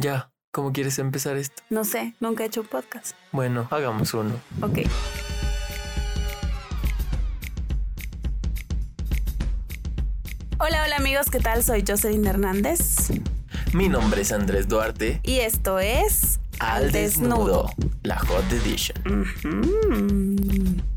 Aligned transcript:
Ya, 0.00 0.30
¿cómo 0.50 0.72
quieres 0.72 0.98
empezar 0.98 1.36
esto? 1.36 1.62
No 1.68 1.84
sé, 1.84 2.14
nunca 2.20 2.44
he 2.44 2.46
hecho 2.46 2.62
un 2.62 2.68
podcast. 2.68 3.14
Bueno, 3.32 3.68
hagamos 3.70 4.14
uno. 4.14 4.32
Ok. 4.62 4.78
Hola, 10.58 10.84
hola 10.84 10.96
amigos, 10.96 11.30
¿qué 11.30 11.40
tal? 11.40 11.62
Soy 11.62 11.82
Jocelyn 11.86 12.26
Hernández 12.26 13.10
Mi 13.72 13.88
nombre 13.88 14.22
es 14.22 14.32
Andrés 14.32 14.68
Duarte. 14.68 15.20
y 15.22 15.38
esto 15.38 15.78
es 15.78 16.38
Al 16.58 16.92
desnudo, 16.92 17.70
la 18.02 18.18
Hot 18.18 18.44
Edition. 18.52 19.32
Mm. 19.44 20.89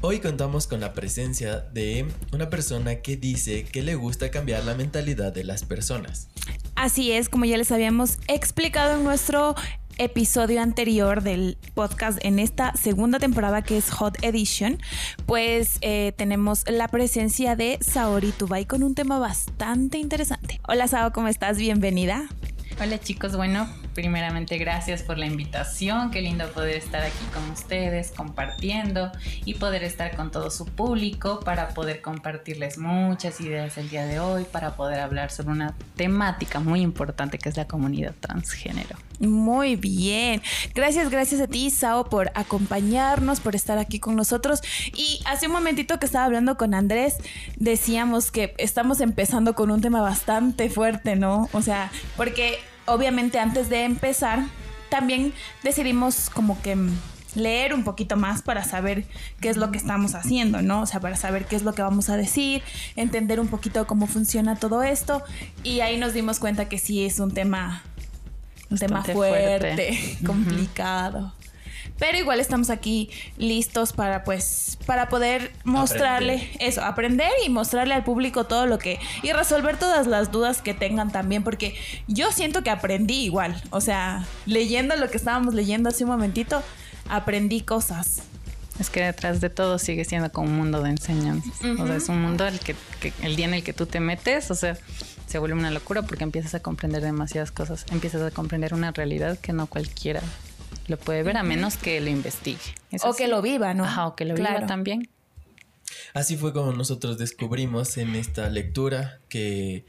Hoy 0.00 0.20
contamos 0.20 0.68
con 0.68 0.78
la 0.78 0.92
presencia 0.92 1.58
de 1.72 2.06
una 2.32 2.48
persona 2.48 2.96
que 3.02 3.16
dice 3.16 3.64
que 3.64 3.82
le 3.82 3.96
gusta 3.96 4.30
cambiar 4.30 4.62
la 4.62 4.76
mentalidad 4.76 5.32
de 5.32 5.42
las 5.42 5.64
personas. 5.64 6.28
Así 6.76 7.10
es, 7.10 7.28
como 7.28 7.46
ya 7.46 7.56
les 7.56 7.72
habíamos 7.72 8.18
explicado 8.28 8.96
en 8.96 9.02
nuestro 9.02 9.56
episodio 9.96 10.62
anterior 10.62 11.24
del 11.24 11.58
podcast 11.74 12.24
en 12.24 12.38
esta 12.38 12.76
segunda 12.76 13.18
temporada 13.18 13.62
que 13.62 13.76
es 13.76 13.90
Hot 13.90 14.22
Edition, 14.22 14.78
pues 15.26 15.78
eh, 15.80 16.12
tenemos 16.16 16.62
la 16.70 16.86
presencia 16.86 17.56
de 17.56 17.78
Saori 17.80 18.30
Tubay 18.30 18.66
con 18.66 18.84
un 18.84 18.94
tema 18.94 19.18
bastante 19.18 19.98
interesante. 19.98 20.60
Hola 20.68 20.86
Sao, 20.86 21.12
¿cómo 21.12 21.26
estás? 21.26 21.58
Bienvenida. 21.58 22.28
Hola 22.80 23.00
chicos, 23.00 23.36
bueno, 23.36 23.68
primeramente 23.98 24.58
gracias 24.58 25.02
por 25.02 25.18
la 25.18 25.26
invitación, 25.26 26.12
qué 26.12 26.22
lindo 26.22 26.48
poder 26.52 26.76
estar 26.76 27.02
aquí 27.02 27.24
con 27.34 27.50
ustedes 27.50 28.12
compartiendo 28.12 29.10
y 29.44 29.54
poder 29.54 29.82
estar 29.82 30.14
con 30.14 30.30
todo 30.30 30.52
su 30.52 30.66
público 30.66 31.40
para 31.40 31.70
poder 31.70 32.00
compartirles 32.00 32.78
muchas 32.78 33.40
ideas 33.40 33.76
el 33.76 33.90
día 33.90 34.06
de 34.06 34.20
hoy, 34.20 34.44
para 34.44 34.76
poder 34.76 35.00
hablar 35.00 35.32
sobre 35.32 35.50
una 35.50 35.74
temática 35.96 36.60
muy 36.60 36.80
importante 36.80 37.38
que 37.38 37.48
es 37.48 37.56
la 37.56 37.66
comunidad 37.66 38.14
transgénero. 38.20 38.96
Muy 39.18 39.74
bien. 39.74 40.42
Gracias, 40.76 41.10
gracias 41.10 41.40
a 41.40 41.48
ti, 41.48 41.68
Sao, 41.70 42.08
por 42.08 42.30
acompañarnos, 42.36 43.40
por 43.40 43.56
estar 43.56 43.78
aquí 43.78 43.98
con 43.98 44.14
nosotros. 44.14 44.60
Y 44.94 45.20
hace 45.24 45.48
un 45.48 45.54
momentito 45.54 45.98
que 45.98 46.06
estaba 46.06 46.24
hablando 46.24 46.56
con 46.56 46.72
Andrés, 46.72 47.16
decíamos 47.56 48.30
que 48.30 48.54
estamos 48.58 49.00
empezando 49.00 49.56
con 49.56 49.72
un 49.72 49.80
tema 49.80 50.02
bastante 50.02 50.70
fuerte, 50.70 51.16
¿no? 51.16 51.48
O 51.50 51.62
sea, 51.62 51.90
porque 52.16 52.60
obviamente 52.88 53.38
antes 53.38 53.68
de 53.68 53.84
empezar, 53.84 54.44
también 54.90 55.32
decidimos 55.62 56.30
como 56.30 56.60
que 56.62 56.76
leer 57.34 57.74
un 57.74 57.84
poquito 57.84 58.16
más 58.16 58.42
para 58.42 58.64
saber 58.64 59.04
qué 59.40 59.48
es 59.48 59.56
lo 59.56 59.70
que 59.70 59.78
estamos 59.78 60.14
haciendo, 60.14 60.62
¿no? 60.62 60.82
O 60.82 60.86
sea, 60.86 61.00
para 61.00 61.16
saber 61.16 61.46
qué 61.46 61.56
es 61.56 61.62
lo 61.62 61.72
que 61.74 61.82
vamos 61.82 62.08
a 62.08 62.16
decir, 62.16 62.62
entender 62.96 63.38
un 63.40 63.48
poquito 63.48 63.86
cómo 63.86 64.06
funciona 64.06 64.56
todo 64.56 64.82
esto. 64.82 65.22
Y 65.62 65.80
ahí 65.80 65.98
nos 65.98 66.14
dimos 66.14 66.38
cuenta 66.38 66.68
que 66.68 66.78
sí 66.78 67.04
es 67.04 67.20
un 67.20 67.32
tema 67.32 67.82
un 68.70 68.76
tema 68.76 69.02
fuerte, 69.02 69.16
fuerte. 69.16 70.18
complicado. 70.26 71.32
Pero 71.98 72.16
igual 72.16 72.40
estamos 72.40 72.70
aquí 72.70 73.10
listos 73.36 73.92
para 73.92 74.24
pues 74.24 74.78
para 74.86 75.08
poder 75.08 75.52
mostrarle 75.64 76.36
Aprender. 76.36 76.56
eso, 76.60 76.84
aprender 76.84 77.30
y 77.44 77.48
mostrarle 77.48 77.94
al 77.94 78.04
público 78.04 78.44
todo 78.44 78.66
lo 78.66 78.78
que 78.78 78.98
y 79.22 79.32
resolver 79.32 79.76
todas 79.76 80.06
las 80.06 80.30
dudas 80.30 80.62
que 80.62 80.74
tengan 80.74 81.10
también 81.10 81.42
porque 81.42 81.74
yo 82.06 82.30
siento 82.32 82.62
que 82.62 82.70
aprendí 82.70 83.24
igual, 83.24 83.60
o 83.70 83.80
sea, 83.80 84.26
leyendo 84.46 84.96
lo 84.96 85.10
que 85.10 85.16
estábamos 85.16 85.54
leyendo 85.54 85.88
hace 85.88 86.04
un 86.04 86.10
momentito, 86.10 86.62
aprendí 87.08 87.62
cosas. 87.62 88.22
Es 88.78 88.90
que 88.90 89.02
detrás 89.02 89.40
de 89.40 89.50
todo 89.50 89.78
sigue 89.78 90.04
siendo 90.04 90.30
como 90.30 90.48
un 90.48 90.56
mundo 90.56 90.82
de 90.82 90.90
enseñanzas. 90.90 91.52
O 91.80 91.84
sea, 91.84 91.96
es 91.96 92.08
un 92.08 92.22
mundo 92.22 92.46
el 92.46 92.60
que, 92.60 92.76
que 93.00 93.12
el 93.22 93.34
día 93.34 93.46
en 93.46 93.54
el 93.54 93.64
que 93.64 93.72
tú 93.72 93.86
te 93.86 93.98
metes, 93.98 94.52
o 94.52 94.54
sea, 94.54 94.78
se 95.26 95.38
vuelve 95.40 95.58
una 95.58 95.72
locura 95.72 96.02
porque 96.02 96.22
empiezas 96.22 96.54
a 96.54 96.60
comprender 96.60 97.02
demasiadas 97.02 97.50
cosas. 97.50 97.84
Empiezas 97.90 98.22
a 98.22 98.30
comprender 98.30 98.74
una 98.74 98.92
realidad 98.92 99.36
que 99.38 99.52
no 99.52 99.66
cualquiera 99.66 100.22
lo 100.86 100.96
puede 100.98 101.22
ver 101.22 101.36
a 101.36 101.42
menos 101.42 101.76
que 101.76 102.00
lo 102.00 102.08
investigue. 102.10 102.58
Es 102.90 103.04
o 103.04 103.08
así. 103.08 103.18
que 103.22 103.28
lo 103.28 103.42
viva, 103.42 103.74
¿no? 103.74 103.84
Ajá, 103.84 104.06
o 104.06 104.16
que 104.16 104.24
lo 104.24 104.34
Claro. 104.34 104.56
viva 104.56 104.66
también. 104.66 105.08
Así 106.14 106.36
fue 106.36 106.52
como 106.52 106.72
nosotros 106.72 107.18
descubrimos 107.18 107.96
en 107.96 108.14
esta 108.14 108.48
lectura 108.50 109.20
que 109.28 109.84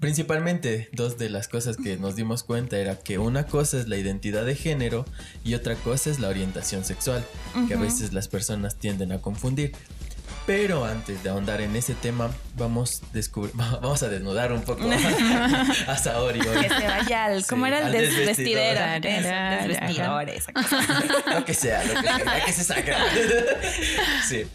principalmente 0.00 0.88
dos 0.92 1.16
de 1.18 1.30
las 1.30 1.48
cosas 1.48 1.76
que 1.76 1.96
nos 1.96 2.16
dimos 2.16 2.42
cuenta 2.42 2.78
era 2.78 2.98
que 2.98 3.18
una 3.18 3.46
cosa 3.46 3.78
es 3.78 3.88
la 3.88 3.96
identidad 3.96 4.44
de 4.44 4.54
género 4.56 5.04
y 5.44 5.54
otra 5.54 5.76
cosa 5.76 6.10
es 6.10 6.18
la 6.20 6.28
orientación 6.28 6.84
sexual, 6.84 7.24
que 7.68 7.74
a 7.74 7.78
veces 7.78 8.12
las 8.12 8.28
personas 8.28 8.76
tienden 8.76 9.12
a 9.12 9.20
confundir. 9.20 9.72
Pero 10.46 10.84
antes 10.84 11.22
de 11.22 11.30
ahondar 11.30 11.62
en 11.62 11.74
ese 11.74 11.94
tema, 11.94 12.30
vamos, 12.56 13.00
descubri- 13.14 13.50
vamos 13.54 14.02
a 14.02 14.08
desnudar 14.08 14.52
un 14.52 14.60
poco 14.62 14.82
a 15.88 15.96
Saori 15.96 16.40
hoy. 16.40 16.62
Que 16.62 16.68
se 16.68 16.86
vaya 16.86 17.24
al, 17.24 17.42
Sí, 17.42 17.48
¿cómo 17.48 17.64
era 17.66 17.78
el 17.86 17.92
desvestidero? 17.92 18.80
desvestidor. 19.00 19.24
Eso, 19.58 19.68
desvestidor, 19.68 20.28
esa 20.30 20.52
cosa. 20.52 20.78
Lo 21.34 21.44
que 21.46 21.54
sea, 21.54 21.82
lo 21.84 21.94
que 22.00 22.06
sea, 22.08 22.44
que 22.44 22.52
se 22.52 22.64
saca. 22.64 22.96
Sí. 24.28 24.46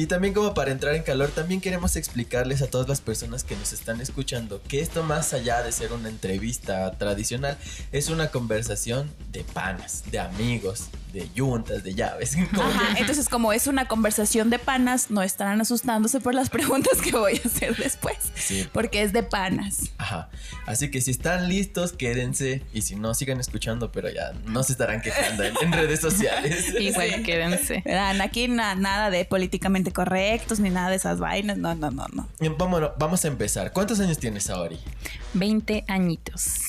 Y 0.00 0.06
también 0.06 0.32
como 0.32 0.54
para 0.54 0.70
entrar 0.70 0.94
en 0.94 1.02
calor, 1.02 1.28
también 1.28 1.60
queremos 1.60 1.94
explicarles 1.94 2.62
a 2.62 2.68
todas 2.68 2.88
las 2.88 3.02
personas 3.02 3.44
que 3.44 3.54
nos 3.54 3.74
están 3.74 4.00
escuchando 4.00 4.62
que 4.66 4.80
esto 4.80 5.02
más 5.02 5.34
allá 5.34 5.62
de 5.62 5.72
ser 5.72 5.92
una 5.92 6.08
entrevista 6.08 6.90
tradicional, 6.92 7.58
es 7.92 8.08
una 8.08 8.28
conversación 8.28 9.10
de 9.30 9.44
panas, 9.44 10.04
de 10.10 10.18
amigos, 10.20 10.86
de 11.12 11.28
yuntas, 11.34 11.82
de 11.84 11.94
llaves. 11.94 12.34
Ajá, 12.52 12.98
entonces 12.98 13.28
como 13.28 13.52
es 13.52 13.66
una 13.66 13.88
conversación 13.88 14.48
de 14.48 14.58
panas, 14.58 15.10
no 15.10 15.22
estarán 15.22 15.60
asustándose 15.60 16.18
por 16.20 16.34
las 16.34 16.48
preguntas 16.56 17.02
que 17.02 17.10
voy 17.12 17.38
a 17.44 17.46
hacer 17.46 17.76
después, 17.76 18.16
Sí. 18.34 18.66
porque 18.72 19.02
es 19.02 19.12
de 19.12 19.22
panas. 19.22 19.90
Ajá. 19.98 20.30
Así 20.64 20.90
que 20.90 21.02
si 21.02 21.10
están 21.10 21.46
listos, 21.48 21.92
quédense. 21.92 22.62
Y 22.72 22.82
si 22.82 22.96
no, 22.96 23.12
sigan 23.12 23.38
escuchando, 23.38 23.92
pero 23.92 24.08
ya 24.08 24.32
no 24.46 24.62
se 24.62 24.72
estarán 24.72 25.02
quejando 25.02 25.42
en, 25.42 25.52
en 25.60 25.72
redes 25.72 26.00
sociales. 26.00 26.72
Igual 26.80 27.22
quédense. 27.22 27.82
Verán, 27.84 28.22
aquí 28.22 28.48
na- 28.48 28.76
nada 28.76 29.10
de 29.10 29.26
políticamente 29.26 29.89
correctos 29.90 30.60
ni 30.60 30.70
nada 30.70 30.90
de 30.90 30.96
esas 30.96 31.18
vainas, 31.18 31.56
no, 31.58 31.74
no, 31.74 31.90
no, 31.90 32.06
no. 32.12 32.28
Vámonos, 32.58 32.90
vamos 32.98 33.24
a 33.24 33.28
empezar. 33.28 33.72
¿Cuántos 33.72 34.00
años 34.00 34.18
tienes, 34.18 34.44
Saori? 34.44 34.78
20 35.34 35.84
añitos. 35.88 36.60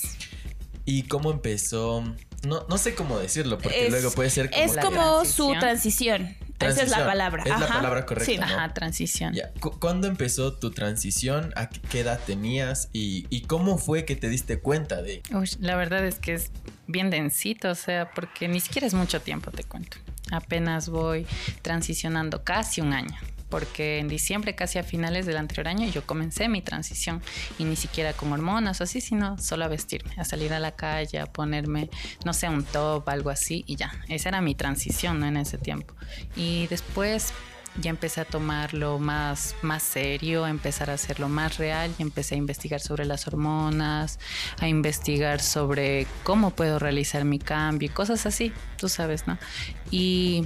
¿Y 0.85 1.03
cómo 1.03 1.31
empezó? 1.31 2.03
No, 2.45 2.65
no 2.67 2.77
sé 2.77 2.95
cómo 2.95 3.19
decirlo, 3.19 3.57
porque 3.59 3.85
Es- 3.85 3.91
luego 3.91 4.11
puede 4.11 4.29
ser 4.29 4.49
como... 4.49 4.63
Es 4.63 4.77
como 4.77 5.25
su 5.25 5.53
transición. 5.59 6.35
transición. 6.57 6.61
Esa 6.61 6.83
es 6.83 6.89
la 6.89 7.05
palabra. 7.05 7.43
Es 7.43 7.59
la 7.59 7.67
palabra 7.67 8.05
correcta, 8.05 8.31
Sí. 8.31 8.37
¿no? 8.37 8.43
Ajá, 8.45 8.73
transición. 8.73 9.35
Cu- 9.59 9.79
¿Cuándo 9.79 10.07
empezó 10.07 10.53
tu 10.53 10.71
transición? 10.71 11.51
¿A 11.55 11.69
qué 11.69 11.79
qué 11.89 11.99
edad 12.01 12.19
tenías? 12.25 12.89
¿Y, 12.93 13.25
y 13.29 13.41
cómo 13.41 13.77
fue 13.77 14.05
que 14.05 14.15
te 14.15 14.27
diste 14.29 14.59
cuenta 14.59 15.01
de...? 15.01 15.21
Uy, 15.33 15.49
la 15.59 15.75
verdad 15.75 16.05
es 16.05 16.19
que 16.19 16.33
es 16.33 16.51
bien 16.87 17.09
densito, 17.09 17.69
o 17.69 17.75
sea, 17.75 18.11
porque 18.11 18.47
ni 18.47 18.59
siquiera 18.59 18.85
es 18.87 18.93
mucho 18.93 19.21
tiempo, 19.21 19.49
te 19.51 19.63
cuento. 19.63 19.97
Apenas 20.31 20.89
voy 20.89 21.27
transicionando 21.61 22.43
casi 22.43 22.81
un 22.81 22.93
año, 22.93 23.15
porque 23.49 23.99
en 23.99 24.07
diciembre, 24.07 24.55
casi 24.55 24.79
a 24.79 24.83
finales 24.83 25.25
del 25.25 25.37
anterior 25.37 25.67
año, 25.67 25.87
yo 25.87 26.05
comencé 26.05 26.47
mi 26.47 26.61
transición 26.61 27.21
y 27.59 27.65
ni 27.65 27.75
siquiera 27.75 28.13
con 28.13 28.31
hormonas 28.31 28.81
o 28.81 28.85
así, 28.85 29.01
sino 29.01 29.37
solo 29.37 29.65
a 29.65 29.67
vestirme, 29.67 30.13
a 30.17 30.23
salir 30.23 30.53
a 30.53 30.59
la 30.59 30.71
calle, 30.71 31.19
a 31.19 31.25
ponerme, 31.25 31.89
no 32.25 32.33
sé, 32.33 32.49
un 32.49 32.63
top, 32.63 33.07
algo 33.09 33.29
así, 33.29 33.63
y 33.67 33.75
ya. 33.75 33.91
Esa 34.07 34.29
era 34.29 34.41
mi 34.41 34.55
transición. 34.55 35.11
En 35.11 35.35
ese 35.37 35.57
tiempo. 35.57 35.93
Y 36.35 36.67
después 36.67 37.33
ya 37.79 37.89
empecé 37.89 38.21
a 38.21 38.25
tomarlo 38.25 38.99
más, 38.99 39.55
más 39.61 39.83
serio, 39.83 40.45
a 40.45 40.49
empezar 40.49 40.89
a 40.89 40.93
hacerlo 40.93 41.29
más 41.29 41.57
real 41.57 41.93
y 41.97 42.01
empecé 42.01 42.35
a 42.35 42.37
investigar 42.37 42.81
sobre 42.81 43.05
las 43.05 43.27
hormonas, 43.27 44.19
a 44.59 44.67
investigar 44.67 45.41
sobre 45.41 46.07
cómo 46.23 46.51
puedo 46.51 46.79
realizar 46.79 47.23
mi 47.23 47.39
cambio 47.39 47.87
y 47.87 47.89
cosas 47.89 48.25
así, 48.25 48.51
tú 48.77 48.89
sabes, 48.89 49.27
¿no? 49.27 49.37
Y, 49.89 50.45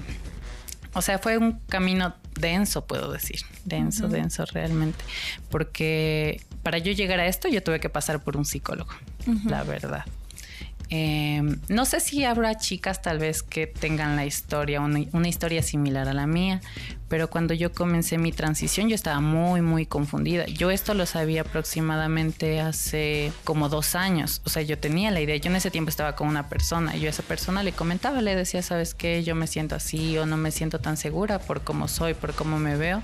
o 0.94 1.02
sea, 1.02 1.18
fue 1.20 1.38
un 1.38 1.60
camino 1.68 2.16
denso, 2.40 2.86
puedo 2.86 3.12
decir, 3.12 3.40
denso, 3.64 4.08
denso 4.08 4.46
realmente, 4.46 5.04
porque 5.50 6.42
para 6.64 6.78
yo 6.78 6.92
llegar 6.92 7.20
a 7.20 7.28
esto 7.28 7.48
yo 7.48 7.64
tuve 7.64 7.80
que 7.80 7.90
pasar 7.90 8.24
por 8.24 8.38
un 8.38 8.46
psicólogo, 8.46 8.92
la 9.46 9.64
verdad. 9.64 10.06
Eh, 10.90 11.42
no 11.68 11.86
sé 11.86 12.00
si 12.00 12.24
habrá 12.26 12.56
chicas 12.56 13.02
tal 13.02 13.18
vez 13.18 13.42
que 13.42 13.66
tengan 13.66 14.16
la 14.16 14.26
historia, 14.26 14.82
una, 14.82 15.00
una 15.14 15.28
historia 15.28 15.64
similar 15.64 16.08
a 16.08 16.14
la 16.14 16.28
mía, 16.28 16.62
pero 17.08 17.30
cuando 17.30 17.54
yo 17.54 17.72
comencé 17.72 18.18
mi 18.18 18.32
transición 18.32 18.88
yo 18.90 18.96
estaba 18.96 19.20
muy, 19.20 19.62
muy 19.62 19.86
confundida. 19.86 20.46
Yo 20.46 20.72
esto 20.72 20.94
lo 20.94 21.06
sabía 21.06 21.42
aproximadamente 21.42 22.60
hace 22.60 23.32
como 23.44 23.70
dos 23.70 23.96
años, 23.96 24.42
o 24.46 24.50
sea, 24.50 24.62
yo 24.62 24.78
tenía 24.78 25.12
la 25.12 25.22
idea, 25.22 25.36
yo 25.38 25.50
en 25.50 25.56
ese 25.56 25.72
tiempo 25.72 25.90
estaba 25.90 26.16
con 26.16 26.28
una 26.28 26.50
persona. 26.50 26.96
Y 26.96 27.02
yo 27.02 27.08
a 27.08 27.10
esa 27.12 27.24
persona 27.24 27.64
le 27.64 27.72
comentaba, 27.72 28.22
le 28.22 28.36
decía, 28.36 28.62
¿sabes 28.62 28.94
qué? 28.94 29.24
Yo 29.24 29.36
me 29.36 29.48
siento 29.48 29.76
así 29.76 30.18
o 30.18 30.26
no 30.26 30.38
me 30.38 30.52
siento 30.52 30.80
tan 30.80 30.98
segura 30.98 31.40
por 31.40 31.62
cómo 31.62 31.88
soy, 31.88 32.14
por 32.14 32.34
cómo 32.34 32.60
me 32.60 32.76
veo, 32.76 33.02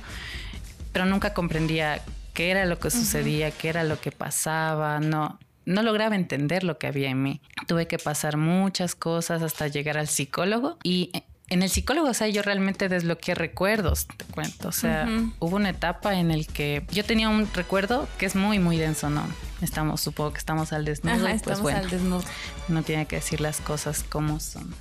pero 0.91 1.05
nunca 1.05 1.33
comprendía 1.33 2.01
qué 2.33 2.51
era 2.51 2.65
lo 2.65 2.79
que 2.79 2.91
sucedía, 2.91 3.51
qué 3.51 3.69
era 3.69 3.83
lo 3.83 3.99
que 3.99 4.11
pasaba, 4.11 4.99
no 4.99 5.39
no 5.65 5.83
lograba 5.83 6.15
entender 6.15 6.63
lo 6.63 6.77
que 6.77 6.87
había 6.87 7.09
en 7.09 7.21
mí. 7.21 7.41
Tuve 7.67 7.87
que 7.87 7.97
pasar 7.97 8.37
muchas 8.37 8.95
cosas 8.95 9.41
hasta 9.41 9.67
llegar 9.67 9.97
al 9.97 10.07
psicólogo 10.07 10.77
y 10.83 11.11
en 11.51 11.63
el 11.63 11.69
psicólogo, 11.69 12.07
o 12.07 12.13
sea, 12.13 12.29
yo 12.29 12.41
realmente 12.43 12.87
desbloqueé 12.87 13.35
recuerdos, 13.35 14.07
te 14.07 14.23
cuento. 14.23 14.69
O 14.69 14.71
sea, 14.71 15.05
hubo 15.39 15.57
una 15.57 15.71
etapa 15.71 16.15
en 16.15 16.31
el 16.31 16.47
que 16.47 16.85
yo 16.91 17.03
tenía 17.03 17.27
un 17.27 17.45
recuerdo 17.53 18.07
que 18.17 18.25
es 18.25 18.37
muy, 18.37 18.57
muy 18.59 18.77
denso, 18.77 19.09
¿no? 19.09 19.27
Estamos, 19.61 19.99
supongo 19.99 20.31
que 20.31 20.39
estamos 20.39 20.71
al 20.71 20.85
desnudo, 20.85 21.15
Ajá, 21.15 21.23
pues 21.23 21.35
estamos 21.35 21.61
bueno, 21.61 21.79
al 21.79 21.89
desnudo. 21.89 22.23
no 22.69 22.83
tiene 22.83 23.05
que 23.05 23.17
decir 23.17 23.41
las 23.41 23.59
cosas 23.59 24.03
como 24.03 24.39
son. 24.39 24.73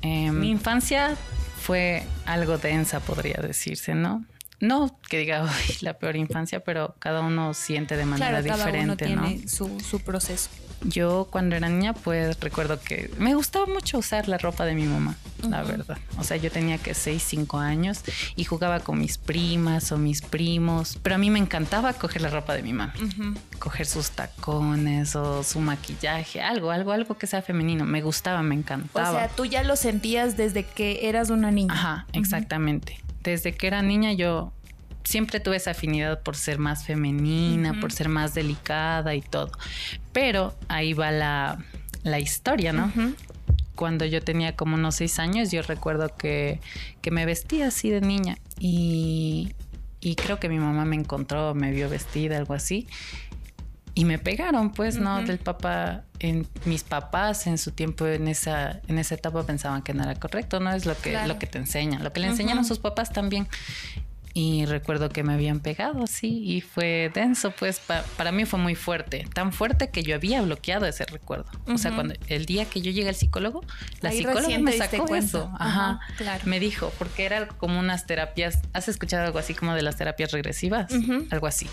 Eh, 0.00 0.32
mi 0.32 0.48
infancia 0.48 1.14
fue 1.60 2.04
algo 2.24 2.56
densa, 2.56 3.00
podría 3.00 3.42
decirse, 3.42 3.94
¿no? 3.94 4.24
No 4.60 4.98
que 5.08 5.18
diga 5.18 5.44
"Ay, 5.48 5.76
la 5.82 5.94
peor 5.98 6.16
infancia, 6.16 6.60
pero 6.60 6.94
cada 6.98 7.20
uno 7.20 7.54
siente 7.54 7.96
de 7.96 8.04
manera 8.06 8.40
Claro, 8.42 8.46
cada 8.48 8.64
uno 8.82 8.94
diferente, 8.96 9.14
¿no? 9.16 9.26
tiene 9.26 9.48
su, 9.48 9.78
su 9.80 10.00
proceso. 10.00 10.50
Yo 10.84 11.26
cuando 11.32 11.56
era 11.56 11.68
niña, 11.68 11.92
pues 11.92 12.38
recuerdo 12.38 12.80
que 12.80 13.10
me 13.18 13.34
gustaba 13.34 13.66
mucho 13.66 13.98
usar 13.98 14.28
la 14.28 14.38
ropa 14.38 14.64
de 14.64 14.76
mi 14.76 14.84
mamá, 14.84 15.16
la 15.42 15.64
verdad. 15.64 15.98
O 16.18 16.22
sea, 16.22 16.36
yo 16.36 16.52
tenía 16.52 16.78
que 16.78 16.94
6, 16.94 17.20
5 17.20 17.58
años 17.58 18.02
y 18.36 18.44
jugaba 18.44 18.78
con 18.78 18.96
mis 19.00 19.18
primas 19.18 19.90
o 19.90 19.98
mis 19.98 20.22
primos, 20.22 20.96
pero 21.02 21.16
a 21.16 21.18
mí 21.18 21.30
me 21.30 21.40
encantaba 21.40 21.94
coger 21.94 22.22
la 22.22 22.30
ropa 22.30 22.54
de 22.54 22.62
mi 22.62 22.72
mamá. 22.72 22.94
Coger 23.58 23.86
sus 23.86 24.12
tacones 24.12 25.16
o 25.16 25.42
su 25.42 25.58
maquillaje, 25.58 26.40
algo, 26.42 26.70
algo, 26.70 26.92
algo 26.92 27.18
que 27.18 27.26
sea 27.26 27.42
femenino. 27.42 27.84
Me 27.84 28.00
gustaba, 28.00 28.44
me 28.44 28.54
O 28.54 28.58
encantaba. 28.60 29.18
sea, 29.18 29.28
tú 29.30 29.46
ya 29.46 29.64
lo 29.64 29.74
sentías 29.74 30.36
desde 30.36 30.62
que 30.64 31.08
eras 31.08 31.30
una 31.30 31.50
niña. 31.50 31.74
Ajá, 31.74 32.06
exactamente. 32.12 33.00
Desde 33.22 33.52
que 33.52 33.66
era 33.66 33.82
niña 33.82 34.12
yo 34.12 34.52
siempre 35.04 35.40
tuve 35.40 35.56
esa 35.56 35.70
afinidad 35.70 36.22
por 36.22 36.36
ser 36.36 36.58
más 36.58 36.84
femenina, 36.84 37.80
por 37.80 37.92
ser 37.92 38.08
más 38.08 38.34
delicada 38.34 39.14
y 39.14 39.22
todo. 39.22 39.50
Pero 40.12 40.54
ahí 40.68 40.92
va 40.92 41.10
la, 41.10 41.64
la 42.02 42.18
historia, 42.18 42.72
¿no? 42.72 42.92
Cuando 43.74 44.04
yo 44.04 44.20
tenía 44.22 44.54
como 44.54 44.74
unos 44.74 44.96
seis 44.96 45.18
años, 45.18 45.50
yo 45.50 45.62
recuerdo 45.62 46.14
que, 46.16 46.60
que 47.00 47.10
me 47.10 47.24
vestía 47.24 47.68
así 47.68 47.90
de 47.90 48.00
niña 48.00 48.36
y, 48.58 49.54
y 50.00 50.14
creo 50.16 50.38
que 50.38 50.48
mi 50.48 50.58
mamá 50.58 50.84
me 50.84 50.96
encontró, 50.96 51.54
me 51.54 51.70
vio 51.70 51.88
vestida, 51.88 52.36
algo 52.36 52.54
así. 52.54 52.86
Y 53.98 54.04
me 54.04 54.18
pegaron, 54.18 54.70
pues, 54.70 54.96
¿no? 54.96 55.22
Del 55.24 55.38
papá, 55.38 56.04
en, 56.20 56.46
mis 56.66 56.84
papás 56.84 57.48
en 57.48 57.58
su 57.58 57.72
tiempo, 57.72 58.06
en 58.06 58.28
esa, 58.28 58.80
en 58.86 58.96
esa 58.98 59.16
etapa 59.16 59.44
pensaban 59.44 59.82
que 59.82 59.92
no 59.92 60.04
era 60.04 60.14
correcto, 60.14 60.60
¿no? 60.60 60.72
Es 60.72 60.86
lo 60.86 60.96
que, 60.96 61.10
Claro. 61.10 61.26
lo 61.26 61.38
que 61.40 61.48
te 61.48 61.58
enseñan, 61.58 62.04
lo 62.04 62.12
que 62.12 62.20
le 62.20 62.28
enseñaron 62.28 62.64
sus 62.64 62.78
papás 62.78 63.12
también. 63.12 63.48
Y 64.34 64.66
recuerdo 64.66 65.08
que 65.08 65.24
me 65.24 65.32
habían 65.32 65.58
pegado 65.58 66.04
así 66.04 66.28
y 66.44 66.60
fue 66.60 67.10
denso, 67.12 67.50
pues 67.50 67.80
pa- 67.80 68.04
para 68.16 68.30
mí 68.30 68.44
fue 68.44 68.60
muy 68.60 68.76
fuerte, 68.76 69.26
tan 69.34 69.52
fuerte 69.52 69.88
que 69.90 70.04
yo 70.04 70.14
había 70.14 70.42
bloqueado 70.42 70.86
ese 70.86 71.04
recuerdo. 71.06 71.46
O 71.66 71.76
sea, 71.76 71.92
cuando 71.92 72.14
el 72.28 72.46
día 72.46 72.66
que 72.66 72.80
yo 72.80 72.92
llegué 72.92 73.08
al 73.08 73.16
psicólogo, 73.16 73.64
la 74.00 74.10
Ahí 74.10 74.18
psicóloga 74.18 74.58
me 74.60 74.78
sacó 74.78 75.12
eso. 75.16 75.50
Ajá, 75.58 75.98
claro. 76.18 76.42
Me 76.46 76.60
dijo, 76.60 76.92
porque 76.98 77.24
era 77.24 77.48
como 77.48 77.80
unas 77.80 78.06
terapias, 78.06 78.60
¿has 78.74 78.86
escuchado 78.88 79.24
algo 79.26 79.40
así 79.40 79.54
como 79.54 79.74
de 79.74 79.82
las 79.82 79.96
terapias 79.96 80.30
regresivas? 80.30 80.92
Algo 81.30 81.48
así. 81.48 81.66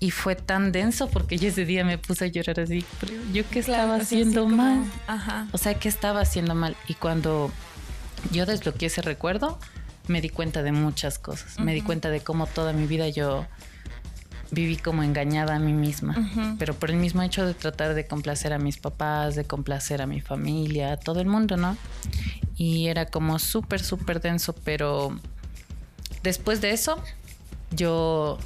Y 0.00 0.10
fue 0.10 0.34
tan 0.36 0.72
denso 0.72 1.08
porque 1.08 1.38
yo 1.38 1.48
ese 1.48 1.64
día 1.64 1.84
me 1.84 1.96
puse 1.98 2.26
a 2.26 2.28
llorar 2.28 2.60
así, 2.60 2.84
pero 3.00 3.12
yo 3.32 3.48
qué 3.48 3.60
estaba 3.60 3.96
haciendo 3.96 4.42
como- 4.44 4.56
mal. 4.56 4.84
Ajá. 5.06 5.46
O 5.52 5.58
sea, 5.58 5.74
¿qué 5.74 5.88
estaba 5.88 6.20
haciendo 6.20 6.54
mal? 6.54 6.76
Y 6.88 6.94
cuando 6.94 7.50
yo 8.32 8.44
desbloqueé 8.44 8.86
ese 8.88 9.02
recuerdo, 9.02 9.58
me 10.08 10.20
di 10.20 10.28
cuenta 10.28 10.62
de 10.62 10.72
muchas 10.72 11.18
cosas. 11.18 11.58
Me 11.58 11.72
di 11.72 11.80
cuenta 11.80 12.10
de 12.10 12.20
cómo 12.20 12.46
toda 12.46 12.72
mi 12.74 12.86
vida 12.86 13.08
yo 13.08 13.46
viví 14.50 14.76
como 14.76 15.02
engañada 15.02 15.56
a 15.56 15.58
mí 15.58 15.72
misma. 15.72 16.56
Pero 16.58 16.74
por 16.74 16.90
el 16.90 16.96
mismo 16.96 17.22
hecho 17.22 17.46
de 17.46 17.54
tratar 17.54 17.94
de 17.94 18.06
complacer 18.06 18.52
a 18.52 18.58
mis 18.58 18.76
papás, 18.76 19.34
de 19.34 19.44
complacer 19.44 20.02
a 20.02 20.06
mi 20.06 20.20
familia, 20.20 20.92
a 20.92 20.96
todo 20.98 21.20
el 21.20 21.26
mundo, 21.26 21.56
¿no? 21.56 21.76
Y 22.56 22.88
era 22.88 23.06
como 23.06 23.38
súper, 23.38 23.82
súper 23.82 24.20
denso, 24.20 24.54
pero 24.64 25.18
después 26.22 26.60
de 26.60 26.70
eso, 26.72 27.02
yo 27.70 28.38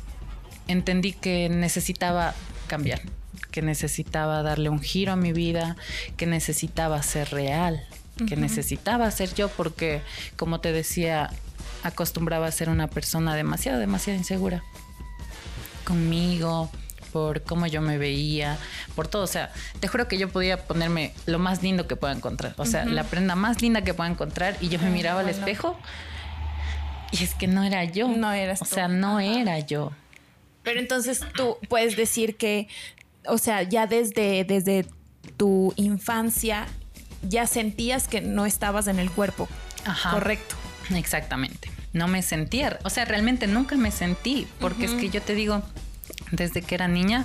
entendí 0.69 1.13
que 1.13 1.49
necesitaba 1.49 2.35
cambiar, 2.67 3.01
que 3.51 3.63
necesitaba 3.63 4.43
darle 4.43 4.69
un 4.69 4.81
giro 4.81 5.13
a 5.13 5.17
mi 5.17 5.33
vida, 5.33 5.77
que 6.17 6.27
necesitaba 6.27 7.03
ser 7.03 7.31
real, 7.31 7.85
que 8.29 8.37
necesitaba 8.37 9.11
ser 9.11 9.35
yo 9.35 9.49
porque, 9.49 10.03
como 10.37 10.61
te 10.61 10.73
decía, 10.73 11.31
acostumbraba 11.83 12.47
a 12.47 12.53
ser 12.53 12.69
una 12.69 12.89
persona 12.89 13.35
demasiado, 13.35 13.79
demasiado 13.79 14.19
insegura 14.19 14.63
conmigo, 15.85 16.71
por 17.13 17.43
cómo 17.43 17.67
yo 17.67 17.81
me 17.81 17.97
veía, 17.99 18.59
por 18.95 19.09
todo. 19.09 19.23
O 19.23 19.27
sea, 19.29 19.51
te 19.81 19.89
juro 19.89 20.09
que 20.09 20.19
yo 20.19 20.29
podía 20.29 20.67
ponerme 20.67 21.13
lo 21.27 21.39
más 21.39 21.63
lindo 21.63 21.87
que 21.87 21.97
pueda 21.97 22.13
encontrar. 22.13 22.55
O 22.59 22.67
sea, 22.67 22.85
la 22.85 23.05
prenda 23.05 23.35
más 23.35 23.63
linda 23.63 23.83
que 23.83 23.95
pueda 23.95 24.11
encontrar 24.11 24.57
y 24.61 24.69
yo 24.69 24.79
me 24.79 24.91
miraba 24.91 25.21
al 25.21 25.29
espejo 25.29 25.79
y 27.11 27.25
es 27.25 27.35
que 27.35 27.47
no 27.47 27.65
era 27.65 27.85
yo. 27.85 28.09
No 28.09 28.33
eras 28.33 28.61
O 28.61 28.65
tú. 28.67 28.75
sea, 28.75 28.89
no 28.89 29.21
era 29.21 29.59
yo. 29.61 29.93
Pero 30.69 30.81
entonces 30.81 31.23
tú 31.35 31.57
puedes 31.71 31.97
decir 31.97 32.37
que, 32.37 32.69
o 33.25 33.39
sea, 33.39 33.63
ya 33.63 33.87
desde, 33.87 34.45
desde 34.45 34.85
tu 35.39 35.73
infancia 35.77 36.67
ya 37.23 37.47
sentías 37.47 38.07
que 38.07 38.21
no 38.21 38.45
estabas 38.45 38.87
en 38.87 38.99
el 38.99 39.11
cuerpo. 39.11 39.49
Ajá. 39.87 40.11
Correcto. 40.11 40.57
Exactamente. 40.95 41.71
No 41.95 42.07
me 42.07 42.21
sentía, 42.21 42.79
o 42.85 42.91
sea, 42.91 43.07
realmente 43.07 43.47
nunca 43.47 43.77
me 43.77 43.91
sentí, 43.91 44.47
porque 44.61 44.85
es 44.85 44.93
que 44.93 45.09
yo 45.09 45.23
te 45.23 45.35
digo, 45.35 45.63
desde 46.33 46.61
que 46.61 46.75
era 46.75 46.87
niña, 46.87 47.25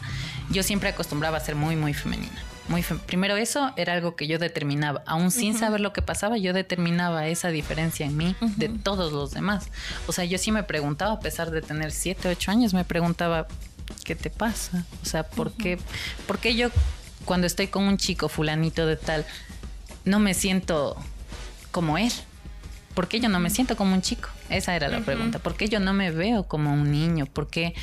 yo 0.50 0.64
siempre 0.64 0.88
acostumbraba 0.88 1.36
a 1.36 1.42
ser 1.42 1.56
muy, 1.56 1.76
muy 1.76 1.94
femenina. 1.94 2.42
Muy 2.70 2.82
Primero 2.82 3.36
eso 3.36 3.74
era 3.76 3.94
algo 3.94 4.16
que 4.16 4.28
yo 4.28 4.40
determinaba, 4.40 5.04
aún 5.06 5.32
sin 5.32 5.58
saber 5.58 5.82
lo 5.82 5.92
que 5.92 6.02
pasaba, 6.02 6.38
yo 6.38 6.54
determinaba 6.54 7.28
esa 7.28 7.50
diferencia 7.50 8.06
en 8.06 8.16
mí 8.16 8.36
de 8.58 8.70
todos 8.70 9.12
los 9.12 9.32
demás. 9.32 9.68
O 10.08 10.14
sea, 10.14 10.24
yo 10.26 10.38
sí 10.38 10.52
me 10.52 10.64
preguntaba, 10.64 11.14
a 11.14 11.20
pesar 11.20 11.52
de 11.52 11.62
tener 11.62 11.92
7, 11.92 12.30
8 12.30 12.52
años, 12.52 12.74
me 12.74 12.86
preguntaba, 12.86 13.48
¿qué 14.06 14.16
te 14.16 14.30
pasa? 14.30 14.86
O 15.02 15.06
sea, 15.06 15.24
¿por, 15.24 15.52
qué, 15.52 15.78
¿por 16.26 16.40
qué 16.40 16.56
yo 16.56 16.70
cuando 17.26 17.48
estoy 17.48 17.68
con 17.68 17.84
un 17.84 17.98
chico 17.98 18.30
fulanito 18.30 18.86
de 18.86 18.96
tal, 18.96 19.26
no 20.06 20.20
me 20.20 20.34
siento 20.34 20.96
como 21.72 21.98
él? 21.98 22.14
¿Por 22.94 23.08
qué 23.08 23.20
yo 23.20 23.30
no 23.30 23.40
me 23.40 23.50
siento 23.50 23.76
como 23.76 23.94
un 23.94 24.02
chico? 24.02 24.30
Esa 24.50 24.76
era 24.76 24.88
la 24.88 25.00
pregunta. 25.00 25.40
¿Por 25.40 25.56
qué 25.56 25.68
yo 25.68 25.80
no 25.80 25.94
me 25.94 26.12
veo 26.12 26.44
como 26.44 26.72
un 26.74 26.92
niño? 26.92 27.26
¿Por 27.26 27.48
qué, 27.48 27.74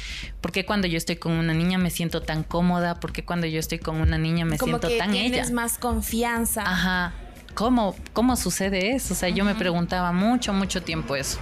por 0.41 0.53
qué 0.53 0.65
cuando 0.65 0.87
yo 0.87 0.97
estoy 0.97 1.17
con 1.17 1.33
una 1.33 1.53
niña 1.53 1.79
me 1.79 1.91
siento 1.91 2.23
tan 2.23 2.45
cómoda? 2.45 3.01
¿Por 3.01 3.13
qué 3.13 3.25
cuando 3.25 3.47
yo 3.47 3.59
estoy 3.59 3.79
con 3.79 4.01
una 4.01 4.19
niña 4.19 4.45
me 4.45 4.57
Como 4.59 4.79
siento 4.79 4.89
que 4.89 4.99
tan 4.99 5.11
tienes 5.13 5.47
ella? 5.49 5.55
más 5.55 5.79
confianza. 5.79 6.63
Ajá. 6.63 7.13
¿Cómo, 7.55 7.97
¿Cómo 8.13 8.37
sucede 8.37 8.93
eso? 8.95 9.15
O 9.15 9.17
sea, 9.17 9.29
yo 9.29 9.45
me 9.45 9.55
preguntaba 9.57 10.13
mucho, 10.13 10.53
mucho 10.53 10.83
tiempo 10.83 11.17
eso. 11.17 11.39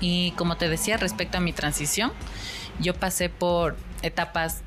Y 0.00 0.32
como 0.32 0.56
te 0.56 0.68
decía, 0.68 0.98
respecto 0.98 1.38
a 1.38 1.40
mi 1.40 1.52
transición, 1.54 2.12
yo 2.80 2.92
pasé 2.94 3.30
por 3.30 3.76
etapas 4.02 4.62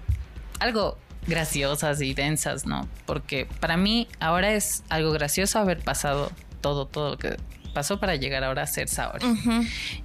algo 0.59 0.97
graciosas 1.27 2.01
y 2.01 2.13
densas, 2.15 2.65
¿no? 2.65 2.87
Porque 3.05 3.47
para 3.59 3.77
mí 3.77 4.07
ahora 4.19 4.53
es 4.53 4.83
algo 4.89 5.11
gracioso 5.11 5.59
haber 5.59 5.79
pasado 5.79 6.31
todo, 6.61 6.87
todo 6.87 7.11
lo 7.11 7.17
que 7.17 7.37
pasó 7.77 7.99
para 7.99 8.15
llegar 8.15 8.43
ahora 8.43 8.63
a 8.63 8.65
ser 8.65 8.87
Saori. 8.87 9.23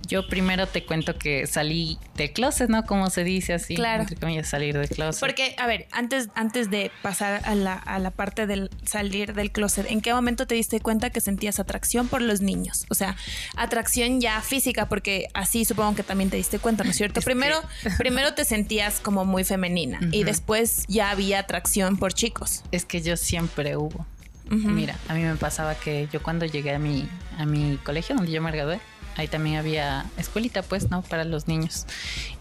Yo 0.06 0.28
primero 0.28 0.66
te 0.66 0.84
cuento 0.84 1.16
que 1.16 1.46
salí 1.46 1.96
de 2.16 2.30
closet, 2.30 2.68
¿no? 2.68 2.84
Como 2.84 3.08
se 3.08 3.24
dice 3.24 3.54
así. 3.54 3.76
Claro. 3.76 4.02
Entre 4.02 4.16
comillas, 4.16 4.46
salir 4.46 4.76
de 4.76 4.88
closet. 4.88 5.20
Porque, 5.20 5.54
a 5.56 5.66
ver, 5.66 5.88
antes, 5.90 6.28
antes 6.34 6.68
de 6.68 6.90
pasar 7.00 7.40
a 7.46 7.54
la, 7.54 7.72
a 7.72 7.98
la 7.98 8.10
parte 8.10 8.46
del 8.46 8.68
salir 8.84 9.32
del 9.32 9.52
closet, 9.52 9.90
¿en 9.90 10.02
qué 10.02 10.12
momento 10.12 10.46
te 10.46 10.54
diste 10.54 10.80
cuenta 10.80 11.08
que 11.08 11.22
sentías 11.22 11.60
atracción 11.60 12.08
por 12.08 12.20
los 12.20 12.42
niños? 12.42 12.84
O 12.90 12.94
sea, 12.94 13.16
atracción 13.56 14.20
ya 14.20 14.42
física, 14.42 14.90
porque 14.90 15.28
así 15.32 15.64
supongo 15.64 15.94
que 15.94 16.02
también 16.02 16.28
te 16.28 16.36
diste 16.36 16.58
cuenta, 16.58 16.84
¿no 16.84 16.90
es 16.90 16.96
cierto? 16.96 17.20
Es 17.20 17.24
primero, 17.24 17.56
primero 17.96 18.34
te 18.34 18.44
sentías 18.44 19.00
como 19.00 19.24
muy 19.24 19.44
femenina 19.44 19.98
y 20.12 20.24
después 20.24 20.84
ya 20.88 21.08
había 21.08 21.38
atracción 21.38 21.96
por 21.96 22.12
chicos. 22.12 22.64
Es 22.70 22.84
que 22.84 23.00
yo 23.00 23.16
siempre 23.16 23.78
hubo. 23.78 24.06
Mira, 24.52 24.98
a 25.08 25.14
mí 25.14 25.22
me 25.22 25.36
pasaba 25.36 25.74
que 25.74 26.08
yo 26.12 26.22
cuando 26.22 26.44
llegué 26.44 26.74
a 26.74 26.78
mi, 26.78 27.08
a 27.38 27.46
mi 27.46 27.78
colegio 27.82 28.14
donde 28.14 28.30
yo 28.30 28.42
me 28.42 28.52
gradué, 28.52 28.80
ahí 29.16 29.26
también 29.28 29.56
había 29.56 30.04
escuelita, 30.18 30.62
pues, 30.62 30.90
¿no? 30.90 31.02
Para 31.02 31.24
los 31.24 31.48
niños. 31.48 31.86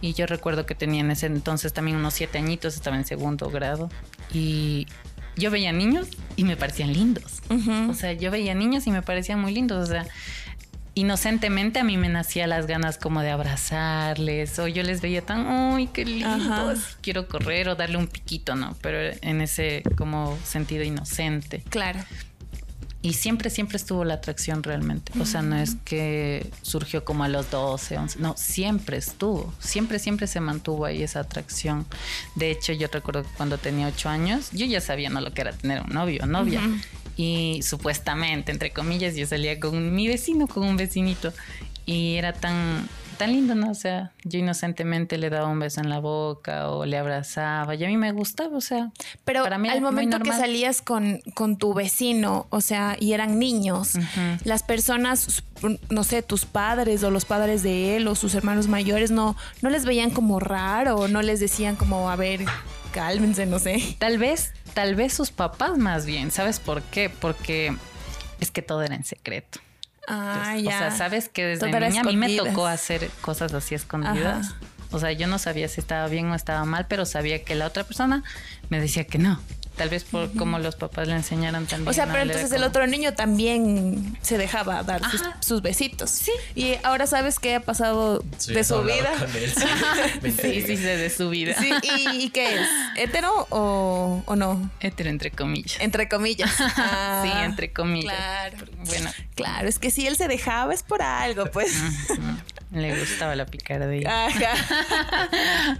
Y 0.01 0.13
yo 0.13 0.25
recuerdo 0.25 0.65
que 0.65 0.75
tenía 0.75 1.01
en 1.01 1.11
ese 1.11 1.27
entonces 1.27 1.73
también 1.73 1.97
unos 1.97 2.13
siete 2.13 2.37
añitos, 2.37 2.75
estaba 2.75 2.97
en 2.97 3.05
segundo 3.05 3.49
grado. 3.49 3.89
Y 4.33 4.87
yo 5.37 5.51
veía 5.51 5.71
niños 5.71 6.09
y 6.35 6.43
me 6.43 6.57
parecían 6.57 6.91
lindos. 6.93 7.41
O 7.89 7.93
sea, 7.93 8.13
yo 8.13 8.31
veía 8.31 8.53
niños 8.53 8.87
y 8.87 8.91
me 8.91 9.01
parecían 9.01 9.39
muy 9.39 9.53
lindos. 9.53 9.87
O 9.87 9.91
sea, 9.91 10.05
inocentemente 10.93 11.79
a 11.79 11.83
mí 11.83 11.98
me 11.98 12.10
nacía 12.10 12.48
las 12.48 12.67
ganas 12.67 12.98
como 12.98 13.21
de 13.21 13.31
abrazarles. 13.31 14.57
O 14.60 14.67
yo 14.67 14.83
les 14.83 15.01
veía 15.01 15.21
tan, 15.21 15.48
¡ay, 15.48 15.88
qué 15.88 16.05
lindos! 16.05 16.98
Quiero 17.01 17.27
correr 17.27 17.69
o 17.69 17.75
darle 17.75 17.98
un 17.98 18.07
piquito, 18.07 18.55
¿no? 18.55 18.75
Pero 18.81 19.15
en 19.21 19.41
ese 19.41 19.83
como 19.98 20.38
sentido 20.43 20.83
inocente. 20.83 21.63
Claro. 21.69 22.00
Y 23.03 23.13
siempre, 23.13 23.50
siempre 23.50 23.77
estuvo 23.77 24.05
la 24.05 24.15
atracción 24.15 24.62
realmente. 24.62 25.12
O 25.20 25.25
sea, 25.25 25.41
no 25.41 25.58
es 25.58 25.75
que 25.86 26.51
surgió 26.62 27.03
como 27.03 27.24
a 27.24 27.29
los 27.29 27.50
12, 27.50 27.98
11. 27.98 28.20
No, 28.20 28.36
siempre 28.38 28.98
estuvo. 28.98 29.51
Siempre, 29.60 29.98
siempre 29.98 30.27
se 30.27 30.39
mantuvo 30.39 30.86
ahí 30.86 31.01
esa 31.01 31.22
atracción. 31.22 31.88
De 32.36 32.51
hecho, 32.51 32.74
yo 32.74 32.88
recuerdo 32.91 33.24
que 33.24 33.29
cuando 33.38 33.58
tenía 33.58 33.88
8 33.88 34.10
años, 34.10 34.50
yo 34.51 34.67
ya 34.67 34.81
sabía 34.81 35.10
no 35.10 35.20
lo 35.20 35.34
que 35.34 35.41
era 35.41 35.51
tener 35.51 35.81
un 35.81 35.93
novio 35.93 36.22
o 36.24 36.27
novia. 36.27 36.62
Y 37.17 37.62
supuestamente, 37.63 38.51
entre 38.51 38.72
comillas, 38.72 39.15
yo 39.15 39.25
salía 39.25 39.60
con 39.60 39.96
mi 39.96 40.08
vecino, 40.08 40.48
con 40.48 40.63
un 40.63 40.77
vecinito. 40.77 41.34
Y 41.88 42.15
era 42.15 42.34
tan, 42.34 42.88
tan 43.21 43.33
lindo, 43.33 43.53
¿no? 43.53 43.69
O 43.69 43.75
sea, 43.75 44.11
yo 44.23 44.39
inocentemente 44.39 45.19
le 45.19 45.29
daba 45.29 45.47
un 45.47 45.59
beso 45.59 45.79
en 45.79 45.89
la 45.89 45.99
boca 45.99 46.71
o 46.71 46.85
le 46.85 46.97
abrazaba. 46.97 47.75
Y 47.75 47.83
a 47.83 47.87
mí 47.87 47.95
me 47.95 48.11
gustaba, 48.11 48.57
o 48.57 48.61
sea. 48.61 48.91
Pero 49.25 49.43
para 49.43 49.59
mí 49.59 49.67
era 49.67 49.75
al 49.77 49.81
momento 49.81 50.19
que 50.19 50.31
salías 50.31 50.81
con, 50.81 51.21
con 51.35 51.57
tu 51.57 51.75
vecino, 51.75 52.47
o 52.49 52.61
sea, 52.61 52.97
y 52.99 53.13
eran 53.13 53.37
niños, 53.37 53.93
las 54.43 54.63
personas, 54.63 55.43
no 55.91 56.03
sé, 56.03 56.23
tus 56.23 56.45
padres 56.45 57.03
o 57.03 57.11
los 57.11 57.25
padres 57.25 57.61
de 57.61 57.95
él 57.95 58.07
o 58.07 58.15
sus 58.15 58.33
hermanos 58.33 58.67
mayores, 58.67 59.11
no, 59.11 59.37
no 59.61 59.69
les 59.69 59.85
veían 59.85 60.09
como 60.09 60.39
raro, 60.39 61.07
no 61.07 61.21
les 61.21 61.39
decían 61.39 61.75
como, 61.75 62.09
a 62.09 62.15
ver, 62.15 62.41
cálmense, 62.91 63.45
no 63.45 63.59
sé. 63.59 63.95
Tal 63.99 64.17
vez, 64.17 64.51
tal 64.73 64.95
vez 64.95 65.13
sus 65.13 65.29
papás 65.29 65.77
más 65.77 66.07
bien. 66.07 66.31
¿Sabes 66.31 66.59
por 66.59 66.81
qué? 66.81 67.11
Porque 67.11 67.75
es 68.39 68.49
que 68.49 68.63
todo 68.63 68.81
era 68.81 68.95
en 68.95 69.03
secreto. 69.03 69.59
Ah, 70.08 70.53
O 70.55 70.60
ya. 70.60 70.77
sea, 70.77 70.91
sabes 70.91 71.29
que 71.29 71.46
desde 71.46 71.72
niña 71.79 72.01
a 72.01 72.03
mí 72.03 72.17
me 72.17 72.36
tocó 72.36 72.65
hacer 72.67 73.10
cosas 73.22 73.53
así 73.53 73.75
escondidas. 73.75 74.48
Ajá. 74.48 74.55
O 74.91 75.00
sea, 75.00 75.12
yo 75.13 75.27
no 75.27 75.39
sabía 75.39 75.67
si 75.70 75.79
estaba 75.79 76.08
bien 76.08 76.29
o 76.31 76.36
estaba 76.36 76.65
mal, 76.65 76.86
pero 76.89 77.05
sabía 77.05 77.43
que 77.43 77.55
la 77.55 77.65
otra 77.67 77.84
persona 77.86 78.24
me 78.70 78.79
decía 78.81 79.05
que 79.05 79.17
no. 79.20 79.39
Tal 79.77 79.89
vez 79.89 80.03
por 80.03 80.31
cómo 80.35 80.59
los 80.59 80.75
papás 80.75 81.07
le 81.07 81.15
enseñaron 81.15 81.65
también. 81.65 81.87
O 81.89 81.93
sea, 81.93 82.05
¿no? 82.05 82.11
pero 82.11 82.23
entonces 82.23 82.51
el 82.51 82.63
otro 82.63 82.85
niño 82.87 83.13
también 83.13 84.17
se 84.21 84.37
dejaba 84.37 84.83
dar 84.83 85.01
sus, 85.09 85.23
sus 85.39 85.61
besitos. 85.61 86.09
Sí. 86.11 86.31
Y 86.55 86.75
ahora 86.83 87.07
sabes 87.07 87.39
qué 87.39 87.55
ha 87.55 87.61
pasado 87.61 88.23
Sí, 88.37 88.53
de 88.53 88.63
su 88.63 88.81
vida. 88.83 89.09
con 89.17 89.29
él, 89.35 89.51
sí. 90.41 90.61
Sí, 90.61 90.75
de 90.75 91.09
su 91.09 91.29
vida. 91.29 91.55
Sí, 91.57 91.71
¿y, 91.83 92.23
y 92.25 92.29
qué 92.31 92.55
es? 92.61 92.67
¿Hetero 92.97 93.47
o, 93.49 94.21
o 94.25 94.35
no? 94.35 94.69
Hetero 94.81 95.09
entre 95.09 95.31
comillas. 95.31 95.77
Entre 95.79 96.07
comillas. 96.09 96.51
Ah, 96.83 97.21
sí, 97.23 97.31
entre 97.45 97.71
comillas. 97.71 98.13
Claro. 98.15 98.57
Bueno, 98.85 99.09
Claro, 99.35 99.67
es 99.67 99.79
que 99.79 99.89
si 99.91 100.05
él 100.07 100.15
se 100.17 100.27
dejaba 100.27 100.73
es 100.73 100.83
por 100.83 101.01
algo, 101.01 101.45
pues. 101.47 101.73
le 102.71 102.99
gustaba 102.99 103.35
la 103.35 103.45
picardía. 103.45 104.27
Ajá. 104.27 105.77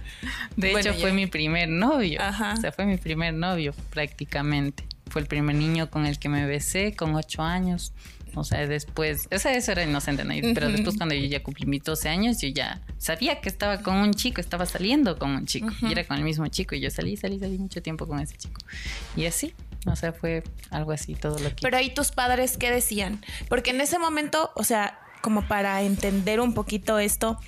De 0.56 0.70
Bueno, 0.72 0.78
hecho, 0.90 0.92
ya. 0.98 1.00
fue 1.00 1.12
mi 1.12 1.26
primer 1.26 1.68
novio. 1.68 2.20
Ajá. 2.22 2.54
O 2.56 2.60
sea, 2.60 2.72
fue 2.72 2.84
mi 2.86 2.96
primer 2.98 3.34
novio 3.34 3.74
prácticamente. 3.90 4.84
Fue 5.08 5.20
el 5.20 5.26
primer 5.26 5.56
niño 5.56 5.90
con 5.90 6.06
el 6.06 6.18
que 6.18 6.28
me 6.28 6.46
besé 6.46 6.94
con 6.94 7.14
ocho 7.14 7.42
años. 7.42 7.92
O 8.34 8.44
sea, 8.44 8.66
después, 8.66 9.28
o 9.30 9.38
sea, 9.38 9.52
eso 9.54 9.72
era 9.72 9.84
inocente, 9.84 10.24
¿no? 10.24 10.32
Pero 10.54 10.70
después 10.70 10.96
cuando 10.96 11.14
yo 11.14 11.26
ya 11.26 11.42
cumplí 11.42 11.66
mis 11.66 11.82
12 11.82 12.08
años, 12.08 12.40
yo 12.40 12.48
ya 12.48 12.80
sabía 12.96 13.40
que 13.40 13.50
estaba 13.50 13.82
con 13.82 13.96
un 13.96 14.14
chico, 14.14 14.40
estaba 14.40 14.64
saliendo 14.64 15.18
con 15.18 15.30
un 15.30 15.46
chico. 15.46 15.68
Y 15.82 15.92
era 15.92 16.04
con 16.04 16.16
el 16.16 16.24
mismo 16.24 16.46
chico. 16.48 16.74
Y 16.74 16.80
yo 16.80 16.90
salí, 16.90 17.16
salí, 17.16 17.38
salí 17.38 17.58
mucho 17.58 17.82
tiempo 17.82 18.06
con 18.06 18.20
ese 18.20 18.36
chico. 18.36 18.60
Y 19.16 19.26
así, 19.26 19.54
o 19.86 19.96
sea, 19.96 20.12
fue 20.12 20.42
algo 20.70 20.92
así, 20.92 21.14
todo 21.14 21.38
lo 21.38 21.50
que... 21.50 21.56
Pero 21.60 21.76
ahí 21.76 21.92
tus 21.92 22.10
padres, 22.10 22.56
¿qué 22.56 22.70
decían? 22.70 23.22
Porque 23.48 23.70
en 23.70 23.80
ese 23.80 23.98
momento, 23.98 24.50
o 24.54 24.64
sea, 24.64 24.98
como 25.20 25.46
para 25.46 25.82
entender 25.82 26.40
un 26.40 26.54
poquito 26.54 26.98
esto, 26.98 27.38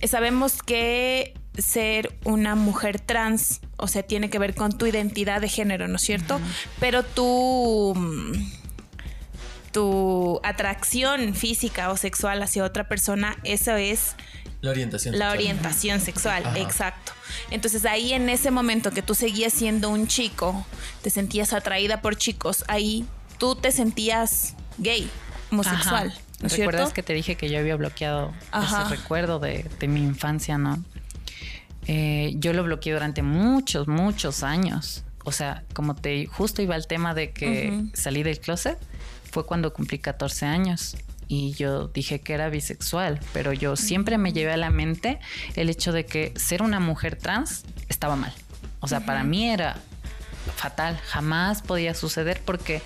eh, 0.00 0.08
sabemos 0.08 0.62
que 0.62 1.34
ser 1.56 2.16
una 2.24 2.54
mujer 2.54 3.00
trans, 3.00 3.60
o 3.80 3.88
sea, 3.88 4.02
tiene 4.02 4.30
que 4.30 4.38
ver 4.38 4.54
con 4.54 4.76
tu 4.76 4.86
identidad 4.86 5.40
de 5.40 5.48
género, 5.48 5.88
¿no 5.88 5.96
es 5.96 6.02
cierto? 6.02 6.40
Pero 6.78 7.02
tu 7.02 7.94
mm, 7.96 8.32
tu 9.72 10.40
atracción 10.42 11.34
física 11.34 11.90
o 11.90 11.96
sexual 11.96 12.42
hacia 12.42 12.64
otra 12.64 12.88
persona, 12.88 13.36
eso 13.44 13.76
es 13.76 14.16
La 14.60 14.70
orientación. 14.70 15.12
la 15.18 15.26
sexual. 15.26 15.38
orientación 15.38 16.00
sexual, 16.00 16.46
Ajá. 16.46 16.58
exacto. 16.58 17.12
Entonces 17.50 17.84
ahí 17.86 18.12
en 18.12 18.28
ese 18.28 18.50
momento 18.50 18.90
que 18.90 19.02
tú 19.02 19.14
seguías 19.14 19.52
siendo 19.52 19.88
un 19.90 20.08
chico, 20.08 20.66
te 21.02 21.10
sentías 21.10 21.52
atraída 21.52 22.00
por 22.02 22.16
chicos, 22.16 22.64
ahí 22.66 23.04
tú 23.38 23.54
te 23.54 23.70
sentías 23.70 24.54
gay, 24.78 25.08
homosexual, 25.52 26.08
Ajá. 26.08 26.20
¿no 26.40 26.48
¿Recuerdas 26.48 26.80
cierto? 26.82 26.94
que 26.94 27.02
te 27.04 27.12
dije 27.12 27.36
que 27.36 27.48
yo 27.48 27.58
había 27.60 27.76
bloqueado 27.76 28.32
Ajá. 28.50 28.82
ese 28.86 28.96
recuerdo 28.96 29.38
de, 29.38 29.66
de 29.78 29.86
mi 29.88 30.02
infancia, 30.02 30.58
no? 30.58 30.82
Eh, 31.92 32.34
yo 32.36 32.52
lo 32.52 32.62
bloqueé 32.62 32.92
durante 32.92 33.20
muchos, 33.20 33.88
muchos 33.88 34.44
años. 34.44 35.02
O 35.24 35.32
sea, 35.32 35.64
como 35.74 35.96
te 35.96 36.24
justo 36.26 36.62
iba 36.62 36.76
al 36.76 36.86
tema 36.86 37.14
de 37.14 37.32
que 37.32 37.82
salí 37.94 38.22
del 38.22 38.38
closet, 38.38 38.78
fue 39.32 39.44
cuando 39.44 39.72
cumplí 39.72 39.98
14 39.98 40.46
años. 40.46 40.96
Y 41.26 41.52
yo 41.54 41.88
dije 41.88 42.20
que 42.20 42.32
era 42.32 42.48
bisexual, 42.48 43.18
pero 43.32 43.52
yo 43.52 43.74
siempre 43.74 44.18
me 44.18 44.32
llevé 44.32 44.52
a 44.52 44.56
la 44.56 44.70
mente 44.70 45.18
el 45.56 45.68
hecho 45.68 45.90
de 45.90 46.06
que 46.06 46.32
ser 46.36 46.62
una 46.62 46.78
mujer 46.78 47.16
trans 47.16 47.64
estaba 47.88 48.14
mal. 48.14 48.32
O 48.78 48.86
sea, 48.86 49.00
para 49.00 49.24
mí 49.24 49.48
era 49.48 49.76
fatal, 50.54 50.96
jamás 51.08 51.60
podía 51.60 51.94
suceder 51.94 52.40
porque 52.44 52.82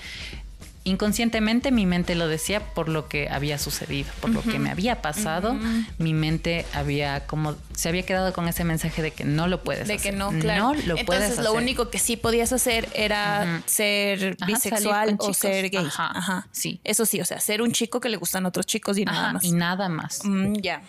inconscientemente 0.86 1.70
mi 1.70 1.86
mente 1.86 2.14
lo 2.14 2.28
decía 2.28 2.60
por 2.74 2.90
lo 2.90 3.08
que 3.08 3.28
había 3.30 3.58
sucedido, 3.58 4.10
por 4.20 4.30
lo 4.30 4.42
que 4.42 4.58
me 4.58 4.70
había 4.70 5.00
pasado, 5.00 5.56
mi 5.98 6.12
mente 6.12 6.66
había 6.74 7.26
como 7.26 7.56
se 7.74 7.88
había 7.88 8.04
quedado 8.04 8.32
con 8.34 8.46
ese 8.48 8.64
mensaje 8.64 9.00
de 9.00 9.10
que 9.10 9.24
no 9.24 9.48
lo 9.48 9.62
puedes 9.64 9.88
De 9.88 9.94
hacer. 9.94 10.12
que 10.12 10.16
no, 10.18 10.30
claro. 10.38 10.62
No 10.62 10.74
lo 10.74 10.80
Entonces 10.98 11.04
puedes 11.06 11.36
lo 11.38 11.50
hacer. 11.50 11.62
único 11.62 11.88
que 11.90 11.98
sí 11.98 12.16
podías 12.18 12.52
hacer 12.52 12.86
era 12.94 13.62
ser 13.66 14.36
Ajá, 14.38 14.46
bisexual 14.46 15.16
o 15.18 15.32
ser 15.32 15.70
gay. 15.70 15.86
Ajá, 15.86 16.10
Ajá. 16.14 16.48
sí. 16.52 16.80
Eso 16.84 17.06
sí, 17.06 17.20
o 17.20 17.24
sea, 17.24 17.40
ser 17.40 17.62
un 17.62 17.72
chico 17.72 17.98
que 18.00 18.10
le 18.10 18.18
gustan 18.18 18.44
otros 18.44 18.66
chicos 18.66 18.98
y 18.98 19.06
nada 19.06 19.32
más. 19.32 19.42
y 19.44 19.52
nada 19.52 19.88
más. 19.88 20.20
Mm, 20.24 20.54
ya. 20.60 20.82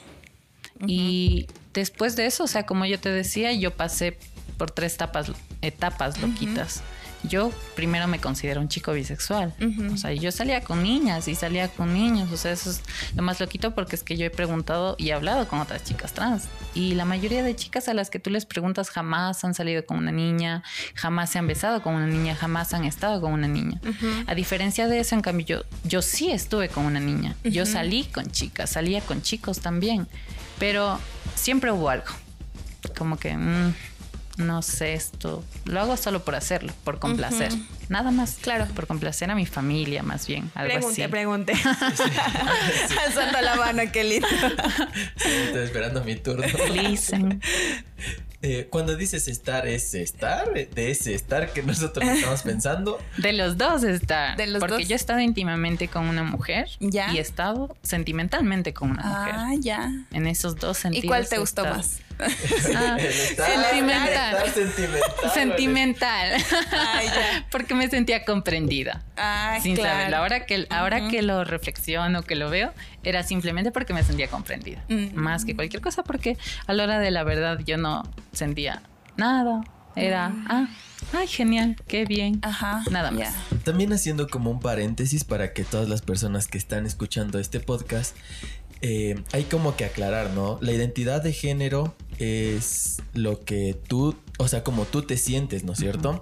Y 0.88 1.48
después 1.74 2.16
de 2.18 2.26
eso, 2.26 2.44
o 2.44 2.48
sea, 2.48 2.66
como 2.66 2.86
yo 2.86 3.00
te 3.00 3.10
decía, 3.10 3.54
yo 3.54 3.72
pasé 3.72 4.18
por 4.58 4.72
tres 4.72 4.96
etapas, 4.96 5.32
etapas 5.62 6.20
loquitas. 6.22 6.82
Yo 7.28 7.52
primero 7.76 8.08
me 8.08 8.20
considero 8.20 8.62
un 8.62 8.68
chico 8.68 8.94
bisexual. 8.94 9.54
Ujú. 9.62 9.94
O 9.94 9.98
sea, 9.98 10.14
yo 10.14 10.32
salía 10.32 10.62
con 10.62 10.84
niñas 10.84 11.28
y 11.28 11.36
salía 11.36 11.68
con 11.68 11.94
niños. 11.94 12.32
O 12.32 12.38
sea, 12.38 12.52
eso 12.52 12.70
es 12.70 12.82
lo 13.16 13.24
más 13.24 13.40
loquito 13.40 13.74
porque 13.76 13.96
es 13.96 14.04
que 14.04 14.18
yo 14.18 14.26
he 14.26 14.30
preguntado 14.30 14.96
y 14.98 15.10
he 15.10 15.14
hablado 15.14 15.48
con 15.48 15.60
otras 15.60 15.84
chicas 15.84 16.14
trans. 16.14 16.44
Y 16.74 16.96
la 16.96 17.06
mayoría 17.06 17.44
de 17.44 17.56
chicas 17.56 17.88
a 17.88 17.94
las 17.94 18.10
que 18.10 18.20
tú 18.20 18.30
les 18.30 18.46
preguntas 18.46 18.90
jamás 18.90 19.44
han 19.44 19.54
salido 19.54 19.86
con 19.86 19.98
una 19.98 20.12
niña, 20.12 20.64
jamás 20.94 21.32
se 21.32 21.40
han 21.40 21.48
besado 21.48 21.82
con 21.82 21.96
una 21.96 22.08
niña, 22.08 22.36
jamás 22.36 22.74
han 22.74 22.84
estado 22.84 23.22
con 23.22 23.32
una 23.32 23.48
niña. 23.48 23.80
A 24.28 24.36
diferencia 24.36 24.88
de 24.88 25.00
eso, 25.00 25.16
en 25.16 25.22
cambio, 25.22 25.46
yo, 25.46 25.64
yo 25.84 26.02
sí 26.02 26.32
estuve 26.32 26.70
con 26.70 26.86
una 26.86 27.00
niña. 27.00 27.36
Yo 27.44 27.66
salí 27.66 28.04
con 28.06 28.30
chicas, 28.32 28.72
salía 28.72 29.02
con 29.02 29.22
chicos 29.22 29.60
también. 29.60 30.08
Pero 30.60 31.00
siempre 31.36 31.72
hubo 31.72 31.90
algo. 31.90 32.08
Como 32.98 33.18
que, 33.18 33.36
mm, 33.36 33.74
no 34.38 34.62
sé, 34.62 34.94
esto 34.94 35.44
lo 35.66 35.80
hago 35.80 35.96
solo 35.98 36.24
por 36.24 36.36
hacerlo, 36.36 36.74
por 36.84 37.00
complacer. 37.00 37.52
Nada 37.90 38.12
más. 38.12 38.38
Claro. 38.42 38.66
Por 38.76 38.88
complacer 38.88 39.30
a 39.32 39.36
mi 39.36 39.46
familia, 39.46 40.04
más 40.04 40.28
bien. 40.28 40.52
Algo 40.56 40.74
Pregunte, 40.74 41.04
así. 41.04 41.12
pregunte. 41.12 41.54
Alzando 43.06 43.42
la 43.42 43.56
mano, 43.56 43.84
qué 43.92 44.04
lindo. 44.04 44.28
Sí, 45.18 45.30
estoy 45.30 45.64
esperando 45.64 46.04
mi 46.04 46.16
turno. 46.16 46.46
Listen. 46.72 47.42
Eh, 48.42 48.68
cuando 48.70 48.96
dices 48.96 49.28
estar, 49.28 49.66
¿es 49.66 49.96
estar? 49.96 50.54
¿De 50.54 50.92
ese 50.92 51.16
estar 51.16 51.52
que 51.52 51.64
nosotros 51.64 52.08
estamos 52.08 52.44
pensando? 52.44 53.00
De 53.18 53.34
los 53.34 53.58
dos 53.58 53.84
está. 53.84 54.36
De 54.36 54.46
los 54.46 54.60
porque 54.60 54.76
dos. 54.82 54.88
yo 54.88 54.94
he 54.94 54.98
estado 54.98 55.20
íntimamente 55.20 55.88
con 55.88 56.06
una 56.06 56.22
mujer 56.22 56.68
Ya. 56.80 57.12
y 57.12 57.18
he 57.18 57.22
estado 57.22 57.76
sentimentalmente 57.82 58.72
con 58.72 58.92
una 58.92 59.04
mujer. 59.04 59.34
Ah, 59.36 59.54
ya. 59.58 59.92
En 60.12 60.28
esos 60.28 60.58
dos 60.58 60.78
sentidos. 60.78 61.06
¿Y 61.06 61.08
cuál 61.08 61.28
te 61.28 61.40
gustó 61.40 61.64
más? 61.66 62.02
Ah, 62.20 62.96
El 63.00 63.06
estar, 63.06 63.48
sentimental. 63.48 64.52
sentimental. 64.54 65.32
Sentimental. 65.34 66.38
Ya. 66.42 67.48
Porque 67.52 67.76
me 67.76 67.90
sentía 67.90 68.26
comprendida. 68.26 69.04
Ah, 69.18 69.60
sin 69.62 69.76
claro. 69.76 69.92
saberlo. 69.92 70.18
Ahora 70.18 70.46
que, 70.46 70.68
ahora 70.70 71.08
que 71.10 71.22
lo 71.22 71.44
reflexiono, 71.44 72.24
que 72.24 72.36
lo 72.36 72.50
veo, 72.50 72.74
era 73.04 73.24
simplemente 73.24 73.72
porque 73.72 73.94
me 73.94 74.04
sentía 74.04 74.28
comprendida. 74.28 74.84
Más 75.14 75.46
que 75.46 75.56
cualquier 75.56 75.82
cosa, 75.82 76.04
porque 76.04 76.38
a 76.68 76.74
la 76.74 76.84
hora 76.84 77.00
de 77.00 77.12
la 77.12 77.24
verdad 77.24 77.60
yo 77.66 77.78
no 77.78 78.04
sentía 78.32 78.82
nada. 79.18 79.64
Era, 79.96 80.34
ah, 80.50 80.68
ay, 81.14 81.26
genial, 81.28 81.78
qué 81.88 82.04
bien. 82.04 82.40
Ajá. 82.42 82.84
Nada 82.92 83.12
más. 83.12 83.34
También 83.64 83.94
haciendo 83.94 84.28
como 84.28 84.52
un 84.52 84.60
paréntesis 84.60 85.24
para 85.24 85.54
que 85.54 85.64
todas 85.64 85.88
las 85.88 86.02
personas 86.02 86.48
que 86.48 86.58
están 86.58 86.86
escuchando 86.86 87.40
este 87.40 87.62
podcast, 87.62 88.14
eh, 88.82 89.16
hay 89.32 89.44
como 89.46 89.76
que 89.76 89.86
aclarar, 89.86 90.32
¿no? 90.32 90.58
La 90.62 90.72
identidad 90.72 91.22
de 91.24 91.34
género 91.34 91.96
es 92.20 93.02
lo 93.14 93.44
que 93.44 93.78
tú, 93.88 94.16
o 94.38 94.48
sea, 94.48 94.64
como 94.64 94.86
tú 94.86 95.02
te 95.02 95.18
sientes, 95.18 95.64
¿no 95.64 95.74
es 95.74 95.80
cierto? 95.80 96.22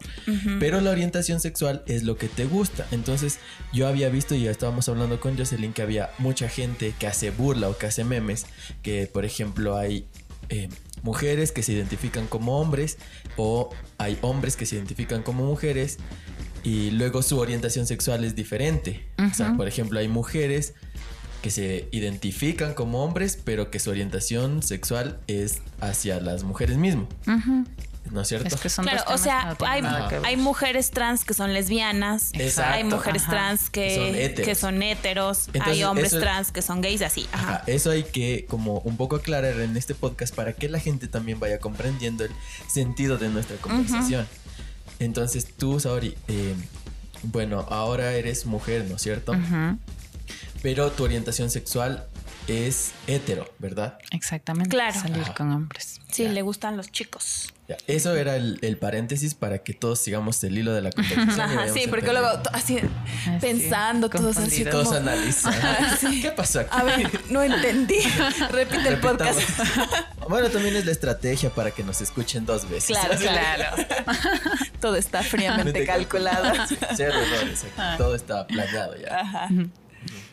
Pero 0.60 0.82
la 0.82 0.92
orientación 0.92 1.40
sexual 1.40 1.84
es 1.88 2.04
lo 2.04 2.18
que 2.18 2.28
te 2.28 2.46
gusta. 2.46 2.88
Entonces, 2.92 3.40
yo 3.74 3.88
había 3.88 4.10
visto 4.10 4.36
y 4.36 4.44
ya 4.44 4.52
estábamos 4.52 4.88
hablando 4.90 5.20
con 5.20 5.38
Jocelyn 5.38 5.74
que 5.74 5.82
había 5.82 6.12
mucha 6.18 6.50
gente 6.50 6.94
que 6.98 7.08
hace 7.08 7.32
burla 7.32 7.70
o 7.70 7.78
que 7.78 7.88
hace 7.88 8.04
memes, 8.04 8.46
que 8.82 9.08
por 9.08 9.26
ejemplo 9.26 9.78
hay 9.78 10.08
eh, 10.50 10.70
mujeres 11.04 11.52
que 11.52 11.64
se 11.64 11.74
identifican 11.74 12.28
como 12.28 12.60
hombres 12.60 12.98
o 13.38 13.70
hay 13.98 14.18
hombres 14.22 14.56
que 14.56 14.66
se 14.66 14.76
identifican 14.76 15.22
como 15.22 15.46
mujeres 15.46 15.98
y 16.64 16.92
luego 16.92 17.22
su 17.22 17.38
orientación 17.40 17.86
sexual 17.86 18.24
es 18.24 18.36
diferente. 18.36 19.06
O 19.18 19.34
sea, 19.34 19.56
por 19.58 19.68
ejemplo, 19.68 20.00
hay 20.00 20.08
mujeres 20.08 20.74
que 21.44 21.52
se 21.52 21.88
identifican 21.92 22.74
como 22.74 23.04
hombres, 23.04 23.38
pero 23.44 23.70
que 23.70 23.78
su 23.78 23.92
orientación 23.92 24.64
sexual 24.64 25.20
es 25.28 25.60
hacia 25.82 26.20
las 26.20 26.44
mujeres 26.44 26.78
mismas. 26.78 27.06
Ujú. 27.28 27.66
¿no 28.12 28.22
es 28.22 28.28
cierto? 28.28 28.48
Es 28.54 28.62
que 28.62 28.70
son 28.70 28.86
Claro, 28.86 29.02
o 29.08 29.18
sea, 29.18 29.56
hay, 29.66 29.82
hay 30.24 30.38
mujeres 30.38 30.92
trans 30.92 31.24
que 31.26 31.34
son 31.34 31.54
lesbianas, 31.54 32.30
Exacto. 32.34 32.74
hay 32.76 32.84
mujeres 32.84 33.24
Ajá. 33.24 33.32
trans 33.32 33.62
Son 33.62 33.70
que, 33.72 34.26
héteros. 34.26 34.46
que 34.46 34.56
son 34.56 34.84
heteros, 34.84 35.50
hay 35.62 35.84
hombres 35.84 36.08
eso- 36.08 36.20
trans 36.20 36.52
que 36.52 36.62
son 36.62 36.82
gays, 36.82 37.02
así. 37.02 37.28
Ajá. 37.32 37.56
Ajá, 37.56 37.64
eso 37.66 37.92
hay 37.92 38.04
que 38.04 38.46
como 38.48 38.80
un 38.80 38.98
poco 38.98 39.16
aclarar 39.16 39.60
en 39.62 39.76
este 39.78 39.96
podcast 39.96 40.36
para 40.36 40.54
que 40.54 40.70
la 40.70 40.80
gente 40.80 41.08
también 41.08 41.40
vaya 41.40 41.60
comprendiendo 41.60 42.24
el 42.26 42.32
sentido 42.68 43.18
de 43.18 43.30
nuestra 43.30 43.56
conversación. 43.58 44.28
Entonces 45.00 45.48
tú, 45.58 45.80
Saori, 45.80 46.16
eh, 46.28 46.54
bueno, 47.24 47.66
ahora 47.70 48.14
eres 48.14 48.46
mujer, 48.46 48.86
¿no 48.90 48.98
es 48.98 49.02
cierto? 49.02 49.32
Ujú, 49.32 49.78
Pero 50.64 50.92
tu 50.92 51.04
orientación 51.04 51.52
sexual 51.52 52.08
es 52.48 52.92
hetero, 53.08 53.54
¿verdad? 53.60 53.98
Exactamente. 54.12 54.70
Claro. 54.72 55.00
Salir 55.00 55.22
Ajá. 55.24 55.34
con 55.36 55.52
hombres. 55.52 56.00
Sí, 56.12 56.24
Ya. 56.24 56.32
le 56.32 56.42
gustan 56.42 56.76
los 56.78 56.92
chicos. 56.92 57.54
Ya, 57.68 57.78
Eso 57.88 58.14
era 58.16 58.36
el, 58.36 58.60
el 58.62 58.78
paréntesis 58.78 59.36
para 59.36 59.60
que 59.60 59.74
todos 59.74 60.00
sigamos 60.00 60.44
el 60.44 60.58
hilo 60.58 60.74
de 60.74 60.82
la 60.82 60.92
conversación. 60.94 61.40
Ajá, 61.40 61.68
sí, 61.70 61.86
porque 61.90 62.12
luego 62.12 62.28
así 62.52 62.78
Así, 62.80 63.40
pensando 63.40 64.10
todos 64.10 64.36
así. 64.38 64.66
Todos 64.66 64.88
como... 64.88 64.98
analizan. 65.00 65.54
¿Qué 66.22 66.32
pasó 66.32 66.62
aquí? 66.62 66.70
A 66.72 66.84
ver, 66.84 67.10
no 67.30 67.42
entendí. 67.44 68.00
Repite 68.52 68.88
el 68.90 69.00
podcast. 69.00 69.40
Bueno, 70.30 70.50
también 70.50 70.76
es 70.78 70.86
la 70.86 70.92
estrategia 70.92 71.50
para 71.50 71.72
que 71.72 71.84
nos 71.84 72.02
escuchen 72.02 72.46
dos 72.46 72.70
veces. 72.70 72.98
Claro, 72.98 73.16
Claro. 73.18 73.76
Todo 74.82 74.96
está 74.98 75.24
fríamente 75.24 75.86
calculado. 75.86 76.68
Sí, 76.68 76.78
cero 76.96 77.14
errores 77.20 77.64
aquí. 77.64 77.98
Todo 77.98 78.16
está 78.16 78.46
planeado 78.48 78.96
ya. 78.98 79.20
Ajá. 79.20 79.50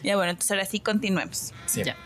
Ya 0.03 0.17
bueno, 0.17 0.31
entonces 0.31 0.51
ahora 0.51 0.65
sí 0.65 0.81
continuemos. 0.81 1.53
Sí. 1.67 1.83
Ya. 1.85 1.97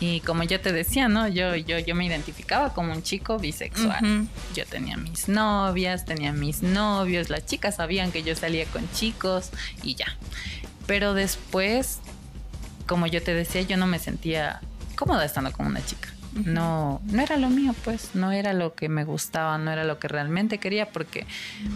Y 0.00 0.20
como 0.20 0.44
yo 0.44 0.60
te 0.60 0.72
decía, 0.72 1.08
¿no? 1.08 1.28
Yo, 1.28 1.54
yo, 1.56 1.78
yo 1.78 1.94
me 1.94 2.06
identificaba 2.06 2.72
como 2.72 2.92
un 2.92 3.02
chico 3.02 3.38
bisexual. 3.38 4.26
Yo 4.54 4.64
tenía 4.64 4.96
mis 4.96 5.28
novias, 5.28 6.06
tenía 6.06 6.32
mis 6.32 6.62
novios, 6.62 7.28
las 7.28 7.44
chicas 7.44 7.76
sabían 7.76 8.10
que 8.10 8.22
yo 8.22 8.34
salía 8.34 8.64
con 8.66 8.90
chicos 8.92 9.50
y 9.82 9.96
ya. 9.96 10.16
Pero 10.86 11.12
después, 11.12 12.00
como 12.86 13.06
yo 13.06 13.22
te 13.22 13.34
decía, 13.34 13.60
yo 13.62 13.76
no 13.76 13.86
me 13.86 13.98
sentía 13.98 14.60
cómoda 14.96 15.24
estando 15.24 15.52
con 15.52 15.66
una 15.66 15.84
chica. 15.84 16.08
No, 16.34 17.00
no 17.06 17.22
era 17.22 17.36
lo 17.36 17.48
mío, 17.50 17.74
pues, 17.84 18.14
no 18.14 18.30
era 18.30 18.52
lo 18.52 18.74
que 18.74 18.88
me 18.88 19.04
gustaba, 19.04 19.58
no 19.58 19.70
era 19.72 19.84
lo 19.84 19.98
que 19.98 20.06
realmente 20.08 20.58
quería, 20.58 20.90
porque 20.90 21.26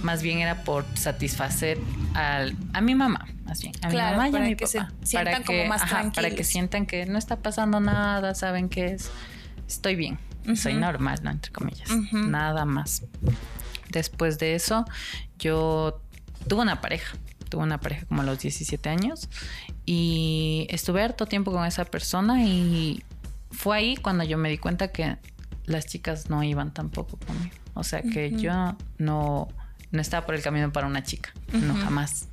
más 0.03 0.23
bien 0.23 0.39
era 0.39 0.63
por 0.63 0.85
satisfacer 0.95 1.79
al, 2.15 2.57
a 2.73 2.81
mi 2.81 2.95
mamá, 2.95 3.27
más 3.45 3.61
bien, 3.61 3.75
a 3.83 3.89
Claro, 3.89 4.11
mi 4.13 4.17
mamá 4.17 4.29
y 4.29 4.33
para 4.33 4.45
a 4.45 4.49
mi 4.49 4.57
que 4.57 4.67
se 4.67 4.79
papá. 4.79 4.93
sientan 5.03 5.43
como 5.43 5.65
más 5.67 5.83
para 6.15 6.31
que 6.31 6.45
sientan 6.45 6.87
que 6.87 7.05
no 7.07 7.19
está 7.19 7.37
pasando 7.37 7.81
nada, 7.81 8.35
saben 8.35 8.69
que 8.69 8.93
es, 8.93 9.11
estoy 9.67 9.97
bien, 9.97 10.19
soy 10.55 10.75
normal, 10.75 11.19
¿no? 11.23 11.31
Entre 11.31 11.51
comillas, 11.51 11.89
nada 12.13 12.65
más. 12.65 13.03
Después 13.91 14.39
de 14.39 14.55
eso, 14.55 14.85
yo 15.39 16.01
tuve 16.49 16.63
una 16.63 16.81
pareja, 16.81 17.17
tuve 17.49 17.63
una 17.63 17.79
pareja 17.81 18.07
como 18.07 18.23
a 18.23 18.25
los 18.25 18.39
17 18.39 18.89
años 18.89 19.29
y 19.85 20.67
estuve 20.71 21.03
harto 21.03 21.27
tiempo 21.27 21.51
con 21.53 21.65
esa 21.65 21.85
persona 21.85 22.45
y 22.45 23.03
fue 23.55 23.77
ahí 23.77 23.97
cuando 23.97 24.25
yo 24.25 24.37
me 24.37 24.51
di 24.51 24.59
cuenta 24.59 24.89
que 24.89 25.17
las 25.67 25.87
chicas 25.87 26.29
no 26.31 26.43
iban 26.43 26.75
tampoco 26.75 27.19
conmigo. 27.19 27.55
O 27.75 27.83
sea 27.85 28.03
que 28.03 28.33
yo 28.33 28.77
no, 28.99 29.49
no 29.91 30.01
estaba 30.01 30.27
por 30.27 30.35
el 30.35 30.43
camino 30.43 30.73
para 30.73 30.87
una 30.87 31.03
chica, 31.03 31.33
no 31.53 31.75
jamás. 31.75 32.29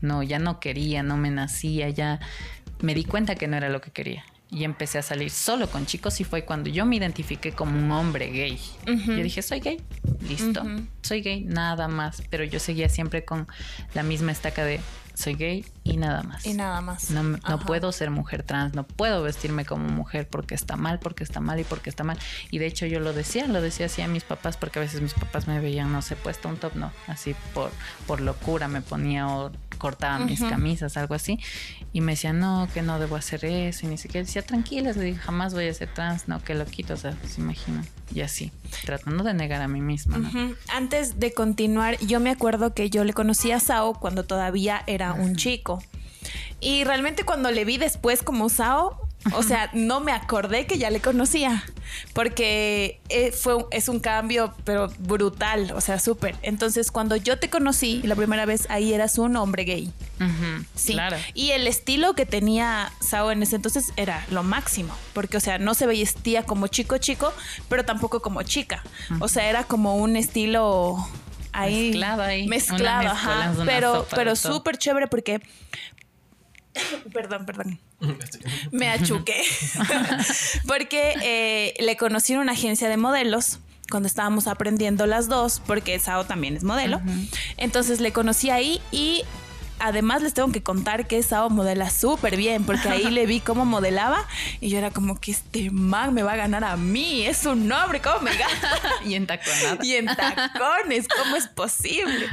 No, 0.00 0.22
ya 0.22 0.38
no 0.38 0.60
quería, 0.60 1.02
no 1.02 1.16
me 1.16 1.30
nacía, 1.30 1.88
ya 1.88 2.20
me 2.80 2.94
di 2.94 3.04
cuenta 3.04 3.34
que 3.34 3.48
no 3.48 3.56
era 3.56 3.68
lo 3.68 3.80
que 3.80 3.90
quería. 3.90 4.24
Y 4.50 4.64
empecé 4.64 4.98
a 4.98 5.02
salir 5.02 5.30
solo 5.30 5.68
con 5.68 5.84
chicos 5.84 6.20
y 6.20 6.24
fue 6.24 6.44
cuando 6.44 6.70
yo 6.70 6.86
me 6.86 6.96
identifiqué 6.96 7.52
como 7.52 7.76
un 7.76 7.90
hombre 7.90 8.30
gay. 8.30 8.58
Yo 8.86 9.16
dije, 9.16 9.42
soy 9.42 9.60
gay, 9.60 9.82
listo, 10.26 10.62
soy 11.02 11.20
gay, 11.20 11.44
nada 11.44 11.88
más. 11.88 12.22
Pero 12.30 12.44
yo 12.44 12.58
seguía 12.58 12.88
siempre 12.88 13.24
con 13.24 13.46
la 13.94 14.02
misma 14.02 14.32
estaca 14.32 14.64
de 14.64 14.80
soy 15.18 15.34
gay 15.34 15.66
y 15.82 15.96
nada 15.96 16.22
más. 16.22 16.46
Y 16.46 16.54
nada 16.54 16.80
más. 16.80 17.10
No, 17.10 17.22
no 17.22 17.58
puedo 17.58 17.90
ser 17.90 18.10
mujer 18.10 18.44
trans, 18.44 18.74
no 18.74 18.84
puedo 18.84 19.22
vestirme 19.22 19.64
como 19.64 19.88
mujer 19.88 20.28
porque 20.28 20.54
está 20.54 20.76
mal, 20.76 21.00
porque 21.00 21.24
está 21.24 21.40
mal 21.40 21.58
y 21.58 21.64
porque 21.64 21.90
está 21.90 22.04
mal. 22.04 22.18
Y 22.50 22.58
de 22.58 22.66
hecho 22.66 22.86
yo 22.86 23.00
lo 23.00 23.12
decía, 23.12 23.48
lo 23.48 23.60
decía 23.60 23.86
así 23.86 24.00
a 24.00 24.08
mis 24.08 24.22
papás 24.22 24.56
porque 24.56 24.78
a 24.78 24.82
veces 24.82 25.00
mis 25.00 25.14
papás 25.14 25.48
me 25.48 25.58
veían, 25.58 25.90
no 25.92 26.02
sé, 26.02 26.14
puesta 26.14 26.48
un 26.48 26.56
top, 26.56 26.76
no, 26.76 26.92
así 27.08 27.34
por, 27.52 27.72
por 28.06 28.20
locura 28.20 28.68
me 28.68 28.80
ponía 28.80 29.26
o 29.28 29.50
cortaba 29.78 30.18
mis 30.18 30.40
camisas, 30.40 30.96
algo 30.96 31.14
así. 31.14 31.40
Y 31.92 32.00
me 32.00 32.12
decían, 32.12 32.38
no, 32.38 32.68
que 32.74 32.82
no 32.82 32.98
debo 32.98 33.16
hacer 33.16 33.44
eso. 33.44 33.86
Y 33.86 33.88
ni 33.88 33.96
siquiera 33.96 34.26
decía, 34.26 34.42
tranquilas, 34.42 34.96
le 34.96 35.04
dije, 35.04 35.18
jamás 35.18 35.54
voy 35.54 35.68
a 35.68 35.74
ser 35.74 35.92
trans, 35.94 36.28
no, 36.28 36.42
que 36.42 36.54
lo 36.54 36.66
quito, 36.66 36.94
o 36.94 36.96
sea, 36.96 37.16
se 37.26 37.40
imaginan. 37.40 37.86
Y 38.14 38.20
así, 38.20 38.52
tratando 38.84 39.24
de 39.24 39.34
negar 39.34 39.62
a 39.62 39.68
mí 39.68 39.80
misma, 39.80 40.18
¿no? 40.18 40.54
Antes 40.74 41.18
de 41.20 41.32
continuar, 41.32 41.98
yo 42.00 42.20
me 42.20 42.30
acuerdo 42.30 42.74
que 42.74 42.90
yo 42.90 43.04
le 43.04 43.12
conocí 43.12 43.52
a 43.52 43.60
Sao 43.60 43.94
cuando 43.94 44.24
todavía 44.24 44.82
era 44.86 45.07
un 45.12 45.36
chico. 45.36 45.82
Y 46.60 46.84
realmente 46.84 47.24
cuando 47.24 47.50
le 47.50 47.64
vi 47.64 47.78
después 47.78 48.22
como 48.22 48.48
Sao, 48.48 49.08
o 49.32 49.42
sea, 49.42 49.70
no 49.72 50.00
me 50.00 50.12
acordé 50.12 50.66
que 50.66 50.78
ya 50.78 50.90
le 50.90 51.00
conocía. 51.00 51.64
Porque 52.12 53.00
eh, 53.08 53.32
fue, 53.32 53.64
es 53.70 53.88
un 53.88 53.98
cambio, 54.00 54.54
pero 54.64 54.92
brutal, 54.98 55.72
o 55.74 55.80
sea, 55.80 55.98
súper. 55.98 56.36
Entonces, 56.42 56.90
cuando 56.90 57.16
yo 57.16 57.38
te 57.38 57.50
conocí 57.50 58.02
la 58.02 58.14
primera 58.14 58.46
vez, 58.46 58.66
ahí 58.70 58.92
eras 58.92 59.18
un 59.18 59.36
hombre 59.36 59.64
gay. 59.64 59.92
Sí. 60.74 60.92
Claro. 60.94 61.16
Y 61.34 61.50
el 61.50 61.66
estilo 61.66 62.14
que 62.14 62.26
tenía 62.26 62.92
Sao 63.00 63.30
en 63.30 63.42
ese 63.42 63.56
entonces 63.56 63.92
era 63.96 64.24
lo 64.30 64.42
máximo. 64.42 64.94
Porque, 65.14 65.36
o 65.36 65.40
sea, 65.40 65.58
no 65.58 65.74
se 65.74 65.86
vestía 65.86 66.44
como 66.44 66.66
chico 66.66 66.98
chico, 66.98 67.32
pero 67.68 67.84
tampoco 67.84 68.20
como 68.20 68.42
chica. 68.42 68.82
O 69.20 69.28
sea, 69.28 69.48
era 69.48 69.64
como 69.64 69.96
un 69.96 70.16
estilo 70.16 70.96
ahí. 71.60 71.90
Mezclado 71.90 72.22
ahí, 72.22 72.46
Mezclado, 72.48 73.08
ajá. 73.08 73.54
Pero, 73.64 74.06
pero 74.14 74.36
súper 74.36 74.78
chévere 74.78 75.06
porque. 75.06 75.40
perdón, 77.12 77.46
perdón. 77.46 77.80
Me 78.70 78.88
achuqué. 78.88 79.42
porque 80.66 81.14
eh, 81.22 81.74
le 81.80 81.96
conocí 81.96 82.32
en 82.32 82.40
una 82.40 82.52
agencia 82.52 82.88
de 82.88 82.96
modelos 82.96 83.60
cuando 83.90 84.06
estábamos 84.06 84.46
aprendiendo 84.46 85.06
las 85.06 85.28
dos, 85.28 85.62
porque 85.66 85.98
Sao 85.98 86.24
también 86.24 86.56
es 86.56 86.64
modelo. 86.64 87.00
Entonces 87.56 88.00
le 88.00 88.12
conocí 88.12 88.50
ahí 88.50 88.80
y 88.92 89.22
además 89.78 90.22
les 90.22 90.34
tengo 90.34 90.50
que 90.52 90.62
contar 90.62 91.06
que 91.06 91.22
Sao 91.22 91.50
modela 91.50 91.90
súper 91.90 92.36
bien, 92.36 92.64
porque 92.64 92.88
ahí 92.88 93.10
le 93.10 93.26
vi 93.26 93.40
cómo 93.40 93.64
modelaba 93.64 94.26
y 94.60 94.70
yo 94.70 94.78
era 94.78 94.90
como 94.90 95.20
que 95.20 95.32
este 95.32 95.70
man 95.70 96.14
me 96.14 96.22
va 96.22 96.32
a 96.32 96.36
ganar 96.36 96.64
a 96.64 96.76
mí, 96.76 97.24
es 97.26 97.44
un 97.46 97.70
hombre, 97.70 98.00
¿cómo 98.00 98.20
me 98.20 98.36
gana? 98.36 98.72
Y 99.04 99.14
en 99.14 99.26
taconada. 99.26 99.78
y 99.82 99.94
en 99.94 100.06
tacones, 100.06 101.06
¿cómo 101.08 101.36
es 101.36 101.46
posible? 101.46 102.26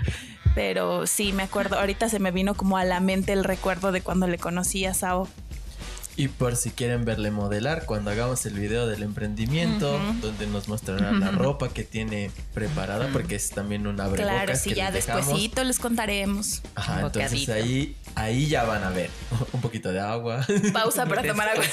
Pero 0.56 1.06
sí, 1.06 1.34
me 1.34 1.44
acuerdo, 1.44 1.78
ahorita 1.78 2.08
se 2.08 2.20
me 2.20 2.32
vino 2.32 2.54
como 2.54 2.78
a 2.78 2.86
la 2.86 3.02
mente 3.02 3.34
el 3.34 3.44
recuerdo 3.44 3.92
de 3.92 4.02
cuando 4.02 4.26
le 4.28 4.38
conocí 4.38 4.86
a 4.86 4.94
Sao. 4.94 5.28
Y 6.18 6.30
por 6.30 6.56
si 6.56 6.72
quieren 6.72 7.04
verle 7.04 7.30
modelar, 7.30 7.86
cuando 7.86 8.10
hagamos 8.10 8.46
el 8.46 8.54
video 8.54 8.88
del 8.88 9.04
emprendimiento, 9.04 10.00
donde 10.22 10.48
nos 10.48 10.70
mostrará 10.70 11.12
la 11.12 11.32
ropa 11.32 11.70
que 11.70 11.84
tiene 11.84 12.32
preparada, 12.54 13.10
porque 13.12 13.36
es 13.36 13.50
también 13.50 13.86
una 13.86 14.10
Claro, 14.10 14.56
sí, 14.56 14.70
que 14.70 14.76
ya 14.76 14.92
despuesito 14.92 15.64
les 15.64 15.78
contaremos. 15.78 16.62
Ajá, 16.76 17.02
entonces 17.02 17.50
ahí, 17.50 17.96
ahí 18.16 18.48
ya 18.48 18.64
van 18.64 18.84
a 18.84 18.90
ver 18.90 19.10
un 19.54 19.62
poquito 19.62 19.92
de 19.92 20.00
agua. 20.00 20.46
Pausa 20.74 21.06
para 21.06 21.22
tomar 21.28 21.50
agua. 21.50 21.64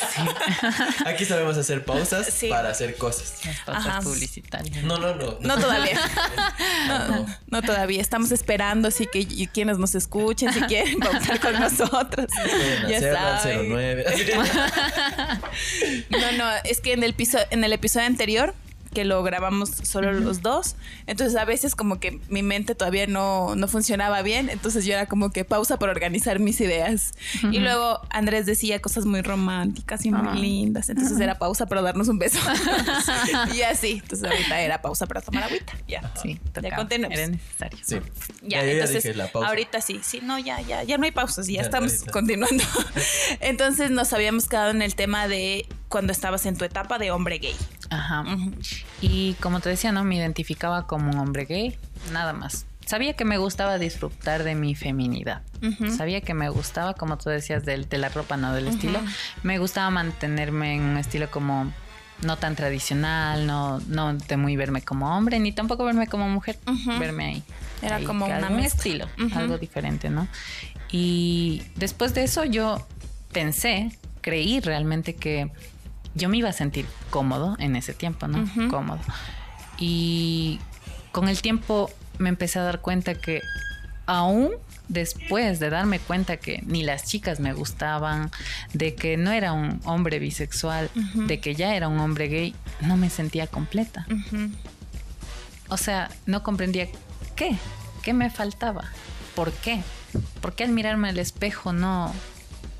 Aquí 1.07 1.25
sabemos 1.25 1.57
hacer 1.57 1.85
pausas 1.85 2.27
Sí. 2.27 2.49
para 2.49 2.71
hacer 2.71 2.97
cosas. 2.97 3.35
Las 3.45 3.61
pausas 3.61 3.87
Ajá. 3.87 4.01
publicitarias. 4.01 4.83
No, 4.85 4.99
no, 4.99 5.15
no. 5.15 5.39
No 5.41 5.59
todavía. 5.59 5.99
No, 6.89 7.09
no. 7.09 7.27
No 7.49 7.63
todavía. 7.63 8.01
Estamos 8.01 8.33
esperando, 8.33 8.89
así 8.89 9.07
que 9.07 9.21
y 9.21 9.47
quienes 9.47 9.79
nos 9.79 9.95
escuchen, 9.95 10.53
si 10.53 10.61
quieren 10.63 10.99
pausar 11.01 11.41
con 11.41 11.59
nosotros. 11.61 12.27
Pueden 12.35 12.89
Ya 12.89 12.97
hacerlo 12.99 13.19
al 13.19 13.41
saben. 13.41 13.69
09. 13.73 14.05
No, 16.11 16.33
no, 16.33 16.51
es 16.65 16.81
que 16.81 16.93
en 16.93 17.03
el, 17.03 17.15
piso, 17.15 17.39
en 17.51 17.65
el 17.65 17.73
episodio 17.73 18.07
anterior, 18.07 18.55
que 18.93 19.05
lo 19.05 19.23
grabamos 19.23 19.71
solo 19.83 20.13
los 20.13 20.43
dos, 20.43 20.77
entonces 21.07 21.37
a 21.39 21.45
veces 21.45 21.75
como 21.75 21.99
que 21.99 22.21
mi 22.29 22.43
mente 22.43 22.75
todavía 22.75 23.07
no, 23.07 23.55
no 23.57 23.67
funcionaba 23.69 24.23
bien, 24.23 24.49
entonces 24.51 24.85
yo 24.85 24.93
era 24.93 25.07
como 25.07 25.31
que 25.31 25.45
pausa 25.45 25.79
por 25.79 25.89
organizar 25.89 26.39
mis 26.39 26.61
ideas. 26.61 27.15
Y 27.51 27.59
luego 27.59 28.01
Andrés 28.11 28.47
decía 28.47 28.81
cosas 28.81 29.05
muy 29.07 29.23
románticas 29.23 30.05
y 30.05 30.11
muy 30.11 30.29
Ah. 30.29 30.35
lindas, 30.35 30.89
entonces 30.91 31.19
era 31.21 31.39
pausa 31.39 31.67
para 31.67 31.83
darnos 31.83 32.09
un 32.09 32.19
beso. 32.19 32.39
y 33.55 33.63
así, 33.63 34.01
entonces 34.03 34.29
ahorita 34.31 34.61
era 34.61 34.81
pausa 34.83 35.07
para 35.07 35.21
tomar 35.21 35.45
agüita. 35.45 35.73
Ya. 35.89 36.13
Sí, 36.23 36.39
Ya 36.45 36.53
tocaba. 36.53 36.77
continuemos. 36.77 37.19
Era 37.19 37.29
necesario. 37.29 37.79
Sí. 37.83 37.97
Ya, 38.43 38.61
yo 38.61 38.67
ya 38.67 38.73
entonces 38.73 39.03
dije 39.05 39.15
la 39.17 39.29
pausa. 39.33 39.49
ahorita 39.49 39.81
sí, 39.81 40.01
sí, 40.03 40.21
no, 40.23 40.39
ya, 40.39 40.61
ya, 40.61 40.83
ya 40.85 40.99
no 40.99 41.05
hay 41.05 41.11
pausas, 41.13 41.47
ya, 41.47 41.55
Ya, 41.57 41.63
estamos 41.63 41.93
ahorita. 41.93 42.13
continuando. 42.13 42.65
entonces 43.41 43.91
nos 43.91 44.13
habíamos 44.13 44.49
quedado 44.49 44.71
en 44.71 44.83
el 44.83 44.95
tema 44.95 45.29
de 45.29 45.67
cuando 45.93 46.11
estabas 46.13 46.47
en 46.47 46.57
tu 46.57 46.65
etapa 46.65 46.99
de 46.99 47.11
hombre 47.11 47.39
gay. 47.39 47.55
Ajá. 47.91 48.25
Y 49.03 49.35
como 49.35 49.61
te 49.61 49.69
decía, 49.69 49.93
¿no? 49.93 50.03
Me 50.05 50.17
identificaba 50.17 50.87
como 50.87 51.11
un 51.11 51.19
hombre 51.19 51.45
gay, 51.45 51.77
nada 52.13 52.33
más. 52.33 52.65
Sabía 52.87 53.13
que 53.13 53.25
me 53.25 53.37
gustaba 53.39 53.79
disfrutar 53.79 54.43
de 54.43 54.55
mi 54.55 54.75
feminidad. 54.75 55.43
Sabía 55.97 56.21
que 56.23 56.35
me 56.35 56.49
gustaba, 56.49 56.95
como 56.95 57.17
tú 57.19 57.29
decías, 57.31 57.65
del- 57.65 57.89
de, 57.89 57.99
la 57.99 58.09
ropa, 58.09 58.37
no 58.37 58.53
del 58.55 58.67
estilo. 58.69 58.99
Me 59.43 59.59
gustaba 59.59 59.91
mantenerme 59.91 60.75
en 60.75 60.83
un 60.83 60.97
estilo 60.97 61.31
como 61.31 61.71
no 62.23 62.37
tan 62.39 62.57
tradicional, 62.57 63.47
no, 63.47 63.79
no 63.87 64.15
de 64.15 64.37
muy 64.37 64.57
verme 64.57 64.81
como 64.83 65.15
hombre, 65.17 65.39
ni 65.41 65.53
tampoco 65.53 65.85
verme 65.85 66.07
como 66.07 66.29
mujer, 66.29 66.59
verme 66.99 67.25
ahí. 67.27 67.43
Era 67.83 67.97
ahí, 67.97 68.05
como 68.05 68.27
mezcla. 68.27 68.63
estilo, 68.63 69.09
algo 69.35 69.59
diferente, 69.59 70.09
¿no? 70.09 70.27
Y 70.91 71.63
después 71.77 72.15
de 72.15 72.25
eso 72.25 72.45
yo 72.45 72.85
pensé, 73.33 73.97
creí 74.21 74.61
realmente 74.61 75.15
que 75.15 75.51
yo 76.15 76.29
me 76.29 76.39
iba 76.39 76.49
a 76.49 76.53
sentir 76.53 76.87
cómodo 77.11 77.57
en 77.59 77.77
ese 77.77 77.95
tiempo, 77.95 78.29
¿no? 78.29 78.49
Cómodo. 78.71 79.01
Y 79.79 80.61
con 81.11 81.29
el 81.29 81.41
tiempo 81.43 81.91
me 82.19 82.29
empecé 82.29 82.59
a 82.59 82.63
dar 82.63 82.81
cuenta 82.81 83.15
que 83.15 83.43
aún 84.07 84.51
después 84.89 85.59
de 85.59 85.71
darme 85.71 85.99
cuenta 85.99 86.37
que 86.37 86.63
ni 86.67 86.83
las 86.83 87.05
chicas 87.05 87.41
me 87.41 87.53
gustaban, 87.53 88.31
de 88.75 88.95
que 88.95 89.17
no 89.17 89.33
era 89.33 89.53
un 89.53 89.81
hombre 89.85 90.19
bisexual, 90.19 90.91
de 91.15 91.41
que 91.41 91.55
ya 91.55 91.75
era 91.75 91.89
un 91.89 91.99
hombre 91.99 92.29
gay, 92.29 92.55
no 92.81 92.97
me 92.97 93.09
sentía 93.09 93.47
completa. 93.47 94.07
O 95.69 95.77
sea, 95.77 96.11
no 96.27 96.43
comprendía 96.43 96.89
qué, 97.37 97.57
qué 98.03 98.13
me 98.13 98.29
faltaba, 98.29 98.85
por 99.35 99.53
qué, 99.53 99.81
por 100.41 100.55
qué 100.55 100.65
al 100.65 100.71
mirarme 100.71 101.09
al 101.09 101.19
espejo 101.19 101.73
no, 101.73 102.13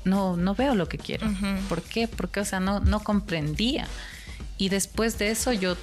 no, 0.05 0.37
no 0.37 0.55
veo 0.55 0.75
lo 0.75 0.87
que 0.87 0.97
quiero, 0.97 1.27
por 1.69 1.81
qué, 1.81 2.07
porque, 2.07 2.39
o 2.39 2.45
sea, 2.45 2.59
no, 2.59 2.79
no 2.79 2.99
comprendía. 3.01 3.87
Y 4.57 4.69
después 4.69 5.17
de 5.17 5.31
eso 5.31 5.51
yo 5.51 5.75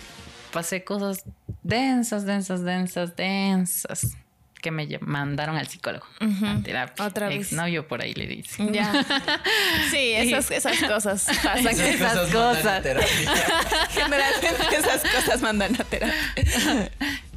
pasé 0.52 0.84
cosas 0.84 1.24
densas, 1.62 2.24
densas, 2.24 2.62
densas, 2.64 3.16
densas, 3.16 4.16
que 4.60 4.70
me 4.70 4.86
mandaron 5.00 5.56
al 5.56 5.66
psicólogo, 5.66 6.06
a 6.20 6.62
terapia. 6.62 7.04
Otra 7.04 7.28
vez. 7.28 7.46
Exnovio 7.46 7.88
por 7.88 8.02
ahí 8.02 8.14
le 8.14 8.26
dice. 8.26 8.66
Ya. 8.70 8.92
Sí, 9.90 10.12
esas, 10.12 10.50
esas 10.50 10.78
cosas 10.82 11.26
pasan. 11.42 11.66
Esas 11.66 11.78
Esas 11.78 12.30
cosas 12.30 12.82
cosas. 12.82 12.82
Generalmente 13.90 14.76
esas 14.76 15.02
cosas 15.02 15.42
mandan 15.42 15.74
a 15.80 15.84
terapia. 15.84 16.90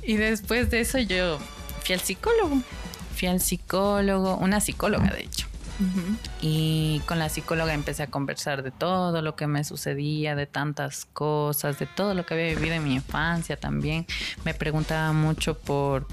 Y 0.04 0.18
después 0.18 0.70
de 0.70 0.82
eso 0.82 1.00
yo 1.00 1.40
fui 1.84 1.96
al 1.96 2.02
psicólogo. 2.02 2.62
Fui 3.16 3.28
al 3.28 3.40
psicólogo, 3.40 4.38
una 4.38 4.60
psicóloga 4.60 5.10
de 5.10 5.22
hecho. 5.22 5.48
Y 6.42 7.02
con 7.06 7.20
la 7.20 7.30
psicóloga 7.30 7.74
empecé 7.74 8.04
a 8.04 8.08
conversar 8.08 8.64
de 8.64 8.72
todo 8.72 9.22
lo 9.22 9.36
que 9.36 9.48
me 9.48 9.64
sucedía, 9.64 10.36
de 10.36 10.46
tantas 10.46 11.06
cosas, 11.06 11.80
de 11.80 11.86
todo 11.86 12.14
lo 12.14 12.26
que 12.26 12.34
había 12.34 12.56
vivido 12.56 12.76
en 12.76 12.84
mi 12.84 12.96
infancia 12.96 13.58
también. 13.58 14.06
Me 14.46 14.54
preguntaba 14.54 15.14
mucho 15.14 15.58
por, 15.58 16.08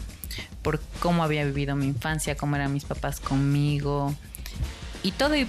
por 0.62 0.80
cómo 1.00 1.22
había 1.22 1.44
vivido 1.44 1.76
mi 1.76 1.86
infancia, 1.86 2.36
cómo 2.36 2.56
eran 2.56 2.72
mis 2.72 2.84
papás 2.84 3.20
conmigo. 3.20 4.14
Y 5.02 5.12
todo, 5.12 5.36
y 5.36 5.46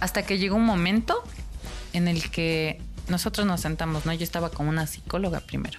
hasta 0.00 0.24
que 0.24 0.38
llegó 0.38 0.56
un 0.56 0.64
momento 0.64 1.22
en 1.92 2.08
el 2.08 2.30
que 2.30 2.80
nosotros 3.08 3.46
nos 3.46 3.60
sentamos, 3.60 4.06
¿no? 4.06 4.12
Yo 4.12 4.24
estaba 4.24 4.50
con 4.50 4.68
una 4.68 4.86
psicóloga 4.86 5.40
primero. 5.40 5.78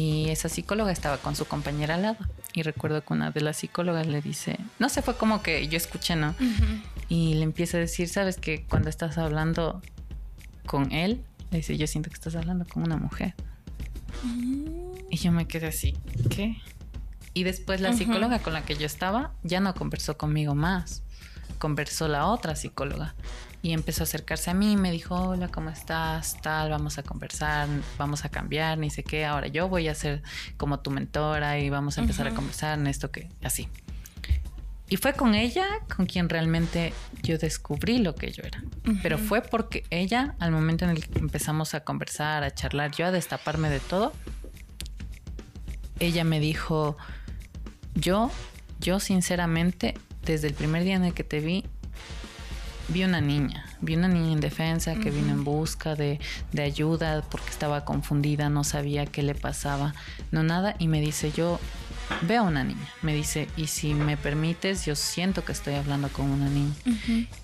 Y 0.00 0.30
esa 0.30 0.48
psicóloga 0.48 0.92
estaba 0.92 1.18
con 1.18 1.36
su 1.36 1.44
compañera 1.44 1.96
al 1.96 2.02
lado. 2.02 2.16
Y 2.54 2.62
recuerdo 2.62 3.04
que 3.04 3.12
una 3.12 3.30
de 3.32 3.42
las 3.42 3.58
psicólogas 3.58 4.06
le 4.06 4.22
dice, 4.22 4.56
no 4.78 4.88
sé, 4.88 5.02
fue 5.02 5.14
como 5.14 5.42
que 5.42 5.68
yo 5.68 5.76
escuché, 5.76 6.16
¿no? 6.16 6.34
Y 7.10 7.34
le 7.34 7.42
empieza 7.42 7.76
a 7.76 7.80
decir, 7.80 8.08
¿sabes 8.08 8.38
que 8.38 8.64
cuando 8.64 8.88
estás 8.88 9.18
hablando 9.18 9.82
con 10.64 10.90
él, 10.90 11.22
le 11.50 11.58
dice, 11.58 11.76
yo 11.76 11.86
siento 11.86 12.08
que 12.08 12.14
estás 12.14 12.34
hablando 12.34 12.64
con 12.64 12.82
una 12.82 12.96
mujer? 12.96 13.34
Y 15.10 15.18
yo 15.18 15.32
me 15.32 15.46
quedé 15.46 15.66
así, 15.66 15.94
¿qué? 16.30 16.56
Y 17.34 17.44
después 17.44 17.82
la 17.82 17.92
psicóloga 17.92 18.38
con 18.38 18.54
la 18.54 18.64
que 18.64 18.76
yo 18.76 18.86
estaba 18.86 19.34
ya 19.42 19.60
no 19.60 19.74
conversó 19.74 20.16
conmigo 20.16 20.54
más. 20.54 21.02
Conversó 21.58 22.08
la 22.08 22.24
otra 22.24 22.56
psicóloga. 22.56 23.14
Y 23.62 23.72
empezó 23.72 24.02
a 24.02 24.04
acercarse 24.04 24.50
a 24.50 24.54
mí, 24.54 24.76
me 24.76 24.90
dijo, 24.90 25.14
hola, 25.14 25.48
¿cómo 25.48 25.68
estás? 25.68 26.40
Tal, 26.40 26.70
vamos 26.70 26.96
a 26.96 27.02
conversar, 27.02 27.68
vamos 27.98 28.24
a 28.24 28.30
cambiar, 28.30 28.78
ni 28.78 28.88
sé 28.88 29.02
qué. 29.02 29.26
Ahora 29.26 29.48
yo 29.48 29.68
voy 29.68 29.88
a 29.88 29.94
ser 29.94 30.22
como 30.56 30.80
tu 30.80 30.90
mentora 30.90 31.58
y 31.58 31.68
vamos 31.68 31.98
a 31.98 32.00
empezar 32.00 32.26
a 32.26 32.30
conversar 32.34 32.78
en 32.78 32.86
esto 32.86 33.10
que, 33.10 33.28
así. 33.42 33.68
Y 34.90 34.96
fue 34.96 35.12
con 35.12 35.36
ella 35.36 35.66
con 35.94 36.06
quien 36.06 36.28
realmente 36.28 36.92
yo 37.22 37.38
descubrí 37.38 37.98
lo 37.98 38.16
que 38.16 38.32
yo 38.32 38.42
era. 38.42 38.64
Pero 39.02 39.18
fue 39.18 39.40
porque 39.40 39.84
ella, 39.90 40.34
al 40.40 40.50
momento 40.50 40.84
en 40.84 40.90
el 40.90 41.06
que 41.06 41.20
empezamos 41.20 41.74
a 41.74 41.80
conversar, 41.80 42.42
a 42.42 42.50
charlar, 42.52 42.90
yo 42.90 43.06
a 43.06 43.12
destaparme 43.12 43.70
de 43.70 43.78
todo, 43.78 44.12
ella 46.00 46.24
me 46.24 46.40
dijo, 46.40 46.96
yo, 47.94 48.32
yo 48.80 48.98
sinceramente, 48.98 49.94
desde 50.24 50.48
el 50.48 50.54
primer 50.54 50.82
día 50.82 50.96
en 50.96 51.04
el 51.04 51.14
que 51.14 51.22
te 51.22 51.38
vi, 51.38 51.64
vi 52.90 53.04
una 53.04 53.20
niña, 53.20 53.64
vi 53.80 53.96
una 53.96 54.08
niña 54.08 54.32
indefensa 54.32 54.94
que 54.96 55.10
vino 55.10 55.30
en 55.30 55.44
busca 55.44 55.94
de, 55.94 56.20
de 56.52 56.62
ayuda 56.62 57.22
porque 57.30 57.50
estaba 57.50 57.84
confundida, 57.84 58.48
no 58.50 58.64
sabía 58.64 59.06
qué 59.06 59.22
le 59.22 59.34
pasaba, 59.34 59.94
no 60.30 60.42
nada, 60.42 60.74
y 60.78 60.88
me 60.88 61.00
dice, 61.00 61.32
yo 61.32 61.58
veo 62.22 62.42
a 62.42 62.44
una 62.44 62.64
niña, 62.64 62.88
me 63.02 63.14
dice, 63.14 63.48
y 63.56 63.68
si 63.68 63.94
me 63.94 64.16
permites, 64.16 64.84
yo 64.84 64.96
siento 64.96 65.44
que 65.44 65.52
estoy 65.52 65.74
hablando 65.74 66.08
con 66.08 66.30
una 66.30 66.48
niña. 66.48 66.74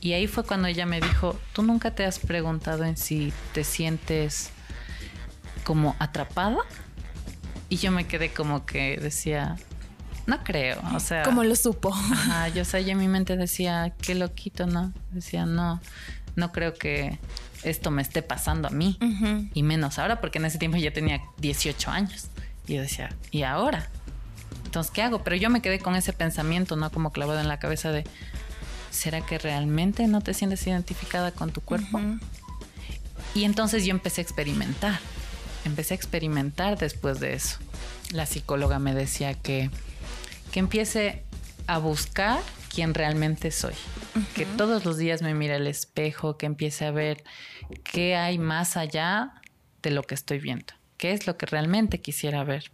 Y 0.01 0.13
ahí 0.13 0.27
fue 0.27 0.45
cuando 0.45 0.69
ella 0.69 0.87
me 0.87 1.01
dijo, 1.01 1.39
¿tú 1.53 1.63
nunca 1.63 1.93
te 1.95 2.05
has 2.05 2.19
preguntado 2.19 2.85
en 2.85 2.97
si 2.97 3.33
te 3.53 3.65
sientes 3.65 4.51
como 5.65 5.97
atrapada? 5.99 6.59
Y 7.69 7.77
yo 7.77 7.91
me 7.91 8.07
quedé 8.07 8.33
como 8.33 8.67
que 8.67 8.99
decía, 9.01 9.57
no 10.27 10.43
creo, 10.45 10.81
o 10.95 11.01
sea... 11.01 11.23
Como 11.23 11.45
lo 11.45 11.55
supo. 11.55 11.95
Ajá, 11.95 12.49
yo, 12.49 12.62
o 12.62 12.65
sea, 12.65 12.81
yo 12.81 12.91
en 12.91 12.99
mi 12.99 13.09
mente 13.09 13.37
decía, 13.37 13.93
qué 14.01 14.15
loquito, 14.15 14.67
¿no? 14.67 14.93
Decía, 15.12 15.47
no, 15.47 15.81
no 16.35 16.53
creo 16.53 16.75
que 16.75 17.19
esto 17.62 17.91
me 17.91 18.03
esté 18.03 18.23
pasando 18.23 18.69
a 18.69 18.71
mí. 18.71 18.99
Y 19.55 19.62
menos 19.62 19.99
ahora, 19.99 20.21
porque 20.21 20.39
en 20.39 20.45
ese 20.47 20.59
tiempo 20.59 20.77
ya 20.77 20.93
tenía 20.93 21.21
18 21.39 21.91
años. 21.91 22.27
Y 22.67 22.75
yo 22.75 22.83
decía, 22.83 23.15
¿y 23.31 23.43
ahora? 23.43 23.89
Entonces, 24.65 24.93
¿qué 24.93 25.03
hago? 25.03 25.23
Pero 25.23 25.37
yo 25.37 25.51
me 25.51 25.62
quedé 25.62 25.79
con 25.79 25.97
ese 25.97 26.12
pensamiento, 26.12 26.77
¿no? 26.77 26.91
Como 26.91 27.12
clavado 27.12 27.41
en 27.41 27.49
la 27.49 27.59
cabeza 27.59 27.93
de, 27.93 28.05
¿será 28.91 29.21
que 29.21 29.39
realmente 29.39 30.07
no 30.09 30.21
te 30.21 30.35
sientes 30.35 30.67
identificada 30.67 31.31
con 31.31 31.53
tu 31.53 31.61
cuerpo? 31.61 32.01
Y 33.35 33.45
entonces 33.45 33.85
yo 33.85 33.91
empecé 33.91 34.21
a 34.21 34.25
experimentar. 34.25 34.99
Empecé 35.65 35.95
a 35.95 35.97
experimentar 35.97 36.79
después 36.79 37.21
de 37.21 37.35
eso. 37.35 37.59
La 38.12 38.27
psicóloga 38.27 38.79
me 38.79 38.95
decía 38.95 39.35
que, 39.35 39.71
que 40.57 40.61
empiece 40.61 41.23
a 41.66 41.77
buscar 41.77 42.40
quién 42.75 42.95
realmente 42.95 43.51
soy. 43.51 43.75
Que 44.35 44.47
todos 44.47 44.87
los 44.87 44.97
días 44.97 45.21
me 45.21 45.35
mire 45.35 45.57
al 45.57 45.66
espejo, 45.66 46.38
que 46.38 46.47
empiece 46.47 46.87
a 46.87 46.90
ver 46.92 47.23
qué 47.85 48.16
hay 48.16 48.38
más 48.38 48.79
allá 48.79 49.35
de 49.83 49.90
lo 49.90 50.03
que 50.03 50.14
estoy 50.14 50.38
viendo. 50.38 50.73
¿Qué 50.97 51.12
es 51.12 51.27
lo 51.27 51.37
que 51.37 51.45
realmente 51.45 52.01
quisiera 52.01 52.42
ver? 52.42 52.73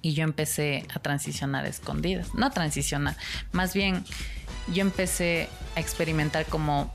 Y 0.00 0.14
yo 0.14 0.24
empecé 0.24 0.84
a 0.92 0.98
transicionar 0.98 1.66
a 1.66 1.68
escondidas. 1.68 2.34
No 2.34 2.46
a 2.46 2.50
transicionar, 2.50 3.16
más 3.52 3.74
bien 3.74 4.04
yo 4.66 4.82
empecé 4.82 5.48
a 5.76 5.80
experimentar 5.80 6.46
como, 6.46 6.92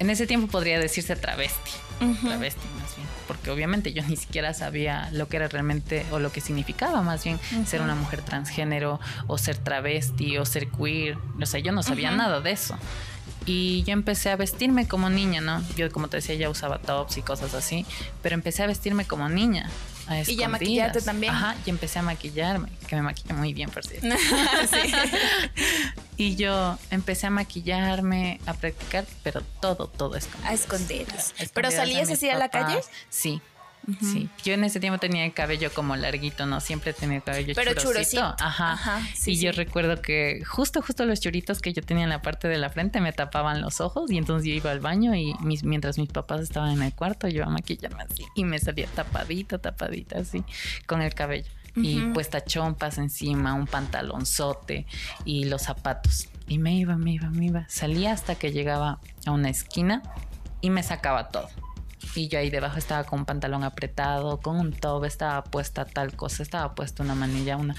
en 0.00 0.10
ese 0.10 0.26
tiempo 0.26 0.48
podría 0.48 0.80
decirse 0.80 1.14
travesti. 1.14 1.70
Travesti 2.20 2.66
más 2.80 2.96
bien. 2.96 3.08
Porque 3.26 3.50
obviamente 3.50 3.92
yo 3.92 4.02
ni 4.08 4.16
siquiera 4.16 4.54
sabía 4.54 5.08
lo 5.12 5.28
que 5.28 5.36
era 5.36 5.48
realmente 5.48 6.04
o 6.10 6.18
lo 6.18 6.32
que 6.32 6.40
significaba 6.40 7.02
más 7.02 7.24
bien 7.24 7.38
ser 7.66 7.80
una 7.82 7.94
mujer 7.94 8.22
transgénero 8.22 9.00
o 9.26 9.38
ser 9.38 9.56
travesti 9.58 10.38
o 10.38 10.44
ser 10.44 10.68
queer. 10.68 11.18
O 11.40 11.46
sea, 11.46 11.60
yo 11.60 11.72
no 11.72 11.82
sabía 11.82 12.10
nada 12.10 12.40
de 12.40 12.52
eso. 12.52 12.76
Y 13.44 13.82
yo 13.84 13.92
empecé 13.92 14.30
a 14.30 14.36
vestirme 14.36 14.86
como 14.86 15.10
niña, 15.10 15.40
¿no? 15.40 15.62
Yo, 15.76 15.90
como 15.90 16.08
te 16.08 16.18
decía, 16.18 16.34
ya 16.36 16.48
usaba 16.48 16.78
tops 16.78 17.16
y 17.16 17.22
cosas 17.22 17.54
así, 17.54 17.84
pero 18.22 18.34
empecé 18.34 18.62
a 18.62 18.66
vestirme 18.66 19.04
como 19.04 19.28
niña. 19.28 19.68
a 20.06 20.20
Y 20.20 20.36
ya 20.36 20.48
maquillarte 20.48 21.00
también. 21.00 21.34
Ajá, 21.34 21.56
y 21.66 21.70
empecé 21.70 21.98
a 21.98 22.02
maquillarme, 22.02 22.68
que 22.86 22.94
me 22.94 23.02
maquilla 23.02 23.34
muy 23.34 23.52
bien, 23.52 23.70
por 23.70 23.84
cierto. 23.84 24.06
Sí. 24.70 24.92
Y 26.22 26.36
yo 26.36 26.78
empecé 26.90 27.26
a 27.26 27.30
maquillarme, 27.30 28.40
a 28.46 28.54
practicar, 28.54 29.04
pero 29.24 29.40
todo, 29.60 29.88
todo 29.88 30.14
escondidas. 30.14 30.50
A 30.50 30.54
escondidas. 30.54 31.08
Escondidas 31.30 31.50
¿Pero 31.52 31.70
salías 31.72 32.10
así 32.10 32.28
a 32.30 32.38
la 32.38 32.48
calle? 32.48 32.80
Sí. 33.10 33.42
Sí, 34.00 34.28
yo 34.44 34.54
en 34.54 34.62
ese 34.62 34.78
tiempo 34.78 35.00
tenía 35.00 35.24
el 35.24 35.34
cabello 35.34 35.72
como 35.74 35.96
larguito, 35.96 36.46
no 36.46 36.60
siempre 36.60 36.92
tenía 36.92 37.16
el 37.16 37.22
cabello 37.24 37.52
Pero 37.56 37.74
churosito. 37.74 38.22
Ajá. 38.38 38.74
Ajá, 38.74 39.02
sí, 39.12 39.32
y 39.32 39.40
yo 39.40 39.50
recuerdo 39.50 40.00
que 40.00 40.44
justo, 40.44 40.80
justo 40.82 41.04
los 41.04 41.18
churitos 41.18 41.60
que 41.60 41.72
yo 41.72 41.82
tenía 41.82 42.04
en 42.04 42.10
la 42.10 42.22
parte 42.22 42.46
de 42.46 42.58
la 42.58 42.70
frente 42.70 43.00
me 43.00 43.12
tapaban 43.12 43.60
los 43.60 43.80
ojos 43.80 44.08
y 44.12 44.18
entonces 44.18 44.48
yo 44.48 44.54
iba 44.54 44.70
al 44.70 44.78
baño 44.78 45.16
y 45.16 45.34
mis, 45.40 45.64
mientras 45.64 45.98
mis 45.98 46.10
papás 46.10 46.42
estaban 46.42 46.70
en 46.70 46.82
el 46.82 46.94
cuarto 46.94 47.26
yo 47.26 47.38
iba 47.38 47.46
a 47.46 47.50
maquillarme 47.50 48.04
así 48.04 48.24
y 48.36 48.44
me 48.44 48.60
salía 48.60 48.86
tapadita, 48.86 49.58
tapadita 49.58 50.20
así 50.20 50.44
con 50.86 51.02
el 51.02 51.12
cabello. 51.12 51.50
Y 51.74 52.02
Ujú. 52.02 52.12
puesta 52.14 52.44
chompas 52.44 52.98
encima, 52.98 53.54
un 53.54 53.66
pantalonzote 53.66 54.86
y 55.24 55.44
los 55.44 55.62
zapatos. 55.62 56.28
Y 56.46 56.58
me 56.58 56.74
iba, 56.74 56.96
me 56.96 57.12
iba, 57.12 57.30
me 57.30 57.46
iba. 57.46 57.64
Salía 57.68 58.12
hasta 58.12 58.34
que 58.34 58.52
llegaba 58.52 58.98
a 59.24 59.30
una 59.30 59.48
esquina 59.48 60.02
y 60.60 60.70
me 60.70 60.82
sacaba 60.82 61.28
todo. 61.28 61.48
Y 62.14 62.28
yo 62.28 62.38
ahí 62.38 62.50
debajo 62.50 62.78
estaba 62.78 63.04
con 63.04 63.20
un 63.20 63.24
pantalón 63.24 63.64
apretado, 63.64 64.40
con 64.40 64.58
un 64.58 64.72
top, 64.72 65.04
estaba 65.04 65.44
puesta 65.44 65.84
tal 65.86 66.14
cosa, 66.14 66.42
estaba 66.42 66.74
puesta 66.74 67.02
una 67.02 67.14
manilla, 67.14 67.56
una 67.56 67.74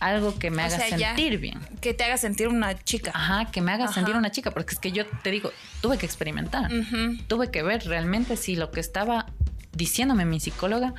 algo 0.00 0.38
que 0.38 0.50
me 0.50 0.62
O 0.62 0.66
haga 0.66 0.76
sea, 0.78 0.98
sentir 0.98 1.38
bien. 1.38 1.60
Que 1.80 1.94
te 1.94 2.04
haga 2.04 2.16
sentir 2.18 2.48
una 2.48 2.76
chica. 2.76 3.12
Ajá, 3.14 3.46
que 3.50 3.62
me 3.62 3.72
haga 3.72 3.84
Ajá. 3.84 3.94
sentir 3.94 4.16
una 4.16 4.30
chica, 4.30 4.50
porque 4.50 4.74
es 4.74 4.80
que 4.80 4.92
yo 4.92 5.06
te 5.22 5.30
digo, 5.30 5.52
tuve 5.80 5.96
que 5.96 6.06
experimentar. 6.06 6.70
Ujú. 6.72 7.16
Tuve 7.28 7.50
que 7.50 7.62
ver 7.62 7.84
realmente 7.86 8.36
si 8.36 8.56
lo 8.56 8.70
que 8.70 8.80
estaba 8.80 9.26
diciéndome 9.72 10.24
mi 10.24 10.40
psicóloga 10.40 10.92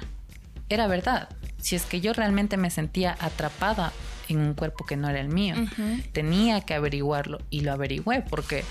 era 0.70 0.88
verdad. 0.88 1.30
Si 1.60 1.76
es 1.76 1.86
que 1.86 2.02
yo 2.02 2.14
realmente 2.14 2.58
me 2.58 2.70
sentía 2.70 3.18
atrapada 3.20 3.92
en 4.28 4.40
un 4.40 4.54
cuerpo 4.54 4.86
que 4.86 4.96
no 4.96 5.10
era 5.10 5.20
el 5.20 5.30
mío, 5.30 5.56
tenía 6.12 6.62
que 6.62 6.74
averiguarlo 6.74 7.40
y 7.50 7.62
lo 7.62 7.74
averigüé 7.74 8.22
porque 8.22 8.64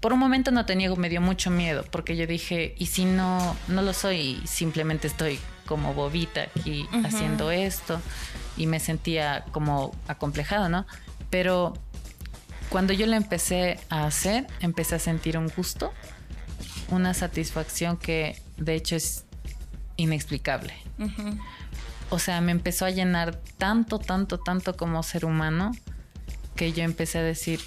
por 0.00 0.12
un 0.12 0.18
momento 0.18 0.50
no 0.50 0.66
tenía, 0.66 0.94
me 0.94 1.08
dio 1.08 1.20
mucho 1.20 1.50
miedo 1.50 1.84
porque 1.90 2.16
yo 2.16 2.26
dije, 2.26 2.74
¿y 2.78 2.86
si 2.86 3.04
no, 3.04 3.56
no 3.68 3.82
lo 3.82 3.92
soy? 3.92 4.40
Simplemente 4.44 5.06
estoy 5.06 5.38
como 5.66 5.94
bobita 5.94 6.42
aquí 6.42 6.86
haciendo 7.04 7.50
esto 7.50 8.00
y 8.56 8.66
me 8.66 8.80
sentía 8.80 9.44
como 9.52 9.94
acomplejada, 10.08 10.68
¿no? 10.68 10.86
Pero 11.30 11.74
cuando 12.68 12.92
yo 12.92 13.06
lo 13.06 13.14
empecé 13.14 13.78
a 13.88 14.06
hacer, 14.06 14.46
empecé 14.60 14.96
a 14.96 14.98
sentir 14.98 15.38
un 15.38 15.48
gusto, 15.48 15.92
una 16.90 17.14
satisfacción 17.14 17.96
que 17.96 18.40
de 18.56 18.74
hecho 18.74 18.96
es 18.96 19.24
inexplicable. 19.96 20.74
O 22.10 22.18
sea, 22.18 22.40
me 22.40 22.52
empezó 22.52 22.86
a 22.86 22.90
llenar 22.90 23.36
tanto, 23.58 23.98
tanto, 23.98 24.38
tanto 24.38 24.76
como 24.76 25.02
ser 25.02 25.24
humano 25.24 25.72
que 26.56 26.72
yo 26.72 26.82
empecé 26.82 27.18
a 27.18 27.22
decir, 27.22 27.60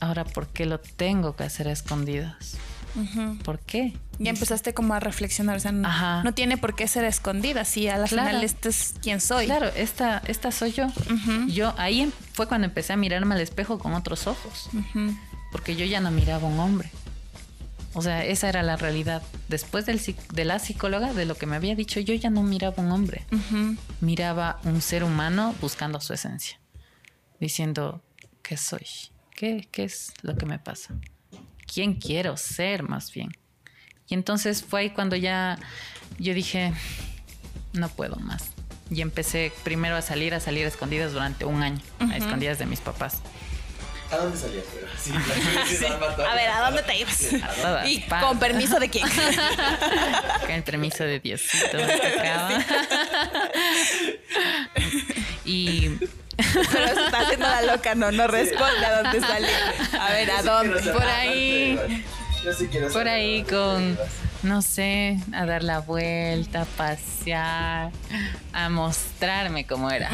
ahora, 0.00 0.24
¿por 0.24 0.48
qué 0.48 0.66
lo 0.66 0.80
tengo 0.80 1.36
que 1.36 1.44
hacer 1.44 1.68
a 1.68 1.72
escondidas? 1.72 2.58
¿Por 3.44 3.60
qué? 3.60 3.94
Ya 4.18 4.30
empezaste 4.30 4.74
como 4.74 4.94
a 4.94 5.00
reflexionar, 5.00 5.56
o 5.56 5.60
sea, 5.60 5.70
no, 5.70 6.22
no 6.24 6.34
tiene 6.34 6.56
por 6.56 6.74
qué 6.74 6.88
ser 6.88 7.04
escondida, 7.04 7.64
si 7.64 7.86
a 7.86 7.96
la 7.96 8.08
final 8.08 8.42
este 8.42 8.70
es 8.70 8.94
quien 9.00 9.20
soy. 9.20 9.46
Claro, 9.46 9.68
esta, 9.76 10.22
esta 10.26 10.50
soy 10.50 10.72
yo. 10.72 10.88
Yo 11.48 11.74
ahí 11.78 12.00
em, 12.00 12.12
fue 12.32 12.48
cuando 12.48 12.66
empecé 12.66 12.94
a 12.94 12.96
mirarme 12.96 13.36
al 13.36 13.40
espejo 13.40 13.78
con 13.78 13.94
otros 13.94 14.26
ojos, 14.26 14.68
porque 15.52 15.76
yo 15.76 15.84
ya 15.84 16.00
no 16.00 16.10
miraba 16.10 16.48
a 16.48 16.50
un 16.50 16.58
hombre. 16.58 16.90
O 17.98 18.02
sea, 18.02 18.24
esa 18.24 18.48
era 18.48 18.62
la 18.62 18.76
realidad. 18.76 19.22
Después 19.48 19.84
del, 19.84 20.00
de 20.32 20.44
la 20.44 20.60
psicóloga, 20.60 21.12
de 21.14 21.24
lo 21.24 21.34
que 21.34 21.46
me 21.46 21.56
había 21.56 21.74
dicho, 21.74 21.98
yo 21.98 22.14
ya 22.14 22.30
no 22.30 22.44
miraba 22.44 22.80
un 22.80 22.92
hombre. 22.92 23.26
Miraba 24.00 24.60
un 24.62 24.80
ser 24.80 25.02
humano 25.02 25.52
buscando 25.60 26.00
su 26.00 26.12
esencia. 26.12 26.60
Diciendo, 27.40 28.00
¿qué 28.42 28.56
soy? 28.56 28.86
¿Qué, 29.34 29.68
¿Qué 29.72 29.82
es 29.82 30.12
lo 30.22 30.36
que 30.36 30.46
me 30.46 30.60
pasa? 30.60 30.94
¿Quién 31.66 31.94
quiero 31.94 32.36
ser 32.36 32.84
más 32.84 33.12
bien? 33.12 33.32
Y 34.06 34.14
entonces 34.14 34.62
fue 34.62 34.82
ahí 34.82 34.90
cuando 34.90 35.16
ya 35.16 35.58
yo 36.20 36.34
dije, 36.34 36.72
no 37.72 37.88
puedo 37.88 38.14
más. 38.16 38.52
Y 38.90 39.00
empecé 39.00 39.52
primero 39.64 39.96
a 39.96 40.02
salir, 40.02 40.34
a 40.34 40.40
salir 40.40 40.64
a 40.66 40.68
escondidas 40.68 41.12
durante 41.12 41.44
un 41.44 41.64
año, 41.64 41.82
a 41.98 42.16
escondidas 42.16 42.60
de 42.60 42.66
mis 42.66 42.80
papás. 42.80 43.22
¿A 44.10 44.16
dónde 44.16 44.38
salías? 44.38 44.64
Sí, 44.98 45.12
A 46.28 46.34
ver, 46.34 46.48
¿a 46.48 46.60
dónde 46.62 46.82
te 46.82 46.96
ibas? 46.96 47.28
¿Y 47.86 48.00
con 48.02 48.38
permiso 48.38 48.80
de 48.80 48.88
quién? 48.88 49.06
con 50.40 50.50
el 50.50 50.62
permiso 50.62 51.04
de 51.04 51.20
Diosito. 51.20 51.76
y 55.44 55.90
pero 56.36 56.84
está 56.84 57.20
haciendo 57.20 57.46
la 57.46 57.62
loca, 57.62 57.94
no, 57.94 58.12
no 58.12 58.28
responde 58.28 58.86
a 58.86 59.02
dónde 59.02 59.20
sale. 59.20 59.48
A 60.00 60.10
ver, 60.12 60.30
¿a 60.30 60.42
dónde? 60.42 60.80
Por 60.92 61.02
ahí. 61.02 62.04
Por 62.92 63.08
ahí 63.08 63.42
con, 63.42 63.98
no 64.44 64.62
sé, 64.62 65.18
a 65.34 65.44
dar 65.44 65.64
la 65.64 65.80
vuelta, 65.80 66.62
a 66.62 66.64
pasear, 66.64 67.90
a 68.52 68.68
mostrarme 68.68 69.66
cómo 69.66 69.90
era. 69.90 70.10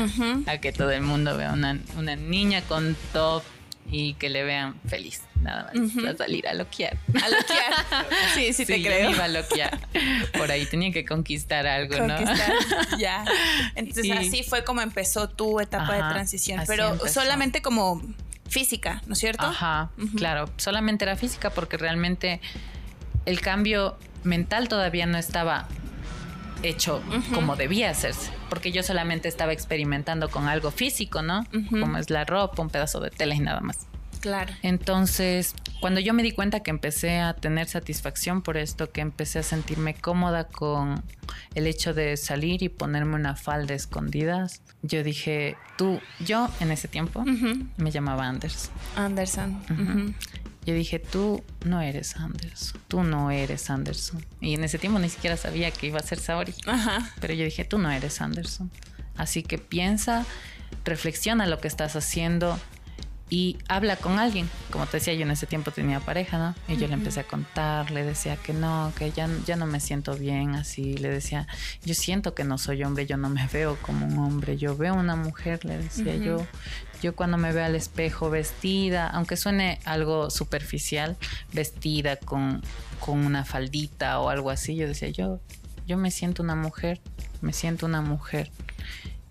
A 0.46 0.58
que 0.58 0.72
todo 0.72 0.90
el 0.90 1.02
mundo 1.02 1.36
vea 1.36 1.52
una, 1.52 1.78
una 1.96 2.16
niña 2.16 2.62
con 2.62 2.96
top 3.12 3.42
y 3.90 4.14
que 4.14 4.28
le 4.30 4.44
vean 4.44 4.80
feliz. 4.86 5.22
Nada 5.40 5.70
más. 5.74 6.06
A 6.06 6.16
salir 6.16 6.48
a 6.48 6.54
loquear. 6.54 6.96
A 7.22 7.28
loquear. 7.28 8.06
Sí, 8.34 8.52
sí, 8.52 8.64
te 8.64 8.82
creo. 8.82 9.10
iba 9.10 9.24
a 9.24 9.28
loquear. 9.28 9.78
Por 10.36 10.50
ahí 10.50 10.64
tenía 10.66 10.90
que 10.90 11.04
conquistar 11.04 11.66
algo, 11.66 11.96
conquistar, 11.96 12.52
¿no? 12.90 12.98
Ya. 12.98 13.24
Entonces 13.74 14.10
así 14.10 14.42
fue 14.42 14.64
como 14.64 14.80
empezó 14.80 15.28
tu 15.28 15.60
etapa 15.60 15.94
de 15.94 16.00
transición. 16.12 16.62
Pero 16.66 16.98
solamente 17.08 17.62
como 17.62 18.02
física, 18.48 19.02
¿no 19.06 19.12
es 19.12 19.18
cierto? 19.18 19.46
Ajá, 19.46 19.90
claro. 20.16 20.50
Solamente 20.56 21.04
era 21.04 21.16
física 21.16 21.50
porque 21.50 21.76
realmente 21.76 22.40
el 23.26 23.40
cambio 23.40 23.98
mental 24.22 24.68
todavía 24.68 25.06
no 25.06 25.18
estaba 25.18 25.68
hecho 26.62 27.02
como 27.34 27.56
debía 27.56 27.90
hacerse, 27.90 28.30
porque 28.48 28.72
yo 28.72 28.82
solamente 28.82 29.28
estaba 29.28 29.52
experimentando 29.52 30.28
con 30.30 30.48
algo 30.48 30.70
físico, 30.70 31.22
¿no? 31.22 31.44
Como 31.70 31.98
es 31.98 32.10
la 32.10 32.24
ropa, 32.24 32.62
un 32.62 32.70
pedazo 32.70 33.00
de 33.00 33.10
tela 33.10 33.34
y 33.34 33.40
nada 33.40 33.60
más. 33.60 33.86
Claro. 34.20 34.54
Entonces, 34.62 35.54
cuando 35.80 36.00
yo 36.00 36.14
me 36.14 36.22
di 36.22 36.32
cuenta 36.32 36.60
que 36.60 36.70
empecé 36.70 37.20
a 37.20 37.34
tener 37.34 37.68
satisfacción 37.68 38.40
por 38.40 38.56
esto, 38.56 38.90
que 38.90 39.02
empecé 39.02 39.40
a 39.40 39.42
sentirme 39.42 39.92
cómoda 39.92 40.44
con 40.44 41.02
el 41.54 41.66
hecho 41.66 41.92
de 41.92 42.16
salir 42.16 42.62
y 42.62 42.70
ponerme 42.70 43.16
una 43.16 43.36
falda 43.36 43.74
escondidas, 43.74 44.62
yo 44.80 45.02
dije, 45.02 45.58
tú, 45.76 46.00
yo 46.20 46.48
en 46.60 46.70
ese 46.70 46.88
tiempo 46.88 47.22
me 47.76 47.90
llamaba 47.90 48.26
Anders. 48.26 48.70
Anderson. 48.96 50.14
Yo 50.64 50.74
dije, 50.74 50.98
tú 50.98 51.44
no 51.64 51.80
eres 51.80 52.16
Anderson, 52.16 52.80
tú 52.88 53.02
no 53.02 53.30
eres 53.30 53.68
Anderson. 53.70 54.24
Y 54.40 54.54
en 54.54 54.64
ese 54.64 54.78
tiempo 54.78 54.98
ni 54.98 55.08
siquiera 55.08 55.36
sabía 55.36 55.70
que 55.70 55.86
iba 55.86 55.98
a 55.98 56.02
ser 56.02 56.18
Saori. 56.18 56.54
Ajá. 56.66 57.10
Pero 57.20 57.34
yo 57.34 57.44
dije, 57.44 57.64
tú 57.64 57.78
no 57.78 57.90
eres 57.90 58.20
Anderson. 58.20 58.70
Así 59.16 59.42
que 59.42 59.58
piensa, 59.58 60.24
reflexiona 60.84 61.46
lo 61.46 61.60
que 61.60 61.68
estás 61.68 61.96
haciendo 61.96 62.58
y 63.30 63.58
habla 63.68 63.96
con 63.96 64.18
alguien. 64.18 64.48
Como 64.70 64.86
te 64.86 64.98
decía, 64.98 65.14
yo 65.14 65.22
en 65.22 65.30
ese 65.30 65.46
tiempo 65.46 65.70
tenía 65.70 66.00
pareja, 66.00 66.38
¿no? 66.38 66.54
Y 66.72 66.76
yo 66.76 66.86
le 66.88 66.94
empecé 66.94 67.20
a 67.20 67.24
contar, 67.24 67.90
le 67.90 68.04
decía 68.04 68.36
que 68.36 68.52
no, 68.52 68.92
que 68.96 69.10
ya, 69.12 69.28
ya 69.46 69.56
no 69.56 69.66
me 69.66 69.80
siento 69.80 70.14
bien 70.16 70.54
así. 70.54 70.96
Le 70.96 71.08
decía, 71.08 71.46
yo 71.84 71.94
siento 71.94 72.34
que 72.34 72.44
no 72.44 72.58
soy 72.58 72.84
hombre, 72.84 73.06
yo 73.06 73.16
no 73.16 73.30
me 73.30 73.46
veo 73.48 73.76
como 73.82 74.06
un 74.06 74.18
hombre, 74.18 74.56
yo 74.56 74.76
veo 74.76 74.94
una 74.94 75.16
mujer, 75.16 75.64
le 75.64 75.78
decía 75.78 76.16
yo. 76.16 76.46
Yo 77.02 77.14
cuando 77.14 77.36
me 77.36 77.52
veo 77.52 77.64
al 77.64 77.74
espejo 77.74 78.30
vestida, 78.30 79.08
aunque 79.08 79.36
suene 79.36 79.78
algo 79.84 80.30
superficial, 80.30 81.16
vestida 81.52 82.16
con, 82.16 82.62
con 83.00 83.24
una 83.24 83.44
faldita 83.44 84.20
o 84.20 84.28
algo 84.28 84.50
así, 84.50 84.76
yo 84.76 84.86
decía, 84.86 85.08
yo, 85.08 85.40
yo 85.86 85.96
me 85.96 86.10
siento 86.10 86.42
una 86.42 86.54
mujer, 86.54 87.00
me 87.40 87.52
siento 87.52 87.86
una 87.86 88.00
mujer. 88.00 88.50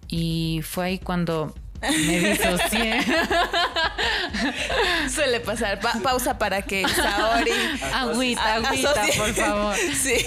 Y 0.08 0.62
fue 0.64 0.86
ahí 0.86 1.00
cuando 1.00 1.54
me 1.82 2.20
disocié. 2.20 3.02
Suele 5.10 5.40
pasar. 5.42 5.80
pausa 6.02 6.38
para 6.38 6.62
que 6.62 6.88
Saori. 6.88 7.52
Agüita, 7.94 8.56
agüita, 8.56 9.06
por 9.18 9.34
favor. 9.34 9.76
Sí. 9.76 10.24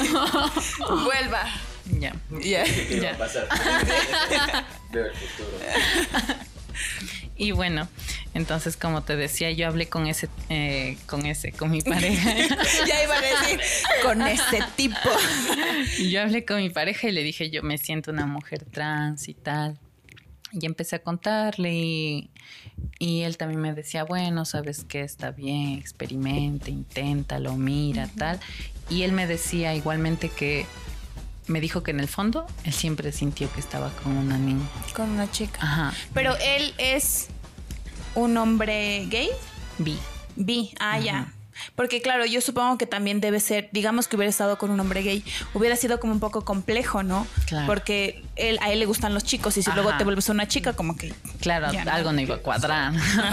Vuelva. 1.05 1.45
Ya. 1.99 2.15
Ya. 2.43 2.65
Ya. 2.65 3.17
pasar. 3.17 3.49
Veo 4.91 5.07
el 5.07 5.15
futuro. 5.15 5.59
Y 7.39 7.53
bueno, 7.53 7.87
entonces 8.33 8.77
como 8.77 9.03
te 9.03 9.15
decía, 9.15 9.51
yo 9.51 9.67
hablé 9.67 9.89
con 9.89 10.07
ese, 10.07 10.29
eh, 10.49 10.97
con 11.07 11.27
ese, 11.27 11.53
con 11.53 11.71
mi 11.71 11.83
pareja. 11.83 12.35
ya 12.87 13.05
iba 13.05 13.17
a 13.17 13.21
decir, 13.21 13.61
con 14.03 14.23
ese 14.23 14.61
tipo. 14.75 14.97
Yo 16.11 16.23
hablé 16.23 16.45
con 16.45 16.59
mi 16.59 16.71
pareja 16.71 17.09
y 17.09 17.13
le 17.13 17.23
dije, 17.23 17.51
yo 17.51 17.63
me 17.63 17.79
siento 17.79 18.11
una 18.11 18.27
mujer 18.27 18.65
trans 18.65 19.29
y 19.29 19.35
tal. 19.35 19.79
Y 20.53 20.65
empecé 20.65 20.97
a 20.97 20.99
contarle 21.01 21.75
y, 21.75 22.31
y 22.99 23.23
él 23.23 23.37
también 23.37 23.61
me 23.61 23.75
decía, 23.75 24.05
bueno, 24.05 24.45
sabes 24.45 24.85
que 24.85 25.03
está 25.03 25.31
bien, 25.33 25.75
experimente, 25.75 26.71
inténtalo, 26.71 27.57
mira, 27.57 28.09
tal. 28.17 28.41
Y 28.89 29.03
él 29.03 29.13
me 29.13 29.27
decía 29.27 29.75
igualmente 29.75 30.29
que 30.29 30.65
me 31.47 31.61
dijo 31.61 31.83
que 31.83 31.91
en 31.91 32.01
el 32.01 32.09
fondo 32.09 32.47
él 32.65 32.73
siempre 32.73 33.13
sintió 33.13 33.53
que 33.53 33.61
estaba 33.61 33.91
con 34.03 34.17
una 34.17 34.39
niña. 34.39 34.67
Con 34.95 35.11
una 35.11 35.31
chica. 35.31 35.61
Ajá. 35.63 35.93
Pero 36.13 36.37
él 36.39 36.75
es 36.79 37.29
un 38.15 38.37
hombre 38.37 39.07
gay. 39.09 39.31
Vi. 39.79 39.99
Vi, 40.37 40.75
ah, 40.81 40.99
ya. 40.99 41.33
Porque 41.75 42.03
claro, 42.03 42.27
yo 42.27 42.41
supongo 42.41 42.77
que 42.79 42.87
también 42.87 43.21
debe 43.21 43.41
ser, 43.41 43.69
digamos 43.73 44.09
que 44.09 44.17
hubiera 44.17 44.31
estado 44.31 44.59
con 44.59 44.71
un 44.71 44.79
hombre 44.81 45.03
gay, 45.03 45.25
hubiera 45.55 45.77
sido 45.77 45.99
como 46.01 46.13
un 46.13 46.21
poco 46.21 46.45
complejo, 46.45 47.03
¿no? 47.03 47.27
Claro. 47.47 47.67
Porque 47.67 48.23
él, 48.37 48.59
a 48.61 48.71
él 48.71 48.79
le 48.79 48.87
gustan 48.87 49.15
los 49.15 49.25
chicos 49.25 49.57
y 49.57 49.63
si 49.63 49.71
luego 49.73 49.97
te 49.97 50.05
vuelves 50.05 50.29
una 50.29 50.47
chica, 50.49 50.75
como 50.75 50.97
que... 50.97 51.15
Claro, 51.41 51.69
algo 51.91 52.13
no 52.13 52.21
iba 52.21 52.37
a 52.37 52.39
cuadrar. 52.39 52.93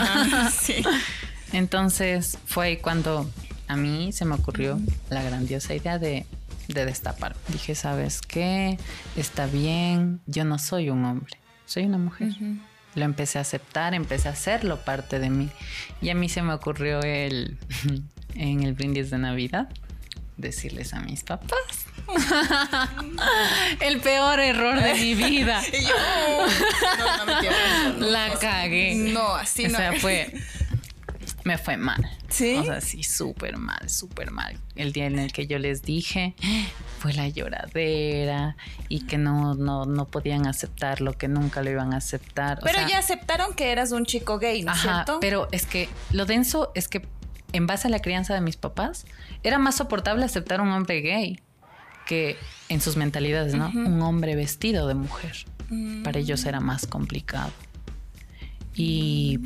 sí. 0.57 0.83
Entonces 1.51 2.37
fue 2.45 2.79
cuando 2.79 3.29
a 3.67 3.75
mí 3.75 4.11
se 4.11 4.25
me 4.25 4.35
ocurrió 4.35 4.79
la 5.09 5.23
grandiosa 5.23 5.75
idea 5.75 5.99
de 5.99 6.25
de 6.67 6.85
destapar. 6.85 7.35
Dije, 7.49 7.75
¿sabes 7.75 8.21
qué? 8.21 8.77
Está 9.15 9.45
bien, 9.47 10.21
yo 10.25 10.45
no 10.45 10.59
soy 10.59 10.89
un 10.89 11.05
hombre, 11.05 11.37
soy 11.65 11.83
una 11.83 11.97
mujer. 11.97 12.29
Lo 12.95 13.05
empecé 13.05 13.39
a 13.39 13.41
aceptar, 13.41 13.93
empecé 13.93 14.27
a 14.27 14.31
hacerlo 14.31 14.83
parte 14.85 15.19
de 15.19 15.29
mí. 15.29 15.49
Y 16.01 16.09
a 16.09 16.15
mí 16.15 16.29
se 16.29 16.41
me 16.41 16.53
ocurrió 16.53 17.01
el, 17.01 17.57
en 18.35 18.63
el 18.63 18.73
brindis 18.73 19.09
de 19.09 19.17
Navidad 19.17 19.69
decirles 20.37 20.93
a 20.93 20.99
mis 20.99 21.23
papás. 21.23 21.85
el 23.79 23.99
peor 24.01 24.39
error 24.39 24.81
de 24.81 24.93
mi 24.95 25.15
vida. 25.15 25.61
yo, 25.71 26.47
no, 26.97 27.99
no, 27.99 28.05
La 28.07 28.33
cagué. 28.39 28.95
No, 28.95 29.35
así 29.35 29.67
no. 29.67 29.73
O 29.73 29.77
sea, 29.77 29.93
fue, 29.93 30.33
me 31.43 31.57
fue 31.57 31.77
mal. 31.77 32.09
Sí. 32.29 32.55
O 32.57 32.63
sea, 32.63 32.81
sí, 32.81 33.03
súper 33.03 33.57
mal, 33.57 33.89
súper 33.89 34.31
mal. 34.31 34.57
El 34.75 34.93
día 34.93 35.05
en 35.05 35.19
el 35.19 35.31
que 35.33 35.45
yo 35.47 35.59
les 35.59 35.81
dije 35.81 36.35
fue 36.99 37.13
la 37.13 37.27
lloradera 37.27 38.55
y 38.89 39.05
que 39.05 39.17
no, 39.17 39.53
no, 39.55 39.85
no 39.85 40.05
podían 40.07 40.47
aceptarlo, 40.47 41.13
que 41.13 41.27
nunca 41.27 41.61
lo 41.61 41.69
iban 41.69 41.93
a 41.93 41.97
aceptar. 41.97 42.59
O 42.59 42.61
Pero 42.63 42.79
sea, 42.79 42.87
ya 42.87 42.97
aceptaron 42.97 43.53
que 43.53 43.71
eras 43.71 43.91
un 43.91 44.05
chico 44.05 44.39
gay, 44.39 44.63
¿no 44.63 44.73
es 44.73 44.81
cierto? 44.81 45.19
pero 45.19 45.47
es 45.51 45.65
que 45.65 45.89
lo 46.11 46.25
denso 46.25 46.71
es 46.75 46.87
que 46.87 47.05
en 47.51 47.67
base 47.67 47.87
a 47.87 47.91
la 47.91 47.99
crianza 47.99 48.33
de 48.33 48.41
mis 48.41 48.57
papás, 48.57 49.05
era 49.43 49.59
más 49.59 49.75
soportable 49.75 50.25
aceptar 50.25 50.59
un 50.59 50.69
hombre 50.69 51.01
gay 51.01 51.39
que 52.07 52.35
en 52.67 52.81
sus 52.81 52.97
mentalidades, 52.97 53.53
¿no? 53.53 53.69
Un 53.69 54.01
hombre 54.01 54.35
vestido 54.35 54.87
de 54.87 54.95
mujer. 54.95 55.45
Para 56.03 56.19
ellos 56.19 56.45
era 56.45 56.59
más 56.59 56.85
complicado. 56.85 57.51
Y 58.75 59.39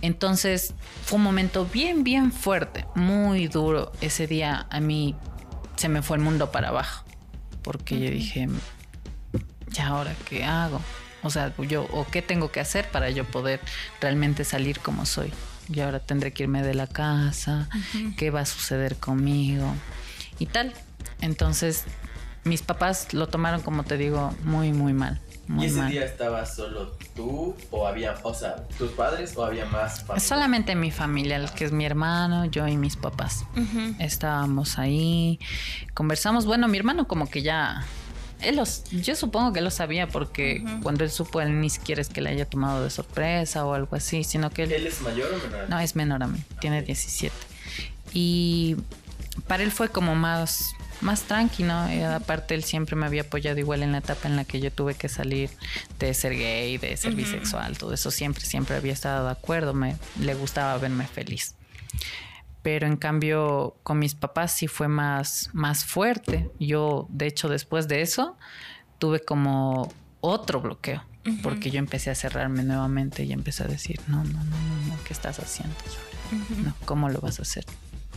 entonces 0.00 0.74
fue 1.04 1.16
un 1.16 1.24
momento 1.24 1.66
bien, 1.66 2.04
bien 2.04 2.32
fuerte, 2.32 2.86
muy 2.94 3.48
duro. 3.48 3.92
Ese 4.00 4.26
día 4.26 4.66
a 4.70 4.80
mí 4.80 5.16
se 5.76 5.88
me 5.88 6.02
fue 6.02 6.16
el 6.16 6.22
mundo 6.22 6.52
para 6.52 6.68
abajo, 6.68 7.04
porque 7.62 7.98
yo 7.98 8.10
dije, 8.10 8.48
¿ya 9.70 9.88
ahora 9.88 10.14
qué 10.28 10.44
hago? 10.44 10.80
O 11.22 11.30
sea, 11.30 11.54
yo, 11.68 11.84
¿o 11.92 12.06
qué 12.06 12.20
tengo 12.22 12.52
que 12.52 12.60
hacer 12.60 12.88
para 12.90 13.10
yo 13.10 13.24
poder 13.24 13.60
realmente 14.00 14.44
salir 14.44 14.78
como 14.80 15.06
soy? 15.06 15.32
Y 15.72 15.80
ahora 15.80 15.98
tendré 15.98 16.32
que 16.32 16.42
irme 16.42 16.62
de 16.62 16.74
la 16.74 16.86
casa, 16.86 17.68
¿qué 18.18 18.30
va 18.30 18.40
a 18.40 18.46
suceder 18.46 18.96
conmigo? 18.96 19.74
Y 20.38 20.46
tal. 20.46 20.74
Entonces, 21.22 21.84
mis 22.44 22.60
papás 22.60 23.14
lo 23.14 23.28
tomaron, 23.28 23.62
como 23.62 23.84
te 23.84 23.96
digo, 23.96 24.34
muy, 24.44 24.72
muy 24.72 24.92
mal. 24.92 25.20
Muy 25.46 25.64
¿Y 25.64 25.68
ese 25.68 25.78
mal. 25.78 25.90
día 25.90 26.04
estabas 26.04 26.54
solo 26.54 26.96
tú 27.14 27.54
o 27.70 27.86
había, 27.86 28.14
o 28.22 28.32
sea, 28.32 28.56
tus 28.78 28.92
padres 28.92 29.36
o 29.36 29.44
había 29.44 29.66
más 29.66 30.00
familia? 30.00 30.20
Solamente 30.26 30.74
mi 30.74 30.90
familia, 30.90 31.36
el 31.36 31.50
que 31.50 31.64
es 31.64 31.72
mi 31.72 31.84
hermano, 31.84 32.46
yo 32.46 32.66
y 32.66 32.76
mis 32.76 32.96
papás. 32.96 33.44
Estábamos 33.98 34.78
ahí, 34.78 35.38
conversamos. 35.92 36.46
Bueno, 36.46 36.68
mi 36.68 36.78
hermano 36.78 37.06
como 37.06 37.28
que 37.28 37.42
ya... 37.42 37.84
Él 38.40 38.56
los, 38.56 38.84
yo 38.90 39.16
supongo 39.16 39.52
que 39.52 39.60
él 39.60 39.64
lo 39.64 39.70
sabía 39.70 40.06
porque 40.08 40.62
cuando 40.82 41.04
él 41.04 41.10
supo, 41.10 41.40
él 41.40 41.60
ni 41.60 41.70
siquiera 41.70 42.02
es 42.02 42.08
que 42.08 42.20
le 42.20 42.30
haya 42.30 42.44
tomado 42.44 42.84
de 42.84 42.90
sorpresa 42.90 43.64
o 43.64 43.72
algo 43.72 43.96
así, 43.96 44.22
sino 44.24 44.50
que 44.50 44.64
él... 44.64 44.72
¿Él 44.72 44.86
es 44.86 45.00
mayor 45.00 45.30
o 45.32 45.50
menor? 45.50 45.70
No, 45.70 45.78
es 45.78 45.96
menor 45.96 46.22
a 46.22 46.26
mí, 46.26 46.42
tiene 46.60 46.82
17. 46.82 47.34
Y 48.12 48.76
para 49.46 49.62
él 49.62 49.70
fue 49.72 49.88
como 49.88 50.14
más, 50.14 50.74
más 51.04 51.22
tranqui, 51.22 51.62
¿no? 51.62 51.92
Y 51.92 52.00
aparte, 52.02 52.54
él 52.54 52.64
siempre 52.64 52.96
me 52.96 53.06
había 53.06 53.22
apoyado 53.22 53.58
igual 53.58 53.82
en 53.82 53.92
la 53.92 53.98
etapa 53.98 54.26
en 54.26 54.36
la 54.36 54.44
que 54.44 54.60
yo 54.60 54.72
tuve 54.72 54.94
que 54.94 55.08
salir 55.08 55.50
de 55.98 56.12
ser 56.14 56.32
gay, 56.32 56.78
de 56.78 56.96
ser 56.96 57.14
bisexual, 57.14 57.78
todo 57.78 57.92
eso 57.92 58.10
siempre, 58.10 58.44
siempre 58.44 58.76
había 58.76 58.92
estado 58.92 59.26
de 59.26 59.32
acuerdo, 59.32 59.74
me, 59.74 59.96
le 60.20 60.34
gustaba 60.34 60.76
verme 60.78 61.06
feliz. 61.06 61.54
Pero 62.62 62.86
en 62.86 62.96
cambio, 62.96 63.76
con 63.82 63.98
mis 63.98 64.14
papás 64.14 64.52
sí 64.52 64.66
fue 64.66 64.88
más, 64.88 65.50
más 65.52 65.84
fuerte. 65.84 66.50
Yo, 66.58 67.06
de 67.10 67.26
hecho, 67.26 67.50
después 67.50 67.88
de 67.88 68.00
eso, 68.00 68.38
tuve 68.98 69.20
como 69.20 69.92
otro 70.22 70.62
bloqueo. 70.62 71.04
Porque 71.42 71.70
yo 71.70 71.78
empecé 71.78 72.10
a 72.10 72.14
cerrarme 72.14 72.64
nuevamente 72.64 73.24
y 73.24 73.32
empecé 73.32 73.64
a 73.64 73.66
decir, 73.66 73.98
no, 74.08 74.24
no, 74.24 74.44
no, 74.44 74.44
no, 74.44 74.86
no, 74.88 75.04
¿qué 75.04 75.12
estás 75.14 75.38
haciendo? 75.40 75.74
No, 76.62 76.74
¿cómo 76.84 77.08
lo 77.08 77.20
vas 77.20 77.38
a 77.38 77.42
hacer? 77.42 77.64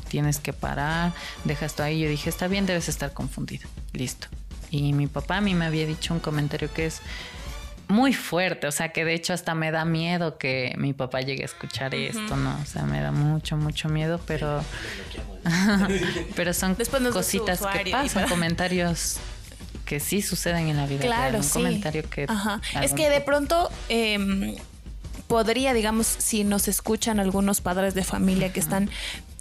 Tienes 0.07 0.39
que 0.39 0.53
parar, 0.53 1.13
deja 1.43 1.65
esto 1.65 1.83
ahí. 1.83 1.99
Yo 1.99 2.09
dije, 2.09 2.29
está 2.29 2.47
bien, 2.47 2.65
debes 2.65 2.89
estar 2.89 3.13
confundido. 3.13 3.67
Listo. 3.93 4.27
Y 4.69 4.93
mi 4.93 5.07
papá 5.07 5.37
a 5.37 5.41
mí 5.41 5.55
me 5.55 5.65
había 5.65 5.85
dicho 5.85 6.13
un 6.13 6.19
comentario 6.19 6.71
que 6.73 6.85
es 6.87 7.01
muy 7.87 8.13
fuerte, 8.13 8.67
o 8.67 8.71
sea, 8.71 8.89
que 8.89 9.05
de 9.05 9.13
hecho 9.13 9.33
hasta 9.33 9.55
me 9.55 9.71
da 9.71 9.85
miedo 9.85 10.37
que 10.37 10.75
mi 10.77 10.91
papá 10.91 11.21
llegue 11.21 11.43
a 11.43 11.45
escuchar 11.45 11.95
esto, 11.95 12.35
¿no? 12.35 12.59
O 12.61 12.65
sea, 12.65 12.83
me 12.83 12.99
da 13.01 13.11
mucho, 13.11 13.55
mucho 13.55 13.87
miedo, 13.87 14.19
pero... 14.25 14.61
pero 16.35 16.53
son 16.53 16.75
cositas 17.13 17.59
que 17.59 17.89
pasan, 17.91 18.23
para- 18.23 18.27
comentarios 18.27 19.17
que 19.85 20.01
sí 20.01 20.21
suceden 20.21 20.67
en 20.67 20.75
la 20.77 20.85
vida 20.85 20.99
real. 21.03 21.13
Claro, 21.13 21.37
Un 21.37 21.43
sí. 21.43 21.53
comentario 21.53 22.09
que... 22.09 22.25
Ajá. 22.27 22.61
Es 22.81 22.91
que 22.91 23.09
de 23.09 23.21
pronto 23.21 23.69
em, 23.87 24.57
podría, 25.27 25.73
digamos, 25.73 26.07
si 26.07 26.43
nos 26.43 26.67
escuchan 26.67 27.21
algunos 27.21 27.61
padres 27.61 27.93
de 27.93 28.03
familia 28.03 28.51
que 28.51 28.59
están, 28.59 28.89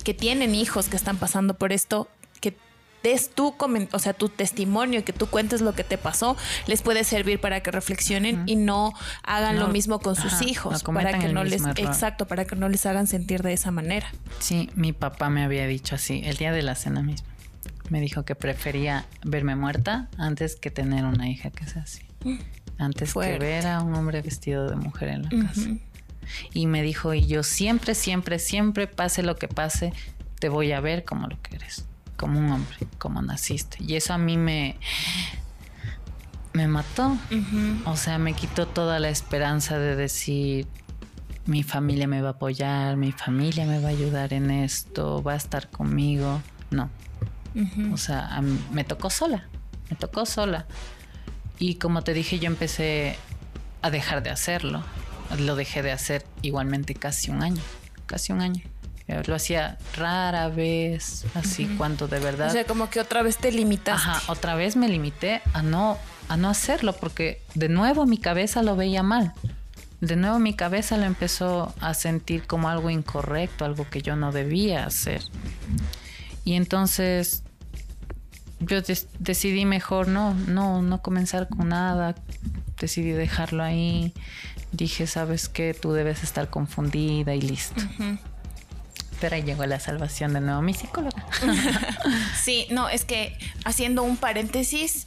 que 0.06 0.14
tienen 0.14 0.54
hijos 0.54 0.86
que 0.86 0.94
están 0.94 1.16
pasando 1.16 1.54
por 1.54 1.72
esto, 1.72 2.08
que 2.40 2.56
des 3.02 3.28
tu 3.28 3.56
o 3.90 3.98
sea, 3.98 4.12
tu 4.12 4.28
testimonio, 4.28 5.04
que 5.04 5.12
tú 5.12 5.26
cuentes 5.26 5.62
lo 5.62 5.74
que 5.74 5.82
te 5.82 5.98
pasó, 5.98 6.36
les 6.68 6.80
puede 6.80 7.02
servir 7.02 7.40
para 7.40 7.58
que 7.58 7.72
reflexionen 7.72 8.44
y 8.46 8.54
no 8.54 8.92
hagan 9.24 9.58
lo 9.58 9.66
mismo 9.66 9.98
con 9.98 10.14
sus 10.14 10.34
ajá, 10.34 10.44
hijos, 10.44 10.86
no 10.86 10.94
para 10.94 11.18
que 11.18 11.28
no 11.28 11.42
les, 11.42 11.62
error. 11.62 11.80
exacto, 11.80 12.28
para 12.28 12.44
que 12.44 12.54
no 12.54 12.68
les 12.68 12.86
hagan 12.86 13.08
sentir 13.08 13.42
de 13.42 13.52
esa 13.52 13.72
manera. 13.72 14.06
Sí, 14.38 14.70
mi 14.76 14.92
papá 14.92 15.28
me 15.28 15.42
había 15.42 15.66
dicho 15.66 15.96
así, 15.96 16.22
el 16.24 16.36
día 16.36 16.52
de 16.52 16.62
la 16.62 16.76
cena 16.76 17.02
mismo. 17.02 17.26
Me 17.90 18.00
dijo 18.00 18.24
que 18.24 18.36
prefería 18.36 19.06
verme 19.24 19.56
muerta 19.56 20.08
antes 20.18 20.54
que 20.54 20.70
tener 20.70 21.04
una 21.04 21.28
hija 21.28 21.50
que 21.50 21.66
sea 21.66 21.82
así. 21.82 22.06
Antes 22.78 23.10
Fuerte. 23.10 23.40
que 23.40 23.44
ver 23.44 23.66
a 23.66 23.82
un 23.82 23.92
hombre 23.96 24.22
vestido 24.22 24.68
de 24.70 24.76
mujer 24.76 25.08
en 25.08 25.22
la 25.24 25.48
casa. 25.48 25.68
Y 26.52 26.66
me 26.66 26.82
dijo, 26.82 27.14
y 27.14 27.26
yo 27.26 27.42
siempre, 27.42 27.94
siempre, 27.94 28.38
siempre, 28.38 28.86
pase 28.86 29.22
lo 29.22 29.36
que 29.36 29.48
pase, 29.48 29.92
te 30.38 30.48
voy 30.48 30.72
a 30.72 30.80
ver 30.80 31.04
como 31.04 31.26
lo 31.28 31.40
que 31.42 31.56
eres, 31.56 31.86
como 32.16 32.38
un 32.38 32.50
hombre, 32.50 32.76
como 32.98 33.22
naciste. 33.22 33.78
Y 33.80 33.96
eso 33.96 34.12
a 34.14 34.18
mí 34.18 34.36
me, 34.36 34.76
me 36.52 36.68
mató. 36.68 37.16
O 37.84 37.96
sea, 37.96 38.18
me 38.18 38.32
quitó 38.34 38.66
toda 38.66 38.98
la 38.98 39.08
esperanza 39.08 39.78
de 39.78 39.94
decir, 39.96 40.66
mi 41.46 41.62
familia 41.62 42.06
me 42.08 42.22
va 42.22 42.28
a 42.28 42.32
apoyar, 42.32 42.96
mi 42.96 43.12
familia 43.12 43.66
me 43.66 43.78
va 43.80 43.88
a 43.88 43.90
ayudar 43.92 44.32
en 44.32 44.50
esto, 44.50 45.22
va 45.22 45.34
a 45.34 45.36
estar 45.36 45.68
conmigo. 45.70 46.40
No. 46.70 46.90
O 47.92 47.96
sea, 47.96 48.38
mí- 48.42 48.58
me 48.72 48.84
tocó 48.84 49.08
sola, 49.10 49.48
me 49.90 49.96
tocó 49.96 50.26
sola. 50.26 50.66
Y 51.58 51.76
como 51.76 52.02
te 52.02 52.12
dije, 52.12 52.38
yo 52.38 52.46
empecé 52.48 53.16
a 53.80 53.90
dejar 53.90 54.22
de 54.22 54.30
hacerlo. 54.30 54.82
Lo 55.38 55.56
dejé 55.56 55.82
de 55.82 55.92
hacer 55.92 56.24
igualmente 56.42 56.94
casi 56.94 57.30
un 57.30 57.42
año, 57.42 57.62
casi 58.06 58.32
un 58.32 58.40
año. 58.40 58.62
Eh, 59.08 59.22
Lo 59.26 59.34
hacía 59.34 59.78
rara 59.96 60.48
vez, 60.48 61.24
así 61.34 61.66
cuando 61.78 62.08
de 62.08 62.18
verdad... 62.18 62.48
O 62.48 62.52
sea, 62.52 62.64
como 62.64 62.90
que 62.90 63.00
otra 63.00 63.22
vez 63.22 63.36
te 63.36 63.52
limitaste. 63.52 64.08
Ajá, 64.08 64.32
otra 64.32 64.54
vez 64.54 64.76
me 64.76 64.88
limité 64.88 65.42
a 65.52 65.62
no, 65.62 65.96
a 66.28 66.36
no 66.36 66.48
hacerlo 66.48 66.92
porque 66.92 67.40
de 67.54 67.68
nuevo 67.68 68.06
mi 68.06 68.18
cabeza 68.18 68.62
lo 68.62 68.74
veía 68.74 69.02
mal. 69.02 69.32
De 70.00 70.16
nuevo 70.16 70.38
mi 70.38 70.54
cabeza 70.54 70.96
lo 70.96 71.04
empezó 71.04 71.74
a 71.80 71.94
sentir 71.94 72.46
como 72.46 72.68
algo 72.68 72.90
incorrecto, 72.90 73.64
algo 73.64 73.88
que 73.88 74.02
yo 74.02 74.16
no 74.16 74.32
debía 74.32 74.84
hacer. 74.84 75.22
Y 76.44 76.54
entonces 76.54 77.44
yo 78.60 78.78
decidí 79.18 79.64
mejor 79.64 80.08
no, 80.08 80.34
no, 80.34 80.82
no 80.82 81.00
comenzar 81.00 81.48
con 81.48 81.68
nada. 81.68 82.14
Decidí 82.78 83.12
dejarlo 83.12 83.62
ahí. 83.62 84.12
Dije, 84.76 85.06
sabes 85.06 85.48
qué, 85.48 85.72
tú 85.74 85.92
debes 85.92 86.22
estar 86.22 86.50
confundida 86.50 87.34
y 87.34 87.40
listo. 87.40 87.82
Pero 89.20 89.34
ahí 89.34 89.42
llegó 89.42 89.64
la 89.64 89.80
salvación 89.80 90.34
de 90.34 90.40
nuevo 90.42 90.60
mi 90.60 90.74
psicóloga. 90.74 91.26
Sí, 92.42 92.68
no, 92.70 92.88
es 92.88 93.04
que 93.04 93.36
haciendo 93.64 94.02
un 94.04 94.16
paréntesis, 94.16 95.06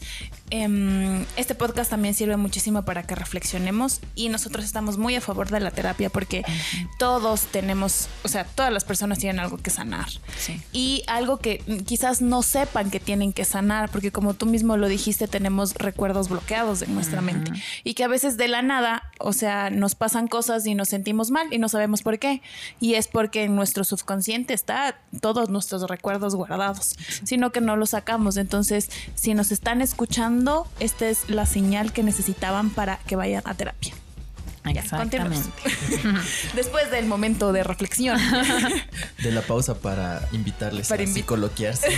este 0.49 1.55
podcast 1.55 1.89
también 1.89 2.13
sirve 2.13 2.37
muchísimo 2.37 2.83
para 2.83 3.03
que 3.03 3.15
reflexionemos 3.15 4.01
y 4.15 4.29
nosotros 4.29 4.65
estamos 4.65 4.97
muy 4.97 5.15
a 5.15 5.21
favor 5.21 5.49
de 5.49 5.59
la 5.59 5.71
terapia 5.71 6.09
porque 6.09 6.43
todos 6.97 7.43
tenemos, 7.43 8.07
o 8.23 8.27
sea, 8.27 8.45
todas 8.45 8.71
las 8.73 8.83
personas 8.83 9.19
tienen 9.19 9.39
algo 9.39 9.57
que 9.57 9.69
sanar. 9.69 10.07
Sí. 10.37 10.61
Y 10.71 11.03
algo 11.07 11.37
que 11.37 11.59
quizás 11.85 12.21
no 12.21 12.41
sepan 12.41 12.89
que 12.89 12.99
tienen 12.99 13.33
que 13.33 13.45
sanar, 13.45 13.89
porque 13.89 14.11
como 14.11 14.33
tú 14.33 14.45
mismo 14.45 14.77
lo 14.77 14.87
dijiste, 14.87 15.27
tenemos 15.27 15.75
recuerdos 15.75 16.29
bloqueados 16.29 16.81
en 16.81 16.95
nuestra 16.95 17.21
mente. 17.21 17.51
Y 17.83 17.93
que 17.93 18.03
a 18.03 18.07
veces 18.07 18.37
de 18.37 18.47
la 18.47 18.61
nada, 18.61 19.03
o 19.19 19.33
sea, 19.33 19.69
nos 19.69 19.95
pasan 19.95 20.27
cosas 20.27 20.65
y 20.65 20.75
nos 20.75 20.89
sentimos 20.89 21.31
mal 21.31 21.47
y 21.51 21.59
no 21.59 21.69
sabemos 21.69 22.01
por 22.01 22.19
qué. 22.19 22.41
Y 22.79 22.95
es 22.95 23.07
porque 23.07 23.43
en 23.43 23.55
nuestro 23.55 23.83
subconsciente 23.83 24.53
está 24.53 24.99
todos 25.21 25.49
nuestros 25.49 25.83
recuerdos 25.83 26.35
guardados, 26.35 26.95
sino 27.23 27.51
que 27.51 27.61
no 27.61 27.75
los 27.75 27.91
sacamos. 27.91 28.37
Entonces, 28.37 28.89
si 29.15 29.33
nos 29.33 29.51
están 29.51 29.81
escuchando, 29.81 30.38
esta 30.79 31.09
es 31.09 31.29
la 31.29 31.45
señal 31.45 31.93
que 31.93 32.03
necesitaban 32.03 32.69
para 32.69 32.97
que 33.07 33.15
vayan 33.15 33.41
a 33.45 33.53
terapia. 33.53 33.93
Ya, 34.65 34.83
continuemos. 34.89 35.47
Exactamente. 35.65 36.21
Después 36.53 36.91
del 36.91 37.05
momento 37.05 37.53
de 37.53 37.63
reflexión. 37.63 38.19
De 39.23 39.31
la 39.31 39.41
pausa 39.41 39.79
para 39.79 40.27
invitarles 40.31 40.89
Para 40.89 41.01
a 41.01 41.05
invi- 41.05 41.13
psicoloquearse. 41.13 41.87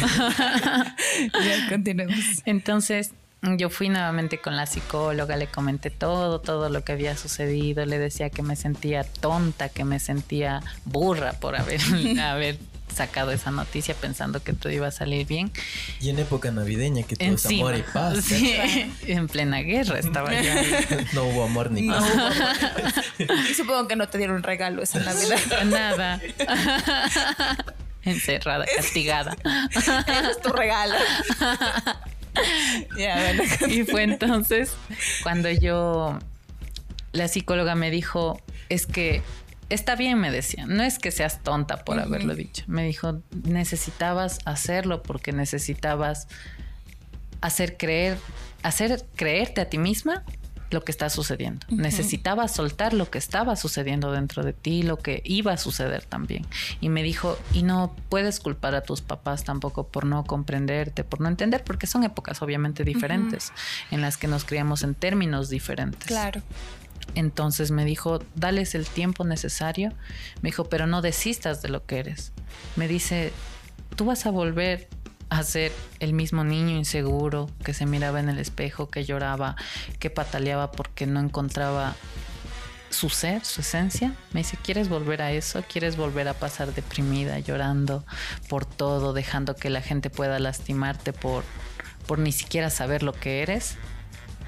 ya, 1.33 1.69
continuemos. 1.69 2.19
Entonces 2.45 3.11
yo 3.57 3.69
fui 3.69 3.89
nuevamente 3.89 4.37
con 4.37 4.55
la 4.55 4.67
psicóloga, 4.67 5.35
le 5.35 5.47
comenté 5.47 5.89
todo, 5.89 6.39
todo 6.39 6.69
lo 6.69 6.83
que 6.83 6.91
había 6.91 7.17
sucedido, 7.17 7.85
le 7.85 7.97
decía 7.97 8.29
que 8.29 8.43
me 8.43 8.55
sentía 8.55 9.03
tonta, 9.03 9.67
que 9.69 9.83
me 9.83 9.99
sentía 9.99 10.61
burra 10.85 11.33
por 11.33 11.55
haber, 11.55 11.81
haber 12.21 12.59
sacado 12.91 13.31
esa 13.31 13.51
noticia 13.51 13.95
pensando 13.95 14.43
que 14.43 14.53
todo 14.53 14.71
iba 14.71 14.87
a 14.87 14.91
salir 14.91 15.25
bien. 15.27 15.51
Y 15.99 16.09
en 16.09 16.19
época 16.19 16.51
navideña, 16.51 17.03
que 17.03 17.15
todo 17.15 17.33
es 17.33 17.45
amor 17.45 17.75
y 17.75 17.83
paz. 17.83 18.23
Sí, 18.23 18.55
en 19.07 19.27
plena 19.27 19.59
guerra 19.59 19.99
estaba 19.99 20.31
yo. 20.33 20.51
No 21.13 21.25
hubo 21.25 21.43
amor 21.43 21.71
ni 21.71 21.87
paz. 21.87 22.03
Y 23.49 23.53
supongo 23.53 23.87
que 23.87 23.95
no 23.95 24.07
te 24.09 24.17
dieron 24.17 24.43
regalo 24.43 24.81
esa 24.81 24.99
Navidad. 25.03 25.39
Nada. 25.65 26.21
Encerrada, 28.03 28.65
castigada. 28.75 29.35
Ese 29.75 29.91
es 30.31 30.41
tu 30.41 30.51
regalo. 30.51 30.95
bueno. 32.95 33.43
Y 33.67 33.83
fue 33.83 34.03
entonces 34.03 34.73
cuando 35.23 35.49
yo, 35.51 36.17
la 37.11 37.27
psicóloga 37.27 37.75
me 37.75 37.91
dijo, 37.91 38.41
es 38.69 38.85
que 38.85 39.21
está 39.73 39.95
bien, 39.95 40.19
me 40.19 40.31
decía, 40.31 40.65
no 40.67 40.83
es 40.83 40.99
que 40.99 41.11
seas 41.11 41.41
tonta 41.43 41.83
por 41.83 41.99
haberlo 41.99 42.35
dicho. 42.35 42.63
Me 42.67 42.85
dijo, 42.85 43.21
necesitabas 43.43 44.39
hacerlo 44.45 45.03
porque 45.03 45.31
necesitabas 45.31 46.27
hacer 47.41 47.77
creer, 47.77 48.17
hacer 48.63 49.05
creerte 49.15 49.61
a 49.61 49.69
ti 49.69 49.77
misma 49.77 50.23
lo 50.71 50.83
que 50.83 50.91
está 50.91 51.09
sucediendo. 51.09 51.67
Necesitabas 51.69 52.55
soltar 52.55 52.93
lo 52.93 53.09
que 53.09 53.17
estaba 53.17 53.55
sucediendo 53.55 54.11
dentro 54.11 54.43
de 54.43 54.53
ti, 54.53 54.83
lo 54.83 54.97
que 54.97 55.21
iba 55.25 55.51
a 55.51 55.57
suceder 55.57 56.05
también. 56.05 56.45
Y 56.79 56.89
me 56.89 57.03
dijo, 57.03 57.37
y 57.53 57.63
no 57.63 57.93
puedes 58.09 58.39
culpar 58.39 58.73
a 58.75 58.81
tus 58.81 59.01
papás 59.01 59.43
tampoco 59.43 59.87
por 59.87 60.05
no 60.05 60.23
comprenderte, 60.23 61.03
por 61.03 61.19
no 61.19 61.27
entender, 61.27 61.63
porque 61.63 61.87
son 61.87 62.03
épocas 62.03 62.41
obviamente 62.41 62.85
diferentes 62.85 63.51
en 63.91 64.01
las 64.01 64.17
que 64.17 64.27
nos 64.27 64.45
criamos 64.45 64.83
en 64.83 64.95
términos 64.95 65.49
diferentes. 65.49 66.07
Claro. 66.07 66.41
Entonces 67.15 67.71
me 67.71 67.85
dijo, 67.85 68.19
dales 68.35 68.75
el 68.75 68.85
tiempo 68.87 69.23
necesario. 69.23 69.93
Me 70.41 70.49
dijo, 70.49 70.65
pero 70.65 70.87
no 70.87 71.01
desistas 71.01 71.61
de 71.61 71.69
lo 71.69 71.85
que 71.85 71.99
eres. 71.99 72.31
Me 72.75 72.87
dice, 72.87 73.31
tú 73.95 74.05
vas 74.05 74.25
a 74.25 74.31
volver 74.31 74.87
a 75.29 75.43
ser 75.43 75.71
el 75.99 76.13
mismo 76.13 76.43
niño 76.43 76.75
inseguro 76.75 77.49
que 77.63 77.73
se 77.73 77.85
miraba 77.85 78.19
en 78.19 78.29
el 78.29 78.37
espejo, 78.37 78.89
que 78.89 79.05
lloraba, 79.05 79.55
que 79.97 80.09
pataleaba 80.09 80.71
porque 80.71 81.07
no 81.07 81.21
encontraba 81.21 81.95
su 82.89 83.09
ser, 83.09 83.45
su 83.45 83.61
esencia. 83.61 84.13
Me 84.33 84.41
dice, 84.41 84.57
¿quieres 84.61 84.89
volver 84.89 85.21
a 85.21 85.31
eso? 85.31 85.63
¿Quieres 85.71 85.95
volver 85.95 86.27
a 86.27 86.33
pasar 86.33 86.73
deprimida, 86.73 87.39
llorando 87.39 88.05
por 88.49 88.65
todo, 88.65 89.13
dejando 89.13 89.55
que 89.55 89.69
la 89.69 89.81
gente 89.81 90.09
pueda 90.09 90.37
lastimarte 90.39 91.13
por, 91.13 91.43
por 92.07 92.19
ni 92.19 92.33
siquiera 92.33 92.69
saber 92.69 93.01
lo 93.01 93.13
que 93.13 93.41
eres? 93.41 93.77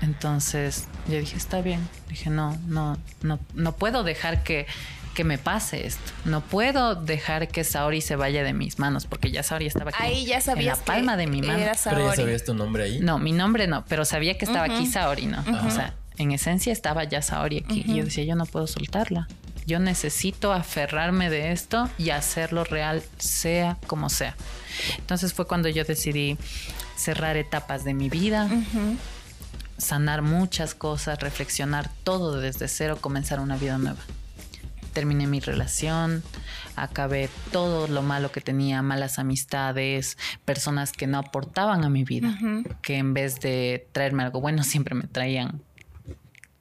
Entonces 0.01 0.87
yo 1.07 1.17
dije, 1.17 1.37
está 1.37 1.61
bien. 1.61 1.87
Dije, 2.09 2.29
no, 2.29 2.57
no, 2.67 2.97
no, 3.21 3.39
no 3.53 3.75
puedo 3.75 4.03
dejar 4.03 4.43
que, 4.43 4.65
que 5.13 5.23
me 5.23 5.37
pase 5.37 5.85
esto. 5.87 6.11
No 6.25 6.41
puedo 6.41 6.95
dejar 6.95 7.47
que 7.47 7.63
Saori 7.63 8.01
se 8.01 8.15
vaya 8.15 8.43
de 8.43 8.53
mis 8.53 8.79
manos, 8.79 9.05
porque 9.05 9.31
ya 9.31 9.43
Saori 9.43 9.67
estaba 9.67 9.91
aquí. 9.91 9.99
Ahí 10.03 10.25
ya 10.25 10.41
sabías 10.41 10.79
En 10.79 10.79
la 10.79 10.85
palma 10.85 11.11
que 11.13 11.17
de 11.19 11.27
mi 11.27 11.41
mano. 11.41 11.59
era 11.59 11.71
Pero 11.83 11.99
ya 11.99 12.03
Saori. 12.05 12.17
sabías 12.17 12.43
tu 12.43 12.53
nombre 12.53 12.83
ahí. 12.83 12.99
No, 12.99 13.17
mi 13.19 13.31
nombre 13.31 13.67
no, 13.67 13.85
pero 13.87 14.05
sabía 14.05 14.37
que 14.37 14.45
estaba 14.45 14.65
aquí. 14.65 14.85
Saori, 14.87 15.27
¿no? 15.27 15.43
O 15.65 15.71
sea, 15.71 15.93
en 16.17 16.31
esencia 16.31 16.73
estaba 16.73 17.03
ya 17.05 17.21
Saori 17.21 17.63
aquí. 17.63 17.83
Y 17.87 17.95
yo 17.95 18.05
decía, 18.05 18.23
yo 18.23 18.35
no 18.35 18.45
puedo 18.45 18.67
soltarla. 18.67 19.27
Yo 19.65 19.79
necesito 19.79 20.51
aferrarme 20.51 21.29
de 21.29 21.53
esto 21.53 21.89
y 21.97 22.09
hacerlo 22.09 22.65
real, 22.65 23.01
sea 23.17 23.77
como 23.87 24.09
sea. 24.09 24.35
Entonces 24.97 25.33
fue 25.33 25.47
cuando 25.47 25.69
yo 25.69 25.85
decidí 25.85 26.37
cerrar 26.97 27.37
etapas 27.37 27.85
de 27.85 27.93
mi 27.93 28.09
vida. 28.09 28.49
Sanar 29.77 30.21
muchas 30.21 30.75
cosas, 30.75 31.19
reflexionar 31.19 31.89
todo 32.03 32.39
desde 32.39 32.67
cero, 32.67 32.97
comenzar 32.99 33.39
una 33.39 33.57
vida 33.57 33.77
nueva. 33.77 33.99
Terminé 34.93 35.25
mi 35.25 35.39
relación, 35.39 36.23
acabé 36.75 37.29
todo 37.51 37.87
lo 37.87 38.03
malo 38.03 38.31
que 38.31 38.41
tenía, 38.41 38.81
malas 38.81 39.17
amistades, 39.17 40.17
personas 40.45 40.91
que 40.91 41.07
no 41.07 41.17
aportaban 41.17 41.83
a 41.83 41.89
mi 41.89 42.03
vida, 42.03 42.37
que 42.81 42.97
en 42.97 43.13
vez 43.13 43.39
de 43.39 43.87
traerme 43.91 44.23
algo 44.23 44.39
bueno 44.39 44.63
siempre 44.63 44.93
me 44.93 45.07
traían 45.07 45.61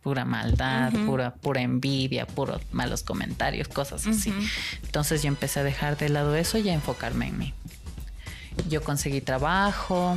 pura 0.03 0.25
maldad, 0.25 0.93
pura, 1.07 1.35
pura 1.35 1.61
envidia, 1.61 2.27
puros 2.27 2.61
malos 2.73 3.03
comentarios, 3.03 3.69
cosas 3.69 4.07
así. 4.07 4.33
Entonces 4.83 5.23
yo 5.23 5.29
empecé 5.29 5.61
a 5.61 5.63
dejar 5.63 5.97
de 5.97 6.09
lado 6.09 6.35
eso 6.35 6.59
y 6.59 6.69
a 6.71 6.75
enfocarme 6.75 7.29
en 7.29 7.39
mí. 7.39 7.55
Yo 8.69 8.83
conseguí 8.83 9.21
trabajo 9.21 10.17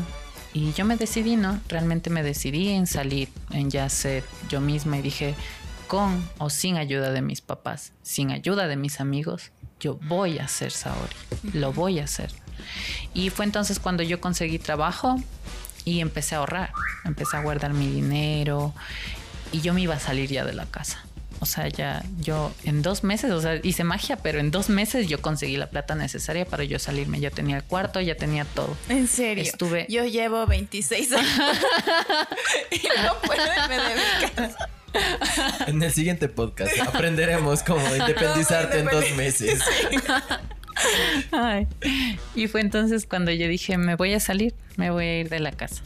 y 0.56 0.72
yo 0.72 0.86
me 0.86 0.96
decidí, 0.96 1.36
¿no? 1.36 1.60
Realmente 1.68 2.10
me 2.10 2.24
decidí 2.24 2.70
en 2.70 2.88
salir, 2.88 3.28
en 3.52 3.70
ya 3.70 3.90
ser 3.90 4.24
yo 4.48 4.62
misma 4.62 4.98
y 4.98 5.02
dije, 5.02 5.36
con 5.90 6.26
o 6.38 6.50
sin 6.50 6.78
ayuda 6.78 7.12
de 7.12 7.22
mis 7.22 7.42
papás, 7.42 7.92
sin 8.04 8.32
ayuda 8.32 8.70
de 8.70 8.78
mis 8.78 9.02
amigos, 9.02 9.52
yo 9.82 10.00
voy 10.08 10.40
a 10.40 10.48
ser 10.48 10.72
Saori, 10.72 11.14
lo 11.52 11.74
voy 11.74 12.00
a 12.00 12.06
hacer. 12.06 12.32
Y 13.14 13.32
fue 13.32 13.44
entonces 13.44 13.80
cuando 13.80 14.02
yo 14.02 14.22
conseguí 14.22 14.58
trabajo 14.58 15.18
y 15.84 16.00
empecé 16.00 16.36
a 16.36 16.38
ahorrar, 16.38 16.72
empecé 17.04 17.36
a 17.36 17.42
guardar 17.42 17.74
mi 17.74 17.88
dinero 17.88 18.74
y 19.52 19.60
yo 19.60 19.74
me 19.74 19.82
iba 19.82 19.96
a 19.96 20.00
salir 20.00 20.30
ya 20.30 20.46
de 20.46 20.54
la 20.54 20.68
casa. 20.68 21.04
O 21.46 21.48
sea, 21.48 21.68
ya 21.68 22.04
yo 22.22 22.52
en 22.64 22.82
dos 22.82 23.04
meses, 23.04 23.30
o 23.30 23.40
sea, 23.40 23.60
hice 23.62 23.84
magia, 23.84 24.16
pero 24.18 24.40
en 24.40 24.50
dos 24.50 24.68
meses 24.70 25.08
yo 25.08 25.22
conseguí 25.22 25.58
la 25.58 25.68
plata 25.70 25.94
necesaria 25.94 26.44
para 26.44 26.64
yo 26.64 26.80
salirme. 26.80 27.20
Ya 27.20 27.30
tenía 27.30 27.56
el 27.58 27.64
cuarto, 27.64 28.02
ya 28.02 28.16
tenía 28.16 28.46
todo. 28.46 28.76
En 28.90 29.08
serio. 29.08 29.44
Estuve- 29.44 29.86
Yo 29.88 30.06
llevo 30.06 30.48
26 30.48 31.12
años. 31.12 31.30
y 32.72 32.82
no 33.06 33.14
puedo 33.22 33.44
irme 33.46 33.76
de 33.78 33.96
mi 33.96 34.32
casa. 34.32 34.70
En 35.68 35.84
el 35.84 35.92
siguiente 35.92 36.30
podcast 36.30 36.80
aprenderemos 36.82 37.62
cómo 37.62 37.96
independizarte 37.96 38.80
en 38.80 38.86
dos 38.88 39.06
meses. 39.16 39.62
Ay. 41.32 41.68
Y 42.34 42.48
fue 42.48 42.62
entonces 42.62 43.06
cuando 43.06 43.30
yo 43.32 43.48
dije, 43.48 43.78
me 43.78 43.96
voy 43.96 44.16
a 44.16 44.20
salir, 44.20 44.56
me 44.78 44.90
voy 44.90 45.06
a 45.06 45.20
ir 45.20 45.30
de 45.30 45.40
la 45.40 45.52
casa. 45.52 45.84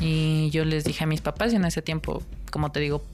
Y 0.00 0.50
yo 0.50 0.64
les 0.64 0.82
dije 0.82 1.04
a 1.04 1.06
mis 1.06 1.20
papás, 1.20 1.52
y 1.52 1.56
en 1.56 1.64
ese 1.66 1.82
tiempo, 1.82 2.20
como 2.50 2.72
te 2.72 2.80
digo, 2.80 3.04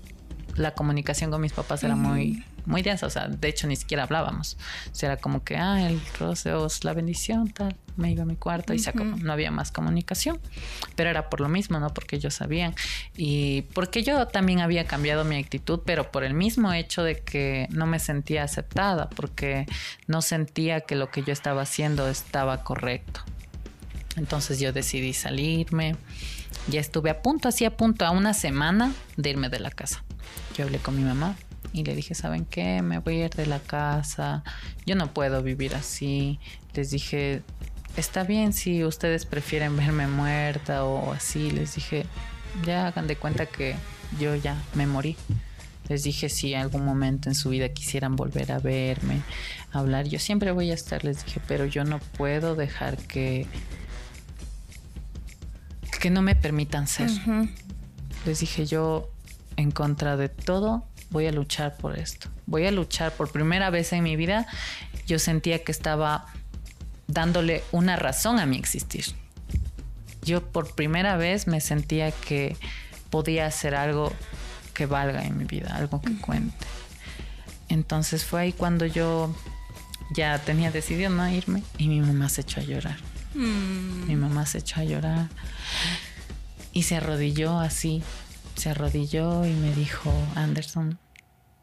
la 0.58 0.72
comunicación 0.72 1.30
con 1.30 1.40
mis 1.40 1.52
papás 1.52 1.82
era 1.84 1.96
muy, 1.96 2.44
muy 2.66 2.82
densa. 2.82 3.06
O 3.06 3.10
sea, 3.10 3.28
de 3.28 3.48
hecho, 3.48 3.66
ni 3.66 3.76
siquiera 3.76 4.02
hablábamos. 4.02 4.56
O 4.90 4.94
sea, 4.94 5.12
era 5.12 5.20
como 5.20 5.44
que, 5.44 5.56
ah, 5.56 5.88
el 5.88 6.00
roce 6.18 6.52
o 6.52 6.68
la 6.82 6.92
bendición, 6.92 7.48
tal. 7.50 7.76
Me 7.96 8.12
iba 8.12 8.22
a 8.22 8.26
mi 8.26 8.36
cuarto 8.36 8.74
y 8.74 8.78
se 8.78 8.90
acabó. 8.90 9.16
No 9.16 9.32
había 9.32 9.50
más 9.50 9.72
comunicación. 9.72 10.38
Pero 10.94 11.10
era 11.10 11.28
por 11.30 11.40
lo 11.40 11.48
mismo, 11.48 11.80
¿no? 11.80 11.88
Porque 11.88 12.16
ellos 12.16 12.34
sabían. 12.34 12.74
Y 13.16 13.62
porque 13.74 14.02
yo 14.02 14.26
también 14.28 14.60
había 14.60 14.84
cambiado 14.84 15.24
mi 15.24 15.36
actitud, 15.36 15.80
pero 15.84 16.10
por 16.12 16.22
el 16.22 16.34
mismo 16.34 16.72
hecho 16.72 17.02
de 17.02 17.18
que 17.18 17.66
no 17.70 17.86
me 17.86 17.98
sentía 17.98 18.44
aceptada, 18.44 19.10
porque 19.10 19.66
no 20.06 20.22
sentía 20.22 20.82
que 20.82 20.94
lo 20.94 21.10
que 21.10 21.22
yo 21.22 21.32
estaba 21.32 21.62
haciendo 21.62 22.08
estaba 22.08 22.62
correcto. 22.62 23.22
Entonces 24.16 24.60
yo 24.60 24.72
decidí 24.72 25.12
salirme. 25.12 25.96
Ya 26.68 26.80
estuve 26.80 27.10
a 27.10 27.22
punto, 27.22 27.48
así 27.48 27.64
a 27.64 27.76
punto, 27.76 28.04
a 28.04 28.10
una 28.10 28.34
semana 28.34 28.92
de 29.16 29.30
irme 29.30 29.48
de 29.48 29.60
la 29.60 29.70
casa. 29.70 30.04
Yo 30.58 30.64
hablé 30.64 30.78
con 30.78 30.96
mi 30.96 31.04
mamá 31.04 31.36
y 31.72 31.84
le 31.84 31.94
dije, 31.94 32.16
¿saben 32.16 32.44
qué? 32.44 32.82
Me 32.82 32.98
voy 32.98 33.20
a 33.20 33.26
ir 33.26 33.30
de 33.30 33.46
la 33.46 33.60
casa. 33.60 34.42
Yo 34.86 34.96
no 34.96 35.12
puedo 35.14 35.40
vivir 35.40 35.76
así. 35.76 36.40
Les 36.74 36.90
dije, 36.90 37.42
está 37.96 38.24
bien 38.24 38.52
si 38.52 38.82
ustedes 38.82 39.24
prefieren 39.24 39.76
verme 39.76 40.08
muerta 40.08 40.84
o 40.84 41.12
así. 41.12 41.52
Les 41.52 41.76
dije, 41.76 42.06
ya 42.66 42.88
hagan 42.88 43.06
de 43.06 43.14
cuenta 43.14 43.46
que 43.46 43.76
yo 44.18 44.34
ya 44.34 44.60
me 44.74 44.88
morí. 44.88 45.16
Les 45.88 46.02
dije 46.02 46.28
si 46.28 46.54
algún 46.54 46.84
momento 46.84 47.28
en 47.28 47.36
su 47.36 47.50
vida 47.50 47.68
quisieran 47.68 48.16
volver 48.16 48.50
a 48.50 48.58
verme, 48.58 49.22
hablar, 49.72 50.08
yo 50.08 50.18
siempre 50.18 50.50
voy 50.50 50.72
a 50.72 50.74
estar, 50.74 51.04
les 51.04 51.24
dije, 51.24 51.40
pero 51.46 51.66
yo 51.66 51.84
no 51.84 51.98
puedo 51.98 52.56
dejar 52.56 52.98
que 52.98 53.46
que 56.00 56.10
no 56.10 56.22
me 56.22 56.34
permitan 56.36 56.86
ser. 56.86 57.10
Les 58.26 58.40
dije, 58.40 58.66
yo 58.66 59.10
en 59.58 59.72
contra 59.72 60.16
de 60.16 60.28
todo 60.30 60.86
voy 61.10 61.26
a 61.26 61.32
luchar 61.32 61.76
por 61.76 61.98
esto. 61.98 62.28
Voy 62.46 62.66
a 62.66 62.70
luchar 62.70 63.12
por 63.12 63.30
primera 63.30 63.70
vez 63.70 63.92
en 63.92 64.04
mi 64.04 64.16
vida. 64.16 64.46
Yo 65.06 65.18
sentía 65.18 65.62
que 65.64 65.72
estaba 65.72 66.26
dándole 67.08 67.62
una 67.72 67.96
razón 67.96 68.38
a 68.38 68.46
mi 68.46 68.56
existir. 68.56 69.04
Yo 70.22 70.42
por 70.42 70.74
primera 70.74 71.16
vez 71.16 71.46
me 71.46 71.60
sentía 71.60 72.12
que 72.12 72.56
podía 73.10 73.46
hacer 73.46 73.74
algo 73.74 74.12
que 74.74 74.86
valga 74.86 75.24
en 75.24 75.36
mi 75.36 75.44
vida, 75.44 75.74
algo 75.74 76.00
que 76.00 76.16
cuente. 76.20 76.66
Entonces 77.68 78.24
fue 78.24 78.42
ahí 78.42 78.52
cuando 78.52 78.86
yo 78.86 79.34
ya 80.14 80.38
tenía 80.38 80.70
decidido 80.70 81.10
no 81.10 81.28
irme 81.28 81.62
y 81.78 81.88
mi 81.88 82.00
mamá 82.00 82.28
se 82.28 82.42
echó 82.42 82.60
a 82.60 82.62
llorar. 82.62 82.96
Mm. 83.34 84.06
Mi 84.06 84.16
mamá 84.16 84.46
se 84.46 84.58
echó 84.58 84.80
a 84.80 84.84
llorar 84.84 85.28
y 86.72 86.84
se 86.84 86.96
arrodilló 86.96 87.58
así. 87.58 88.02
Se 88.58 88.70
arrodilló 88.70 89.46
y 89.46 89.52
me 89.54 89.72
dijo, 89.74 90.12
Anderson, 90.34 90.98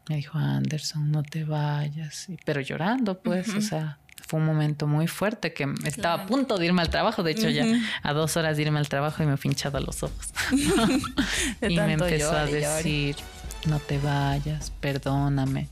me 0.08 0.16
dijo, 0.16 0.38
Anderson, 0.38 1.10
no 1.12 1.22
te 1.22 1.44
vayas. 1.44 2.28
Y- 2.28 2.38
Pero 2.44 2.60
llorando, 2.60 3.18
pues, 3.20 3.48
o 3.54 3.60
sea, 3.60 3.98
fue 4.26 4.40
un 4.40 4.46
momento 4.46 4.86
muy 4.86 5.06
fuerte 5.06 5.52
que 5.52 5.72
estaba 5.84 6.22
a 6.22 6.26
punto 6.26 6.58
de 6.58 6.66
irme 6.66 6.82
al 6.82 6.90
trabajo. 6.90 7.22
De 7.22 7.32
hecho, 7.32 7.48
ya 7.50 7.64
a 8.02 8.12
dos 8.12 8.36
horas 8.36 8.56
de 8.56 8.62
irme 8.64 8.78
al 8.78 8.88
trabajo 8.88 9.22
y 9.22 9.26
me 9.26 9.34
he 9.34 9.36
pinchado 9.36 9.78
los 9.80 10.02
ojos. 10.02 10.32
Y 11.68 11.76
me 11.78 11.92
empezó 11.92 12.32
a 12.36 12.46
llore. 12.46 12.60
decir, 12.60 13.16
no 13.68 13.78
te 13.78 13.98
vayas, 13.98 14.70
perdóname. 14.80 15.68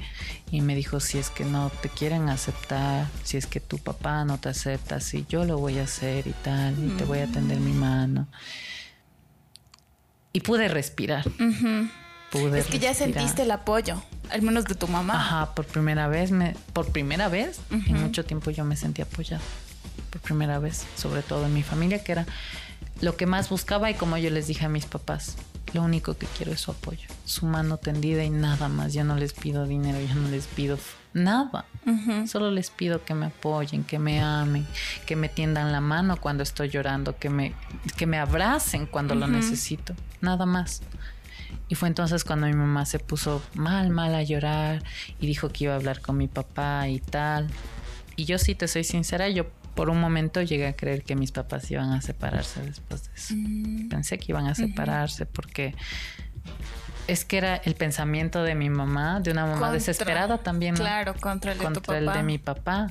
Y 0.51 0.61
me 0.61 0.75
dijo, 0.77 1.01
si 1.01 1.19
es 1.19 1.31
que 1.31 1.45
no 1.45 1.71
te 1.83 1.89
quieren 1.89 2.29
aceptar, 2.29 3.07
si 3.25 3.37
es 3.37 3.47
que 3.47 3.61
tu 3.61 3.79
papá 3.79 4.25
no 4.25 4.39
te 4.39 4.49
acepta, 4.51 5.01
si 5.01 5.25
yo 5.29 5.45
lo 5.45 5.59
voy 5.59 5.79
a 5.79 5.85
hacer 5.85 6.27
y 6.27 6.33
tal, 6.43 6.75
y 6.85 6.91
te 6.91 7.05
voy 7.05 7.21
a 7.21 7.27
tender 7.27 7.59
mi 7.61 7.73
mano. 7.73 8.29
Y 10.35 10.41
pude 10.41 10.69
respirar. 10.69 11.25
Pude 12.31 12.59
Es 12.59 12.67
que 12.67 12.81
ya 12.81 12.93
sentiste 12.93 13.43
el 13.43 13.51
apoyo, 13.53 14.03
al 14.29 14.43
menos 14.43 14.65
de 14.65 14.75
tu 14.75 14.89
mamá. 14.89 15.15
Ajá, 15.15 15.55
por 15.55 15.65
primera 15.65 16.09
vez, 16.09 16.33
me, 16.33 16.57
por 16.73 16.91
primera 16.91 17.29
vez 17.29 17.61
en 17.71 18.03
mucho 18.03 18.25
tiempo 18.25 18.51
yo 18.51 18.65
me 18.65 18.77
sentí 18.77 19.01
apoyada. 19.01 19.41
Por 20.11 20.21
primera 20.21 20.59
vez, 20.59 20.85
sobre 20.97 21.23
todo 21.23 21.47
en 21.47 21.55
mi 21.55 21.63
familia, 21.63 22.03
que 22.03 22.13
era 22.13 22.27
lo 23.01 23.17
que 23.17 23.27
más 23.27 23.49
buscaba 23.49 23.91
y 23.91 23.95
como 23.95 24.19
yo 24.19 24.29
les 24.31 24.49
dije 24.49 24.67
a 24.67 24.69
mis 24.69 24.87
papás, 24.87 25.37
lo 25.73 25.83
único 25.83 26.15
que 26.15 26.27
quiero 26.27 26.53
es 26.53 26.61
su 26.61 26.73
apoyo, 26.73 27.09
su 27.25 27.47
mano 27.47 27.77
tendida 27.77 28.25
y 28.25 28.31
nada 28.31 28.69
más. 28.69 28.93
Yo 28.93 29.05
no 29.05 29.17
les 29.17 29.33
pido 29.33 29.67
dinero, 29.67 29.99
yo 30.01 30.15
no 30.17 30.29
les 30.31 30.47
pido 30.47 30.79
nada. 31.15 31.65
Solo 32.27 32.51
les 32.51 32.71
pido 32.71 33.05
que 33.05 33.15
me 33.15 33.27
apoyen, 33.27 33.85
que 33.85 33.99
me 33.99 34.21
amen, 34.21 34.67
que 35.07 35.17
me 35.17 35.29
tiendan 35.29 35.73
la 35.73 35.81
mano 35.81 36.17
cuando 36.19 36.43
estoy 36.43 36.69
llorando, 36.69 37.19
que 37.19 37.31
me, 37.31 37.55
que 37.97 38.07
me 38.07 38.19
abracen 38.19 38.87
cuando 38.87 39.15
lo 39.15 39.27
necesito. 39.27 39.95
Nada 40.21 40.45
más. 40.45 40.83
Y 41.69 41.77
fue 41.77 41.89
entonces 41.89 42.25
cuando 42.25 42.47
mi 42.47 42.53
mamá 42.53 42.85
se 42.85 42.99
puso 42.99 43.43
mal, 43.55 43.91
mal 43.91 44.15
a 44.15 44.23
llorar 44.23 44.83
y 45.21 45.27
dijo 45.27 45.49
que 45.49 45.65
iba 45.65 45.73
a 45.73 45.77
hablar 45.77 46.01
con 46.01 46.17
mi 46.19 46.29
papá 46.29 46.89
y 46.89 47.01
tal. 47.01 47.49
Y 48.17 48.25
yo 48.27 48.39
sí 48.39 48.55
te 48.55 48.69
soy 48.69 48.85
sincera, 48.85 49.29
yo 49.29 49.47
por 49.75 49.91
un 49.91 50.01
momento 50.01 50.41
llegué 50.43 50.67
a 50.69 50.77
creer 50.77 51.03
que 51.03 51.17
mis 51.17 51.33
papás 51.33 51.71
iban 51.71 51.93
a 51.93 52.01
separarse 52.01 52.63
después 52.63 53.05
de 53.05 53.15
eso. 53.15 53.35
Pensé 53.91 54.19
que 54.19 54.27
iban 54.29 54.47
a 54.47 54.55
separarse 54.55 55.27
porque 55.27 55.75
es 57.07 57.25
que 57.25 57.39
era 57.39 57.57
el 57.57 57.75
pensamiento 57.75 58.43
de 58.43 58.55
mi 58.55 58.71
mamá, 58.71 59.21
de 59.21 59.31
una 59.31 59.43
mamá 59.45 59.53
Contra- 59.59 59.73
desesperada 59.73 60.39
también. 60.39 60.75
¿no? 60.75 60.81
Claro, 60.81 61.15
contra 61.21 61.53
el 61.53 61.59
de 61.59 61.65
tu 61.67 61.73
contra 61.75 61.99
el 61.99 62.05
papá. 62.07 62.19
de 62.19 62.25
mi 62.25 62.39
papá. 62.39 62.87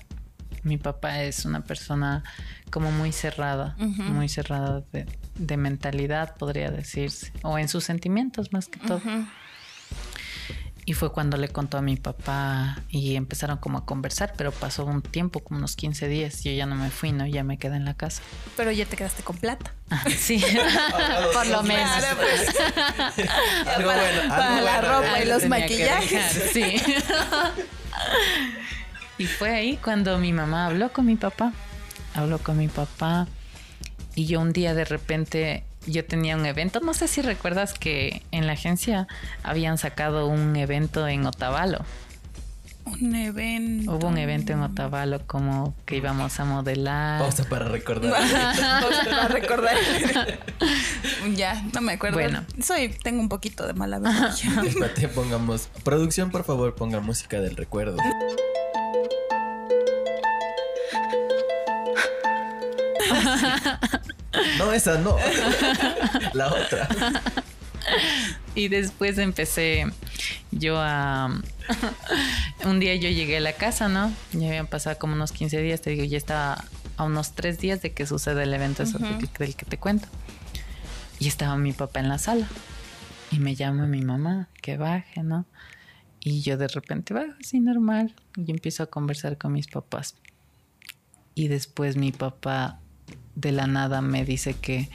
Mi 0.64 0.78
papá 0.78 1.22
es 1.24 1.44
una 1.46 1.62
persona 1.62 2.24
como 2.72 2.90
muy 2.92 3.12
cerrada, 3.12 3.76
muy 3.78 4.30
cerrada 4.30 4.82
de, 4.94 5.06
de 5.36 5.58
mentalidad, 5.58 6.36
podría 6.38 6.72
decirse, 6.72 7.34
o 7.42 7.58
en 7.58 7.68
sus 7.68 7.84
sentimientos 7.84 8.54
más 8.54 8.68
que 8.68 8.80
todo. 8.80 9.02
Y 10.86 10.94
fue 10.94 11.12
cuando 11.14 11.38
le 11.38 11.48
contó 11.48 11.78
a 11.78 11.82
mi 11.82 11.96
papá 11.96 12.78
y 12.90 13.16
empezaron 13.16 13.58
como 13.58 13.78
a 13.78 13.86
conversar, 13.86 14.34
pero 14.38 14.52
pasó 14.52 14.86
un 14.86 15.02
tiempo, 15.02 15.40
como 15.40 15.60
unos 15.60 15.76
15 15.78 16.08
días, 16.10 16.44
yo 16.44 16.52
ya 16.52 16.66
no 16.66 16.76
me 16.76 16.90
fui, 16.90 17.12
¿no? 17.14 17.26
Ya 17.26 17.44
me 17.46 17.58
quedé 17.58 17.78
en 17.78 17.86
la 17.86 17.94
casa. 17.94 18.22
Pero 18.58 18.70
ya 18.72 18.86
te 18.86 18.98
quedaste 18.98 19.24
con 19.24 19.38
plata. 19.38 19.74
Ah, 19.90 20.04
sí, 20.18 20.44
por 21.34 21.48
lo 21.48 21.64
menos. 21.64 21.90
Claro, 21.98 22.18
pues. 22.18 22.48
Algo 23.78 23.88
Para- 23.90 24.02
bueno, 24.04 24.22
algo 24.22 24.30
para 24.36 24.62
la 24.62 24.80
bueno, 24.82 25.00
ropa 25.02 25.20
y 25.22 25.26
los 25.26 25.46
maquillajes. 25.48 26.50
sí. 26.52 26.82
y 29.18 29.26
fue 29.26 29.54
ahí 29.56 29.78
cuando 29.78 30.18
mi 30.18 30.34
mamá 30.34 30.66
habló 30.68 30.92
con 30.92 31.06
mi 31.06 31.16
papá. 31.16 31.54
Habló 32.16 32.40
con 32.40 32.58
mi 32.58 32.68
papá. 32.68 33.28
Y 34.16 34.26
yo 34.26 34.42
un 34.42 34.52
día 34.54 34.74
de 34.74 34.86
repente, 34.86 35.64
yo 35.86 36.06
tenía 36.06 36.36
un 36.36 36.46
evento. 36.46 36.80
No 36.80 36.94
sé 36.94 37.08
si 37.08 37.22
recuerdas 37.22 37.74
que 37.74 38.22
en 38.32 38.48
la 38.48 38.54
agencia 38.54 39.08
habían 39.44 39.78
sacado 39.78 40.28
un 40.28 40.56
evento 40.56 41.08
en 41.08 41.26
Otavalo. 41.26 41.86
Un 42.86 43.16
evento. 43.16 43.94
Hubo 43.94 44.08
un 44.08 44.18
evento 44.18 44.52
en 44.52 44.62
Otavalo 44.62 45.26
como 45.26 45.74
que 45.86 45.96
íbamos 45.96 46.38
a 46.40 46.46
modelar. 46.46 47.22
Pausa 47.22 47.46
para 47.46 47.66
recordar. 47.66 48.12
Vamos 48.62 49.08
a 49.08 49.28
recordar. 49.30 49.78
ya, 51.36 51.64
no 51.74 51.82
me 51.82 51.94
acuerdo. 51.94 52.18
Bueno. 52.18 52.44
Soy, 52.62 52.90
tengo 52.90 53.22
un 53.22 53.30
poquito 53.30 53.66
de 53.66 53.74
mala 53.74 54.00
memoria. 54.02 54.64
Espérate, 54.66 55.08
pongamos. 55.08 55.70
Producción, 55.84 56.30
por 56.30 56.44
favor, 56.44 56.76
ponga 56.76 57.00
música 57.00 57.40
del 57.40 57.56
recuerdo. 57.56 57.98
No, 64.58 64.72
esa 64.74 64.98
no. 65.00 65.16
La 66.34 66.48
otra. 66.54 66.88
Y 68.56 68.68
después 68.68 69.18
empecé 69.18 69.86
yo 70.52 70.78
a... 70.80 71.42
un 72.66 72.80
día 72.80 72.96
yo 72.96 73.10
llegué 73.10 73.38
a 73.38 73.42
la 73.42 73.54
casa, 73.54 73.90
¿no? 73.90 74.12
Ya 74.32 74.48
habían 74.48 74.68
pasado 74.68 74.98
como 75.00 75.14
unos 75.14 75.32
15 75.32 75.62
días, 75.62 75.82
te 75.82 75.90
digo, 75.92 76.04
ya 76.04 76.18
estaba 76.18 76.64
a 76.98 77.04
unos 77.04 77.34
3 77.34 77.60
días 77.60 77.82
de 77.82 77.94
que 77.94 78.06
sucede 78.06 78.44
el 78.44 78.54
evento 78.54 78.84
eso 78.84 79.00
del 79.00 79.18
que- 79.18 79.30
del 79.44 79.56
que 79.56 79.66
te 79.66 79.78
cuento. 79.78 80.08
Y 81.20 81.28
estaba 81.28 81.56
mi 81.58 81.74
papá 81.74 82.00
en 82.00 82.10
la 82.10 82.18
sala. 82.20 82.48
Y 83.32 83.40
me 83.40 83.56
llama 83.56 83.88
mi 83.88 84.02
mamá, 84.02 84.50
que 84.62 84.78
baje, 84.78 85.24
¿no? 85.24 85.46
Y 86.20 86.42
yo 86.42 86.56
de 86.58 86.68
repente 86.68 87.14
bajo 87.14 87.34
así 87.42 87.60
normal. 87.60 88.14
Y 88.38 88.52
empiezo 88.52 88.84
a 88.84 88.86
conversar 88.86 89.38
con 89.38 89.54
mis 89.54 89.68
papás. 89.68 90.16
Y 91.36 91.48
después 91.48 91.98
mi 91.98 92.12
papá 92.12 92.80
de 93.36 93.52
la 93.52 93.68
nada 93.68 94.02
me 94.02 94.26
dice 94.26 94.54
que 94.54 94.90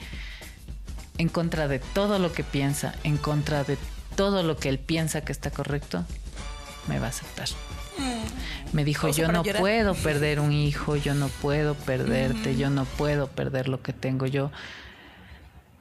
en 1.17 1.27
contra 1.29 1.67
de 1.67 1.79
todo 1.79 2.19
lo 2.19 2.31
que 2.31 2.43
piensa, 2.43 2.95
en 3.03 3.17
contra 3.17 3.63
de 3.63 3.77
todo 4.15 4.43
lo 4.43 4.57
que 4.57 4.69
él 4.69 4.79
piensa 4.79 5.21
que 5.21 5.31
está 5.31 5.51
correcto, 5.51 6.05
me 6.87 6.99
va 6.99 7.07
a 7.07 7.09
aceptar. 7.09 7.47
Me 8.71 8.85
dijo, 8.85 9.09
yo 9.09 9.31
no 9.31 9.43
llorar". 9.43 9.61
puedo 9.61 9.95
perder 9.95 10.39
un 10.39 10.53
hijo, 10.53 10.95
yo 10.95 11.13
no 11.13 11.27
puedo 11.27 11.75
perderte, 11.75 12.55
yo 12.55 12.69
no 12.69 12.85
puedo 12.85 13.27
perder 13.27 13.67
lo 13.67 13.81
que 13.81 13.93
tengo, 13.93 14.25
yo, 14.25 14.51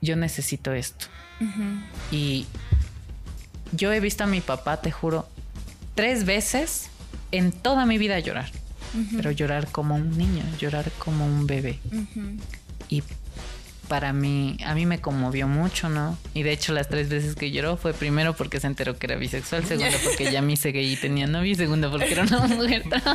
yo 0.01 0.17
necesito 0.17 0.73
esto. 0.73 1.07
Y 2.11 2.47
yo 3.73 3.93
he 3.93 4.01
visto 4.01 4.25
a 4.25 4.27
mi 4.27 4.41
papá, 4.41 4.81
te 4.81 4.91
juro, 4.91 5.29
tres 5.95 6.25
veces 6.25 6.91
en 7.31 7.53
toda 7.53 7.87
mi 7.87 7.99
vida 7.99 8.19
llorar. 8.19 8.51
Pero 9.17 9.31
llorar 9.31 9.71
como 9.71 9.95
un 9.95 10.17
niño, 10.17 10.43
llorar 10.59 10.91
como 10.99 11.27
un 11.27 11.47
bebé. 11.47 11.79
Y 12.89 13.03
para 13.89 14.13
mí, 14.13 14.59
a 14.65 14.75
mí 14.75 14.87
me 14.87 15.01
conmovió 15.01 15.49
mucho, 15.49 15.89
¿no? 15.89 16.17
Y 16.35 16.43
de 16.43 16.53
hecho 16.53 16.73
las 16.73 16.89
tres 16.89 17.09
veces 17.09 17.35
que 17.35 17.51
lloró 17.51 17.77
fue 17.77 17.95
primero 17.95 18.37
porque 18.37 18.61
se 18.61 18.67
enteró 18.67 18.99
que 18.99 19.07
era 19.07 19.17
bisexual, 19.17 19.65
segundo 19.65 19.97
porque 20.05 20.31
ya 20.31 20.43
me 20.43 20.53
hice 20.53 20.73
gay 20.73 20.93
y 20.93 20.97
tenía 20.97 21.27
novio, 21.27 21.53
y 21.53 21.55
segundo 21.55 21.91
porque 21.91 22.13
era 22.13 22.25
una 22.25 22.47
mujer 22.47 22.85
trans 22.89 23.09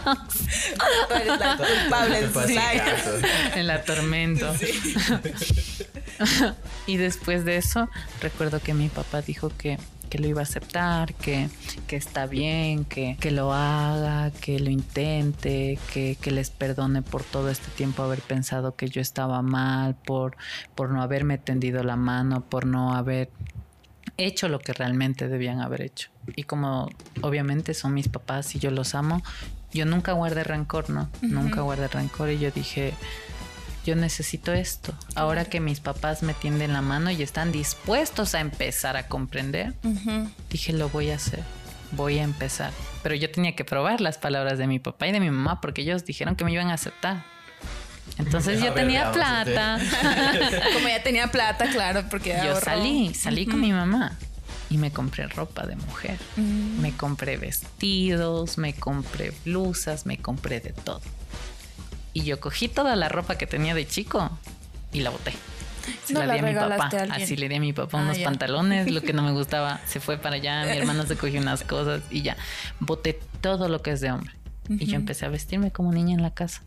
Tú 1.07 1.15
eres 1.15 1.39
la 1.39 1.57
culpable 1.57 2.30
en 3.55 3.67
la 3.67 3.84
tormenta. 3.84 4.53
y 6.88 6.97
después 6.97 7.45
de 7.45 7.57
eso, 7.57 7.89
recuerdo 8.21 8.59
que 8.59 8.74
mi 8.74 8.89
papá 8.89 9.21
dijo 9.21 9.51
que, 9.55 9.78
que 10.09 10.19
lo 10.19 10.27
iba 10.27 10.41
a 10.41 10.43
aceptar, 10.43 11.13
que, 11.13 11.49
que 11.87 11.95
está 11.95 12.25
bien, 12.25 12.85
que, 12.85 13.17
que 13.19 13.31
lo 13.31 13.53
haga, 13.53 14.31
que 14.31 14.59
lo 14.59 14.69
intente, 14.69 15.79
que, 15.93 16.17
que 16.19 16.31
les 16.31 16.49
perdone 16.49 17.01
por 17.01 17.23
todo 17.23 17.49
este 17.49 17.69
tiempo 17.71 18.03
haber 18.03 18.21
pensado 18.21 18.75
que 18.75 18.89
yo 18.89 19.01
estaba 19.01 19.41
mal, 19.41 19.95
por, 19.95 20.37
por 20.75 20.89
no 20.89 21.01
haberme 21.01 21.37
tendido 21.37 21.83
la 21.83 21.95
mano, 21.95 22.41
por 22.41 22.65
no 22.65 22.93
haber 22.93 23.29
hecho 24.17 24.47
lo 24.47 24.59
que 24.59 24.73
realmente 24.73 25.27
debían 25.27 25.61
haber 25.61 25.81
hecho. 25.81 26.09
Y 26.35 26.43
como 26.43 26.89
obviamente 27.21 27.73
son 27.73 27.93
mis 27.93 28.07
papás 28.07 28.55
y 28.55 28.59
yo 28.59 28.71
los 28.71 28.95
amo, 28.95 29.23
yo 29.73 29.85
nunca 29.85 30.11
guardé 30.13 30.43
rencor, 30.43 30.89
¿no? 30.89 31.09
Nunca 31.21 31.61
guardé 31.61 31.87
rencor 31.87 32.29
y 32.29 32.37
yo 32.37 32.51
dije, 32.51 32.93
yo 33.86 33.95
necesito 33.95 34.53
esto. 34.53 34.93
Ahora 35.15 35.45
que 35.45 35.59
mis 35.59 35.79
papás 35.79 36.23
me 36.23 36.34
tienden 36.34 36.73
la 36.73 36.81
mano 36.81 37.11
y 37.11 37.21
están 37.21 37.51
dispuestos 37.51 38.36
a 38.36 38.39
empezar 38.39 38.97
a 38.97 39.07
comprender, 39.07 39.73
dije, 40.49 40.73
lo 40.73 40.89
voy 40.89 41.11
a 41.11 41.15
hacer. 41.15 41.41
Voy 41.91 42.17
a 42.19 42.23
empezar. 42.23 42.71
Pero 43.03 43.13
yo 43.15 43.29
tenía 43.29 43.55
que 43.55 43.65
probar 43.65 44.01
las 44.01 44.17
palabras 44.17 44.57
de 44.57 44.65
mi 44.67 44.79
papá 44.79 45.07
y 45.07 45.11
de 45.11 45.19
mi 45.19 45.29
mamá 45.29 45.61
porque 45.61 45.81
ellos 45.84 46.05
dijeron 46.05 46.36
que 46.36 46.43
me 46.43 46.51
iban 46.51 46.69
a 46.69 46.73
aceptar. 46.73 47.23
Entonces 48.17 48.61
A 48.61 48.65
yo 48.65 48.73
ver, 48.73 48.84
tenía 48.86 49.11
veamos, 49.11 49.47
este. 49.47 49.53
plata. 49.53 49.79
Como 50.73 50.88
ya 50.88 51.03
tenía 51.03 51.27
plata, 51.31 51.65
claro, 51.71 52.03
porque 52.09 52.29
Yo 52.43 52.53
ahorró. 52.53 52.61
salí, 52.65 53.13
salí 53.13 53.45
con 53.45 53.59
mi 53.61 53.71
mamá 53.71 54.17
y 54.69 54.77
me 54.77 54.91
compré 54.91 55.27
ropa 55.27 55.65
de 55.67 55.75
mujer. 55.75 56.17
Me 56.36 56.91
compré 56.93 57.38
vestidos, 57.38 58.57
me 58.57 58.73
compré 58.73 59.31
blusas, 59.45 60.05
me 60.05 60.17
compré 60.17 60.59
de 60.59 60.71
todo. 60.73 61.01
Y 62.14 62.24
yo 62.24 62.39
cogí 62.39 62.68
toda 62.68 62.95
la 62.95 63.09
ropa 63.09 63.38
que 63.38 63.47
tenía 63.47 63.74
de 63.74 63.88
chico 63.88 64.30
y 64.91 65.01
la 65.01 65.09
boté. 65.09 65.34
Se 66.05 66.14
No 66.14 66.22
la 66.22 66.28
la 66.28 66.34
di 66.36 66.39
a 66.39 66.43
mi 66.43 66.53
papá. 66.53 66.89
a. 66.93 67.16
Así 67.16 67.36
le 67.36 67.49
di 67.49 67.55
a 67.55 67.59
mi 67.59 67.74
papá 67.74 67.99
Ah, 67.99 68.03
unos 68.03 68.20
pantalones, 68.20 68.89
lo 68.91 69.01
que 69.03 69.11
no 69.14 69.22
me 69.24 69.32
gustaba 69.32 69.82
se 69.86 69.99
fue 69.99 70.18
para 70.18 70.36
allá, 70.36 70.64
mi 70.66 70.78
hermano 70.78 71.05
se 71.05 71.16
cogió 71.18 71.41
unas 71.41 71.64
cosas 71.64 72.01
y 72.09 72.22
ya. 72.22 72.38
Boté 72.80 73.20
todo 73.41 73.68
lo 73.68 73.82
que 73.82 73.91
es 73.91 74.01
de 74.01 74.11
hombre. 74.11 74.34
Y 74.70 74.86
yo 74.86 74.95
empecé 74.95 75.26
a 75.26 75.30
vestirme 75.30 75.72
como 75.72 75.91
niña 75.91 76.14
en 76.14 76.22
la 76.22 76.34
casa. 76.34 76.61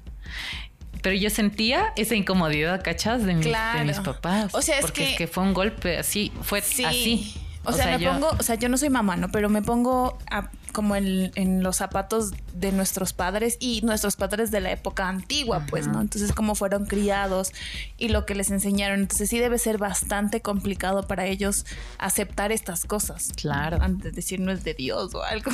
Pero 1.02 1.14
yo 1.16 1.30
sentía 1.30 1.92
esa 1.96 2.14
incomodidad, 2.14 2.82
¿cachas? 2.82 3.24
De, 3.24 3.34
mis- 3.34 3.44
de 3.44 3.50
Claro. 3.50 3.84
mis 3.84 4.00
papás. 4.00 4.54
O 4.54 4.60
sea, 4.60 4.76
es 4.76 4.82
porque 4.82 5.04
que- 5.04 5.10
es 5.12 5.16
que 5.18 5.26
fue 5.28 5.44
un 5.44 5.54
golpe 5.54 5.96
así, 5.98 6.32
fue 6.42 6.60
Sí. 6.60 6.84
así. 6.84 7.34
O, 7.64 7.72
sea, 7.72 7.96
me 7.96 8.04
yo- 8.04 8.12
pongo, 8.12 8.30
o 8.38 8.42
sea, 8.42 8.56
yo 8.56 8.68
no 8.68 8.76
soy 8.76 8.90
mamá, 8.90 9.16
¿no? 9.16 9.30
Pero 9.30 9.48
me 9.48 9.62
pongo 9.62 10.18
a 10.30 10.50
como 10.76 10.94
en, 10.94 11.32
en 11.36 11.62
los 11.62 11.76
zapatos 11.76 12.34
de 12.52 12.70
nuestros 12.70 13.14
padres 13.14 13.56
y 13.60 13.80
nuestros 13.80 14.14
padres 14.14 14.50
de 14.50 14.60
la 14.60 14.72
época 14.72 15.08
antigua, 15.08 15.64
pues, 15.70 15.86
¿no? 15.88 16.02
Entonces, 16.02 16.34
cómo 16.34 16.54
fueron 16.54 16.84
criados 16.84 17.52
y 17.96 18.08
lo 18.08 18.26
que 18.26 18.34
les 18.34 18.50
enseñaron. 18.50 19.00
Entonces, 19.00 19.30
sí 19.30 19.38
debe 19.38 19.56
ser 19.56 19.78
bastante 19.78 20.42
complicado 20.42 21.06
para 21.06 21.24
ellos 21.24 21.64
aceptar 21.96 22.52
estas 22.52 22.84
cosas. 22.84 23.30
Claro. 23.36 23.78
Antes 23.80 24.12
de 24.12 24.16
decir 24.16 24.38
no 24.38 24.52
es 24.52 24.64
de 24.64 24.74
Dios 24.74 25.14
o 25.14 25.22
algo. 25.22 25.50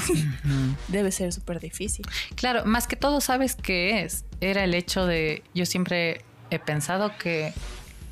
debe 0.89 1.13
ser 1.13 1.33
súper 1.33 1.61
difícil. 1.61 2.05
Claro, 2.35 2.65
más 2.65 2.89
que 2.89 2.97
todo, 2.97 3.21
¿sabes 3.21 3.55
qué 3.55 4.03
es? 4.03 4.25
Era 4.41 4.65
el 4.65 4.75
hecho 4.75 5.07
de, 5.07 5.45
yo 5.55 5.67
siempre 5.67 6.25
he 6.51 6.59
pensado 6.59 7.17
que 7.17 7.55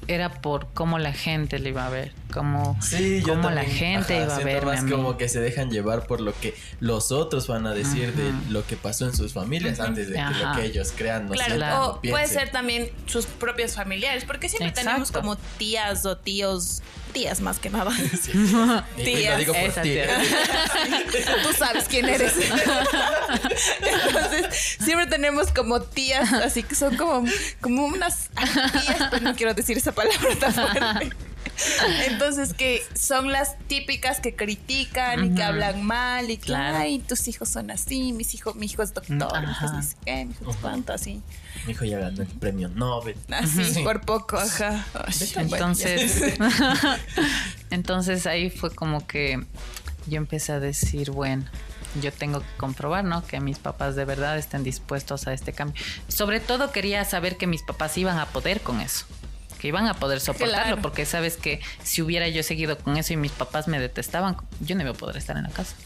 era 0.06 0.40
por 0.40 0.72
cómo 0.74 1.00
la 1.00 1.12
gente 1.12 1.58
le 1.58 1.70
iba 1.70 1.84
a 1.84 1.90
ver, 1.90 2.12
cómo, 2.30 2.76
Sí, 2.82 3.22
cómo 3.24 3.50
la 3.50 3.62
también, 3.62 3.76
gente 3.76 4.14
ajá, 4.16 4.24
iba 4.24 4.36
a 4.36 4.38
verme 4.44 4.70
más 4.72 4.78
a 4.80 4.82
mí. 4.82 4.90
como 4.90 5.16
que 5.16 5.28
se 5.28 5.40
dejan 5.40 5.70
llevar 5.70 6.06
por 6.06 6.20
lo 6.20 6.32
que 6.40 6.54
los 6.80 7.12
otros 7.12 7.46
van 7.46 7.66
a 7.66 7.72
decir 7.74 8.12
de 8.14 8.32
lo 8.50 8.66
que 8.66 8.76
pasó 8.76 9.06
en 9.06 9.14
sus 9.16 9.32
familias 9.32 9.80
antes 9.80 10.08
de 10.08 10.14
que 10.14 10.44
lo 10.44 10.52
que 10.56 10.64
ellos 10.66 10.92
crean, 10.96 11.26
no 11.26 11.32
Claro, 11.32 11.50
sientan, 11.50 11.72
o 11.82 11.86
no 11.94 12.00
puede 12.02 12.26
ser 12.26 12.50
también 12.50 12.90
sus 13.06 13.26
propios 13.26 13.74
familiares, 13.74 14.24
porque 14.24 14.48
siempre 14.48 14.68
Exacto. 14.68 14.88
tenemos 14.90 15.12
como 15.12 15.36
tías 15.58 16.04
o 16.06 16.16
tíos, 16.16 16.82
tías 17.12 17.40
más 17.40 17.58
que 17.58 17.70
nada. 17.70 17.90
Sí. 18.20 18.32
Tías, 19.04 19.32
lo 19.34 19.38
digo 19.38 19.52
por 19.54 19.62
esa 19.62 19.82
ti. 19.82 19.90
tía. 19.90 20.06
Tú 21.42 21.52
sabes 21.58 21.84
quién 21.88 22.08
eres. 22.08 22.32
Entonces, 23.80 24.76
siempre 24.80 25.06
tenemos 25.06 25.50
como 25.52 25.80
tías, 25.80 26.32
así 26.32 26.62
que 26.62 26.74
son 26.74 26.96
como, 26.96 27.24
como 27.60 27.86
unas 27.86 28.28
tías, 28.72 29.08
pues 29.10 29.22
no 29.22 29.34
quiero 29.34 29.54
decir 29.54 29.76
esa 29.78 29.92
palabra 29.92 30.34
tan 30.38 30.52
fuerte. 30.54 31.10
Entonces, 32.06 32.54
que 32.54 32.82
son 32.94 33.32
las 33.32 33.58
típicas 33.66 34.20
que 34.20 34.34
critican 34.34 35.24
y 35.24 35.34
que 35.34 35.42
hablan 35.42 35.82
mal 35.84 36.30
y 36.30 36.36
que, 36.36 36.46
Claro. 36.46 36.78
ay, 36.78 36.98
tus 37.00 37.26
hijos 37.28 37.48
son 37.48 37.70
así, 37.70 38.12
mis 38.12 38.34
hijos, 38.34 38.54
mi 38.56 38.66
hijo 38.66 38.82
es 38.82 38.92
doctor, 38.94 39.16
mi 39.16 39.50
hijo 39.50 39.64
es 39.64 39.70
Ajá. 39.70 39.72
no 39.72 39.82
sé 39.82 39.96
qué, 40.04 40.24
mi 40.26 40.32
hijo 40.32 40.50
es 40.50 40.56
cuánto, 40.58 40.92
así. 40.92 41.22
Mi 41.66 41.72
hijo 41.72 41.84
ya 41.84 41.98
ganó 41.98 42.22
el 42.22 42.28
premio 42.28 42.68
Nobel. 42.68 43.16
Así, 43.30 43.64
Sí. 43.64 43.82
por 43.82 44.00
poco, 44.02 44.38
ajá. 44.38 44.86
Ay, 44.94 45.14
Entonces, 45.36 46.22
entonces 47.70 48.26
ahí 48.26 48.50
fue 48.50 48.74
como 48.74 49.06
que 49.06 49.40
yo 50.06 50.16
empecé 50.16 50.52
a 50.52 50.60
decir, 50.60 51.10
bueno, 51.10 51.44
yo 52.00 52.12
tengo 52.12 52.40
que 52.40 52.46
comprobar, 52.56 53.04
¿no? 53.04 53.26
Que 53.26 53.40
mis 53.40 53.58
papás 53.58 53.96
de 53.96 54.04
verdad 54.04 54.38
estén 54.38 54.62
dispuestos 54.62 55.26
a 55.26 55.32
este 55.32 55.52
cambio. 55.52 55.80
Sobre 56.08 56.40
todo 56.40 56.72
quería 56.72 57.04
saber 57.04 57.36
que 57.36 57.46
mis 57.46 57.62
papás 57.62 57.96
iban 57.98 58.18
a 58.18 58.26
poder 58.26 58.60
con 58.60 58.80
eso. 58.80 59.06
Que 59.60 59.68
iban 59.68 59.86
a 59.86 59.94
poder 59.94 60.20
soportarlo, 60.20 60.54
Claro. 60.64 60.82
porque 60.82 61.04
sabes 61.04 61.36
que 61.36 61.60
si 61.82 62.00
hubiera 62.02 62.26
yo 62.28 62.42
seguido 62.42 62.78
con 62.78 62.96
eso 62.96 63.12
y 63.12 63.16
mis 63.16 63.32
papás 63.32 63.68
me 63.68 63.78
detestaban, 63.78 64.36
yo 64.60 64.74
no 64.74 64.82
iba 64.82 64.90
a 64.90 64.94
poder 64.94 65.16
estar 65.18 65.36
en 65.36 65.42
la 65.44 65.50
casa. 65.50 65.76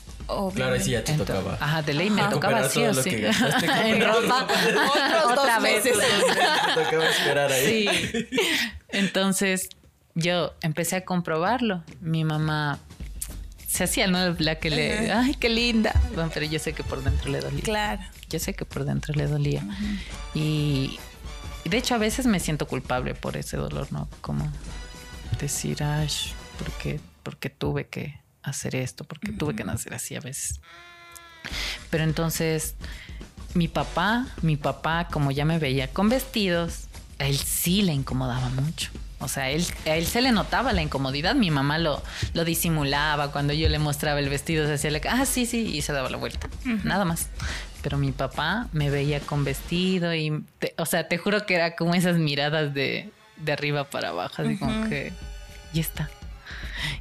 Claro, 0.55 0.75
ahí 0.75 0.81
sí 0.81 0.93
ya 0.93 1.05
te 1.05 1.13
Entonces, 1.13 1.37
tocaba. 1.37 1.59
Ajá, 1.61 1.83
de 1.83 1.93
ley 1.93 2.09
me 2.09 2.23
Ajá. 2.23 2.31
tocaba 2.31 2.67
sí 2.69 2.83
o 2.83 2.95
sí. 2.95 3.11
que 3.11 3.21
gastaste 3.23 3.67
con- 3.67 3.77
en 3.79 4.01
ropa. 4.07 4.45
Otros 4.45 5.33
Otra 5.39 5.55
dos 5.55 5.63
vez. 5.63 5.85
meses. 5.85 5.99
Te 5.99 6.83
tocaba 6.85 7.09
esperar 7.11 7.53
ahí. 7.53 7.89
Sí. 7.89 8.27
Entonces 8.89 9.69
yo 10.15 10.55
empecé 10.63 10.97
a 10.97 11.05
comprobarlo. 11.05 11.83
Mi 12.01 12.25
mamá 12.25 12.79
se 13.67 13.85
hacía, 13.85 14.07
¿no? 14.07 14.35
La 14.39 14.55
que 14.61 14.71
le, 14.71 15.13
ay, 15.13 15.35
qué 15.35 15.49
linda. 15.49 15.93
Bueno, 16.15 16.31
pero 16.33 16.47
yo 16.47 16.59
sé 16.59 16.73
que 16.73 16.85
por 16.85 17.03
dentro 17.03 17.31
le 17.31 17.41
dolía. 17.41 17.63
Claro. 17.63 18.03
Yo 18.31 18.39
sé 18.39 18.55
que 18.55 18.65
por 18.65 18.85
dentro 18.85 19.13
le 19.15 19.27
dolía. 19.27 19.63
Y 20.33 20.99
de 21.65 21.77
hecho 21.77 21.95
a 21.95 21.99
veces 21.99 22.27
me 22.27 22.41
siento 22.41 22.67
culpable 22.67 23.15
por 23.15 23.37
ese 23.37 23.57
dolor, 23.57 23.91
¿no? 23.91 24.09
Como 24.21 24.51
decir, 25.41 25.83
ay, 25.83 26.09
¿por 26.59 26.71
qué, 26.73 27.01
por 27.23 27.37
qué 27.37 27.51
tuve 27.51 27.87
que 27.87 28.21
hacer 28.43 28.77
esto? 28.77 29.05
¿Por 29.05 29.21
qué 29.21 29.33
tuve 29.33 29.55
que 29.55 29.65
nacer 29.65 29.95
así 29.95 30.15
a 30.15 30.21
veces? 30.21 30.61
Pero 31.91 32.05
entonces 32.05 32.77
mi 33.55 33.69
papá, 33.69 34.27
mi 34.43 34.57
papá, 34.57 35.09
como 35.11 35.31
ya 35.31 35.45
me 35.45 35.59
veía 35.59 35.89
con 35.89 36.09
vestidos, 36.09 36.85
a 37.19 37.27
él 37.27 37.39
sí 37.39 37.83
le 37.83 37.93
incomodaba 37.93 38.49
mucho. 38.51 38.91
O 39.21 39.29
sea, 39.29 39.51
él, 39.51 39.65
a 39.87 39.97
él 39.97 40.07
se 40.07 40.21
le 40.21 40.33
notaba 40.33 40.73
la 40.73 40.83
incomodidad. 40.83 41.35
Mi 41.35 41.51
mamá 41.51 41.79
lo, 41.79 42.03
lo 42.35 42.45
disimulaba 42.45 43.33
cuando 43.33 43.55
yo 43.55 43.69
le 43.69 43.79
mostraba 43.79 44.19
el 44.19 44.29
vestido. 44.29 44.67
Se 44.67 44.75
hacía 44.75 44.91
la, 44.91 45.01
ah, 45.09 45.25
sí, 45.25 45.47
sí, 45.47 45.63
y 45.75 45.81
se 45.83 45.93
daba 45.93 46.11
la 46.11 46.19
vuelta. 46.19 46.49
Nada 46.83 47.05
más. 47.05 47.29
Pero 47.85 47.99
mi 47.99 48.11
papá 48.13 48.67
me 48.73 48.89
veía 48.91 49.21
con 49.21 49.45
vestido 49.45 50.13
y, 50.15 50.43
te- 50.59 50.75
o 50.79 50.87
sea, 50.87 51.07
te 51.07 51.19
juro 51.19 51.45
que 51.47 51.55
era 51.55 51.77
como 51.77 51.95
esas 51.95 52.17
miradas 52.17 52.73
de, 52.75 53.11
de 53.37 53.53
arriba 53.53 53.85
para 53.91 54.09
abajo, 54.09 54.41
así 54.43 54.57
como 54.57 54.89
que, 54.89 55.13
y 55.75 55.79
está. 55.81 56.09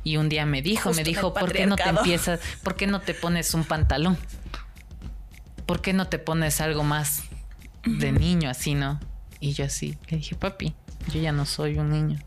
Y 0.03 0.17
un 0.17 0.27
día 0.29 0.45
me 0.45 0.61
dijo, 0.61 0.89
Justo 0.89 0.97
me 0.99 1.03
dijo, 1.05 1.33
¿por 1.33 1.51
qué 1.53 1.65
no 1.65 1.75
te 1.77 1.83
patriarcado". 1.83 1.99
empiezas, 2.05 2.39
por 2.63 2.75
qué 2.75 2.85
no 2.85 2.99
te 2.99 3.13
pones 3.13 3.53
un 3.53 3.63
pantalón? 3.63 4.17
¿Por 5.65 5.81
qué 5.81 5.93
no 5.93 6.07
te 6.07 6.19
pones 6.19 6.59
algo 6.59 6.83
más 6.83 7.23
de 7.85 8.11
niño 8.11 8.49
así, 8.49 8.75
no? 8.75 8.99
Y 9.39 9.53
yo 9.53 9.63
así, 9.65 9.97
le 10.09 10.17
dije, 10.17 10.35
papi, 10.35 10.73
yo 11.13 11.21
ya 11.21 11.31
no 11.31 11.45
soy 11.45 11.77
un 11.79 11.89
niño. 11.91 12.19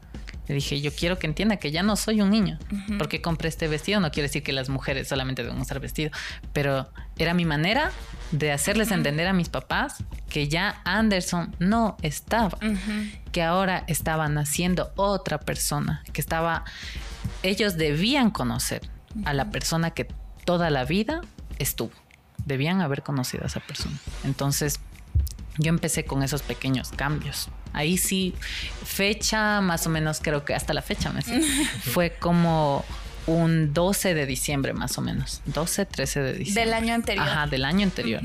Le 0.48 0.54
dije, 0.54 0.80
yo 0.80 0.92
quiero 0.94 1.18
que 1.18 1.26
entienda 1.26 1.56
que 1.56 1.70
ya 1.70 1.82
no 1.82 1.96
soy 1.96 2.20
un 2.20 2.30
niño. 2.30 2.58
Porque 2.98 3.20
compré 3.20 3.48
este 3.48 3.68
vestido. 3.68 4.00
No 4.00 4.10
quiere 4.10 4.28
decir 4.28 4.42
que 4.42 4.52
las 4.52 4.68
mujeres 4.68 5.08
solamente 5.08 5.42
deben 5.42 5.60
usar 5.60 5.80
vestido. 5.80 6.10
Pero 6.52 6.88
era 7.18 7.34
mi 7.34 7.44
manera 7.44 7.90
de 8.30 8.52
hacerles 8.52 8.90
entender 8.90 9.26
a 9.26 9.32
mis 9.32 9.48
papás 9.48 10.04
que 10.28 10.48
ya 10.48 10.80
Anderson 10.84 11.54
no 11.58 11.96
estaba. 12.02 12.58
Que 13.32 13.42
ahora 13.42 13.84
estaba 13.88 14.28
naciendo 14.28 14.92
otra 14.96 15.40
persona. 15.40 16.04
Que 16.12 16.20
estaba... 16.20 16.64
Ellos 17.42 17.76
debían 17.76 18.30
conocer 18.30 18.82
a 19.24 19.34
la 19.34 19.50
persona 19.50 19.90
que 19.90 20.06
toda 20.44 20.70
la 20.70 20.84
vida 20.84 21.22
estuvo. 21.58 21.92
Debían 22.44 22.80
haber 22.80 23.02
conocido 23.02 23.42
a 23.44 23.46
esa 23.48 23.60
persona. 23.60 23.96
Entonces, 24.24 24.78
yo 25.58 25.68
empecé 25.70 26.04
con 26.04 26.22
esos 26.22 26.42
pequeños 26.42 26.90
cambios. 26.90 27.48
Ahí 27.72 27.98
sí, 27.98 28.34
fecha 28.84 29.60
más 29.60 29.86
o 29.86 29.90
menos, 29.90 30.20
creo 30.22 30.44
que 30.44 30.54
hasta 30.54 30.72
la 30.74 30.82
fecha 30.82 31.10
me 31.12 31.22
sé. 31.22 31.40
fue 31.82 32.12
como 32.18 32.84
un 33.26 33.74
12 33.74 34.14
de 34.14 34.26
diciembre 34.26 34.72
más 34.72 34.96
o 34.98 35.02
menos. 35.02 35.42
12, 35.46 35.86
13 35.86 36.20
de 36.22 36.32
diciembre. 36.34 36.64
Del 36.64 36.74
año 36.74 36.94
anterior. 36.94 37.26
Ajá, 37.28 37.46
del 37.46 37.64
año 37.64 37.82
anterior. 37.84 38.22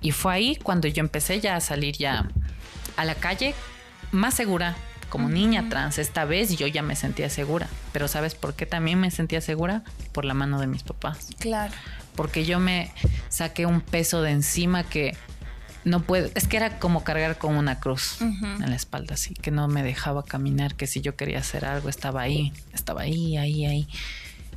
Y 0.00 0.10
fue 0.10 0.34
ahí 0.34 0.56
cuando 0.56 0.88
yo 0.88 1.00
empecé 1.00 1.40
ya 1.40 1.56
a 1.56 1.60
salir 1.60 1.96
ya 1.96 2.28
a 2.96 3.04
la 3.04 3.14
calle 3.14 3.54
más 4.10 4.34
segura. 4.34 4.74
Como 5.08 5.28
niña 5.28 5.68
trans, 5.68 5.98
esta 5.98 6.24
vez 6.24 6.56
yo 6.56 6.66
ya 6.66 6.82
me 6.82 6.96
sentía 6.96 7.28
segura. 7.28 7.68
Pero 7.92 8.08
¿sabes 8.08 8.34
por 8.34 8.54
qué 8.54 8.64
también 8.64 8.98
me 8.98 9.10
sentía 9.10 9.42
segura? 9.42 9.82
Por 10.12 10.24
la 10.24 10.32
mano 10.32 10.58
de 10.58 10.66
mis 10.66 10.82
papás 10.84 11.28
Claro. 11.38 11.72
porque 12.16 12.46
yo 12.46 12.58
me 12.58 12.90
saqué 13.28 13.66
un 13.66 13.82
peso 13.82 14.22
de 14.22 14.30
encima 14.30 14.84
que 14.84 15.14
no 15.84 16.02
puedo, 16.02 16.30
es 16.34 16.46
que 16.46 16.56
era 16.56 16.78
como 16.78 17.04
cargar 17.04 17.38
con 17.38 17.56
una 17.56 17.80
cruz 17.80 18.20
en 18.20 18.60
la 18.60 18.76
espalda, 18.76 19.14
así 19.14 19.34
que 19.34 19.50
no 19.50 19.68
me 19.68 19.82
dejaba 19.82 20.24
caminar, 20.24 20.74
que 20.74 20.86
si 20.86 21.00
yo 21.00 21.16
quería 21.16 21.38
hacer 21.38 21.64
algo 21.64 21.88
estaba 21.88 22.22
ahí, 22.22 22.52
estaba 22.72 23.02
ahí, 23.02 23.36
ahí, 23.36 23.66
ahí. 23.66 23.88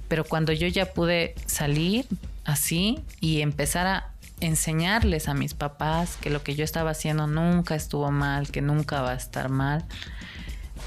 Pero 0.08 0.24
cuando 0.24 0.54
yo 0.54 0.68
ya 0.68 0.94
pude 0.94 1.34
salir 1.48 2.06
así 2.44 3.00
y 3.22 3.42
empezar 3.42 3.88
a 3.88 4.12
enseñarles 4.40 5.28
a 5.28 5.34
mis 5.34 5.54
papás 5.54 6.18
que 6.22 6.30
lo 6.30 6.44
que 6.44 6.56
yo 6.56 6.64
estaba 6.64 6.92
haciendo 6.92 7.26
nunca 7.26 7.76
estuvo 7.76 8.12
mal, 8.12 8.50
que 8.50 8.62
nunca 8.62 9.02
va 9.02 9.12
a 9.12 9.16
estar 9.16 9.50
mal, 9.50 9.86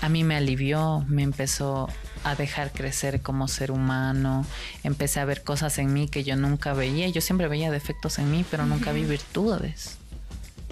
a 0.01 0.09
mí 0.09 0.23
me 0.23 0.37
alivió, 0.37 1.05
me 1.09 1.23
empezó 1.23 1.89
a 2.25 2.35
dejar 2.35 2.73
crecer 2.73 3.21
como 3.23 3.49
ser 3.49 3.71
humano, 3.71 4.45
empecé 4.85 5.21
a 5.21 5.25
ver 5.25 5.43
cosas 5.43 5.79
en 5.79 5.93
mí 5.93 6.09
que 6.09 6.25
yo 6.25 6.37
nunca 6.37 6.75
veía, 6.75 7.09
yo 7.09 7.21
siempre 7.21 7.49
veía 7.49 7.71
defectos 7.71 8.19
en 8.19 8.31
mí, 8.31 8.45
pero 8.51 8.67
nunca 8.67 8.93
vi 8.93 9.05
virtudes. 9.05 9.98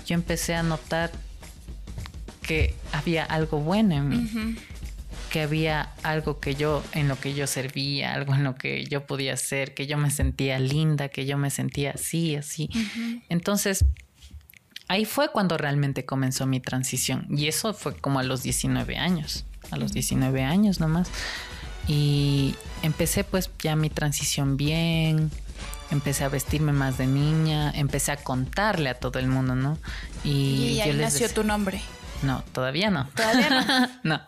Yo 0.06 0.14
empecé 0.14 0.54
a 0.54 0.62
notar 0.62 1.10
que 2.42 2.74
había 2.92 3.24
algo 3.24 3.58
bueno 3.58 3.96
en 3.96 4.08
mí, 4.08 4.56
que 5.30 5.42
había 5.42 5.92
algo 6.02 6.38
que 6.38 6.54
yo 6.54 6.82
en 6.92 7.08
lo 7.08 7.18
que 7.18 7.34
yo 7.34 7.46
servía, 7.46 8.14
algo 8.14 8.34
en 8.34 8.44
lo 8.44 8.54
que 8.54 8.84
yo 8.84 9.04
podía 9.04 9.34
hacer, 9.34 9.74
que 9.74 9.86
yo 9.86 9.98
me 9.98 10.10
sentía 10.10 10.58
linda, 10.58 11.08
que 11.08 11.26
yo 11.26 11.36
me 11.36 11.50
sentía 11.50 11.92
así, 11.92 12.36
así. 12.36 12.70
Entonces, 13.28 13.84
ahí 14.88 15.04
fue 15.04 15.30
cuando 15.32 15.58
realmente 15.58 16.04
comenzó 16.04 16.46
mi 16.46 16.60
transición. 16.60 17.26
Y 17.30 17.48
eso 17.48 17.74
fue 17.74 17.96
como 17.96 18.20
a 18.20 18.22
los 18.22 18.42
19 18.44 18.96
años. 18.96 19.44
A 19.72 19.76
los 19.76 19.92
19 19.92 20.42
años 20.44 20.78
nomás. 20.78 21.10
Y 21.88 22.54
empecé 22.82 23.24
pues 23.24 23.50
ya 23.58 23.74
mi 23.74 23.90
transición 23.90 24.56
bien. 24.56 25.30
Empecé 25.90 26.24
a 26.24 26.28
vestirme 26.28 26.72
más 26.72 26.98
de 26.98 27.06
niña. 27.06 27.70
Empecé 27.70 28.12
a 28.12 28.16
contarle 28.16 28.90
a 28.90 28.94
todo 28.94 29.18
el 29.18 29.28
mundo, 29.28 29.54
¿no? 29.54 29.78
Y, 30.24 30.76
yo 30.76 30.84
ahí 30.84 30.92
les 30.92 31.12
nació 31.12 31.28
tu 31.30 31.44
nombre. 31.44 31.80
No, 32.22 32.42
todavía 32.52 32.90
no. 32.90 33.06
Todavía 33.14 33.50
no. 33.50 33.88
no. 34.02 34.20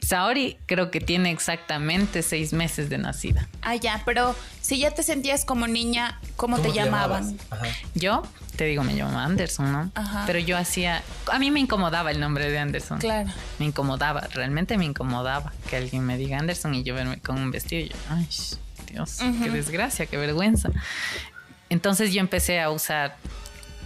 Saori 0.00 0.58
creo 0.66 0.90
que 0.90 1.00
tiene 1.00 1.30
exactamente 1.30 2.22
seis 2.22 2.52
meses 2.52 2.88
de 2.88 2.98
nacida. 2.98 3.48
Ah, 3.62 3.76
ya, 3.76 4.02
pero 4.04 4.34
si 4.60 4.78
ya 4.78 4.90
te 4.90 5.02
sentías 5.02 5.44
como 5.44 5.66
niña, 5.66 6.20
¿cómo, 6.36 6.58
te 6.58 6.72
llamaban? 6.72 7.36
llamabas? 7.36 7.46
Ajá. 7.50 7.66
Yo, 7.94 8.22
te 8.56 8.64
digo, 8.64 8.82
me 8.82 8.94
llamo 8.94 9.18
Anderson, 9.18 9.72
¿no? 9.72 9.92
Ajá. 9.94 10.24
Pero 10.26 10.38
yo 10.38 10.56
hacía... 10.56 11.02
A 11.30 11.38
mí 11.38 11.50
me 11.50 11.60
incomodaba 11.60 12.10
el 12.10 12.20
nombre 12.20 12.50
de 12.50 12.58
Anderson. 12.58 12.98
Claro. 12.98 13.30
Me 13.58 13.66
incomodaba, 13.66 14.22
realmente 14.32 14.76
me 14.78 14.84
incomodaba 14.84 15.52
que 15.68 15.76
alguien 15.76 16.04
me 16.04 16.16
diga 16.16 16.38
Anderson 16.38 16.74
y 16.74 16.82
yo 16.82 16.94
verme 16.94 17.20
con 17.20 17.38
un 17.38 17.50
vestido 17.50 17.86
y 17.86 17.88
yo, 17.88 17.96
ay, 18.10 18.26
Dios, 18.90 19.18
qué 19.42 19.50
desgracia, 19.50 20.06
qué 20.06 20.16
vergüenza. 20.16 20.70
Entonces 21.68 22.12
yo 22.12 22.20
empecé 22.20 22.60
a 22.60 22.70
usar 22.70 23.16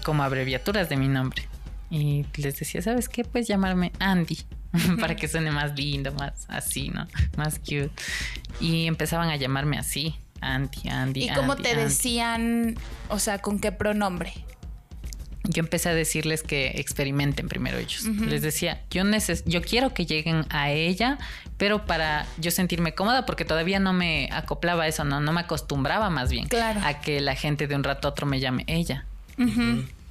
como 0.05 0.23
abreviaturas 0.23 0.89
de 0.89 0.97
mi 0.97 1.09
nombre. 1.09 1.49
Y 1.91 2.27
les 2.37 2.59
decía, 2.59 2.83
¿sabes 2.83 3.09
qué? 3.09 3.25
Puedes 3.25 3.47
llamarme 3.47 3.93
Andy, 4.01 4.39
para 5.01 5.15
que 5.15 5.29
suene 5.29 5.51
más 5.53 5.75
lindo, 5.77 6.13
más 6.13 6.47
así, 6.49 6.89
¿no? 6.89 7.07
Más 7.37 7.59
cute. 7.59 7.91
Y 8.61 8.87
empezaban 8.87 9.29
a 9.29 9.37
llamarme 9.37 9.79
así, 9.79 10.17
Andy, 10.41 10.89
Andy. 10.89 11.25
¿Y 11.25 11.29
cómo 11.33 11.57
te 11.57 11.71
Andy. 11.71 11.83
decían, 11.83 12.75
o 13.09 13.19
sea, 13.19 13.39
con 13.39 13.61
qué 13.61 13.71
pronombre? 13.73 14.33
Yo 15.49 15.61
empecé 15.61 15.89
a 15.89 15.95
decirles 15.95 16.43
que 16.43 16.73
experimenten 16.77 17.49
primero 17.49 17.79
ellos. 17.79 18.05
Les 18.05 18.43
decía, 18.43 18.83
yo, 18.91 19.05
neces 19.05 19.45
yo 19.47 19.63
quiero 19.63 19.95
que 19.95 20.07
lleguen 20.07 20.45
a 20.51 20.71
ella, 20.71 21.19
pero 21.57 21.87
para 21.87 22.27
yo 22.39 22.51
sentirme 22.51 22.95
cómoda, 22.95 23.27
porque 23.27 23.45
todavía 23.45 23.79
no 23.79 23.93
me 23.93 24.29
acoplaba 24.33 24.85
a 24.85 24.89
eso, 24.89 25.05
no, 25.05 25.21
no 25.21 25.33
me 25.33 25.41
acostumbraba 25.41 26.11
más 26.11 26.31
bien 26.31 26.49
Claro. 26.49 26.81
a 26.85 27.01
que 27.01 27.21
la 27.21 27.35
gente 27.35 27.67
de 27.67 27.75
un 27.77 27.85
rato 27.85 28.09
a 28.09 28.11
otro 28.11 28.27
me 28.27 28.41
llame 28.41 28.65
ella. 28.67 29.05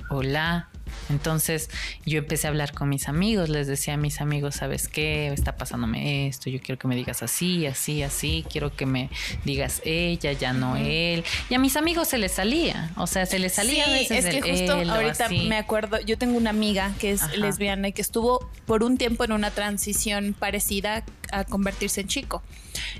Hola. 0.10 0.70
Entonces 1.10 1.70
yo 2.06 2.18
empecé 2.20 2.48
a 2.48 2.50
hablar 2.50 2.74
con 2.74 2.90
mis 2.90 3.08
amigos, 3.08 3.50
les 3.50 3.68
decía 3.68 3.94
a 3.94 3.98
mis 3.98 4.22
amigos, 4.22 4.56
¿sabes 4.56 4.88
qué? 4.88 5.28
Está 5.28 5.56
pasándome 5.56 6.28
esto, 6.28 6.50
yo 6.50 6.60
quiero 6.60 6.80
que 6.80 6.88
me 6.88 6.96
digas 6.96 7.22
así, 7.24 7.66
así, 7.68 8.02
así, 8.04 8.44
quiero 8.52 8.76
que 8.76 8.86
me 8.86 9.10
digas 9.44 9.82
ella, 9.86 10.32
ya 10.34 10.54
no 10.54 10.76
él. 10.78 11.24
Y 11.50 11.54
a 11.54 11.60
mis 11.60 11.76
amigos 11.78 12.08
se 12.08 12.18
les 12.18 12.32
salía, 12.32 12.92
o 12.98 13.08
sea, 13.08 13.26
se 13.26 13.40
les 13.40 13.54
salía 13.54 13.84
a 13.84 13.88
Sí, 13.88 13.92
veces 13.94 14.26
es 14.26 14.32
que 14.32 14.38
el 14.38 14.58
justo 14.60 14.82
él 14.82 14.90
ahorita 14.90 15.30
me 15.30 15.58
acuerdo, 15.58 16.00
yo 16.02 16.18
tengo 16.18 16.38
una 16.38 16.50
amiga 16.50 16.92
que 17.00 17.12
es 17.12 17.22
Ajá. 17.22 17.36
lesbiana 17.36 17.90
y 17.90 17.94
que 17.94 18.02
estuvo 18.02 18.50
por 18.66 18.84
un 18.84 18.98
tiempo 18.98 19.24
en 19.24 19.32
una 19.32 19.52
transición 19.52 20.36
parecida 20.38 21.04
a 21.32 21.44
convertirse 21.44 22.02
en 22.02 22.08
chico. 22.08 22.42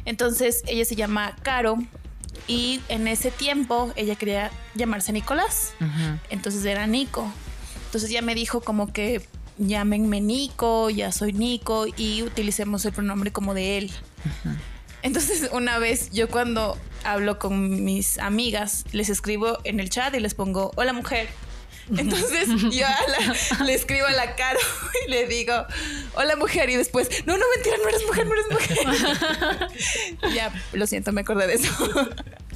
Entonces 0.06 0.64
ella 0.68 0.86
se 0.86 0.96
llama 0.96 1.36
Caro 1.42 1.78
y 2.48 2.82
en 2.90 3.08
ese 3.08 3.32
tiempo 3.32 3.92
ella 3.96 4.16
quería 4.16 4.52
llamarse 4.76 5.12
Nicolás. 5.12 5.74
Entonces 6.30 6.64
era 6.66 6.86
Nico. 6.88 7.32
Entonces 7.96 8.12
ya 8.12 8.22
me 8.22 8.36
dijo 8.36 8.60
como 8.60 8.92
que 8.92 9.22
llámenme 9.58 10.20
Nico, 10.20 10.90
ya 10.90 11.14
soy 11.14 11.32
Nico 11.32 11.86
y 11.96 12.24
utilicemos 12.24 12.84
el 12.84 12.92
pronombre 12.92 13.32
como 13.32 13.54
de 13.54 13.78
él. 13.78 13.92
Entonces 15.02 15.48
una 15.54 15.80
vez 15.80 16.10
yo 16.12 16.28
cuando 16.28 16.78
hablo 17.06 17.40
con 17.40 17.86
mis 17.86 18.18
amigas 18.20 18.84
les 18.92 19.08
escribo 19.08 19.60
en 19.64 19.80
el 19.80 19.90
chat 19.90 20.14
y 20.14 20.20
les 20.20 20.34
pongo 20.34 20.74
hola 20.76 20.92
mujer. 20.92 21.30
Entonces 21.96 22.50
yo 22.70 22.86
a 22.86 22.98
la- 23.60 23.64
le 23.64 23.74
escribo 23.74 24.08
a 24.08 24.12
la 24.12 24.36
Caro 24.36 24.60
y 25.08 25.12
le 25.12 25.26
digo 25.28 25.54
hola 26.16 26.36
mujer 26.36 26.70
y 26.70 26.76
después 26.76 27.08
no 27.26 27.38
no 27.38 27.46
mentira 27.56 27.78
no 27.82 27.88
eres 27.88 28.06
mujer 28.06 28.28
no 28.28 28.34
eres 28.34 28.52
mujer. 28.52 29.70
ya 30.36 30.54
lo 30.74 30.86
siento 30.86 31.14
me 31.14 31.22
acordé 31.22 31.48
de 31.48 31.54
eso. 31.54 31.72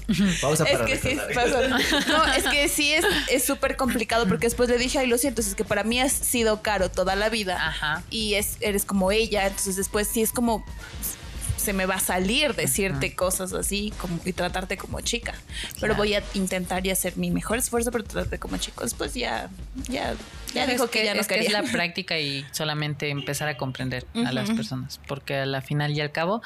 Pausa 0.41 0.63
Es 0.65 0.71
para 0.73 0.85
que 0.85 0.97
sí, 0.97 1.15
recordar. 1.15 1.69
pasa. 1.69 2.07
No, 2.07 2.33
es 2.33 2.43
que 2.45 2.67
sí 2.69 2.93
es 2.93 3.05
es 3.29 3.43
súper 3.45 3.75
complicado 3.75 4.27
porque 4.27 4.47
después 4.47 4.69
le 4.69 4.77
dije, 4.77 4.99
ay, 4.99 5.07
lo 5.07 5.17
siento, 5.17 5.41
es 5.41 5.55
que 5.55 5.63
para 5.65 5.83
mí 5.83 5.99
has 5.99 6.11
sido 6.11 6.61
caro 6.61 6.89
toda 6.89 7.15
la 7.15 7.29
vida 7.29 7.55
Ajá. 7.67 8.03
y 8.09 8.35
es, 8.35 8.57
eres 8.61 8.85
como 8.85 9.11
ella, 9.11 9.47
entonces 9.47 9.75
después 9.75 10.07
sí 10.07 10.21
es 10.21 10.31
como 10.31 10.65
se 11.57 11.73
me 11.73 11.85
va 11.85 11.95
a 11.95 11.99
salir 11.99 12.55
decirte 12.55 13.13
cosas 13.15 13.51
así 13.51 13.91
como, 13.97 14.17
y 14.23 14.31
tratarte 14.31 14.77
como 14.77 15.01
chica. 15.01 15.33
Pero 15.81 15.93
voy 15.93 16.13
a 16.15 16.23
intentar 16.33 16.87
y 16.87 16.89
hacer 16.89 17.17
mi 17.17 17.31
mejor 17.31 17.57
esfuerzo 17.57 17.91
para 17.91 18.05
tratarte 18.05 18.39
como 18.39 18.55
chico. 18.57 18.83
Después 18.83 19.13
ya, 19.13 19.49
ya, 19.89 20.15
ya 20.53 20.65
dijo 20.65 20.85
es 20.85 20.89
que, 20.89 21.03
ya 21.03 21.13
no 21.13 21.19
es 21.19 21.27
que 21.27 21.35
es 21.35 21.41
quería. 21.47 21.61
la 21.61 21.69
práctica 21.71 22.17
y 22.17 22.45
solamente 22.51 23.09
empezar 23.09 23.49
a 23.49 23.57
comprender 23.57 24.07
a 24.25 24.31
las 24.31 24.49
personas. 24.51 25.01
Porque 25.05 25.35
a 25.35 25.45
la 25.45 25.61
final 25.61 25.91
y 25.91 25.99
al 25.99 26.13
cabo, 26.13 26.41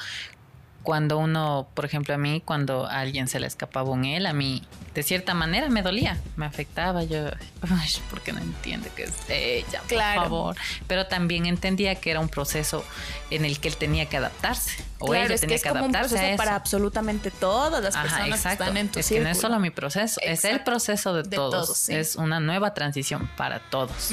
cuando 0.84 1.18
uno, 1.18 1.66
por 1.74 1.84
ejemplo, 1.84 2.14
a 2.14 2.18
mí, 2.18 2.40
cuando 2.44 2.86
a 2.86 3.00
alguien 3.00 3.26
se 3.26 3.40
le 3.40 3.46
escapaba 3.48 3.90
un 3.90 4.04
él, 4.04 4.26
a 4.26 4.32
mí, 4.32 4.62
de 4.94 5.02
cierta 5.02 5.34
manera, 5.34 5.68
me 5.70 5.82
dolía, 5.82 6.18
me 6.36 6.46
afectaba. 6.46 7.02
Yo, 7.02 7.26
ay, 7.62 7.88
¿por 8.10 8.20
qué 8.20 8.32
no 8.32 8.40
entiende 8.40 8.90
que 8.94 9.04
es 9.04 9.14
ella? 9.28 9.80
Por 9.80 9.88
Claro. 9.88 10.22
favor. 10.22 10.56
Pero 10.86 11.06
también 11.06 11.46
entendía 11.46 11.96
que 11.96 12.10
era 12.12 12.20
un 12.20 12.28
proceso 12.28 12.84
en 13.30 13.44
el 13.44 13.58
que 13.58 13.68
él 13.68 13.76
tenía 13.76 14.06
que 14.06 14.18
adaptarse. 14.18 14.84
O 15.00 15.06
Claro, 15.08 15.24
ella 15.24 15.34
es 15.34 15.40
que 15.40 15.46
tenía 15.46 15.56
es 15.56 15.62
que, 15.62 15.68
como 15.70 15.84
un 15.86 15.96
a 15.96 16.00
proceso 16.00 16.22
eso. 16.22 16.36
para 16.36 16.54
absolutamente 16.54 17.30
todas 17.32 17.82
las 17.82 17.96
Ajá, 17.96 18.04
personas 18.04 18.42
que 18.42 18.48
están 18.52 18.76
en 18.76 18.88
tu 18.90 19.00
es 19.00 19.08
que 19.08 19.20
no 19.20 19.28
es 19.28 19.38
solo 19.40 19.58
mi 19.58 19.70
proceso, 19.70 20.20
es 20.22 20.44
el 20.44 20.60
proceso 20.60 21.12
de, 21.14 21.22
De 21.24 21.34
todos. 21.36 21.66
todos, 21.66 21.78
sí. 21.78 21.94
Es 21.94 22.14
una 22.16 22.38
nueva 22.40 22.72
transición 22.74 23.28
para 23.36 23.58
todos. 23.70 24.12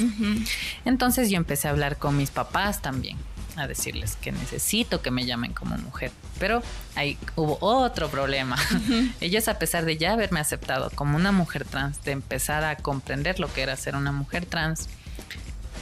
Entonces 0.84 1.30
yo 1.30 1.36
empecé 1.36 1.68
a 1.68 1.70
hablar 1.70 1.96
con 1.98 2.16
mis 2.16 2.30
papás 2.30 2.82
también, 2.82 3.16
a 3.58 3.66
decirles 3.66 4.16
que 4.16 4.32
necesito 4.32 5.02
que 5.02 5.10
me 5.10 5.26
llamen 5.26 5.52
como 5.52 5.76
mujer. 5.78 6.10
Pero 6.38 6.62
ahí 6.94 7.18
hubo 7.36 7.58
otro 7.60 8.08
problema. 8.08 8.56
Ellos, 9.20 9.48
a 9.48 9.58
pesar 9.58 9.84
de 9.84 9.96
ya 9.96 10.12
haberme 10.12 10.40
aceptado 10.40 10.90
como 10.94 11.16
una 11.16 11.32
mujer 11.32 11.64
trans, 11.64 12.02
de 12.04 12.12
empezar 12.12 12.64
a 12.64 12.76
comprender 12.76 13.40
lo 13.40 13.52
que 13.52 13.62
era 13.62 13.76
ser 13.76 13.96
una 13.96 14.12
mujer 14.12 14.46
trans, 14.46 14.88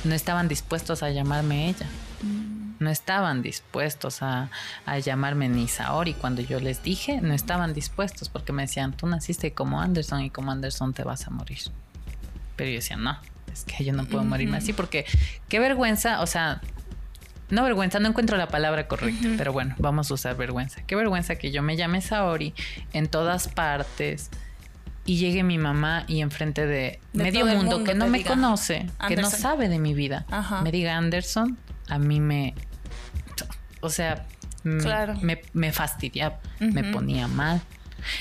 no 0.05 0.15
estaban 0.15 0.49
dispuestos 0.49 1.03
a 1.03 1.11
llamarme 1.11 1.69
ella. 1.69 1.87
No 2.79 2.89
estaban 2.89 3.43
dispuestos 3.43 4.23
a, 4.23 4.51
a 4.87 4.99
llamarme 4.99 5.51
ni 5.51 5.69
Saori. 5.69 6.15
Cuando 6.15 6.41
yo 6.41 6.61
les 6.61 6.83
dije, 6.83 7.21
no 7.21 7.35
estaban 7.35 7.75
dispuestos 7.75 8.31
porque 8.31 8.53
me 8.53 8.63
decían, 8.63 8.93
tú 8.93 9.07
naciste 9.07 9.53
como 9.53 9.83
Anderson 9.83 10.23
y 10.23 10.31
como 10.31 10.51
Anderson 10.51 10.95
te 10.95 11.05
vas 11.05 11.27
a 11.27 11.31
morir. 11.31 11.59
Pero 12.57 12.71
yo 12.71 12.77
decía, 12.77 12.97
no, 12.97 13.19
es 13.53 13.65
que 13.65 13.85
yo 13.85 13.93
no 13.93 14.07
puedo 14.07 14.25
morirme 14.25 14.57
así 14.57 14.73
porque 14.73 15.05
qué 15.49 15.59
vergüenza, 15.59 16.21
o 16.23 16.27
sea, 16.27 16.61
no 17.51 17.63
vergüenza, 17.65 17.99
no 18.01 18.09
encuentro 18.09 18.37
la 18.37 18.49
palabra 18.49 18.87
correcta, 18.89 19.29
pero 19.37 19.53
bueno, 19.53 19.75
vamos 19.79 20.11
a 20.11 20.15
usar 20.15 20.37
vergüenza. 20.37 20.83
Qué 20.87 20.97
vergüenza 20.97 21.37
que 21.37 21.51
yo 21.51 21.63
me 21.63 21.77
llame 21.77 22.01
Saori 22.01 22.55
en 22.93 23.09
todas 23.09 23.49
partes 23.49 24.31
y 25.05 25.17
llegue 25.17 25.43
mi 25.43 25.59
mamá 25.59 26.05
y 26.07 26.21
enfrente 26.21 26.67
de, 26.67 27.01
De 27.13 27.23
medio 27.25 27.47
mundo, 27.47 27.79
mundo 27.79 27.85
que 27.85 27.95
no 27.95 28.07
me 28.07 28.23
conoce, 28.25 28.87
que 29.09 29.17
no 29.17 29.29
sabe 29.31 29.69
de 29.69 29.79
mi 29.79 29.95
vida, 29.95 30.27
Ajá. 30.31 30.63
me 30.63 30.71
diga 30.71 30.97
Anderson, 30.97 31.59
a 31.89 31.99
mí 31.99 32.21
me, 32.21 32.55
o 33.81 33.89
sea, 33.91 34.27
m- 34.65 34.83
Claro. 34.83 35.15
me, 35.23 35.41
me 35.53 35.73
fastidiaba, 35.73 36.39
me 36.61 36.85
ponía 36.85 37.27
mal. 37.29 37.61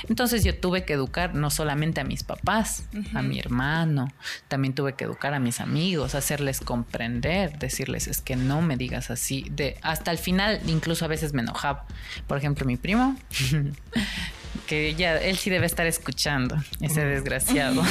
Entonces 0.07 0.43
yo 0.43 0.57
tuve 0.57 0.85
que 0.85 0.93
educar 0.93 1.35
no 1.35 1.49
solamente 1.49 2.01
a 2.01 2.03
mis 2.03 2.23
papás, 2.23 2.83
a 3.13 3.21
mi 3.21 3.39
hermano, 3.39 4.11
también 4.47 4.73
tuve 4.73 4.93
que 4.93 5.05
educar 5.05 5.33
a 5.33 5.39
mis 5.39 5.59
amigos, 5.59 6.15
hacerles 6.15 6.59
comprender, 6.59 7.57
decirles 7.59 8.07
es 8.07 8.21
que 8.21 8.35
no 8.35 8.61
me 8.61 8.77
digas 8.77 9.09
así. 9.09 9.45
De, 9.51 9.77
hasta 9.81 10.11
el 10.11 10.17
final 10.17 10.61
incluso 10.67 11.05
a 11.05 11.07
veces 11.07 11.33
me 11.33 11.41
enojaba. 11.41 11.85
Por 12.27 12.37
ejemplo, 12.37 12.65
mi 12.65 12.77
primo, 12.77 13.15
que 14.67 14.95
ya 14.95 15.17
él 15.17 15.37
sí 15.37 15.49
debe 15.49 15.65
estar 15.65 15.87
escuchando, 15.87 16.55
ese 16.81 17.03
desgraciado. 17.05 17.81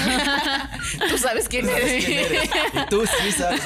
Tú 1.10 1.18
sabes 1.18 1.48
quién 1.48 1.68
eres. 1.68 2.04
¿Quién 2.04 2.18
eres? 2.24 2.50
Y 2.72 2.88
tú 2.88 3.04
sí 3.06 3.32
sabes. 3.32 3.62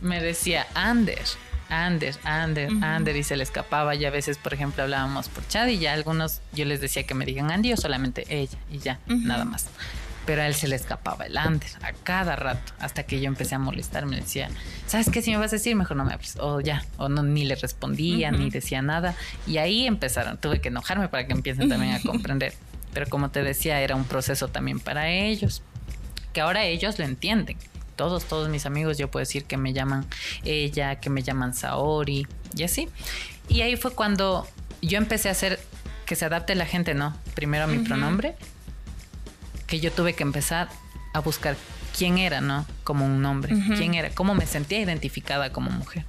me 0.00 0.20
decía 0.20 0.66
Ander, 0.74 1.22
Ander, 1.68 2.14
Ander, 2.24 2.70
Ander 2.82 3.16
y 3.16 3.22
se 3.22 3.36
le 3.36 3.42
escapaba 3.42 3.94
y 3.94 4.04
a 4.04 4.10
veces, 4.10 4.38
por 4.38 4.54
ejemplo, 4.54 4.82
hablábamos 4.82 5.28
por 5.28 5.46
chat 5.48 5.68
y 5.68 5.78
ya 5.78 5.92
algunos 5.92 6.40
yo 6.52 6.64
les 6.64 6.80
decía 6.80 7.04
que 7.04 7.14
me 7.14 7.24
digan 7.24 7.50
Andy 7.50 7.72
o 7.72 7.76
solamente 7.76 8.24
ella 8.28 8.58
y 8.70 8.78
ya, 8.78 9.00
nada 9.06 9.44
más. 9.44 9.68
Pero 10.24 10.42
a 10.42 10.46
él 10.48 10.54
se 10.54 10.66
le 10.66 10.74
escapaba 10.74 11.26
el 11.26 11.36
Ander 11.36 11.70
a 11.82 11.92
cada 11.92 12.34
rato 12.34 12.72
hasta 12.80 13.04
que 13.04 13.20
yo 13.20 13.26
empecé 13.26 13.54
a 13.54 13.60
molestarme. 13.60 14.16
Le 14.16 14.22
decía, 14.22 14.48
¿sabes 14.86 15.08
qué? 15.08 15.22
Si 15.22 15.30
me 15.30 15.36
vas 15.36 15.52
a 15.52 15.56
decir, 15.56 15.76
mejor 15.76 15.96
no 15.96 16.04
me 16.04 16.12
hables. 16.12 16.36
O 16.40 16.60
ya, 16.60 16.84
o 16.96 17.08
no, 17.08 17.22
ni 17.22 17.44
le 17.44 17.54
respondía, 17.54 18.32
ni 18.32 18.50
decía 18.50 18.82
nada. 18.82 19.14
Y 19.46 19.58
ahí 19.58 19.86
empezaron, 19.86 20.36
tuve 20.38 20.60
que 20.60 20.68
enojarme 20.68 21.08
para 21.08 21.28
que 21.28 21.32
empiecen 21.32 21.68
también 21.68 21.94
a 21.94 22.00
comprender. 22.00 22.54
Pero 22.92 23.08
como 23.08 23.30
te 23.30 23.42
decía, 23.44 23.80
era 23.80 23.94
un 23.94 24.04
proceso 24.04 24.48
también 24.48 24.80
para 24.80 25.10
ellos 25.10 25.62
que 26.36 26.42
ahora 26.42 26.64
ellos 26.66 26.98
lo 26.98 27.06
entienden. 27.06 27.56
Todos, 27.96 28.24
todos 28.24 28.48
mis 28.48 28.66
amigos, 28.66 28.98
yo 28.98 29.10
puedo 29.10 29.22
decir 29.22 29.44
que 29.44 29.56
me 29.56 29.72
llaman 29.72 30.06
ella, 30.44 31.00
que 31.00 31.10
me 31.10 31.22
llaman 31.22 31.54
Saori 31.54 32.26
y 32.54 32.62
así. 32.62 32.88
Y 33.48 33.62
ahí 33.62 33.76
fue 33.76 33.92
cuando 33.92 34.46
yo 34.82 34.98
empecé 34.98 35.28
a 35.28 35.32
hacer 35.32 35.58
que 36.04 36.14
se 36.14 36.24
adapte 36.24 36.54
la 36.54 36.66
gente, 36.66 36.94
¿no? 36.94 37.16
Primero 37.34 37.64
a 37.64 37.66
mi 37.66 37.78
pronombre, 37.78 38.36
que 39.66 39.80
yo 39.80 39.90
tuve 39.90 40.14
que 40.14 40.22
empezar 40.22 40.68
a 41.12 41.20
buscar 41.20 41.56
quién 41.96 42.18
era, 42.18 42.40
¿no? 42.40 42.66
Como 42.84 43.04
un 43.04 43.22
nombre, 43.22 43.54
quién 43.76 43.94
era, 43.94 44.10
cómo 44.10 44.34
me 44.34 44.46
sentía 44.46 44.80
identificada 44.80 45.52
como 45.52 45.70
mujer, 45.70 46.04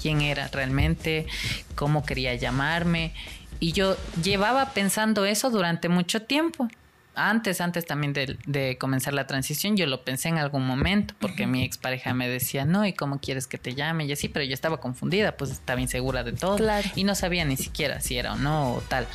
quién 0.00 0.22
era 0.22 0.48
realmente, 0.48 1.26
cómo 1.74 2.04
quería 2.04 2.34
llamarme. 2.34 3.12
Y 3.60 3.72
yo 3.72 3.96
llevaba 4.22 4.70
pensando 4.70 5.24
eso 5.24 5.50
durante 5.50 5.88
mucho 5.88 6.22
tiempo. 6.22 6.68
Antes, 7.14 7.60
antes 7.60 7.84
también 7.84 8.12
de, 8.12 8.38
de 8.46 8.78
comenzar 8.78 9.12
la 9.12 9.26
transición, 9.26 9.76
yo 9.76 9.86
lo 9.86 10.02
pensé 10.02 10.28
en 10.28 10.38
algún 10.38 10.66
momento, 10.66 11.14
porque 11.20 11.46
mi 11.46 11.62
expareja 11.62 12.14
me 12.14 12.28
decía, 12.28 12.64
no, 12.64 12.86
¿y 12.86 12.94
cómo 12.94 13.20
quieres 13.20 13.46
que 13.46 13.58
te 13.58 13.74
llame? 13.74 14.06
Y 14.06 14.12
así, 14.12 14.28
pero 14.28 14.44
yo 14.44 14.54
estaba 14.54 14.78
confundida, 14.78 15.36
pues 15.36 15.50
estaba 15.50 15.80
insegura 15.80 16.24
de 16.24 16.32
todo. 16.32 16.56
Claro. 16.56 16.88
Y 16.94 17.04
no 17.04 17.14
sabía 17.14 17.44
ni 17.44 17.56
siquiera 17.56 18.00
si 18.00 18.16
era 18.16 18.32
o 18.32 18.36
no 18.36 18.74
o 18.74 18.80
tal. 18.80 19.06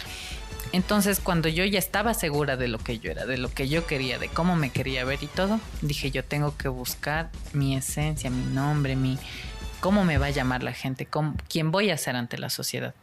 Entonces, 0.74 1.20
cuando 1.20 1.48
yo 1.48 1.64
ya 1.66 1.80
estaba 1.80 2.14
segura 2.14 2.58
de 2.58 2.68
lo 2.68 2.78
que 2.78 3.00
yo 3.00 3.10
era, 3.10 3.26
de 3.26 3.38
lo 3.38 3.50
que 3.50 3.68
yo 3.68 3.88
quería, 3.88 4.20
de 4.20 4.28
cómo 4.28 4.56
me 4.56 4.70
quería 4.70 5.06
ver 5.06 5.24
y 5.24 5.28
todo, 5.28 5.60
dije, 5.82 6.12
yo 6.12 6.24
tengo 6.24 6.58
que 6.58 6.68
buscar 6.68 7.30
mi 7.54 7.76
esencia, 7.76 8.30
mi 8.30 8.44
nombre, 8.54 8.96
mi 8.96 9.18
cómo 9.80 10.04
me 10.04 10.18
va 10.18 10.28
a 10.28 10.32
llamar 10.32 10.64
la 10.64 10.74
gente, 10.74 11.06
cómo, 11.06 11.36
quién 11.50 11.72
voy 11.72 11.90
a 11.90 11.98
ser 11.98 12.16
ante 12.16 12.38
la 12.38 12.50
sociedad. 12.50 12.94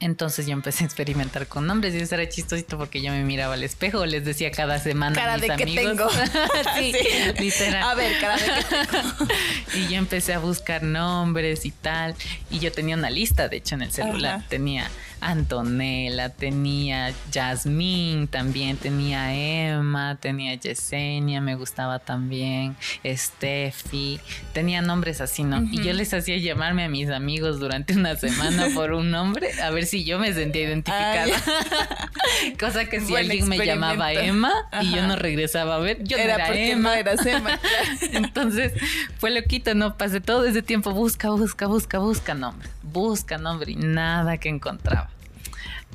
Entonces 0.00 0.46
yo 0.46 0.52
empecé 0.52 0.84
a 0.84 0.86
experimentar 0.86 1.46
con 1.46 1.66
nombres 1.66 1.94
y 1.94 1.98
eso 1.98 2.14
era 2.16 2.28
chistosito 2.28 2.76
porque 2.76 3.00
yo 3.00 3.10
me 3.12 3.22
miraba 3.24 3.54
al 3.54 3.62
espejo, 3.62 4.04
les 4.04 4.24
decía 4.24 4.50
cada 4.50 4.78
semana 4.78 5.14
Cara 5.16 5.34
a 5.34 5.38
mis 5.38 5.48
de 5.48 5.56
que 5.56 5.62
amigos. 5.62 5.84
tengo. 5.86 6.10
sí, 6.76 6.92
Sí. 6.92 7.42
literal. 7.42 7.82
A 7.82 7.94
ver, 7.94 8.12
cara 8.20 8.36
de 8.36 8.42
que 8.44 8.64
tengo. 8.86 9.32
y 9.74 9.88
yo 9.88 9.96
empecé 9.96 10.34
a 10.34 10.38
buscar 10.40 10.82
nombres 10.82 11.64
y 11.64 11.70
tal. 11.70 12.14
Y 12.50 12.58
yo 12.58 12.70
tenía 12.72 12.96
una 12.96 13.08
lista, 13.08 13.48
de 13.48 13.56
hecho, 13.58 13.76
en 13.76 13.82
el 13.82 13.92
celular. 13.92 14.36
Ajá. 14.40 14.48
Tenía 14.48 14.90
Antonella, 15.24 16.28
tenía 16.28 17.14
Jasmine 17.32 18.26
también, 18.26 18.76
tenía 18.76 19.34
Emma, 19.34 20.18
tenía 20.20 20.54
Yesenia, 20.54 21.40
me 21.40 21.54
gustaba 21.54 21.98
también, 21.98 22.76
Steffi. 23.06 24.20
Tenía 24.52 24.82
nombres 24.82 25.22
así, 25.22 25.42
¿no? 25.42 25.62
Y 25.62 25.82
yo 25.82 25.94
les 25.94 26.12
hacía 26.12 26.36
llamarme 26.36 26.84
a 26.84 26.88
mis 26.90 27.08
amigos 27.08 27.58
durante 27.58 27.94
una 27.94 28.16
semana 28.16 28.68
por 28.74 28.92
un 28.92 29.10
nombre, 29.10 29.50
a 29.62 29.70
ver 29.70 29.86
si 29.86 30.04
yo 30.04 30.18
me 30.18 30.34
sentía 30.34 30.64
identificada. 30.64 31.26
Cosa 32.60 32.84
que 32.84 33.00
si 33.00 33.08
Buen 33.08 33.24
alguien 33.24 33.48
me 33.48 33.64
llamaba. 33.64 34.12
Emma 34.12 34.52
y 34.82 34.90
yo 34.94 35.06
no 35.06 35.16
regresaba 35.16 35.76
a 35.76 35.78
ver, 35.78 36.04
yo 36.04 36.18
no 36.18 36.22
Era 36.22 36.34
era 36.34 36.46
porque 36.46 36.72
Emma. 36.72 36.90
no 36.90 36.94
eras 36.94 37.24
Emma. 37.24 37.58
Entonces 38.12 38.72
fue 39.18 39.30
loquito, 39.30 39.74
¿no? 39.74 39.96
Pasé 39.96 40.20
todo 40.20 40.44
ese 40.44 40.60
tiempo, 40.60 40.90
busca, 40.90 41.30
busca, 41.30 41.66
busca, 41.66 41.98
busca 41.98 42.34
nombre, 42.34 42.68
busca 42.82 43.38
nombre 43.38 43.72
y 43.72 43.76
nada 43.76 44.36
que 44.36 44.50
encontraba. 44.50 45.13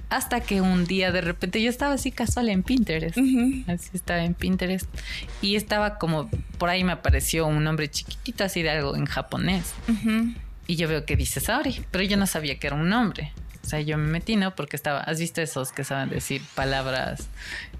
Hasta 0.10 0.42
que 0.42 0.60
un 0.62 0.86
día 0.86 1.12
de 1.12 1.22
repente 1.22 1.62
yo 1.62 1.70
estaba 1.70 1.94
así 1.94 2.12
casual 2.12 2.50
en 2.50 2.64
Pinterest. 2.64 3.16
Así 3.68 3.90
estaba 3.94 4.24
en 4.24 4.34
Pinterest. 4.34 4.88
Y 5.42 5.56
estaba 5.56 6.00
como, 6.00 6.30
por 6.58 6.70
ahí 6.70 6.84
me 6.84 6.94
apareció 6.94 7.46
un 7.46 7.64
nombre 7.64 7.90
chiquitito 7.92 8.44
así 8.44 8.64
de 8.64 8.72
algo 8.72 8.96
en 8.96 9.06
japonés. 9.06 9.74
Y 10.66 10.76
yo 10.76 10.88
veo 10.88 11.06
que 11.06 11.16
dice 11.16 11.40
Saori, 11.40 11.82
pero 11.92 12.04
yo 12.04 12.18
no 12.18 12.26
sabía 12.28 12.58
que 12.58 12.68
era 12.68 12.76
un 12.76 12.90
nombre. 12.90 13.34
O 13.64 13.68
sea, 13.70 13.82
yo 13.82 13.98
me 14.00 14.08
metí, 14.08 14.36
¿no? 14.36 14.56
Porque 14.56 14.76
estaba, 14.76 15.02
¿has 15.02 15.20
visto 15.20 15.42
esos 15.42 15.72
que 15.72 15.84
saben 15.84 16.10
decir 16.10 16.42
palabras 16.56 17.28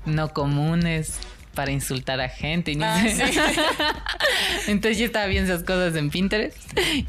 no 0.06 0.30
comunes 0.34 1.18
para 1.56 1.72
insultar 1.72 2.22
a 2.22 2.30
gente? 2.30 2.74
Y 2.74 2.76
no 2.76 2.86
Ah, 2.86 3.02
sé. 3.02 3.16
sí. 3.34 3.40
Entonces 4.68 5.00
yo 5.00 5.06
estaba 5.06 5.26
viendo 5.26 5.52
esas 5.52 5.66
cosas 5.66 5.96
en 5.96 6.10
Pinterest 6.12 6.58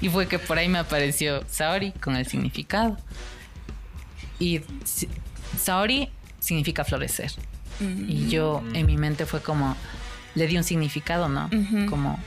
y 0.00 0.08
fue 0.08 0.28
que 0.28 0.38
por 0.38 0.56
ahí 0.56 0.68
me 0.68 0.78
apareció 0.78 1.44
Saori 1.48 1.92
con 1.92 2.16
el 2.16 2.26
significado. 2.26 2.96
Y 4.40 4.60
Saori 5.56 6.08
significa 6.40 6.84
florecer. 6.84 7.30
Y 8.08 8.28
yo 8.28 8.62
en 8.74 8.86
mi 8.86 8.98
mente 8.98 9.24
fue 9.24 9.40
como, 9.40 9.76
le 10.34 10.46
di 10.46 10.56
un 10.56 10.64
significado, 10.64 11.28
¿no? 11.28 11.48
Como, 11.88 12.18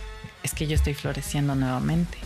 es 0.41 0.53
que 0.53 0.67
yo 0.67 0.75
estoy 0.75 0.93
floreciendo 0.93 1.55
nuevamente. 1.55 2.17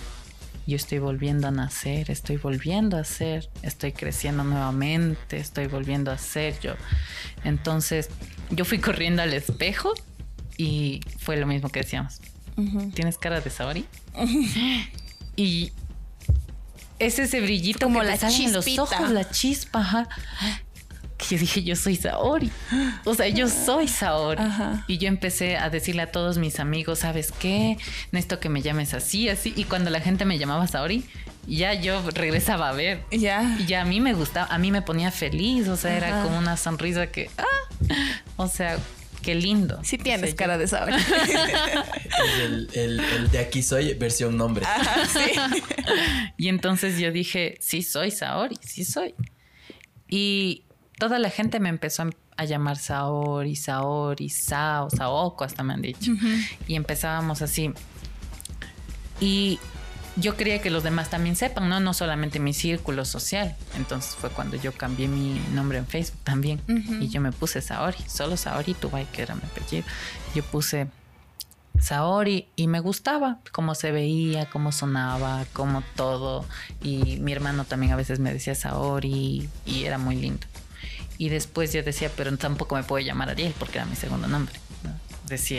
Yo 0.66 0.76
estoy 0.76 1.00
volviendo 1.00 1.48
a 1.48 1.52
nacer, 1.52 2.12
estoy 2.12 2.36
volviendo 2.36 2.98
a 2.98 3.06
ser, 3.06 3.50
estoy 3.64 3.94
creciendo 3.94 4.44
nuevamente, 4.44 5.38
estoy 5.38 5.68
volviendo 5.68 6.12
a 6.12 6.18
ser 6.18 6.60
yo. 6.60 6.74
Entonces, 7.46 8.10
yo 8.50 8.66
fui 8.66 8.80
corriendo 8.80 9.22
al 9.22 9.34
espejo 9.34 9.94
y 10.58 11.00
fue 11.20 11.38
lo 11.38 11.48
mismo 11.48 11.70
que 11.70 11.80
decíamos. 11.82 12.20
¿Tienes 12.94 13.18
cara 13.18 13.40
de 13.40 13.50
Saori? 13.50 13.86
y 15.38 15.72
es 17.00 17.20
ese 17.20 17.41
brillito 17.41 17.86
Como 17.86 18.00
que 18.02 18.08
la 18.08 18.18
sale 18.18 18.45
en 18.45 18.54
los 18.54 18.68
ojos, 18.78 19.10
la 19.10 19.30
chispa, 19.30 19.80
ajá. 19.80 20.10
Que 21.18 21.36
yo 21.36 21.39
dije, 21.39 21.64
yo 21.64 21.76
soy 21.76 21.95
Saori. 21.95 22.52
O 23.04 23.16
sea, 23.16 23.28
yo 23.28 23.50
soy 23.50 23.88
Saori. 23.88 24.41
Ajá. 24.41 24.84
Y 24.88 25.00
yo 25.00 25.08
empecé 25.08 25.58
a 25.58 25.70
decirle 25.70 26.04
a 26.04 26.12
todos 26.12 26.38
mis 26.38 26.60
amigos, 26.60 27.00
¿sabes 27.00 27.32
qué? 27.32 27.78
Necesito 28.12 28.39
que 28.39 28.50
me 28.50 28.62
llames 28.62 28.93
así, 28.93 29.28
así. 29.28 29.52
Y 29.56 29.64
cuando 29.64 29.89
la 29.89 30.00
gente 30.00 30.26
me 30.26 30.38
llamaba 30.38 30.68
Saori, 30.68 31.06
ya 31.48 31.74
yo 31.74 32.02
regresaba 32.12 32.70
a 32.70 32.74
ver. 32.74 33.04
Ya. 33.12 33.58
Y 33.60 33.66
ya 33.66 33.82
a 33.82 33.86
mí 33.86 34.00
me 34.00 34.14
gustaba, 34.14 34.54
a 34.54 34.58
mí 34.58 34.72
me 34.72 34.82
ponía 34.82 35.12
feliz, 35.12 35.68
o 35.70 35.78
sea, 35.78 35.95
era 35.95 36.22
como 36.24 36.38
una 36.38 36.58
sonrisa 36.58 37.08
que, 37.08 37.32
ah, 37.38 37.93
o 38.36 38.48
sea, 38.48 38.78
qué 39.22 39.36
lindo. 39.36 39.80
Sí 39.84 39.97
tienes 39.97 40.32
yo- 40.32 40.36
cara 40.38 40.57
de 40.57 40.68
saber. 40.68 40.95
Es 40.95 42.39
el, 42.43 42.70
el- 42.74 42.99
el 42.99 43.32
de 43.32 43.39
aquí 43.39 43.61
soy 43.63 43.93
versión 43.95 44.38
nombre. 44.38 44.65
Ajá, 44.65 45.05
sí. 45.05 45.32
Y 46.38 46.49
entonces 46.49 46.99
yo 46.99 47.11
dije, 47.11 47.57
sí 47.59 47.82
soy 47.82 48.11
Saori, 48.11 48.57
sí 48.61 48.86
soy. 48.86 49.15
Y 50.07 50.63
toda 50.99 51.18
la 51.20 51.30
gente 51.30 51.59
me 51.59 51.70
empezó 51.70 52.03
a- 52.03 52.09
a 52.38 52.45
llamar 52.45 52.78
Saori, 52.78 53.55
Saori, 53.55 54.30
Sao, 54.30 54.89
Saoko, 54.91 55.43
hasta 55.43 55.63
me 55.63 55.74
han 55.74 55.82
dicho. 55.82 56.11
Y 56.68 56.76
empezábamos 56.76 57.41
así. 57.41 57.72
Y 59.20 59.59
yo 60.20 60.36
quería 60.36 60.61
que 60.61 60.70
los 60.70 60.84
demás 60.84 61.09
también 61.09 61.36
sepan, 61.36 61.70
¿no? 61.70 61.80
No 61.80 61.93
solamente 61.93 62.39
mi 62.39 62.53
círculo 62.53 63.05
social. 63.05 63.55
Entonces 63.76 64.15
fue 64.15 64.30
cuando 64.30 64.57
yo 64.57 64.72
cambié 64.72 65.07
mi 65.07 65.39
nombre 65.53 65.78
en 65.78 65.86
Facebook 65.86 66.20
también. 66.24 66.61
Y 66.68 67.09
yo 67.09 67.22
me 67.22 67.32
puse 67.32 67.61
Saori, 67.61 67.97
solo 68.07 68.36
Saori 68.36 68.74
Tubai, 68.74 69.05
que 69.11 69.22
era 69.22 69.36
mi 69.36 69.43
apellido. 69.43 69.86
Yo 70.34 70.43
puse 70.43 70.88
Saori 71.80 72.47
y 72.55 72.68
me 72.68 72.80
gustaba 72.80 73.39
cómo 73.51 73.76
se 73.76 73.91
veía, 73.91 74.49
cómo 74.49 74.72
sonaba, 74.72 75.45
cómo 75.53 75.84
todo. 75.95 76.45
Y 76.82 77.18
mi 77.18 77.32
hermano 77.32 77.65
también 77.65 77.93
a 77.93 77.95
veces 77.95 78.20
me 78.20 78.34
decía 78.34 78.55
Saori 78.55 79.47
y 79.65 79.84
era 79.84 79.97
muy 79.97 80.15
lindo. 80.15 80.47
Y 81.20 81.30
después 81.30 81.74
yo 81.74 81.84
decía, 81.84 82.11
pero 82.15 82.36
tampoco 82.38 82.76
me 82.76 82.84
puedo 82.84 83.05
llamar 83.05 83.30
Ariel 83.30 83.53
porque 83.57 83.78
era 83.78 83.86
mi 83.86 83.95
segundo 83.95 84.28
nombre. 84.28 84.55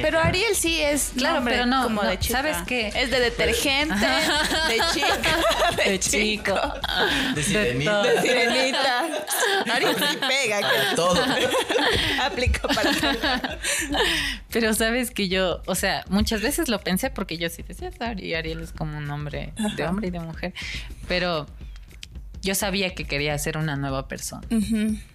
Pero 0.02 0.18
Ariel 0.20 0.54
sí 0.54 0.80
es 0.80 1.12
Claro, 1.16 1.36
nombre 1.36 1.54
pero 1.54 1.66
no, 1.66 1.82
como 1.84 2.02
no, 2.02 2.08
de 2.08 2.18
chica. 2.18 2.38
¿sabes 2.38 2.56
qué? 2.66 2.88
Es 2.88 3.10
de 3.10 3.20
detergente, 3.20 3.94
de 3.94 4.80
chica, 4.94 5.38
de, 5.84 5.90
de 5.90 5.98
chico. 6.00 6.54
De 6.54 7.34
De 7.34 7.42
sirenita. 7.42 8.02
de 8.02 8.22
sirenita. 8.22 9.04
Ariel 9.72 9.94
sí 9.96 10.18
pega, 10.26 10.60
que 10.60 10.96
todo. 10.96 11.22
aplica 12.22 12.66
para 12.68 12.92
todo. 12.92 13.10
Pero 14.50 14.74
sabes 14.74 15.10
que 15.10 15.28
yo, 15.28 15.62
o 15.66 15.74
sea, 15.74 16.04
muchas 16.08 16.40
veces 16.40 16.68
lo 16.68 16.80
pensé 16.80 17.10
porque 17.10 17.36
yo 17.36 17.48
sí 17.50 17.62
decía 17.62 17.90
y 18.18 18.34
Ariel 18.34 18.60
es 18.60 18.72
como 18.72 18.96
un 18.98 19.06
nombre 19.06 19.52
de 19.76 19.84
hombre 19.86 20.08
y 20.08 20.10
de 20.10 20.20
mujer. 20.20 20.54
Pero 21.06 21.46
yo 22.42 22.54
sabía 22.54 22.94
que 22.94 23.04
quería 23.04 23.36
ser 23.38 23.58
una 23.58 23.76
nueva 23.76 24.08
persona. 24.08 24.46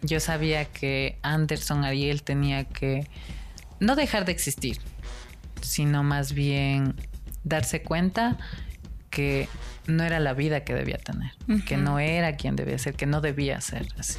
Yo 0.01 0.20
sabía 0.20 0.66
que 0.66 1.18
Anderson 1.22 1.86
Ariel 1.86 2.24
tenía 2.24 2.66
que 2.66 3.08
no 3.84 3.95
dejar 3.95 4.25
de 4.25 4.31
existir, 4.31 4.79
sino 5.61 6.03
más 6.03 6.34
bien 6.34 6.95
darse 7.43 7.84
cuenta 7.84 8.38
que 9.09 9.47
no 9.86 10.03
era 10.03 10.19
la 10.19 10.34
vida 10.34 10.63
que 10.63 10.73
debía 10.73 10.97
tener, 10.97 11.31
que 11.65 11.77
no 11.77 11.99
era 11.99 12.36
quien 12.36 12.55
debía 12.55 12.77
ser, 12.77 12.95
que 12.95 13.05
no 13.05 13.21
debía 13.21 13.61
ser 13.61 13.88
así. 13.97 14.17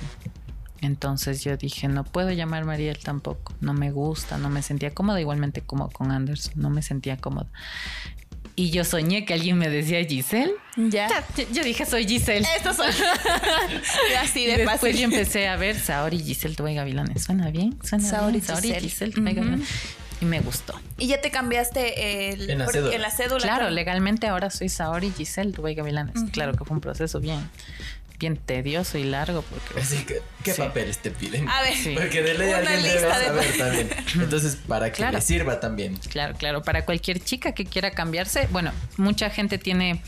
Entonces 0.80 1.42
yo 1.42 1.56
dije, 1.56 1.88
no 1.88 2.04
puedo 2.04 2.30
llamar 2.30 2.66
Mariel 2.66 2.98
tampoco, 2.98 3.54
no 3.60 3.72
me 3.72 3.90
gusta, 3.90 4.36
no 4.36 4.50
me 4.50 4.60
sentía 4.60 4.92
cómoda, 4.92 5.18
igualmente 5.20 5.62
como 5.62 5.88
con 5.90 6.12
Anderson, 6.12 6.52
no 6.56 6.68
me 6.68 6.82
sentía 6.82 7.16
cómoda. 7.16 7.48
Y 8.56 8.70
yo 8.70 8.84
soñé 8.84 9.24
que 9.24 9.34
alguien 9.34 9.58
me 9.58 9.68
decía 9.68 10.04
Giselle. 10.04 10.52
Ya. 10.76 11.08
Yo, 11.36 11.44
yo 11.52 11.64
dije, 11.64 11.84
soy 11.86 12.06
Giselle. 12.06 12.46
Estos 12.56 12.76
son 12.76 12.86
así 14.20 14.42
Y 14.42 14.46
de 14.46 14.56
después 14.58 14.80
fácil. 14.80 14.96
yo 14.96 15.04
empecé 15.04 15.48
a 15.48 15.56
ver 15.56 15.78
Saori 15.78 16.20
Giselle 16.20 16.54
Tuve 16.54 16.74
Gavilanes. 16.74 17.24
¿Suena 17.24 17.50
bien? 17.50 17.76
¿Suena 17.82 18.04
Saori 18.08 18.32
bien? 18.34 18.44
Saori 18.44 18.68
Giselle. 18.68 18.80
Giselle 18.88 19.12
Tuve 19.12 19.30
Ujú. 19.32 19.36
Gavilanes. 19.40 19.68
Y 20.20 20.26
me 20.26 20.40
gustó. 20.40 20.80
Y 20.98 21.08
ya 21.08 21.20
te 21.20 21.30
cambiaste 21.32 22.30
el, 22.32 22.48
En 22.48 22.58
la 22.58 22.64
porque- 22.66 22.78
cédula. 22.78 22.94
en 22.96 23.02
la 23.02 23.10
cédula. 23.10 23.42
Claro, 23.42 23.70
legalmente 23.70 24.28
ahora 24.28 24.50
soy 24.50 24.68
Saori 24.68 25.10
Giselle 25.16 25.52
Tuve 25.52 25.74
Gavilanes. 25.74 26.14
Claro 26.30 26.52
que 26.52 26.64
fue 26.64 26.76
un 26.76 26.80
proceso 26.80 27.18
bien, 27.20 27.40
bien 28.24 28.36
tedioso 28.38 28.96
y 28.96 29.04
largo 29.04 29.42
porque... 29.42 29.80
Así 29.80 30.04
que, 30.04 30.22
¿qué 30.42 30.52
Sí. 30.54 30.62
papeles 30.62 30.98
te 30.98 31.10
piden? 31.10 31.48
A 31.48 31.60
ver, 31.62 31.74
Sí. 31.74 31.94
Porque 31.98 32.22
de 32.22 32.34
ley 32.34 32.52
alguien 32.52 32.82
debe 32.82 32.92
lista 32.94 33.18
de- 33.18 33.24
saber 33.26 33.56
también. 33.58 33.90
Entonces, 34.14 34.56
para 34.56 34.90
que 34.90 34.96
Claro. 34.96 35.18
le 35.18 35.20
sirva 35.22 35.60
también. 35.60 35.96
Claro, 36.10 36.34
claro. 36.38 36.62
Para 36.62 36.84
cualquier 36.86 37.20
chica 37.20 37.52
que 37.52 37.64
quiera 37.66 37.90
cambiarse, 37.90 38.48
bueno, 38.50 38.72
mucha 38.96 39.28
gente 39.30 39.58
tiene 39.58 40.00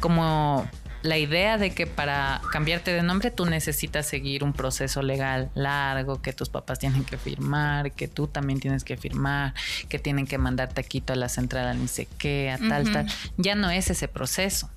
como 0.00 0.68
la 1.02 1.18
idea 1.18 1.58
de 1.58 1.70
que 1.74 1.86
para 1.88 2.40
cambiarte 2.52 2.92
de 2.92 3.02
nombre 3.02 3.30
tú 3.32 3.44
necesitas 3.44 4.06
seguir 4.06 4.44
un 4.44 4.52
proceso 4.52 5.02
legal 5.02 5.50
largo, 5.54 6.22
que 6.22 6.32
tus 6.32 6.48
papás 6.48 6.78
tienen 6.78 7.04
que 7.04 7.16
firmar, 7.18 7.90
que 7.92 8.06
tú 8.06 8.28
también 8.28 8.60
tienes 8.60 8.84
que 8.84 8.96
firmar, 8.96 9.52
que 9.88 9.98
tienen 9.98 10.26
que 10.28 10.38
mandarte 10.38 10.80
a 10.80 10.84
Quito 10.84 11.12
a 11.12 11.16
la 11.16 11.28
central 11.28 11.66
a 11.66 11.74
ni 11.74 11.88
sé 11.88 12.06
qué, 12.18 12.50
a 12.52 12.58
tal, 12.58 12.92
tal. 12.92 13.06
Ya 13.36 13.54
no 13.56 13.68
es 13.70 13.90
ese 13.90 14.06
proceso. 14.06 14.70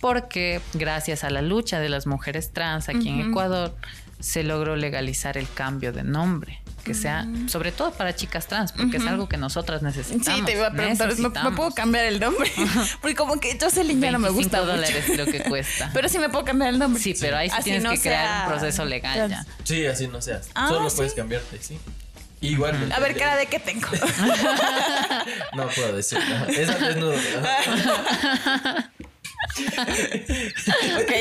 Porque 0.00 0.60
gracias 0.74 1.24
a 1.24 1.30
la 1.30 1.42
lucha 1.42 1.78
de 1.80 1.88
las 1.88 2.06
mujeres 2.06 2.52
trans 2.52 2.88
aquí 2.88 3.08
en. 3.08 3.20
Ecuador 3.30 3.74
se 4.20 4.42
logró 4.42 4.76
legalizar 4.76 5.38
el 5.38 5.50
cambio 5.50 5.92
de 5.92 6.02
nombre, 6.02 6.60
que 6.84 6.92
sea 6.94 7.26
sobre 7.48 7.72
todo 7.72 7.92
para 7.92 8.14
chicas 8.14 8.46
trans, 8.46 8.72
porque 8.72 8.98
es 8.98 9.06
algo 9.06 9.28
que 9.28 9.36
nosotras 9.38 9.82
necesitamos. 9.82 10.40
Sí, 10.40 10.44
te 10.44 10.52
iba 10.52 10.66
a 10.66 10.72
preguntar, 10.72 11.16
¿me, 11.18 11.50
puedo 11.52 11.70
cambiar 11.72 12.04
el 12.04 12.20
nombre? 12.20 12.50
Porque 13.00 13.14
como 13.14 13.40
que 13.40 13.58
Jocelyn 13.58 14.00
ya 14.00 14.10
no 14.10 14.18
me 14.18 14.28
25 14.28 14.32
gusta 14.34 14.60
mucho. 14.60 14.72
dólares 14.72 15.04
creo 15.06 15.26
que 15.26 15.42
cuesta. 15.48 15.90
Pero 15.94 16.08
sí 16.08 16.18
me 16.18 16.28
puedo 16.28 16.44
cambiar 16.44 16.70
el 16.70 16.78
nombre. 16.78 17.02
sí, 17.02 17.14
pero 17.18 17.36
ahí 17.38 17.48
sí 17.48 17.54
Así 17.56 17.64
tienes 17.64 17.82
no 17.82 17.90
que 17.90 18.00
crear 18.00 18.44
un 18.46 18.52
proceso 18.52 18.84
legal 18.84 19.30
ya. 19.30 19.46
Sí, 19.64 19.86
así 19.86 20.06
no 20.06 20.20
seas. 20.20 20.50
Ah, 20.54 20.68
Solo 20.68 20.90
sí. 20.90 20.96
puedes 20.96 21.14
cambiarte, 21.14 21.58
sí. 21.62 21.78
Igual. 22.42 22.90
A 22.92 23.00
ver, 23.00 23.16
cara 23.16 23.36
de 23.36 23.46
qué 23.46 23.58
tengo. 23.58 23.88
No 25.54 25.68
puedo 25.68 25.94
decirlo. 25.96 26.46
Esa 26.48 26.78
desnudo. 26.78 27.14
Ok. 30.96 31.12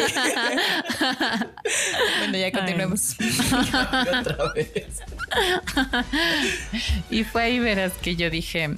Bueno, 2.19 2.37
ya 2.37 2.51
continuemos. 2.51 3.15
Otra 4.19 4.53
vez. 4.53 5.01
Y 7.09 7.23
fue 7.23 7.43
ahí, 7.43 7.59
verás, 7.59 7.93
que 7.93 8.15
yo 8.15 8.29
dije. 8.29 8.75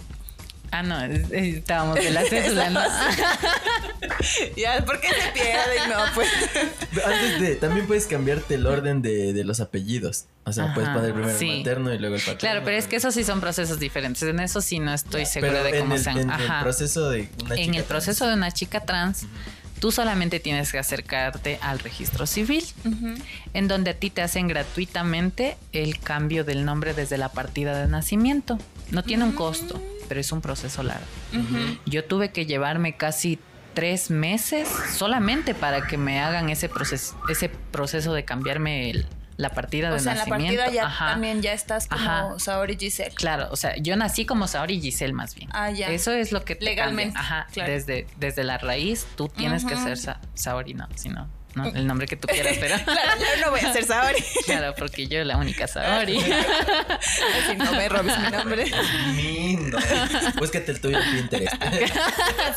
Ah, 0.72 0.84
no, 0.84 1.04
es- 1.04 1.30
es- 1.32 1.56
estábamos 1.58 1.96
de 1.96 2.10
la 2.12 2.24
cédula, 2.24 2.70
¿no? 2.70 2.80
ya, 4.56 4.84
¿por 4.86 5.00
qué 5.02 5.08
se 5.10 5.32
pierde? 5.34 5.88
No, 5.90 5.98
pues. 6.16 6.30
Antes 7.06 7.42
de, 7.42 7.56
también 7.56 7.88
puedes 7.88 8.08
cambiarte 8.08 8.56
el 8.56 8.66
orden 8.66 9.02
de, 9.02 9.34
de 9.34 9.44
los 9.44 9.60
apellidos. 9.60 10.26
O 10.46 10.54
sea, 10.54 10.74
puedes 10.74 10.90
poner 10.90 11.14
primero 11.14 11.38
sí. 11.38 11.50
el 11.50 11.58
materno 11.60 11.94
y 11.94 12.00
luego 12.00 12.16
el 12.16 12.22
paterno. 12.22 12.40
Claro, 12.40 12.62
pero 12.64 12.78
es 12.78 12.88
que 12.88 12.96
esos 12.96 13.14
sí 13.14 13.24
son 13.24 13.42
procesos 13.42 13.80
diferentes. 13.80 14.24
En 14.24 14.40
eso 14.40 14.62
sí 14.62 14.80
no 14.80 14.94
estoy 14.94 15.26
segura 15.26 15.52
Pero 15.52 15.64
de 15.66 15.80
cómo 15.80 15.96
el, 15.96 16.02
sean. 16.04 16.18
en 16.18 16.32
Ajá. 16.32 16.58
el 16.58 16.64
proceso 16.64 17.10
de 17.10 17.30
una 17.46 17.56
en 17.56 17.66
chica 17.66 17.78
el 17.78 17.84
proceso 17.84 18.28
de 18.28 18.34
una 18.34 18.52
chica 18.52 18.80
trans, 18.86 19.26
tú 19.82 19.92
solamente 19.92 20.40
tienes 20.40 20.72
que 20.72 20.78
acercarte 20.80 21.58
al 21.62 21.80
registro 21.80 22.26
civil, 22.28 22.64
en 23.54 23.68
donde 23.68 23.90
a 23.92 23.94
ti 23.96 24.10
te 24.12 24.22
hacen 24.22 24.48
gratuitamente 24.48 25.58
el 25.74 26.00
cambio 26.00 26.44
del 26.46 26.64
nombre 26.64 26.94
desde 26.94 27.18
la 27.18 27.30
partida 27.30 27.78
de 27.82 27.88
nacimiento. 27.90 28.58
No 28.92 29.04
tiene 29.04 29.24
un 29.26 29.32
costo, 29.34 29.82
pero 30.08 30.22
es 30.22 30.32
un 30.32 30.40
proceso 30.42 30.84
largo. 30.84 31.06
Yo 31.86 32.06
tuve 32.06 32.32
que 32.32 32.46
llevarme 32.46 32.96
casi 32.96 33.40
tres 33.74 34.10
meses 34.12 34.68
solamente 34.94 35.56
para 35.56 35.88
que 35.88 35.98
me 35.98 36.20
hagan 36.20 36.50
ese 36.50 36.70
proceso, 36.70 37.20
ese 37.30 37.50
proceso 37.50 38.14
de 38.14 38.24
cambiarme 38.24 38.90
el- 38.92 39.06
la 39.42 39.50
partida 39.50 39.90
O 39.90 39.94
de 39.94 40.00
sea, 40.00 40.12
en 40.14 40.18
la 40.20 40.26
nacimiento. 40.26 40.62
partida 40.62 40.76
ya 40.82 40.88
Ajá. 40.88 41.08
también 41.12 41.42
ya 41.42 41.54
estás 41.54 41.88
como 41.88 42.02
Ajá. 42.02 42.40
Saori 42.40 42.78
Giselle. 42.78 43.16
Claro, 43.16 43.48
o 43.52 43.56
sea, 43.56 43.76
yo 43.78 43.96
nací 43.96 44.26
como 44.26 44.48
Saori 44.48 44.80
Giselle 44.80 45.14
más 45.14 45.34
bien. 45.36 45.50
Ah, 45.54 45.72
ya. 45.72 45.90
Eso 45.90 46.12
es 46.14 46.32
lo 46.32 46.46
que 46.46 46.56
te 46.56 46.66
Legalmente, 46.66 47.14
cambia. 47.16 47.40
Ajá, 47.40 47.48
claro. 47.52 47.72
desde, 47.72 48.08
desde 48.18 48.44
la 48.44 48.58
raíz 48.60 49.08
tú 49.16 49.28
tienes 49.30 49.66
que 49.66 49.76
ser 49.76 49.98
Sa- 49.98 50.22
Saori, 50.36 50.74
no, 50.76 50.88
si 50.96 51.10
no, 51.10 51.28
no, 51.56 51.66
el 51.66 51.86
nombre 51.88 52.08
que 52.08 52.16
tú 52.16 52.28
quieras, 52.30 52.56
pero 52.60 52.76
Claro, 52.86 53.20
yo 53.20 53.46
no 53.46 53.52
voy 53.52 53.60
a 53.62 53.74
ser 53.74 53.84
Saori. 53.84 54.24
claro, 54.46 54.74
porque 54.78 55.08
yo 55.08 55.24
la 55.24 55.38
única 55.38 55.68
Saori. 55.68 56.18
Así 56.20 57.56
no 57.58 57.72
me 57.74 57.90
robes 57.90 58.18
mi 58.20 58.30
nombre. 58.32 58.66
Lindo. 59.16 59.78
Búscate 60.38 60.72
el 60.72 60.80
tuyo 60.82 61.00
en 61.00 61.12
Pinterest. 61.30 61.56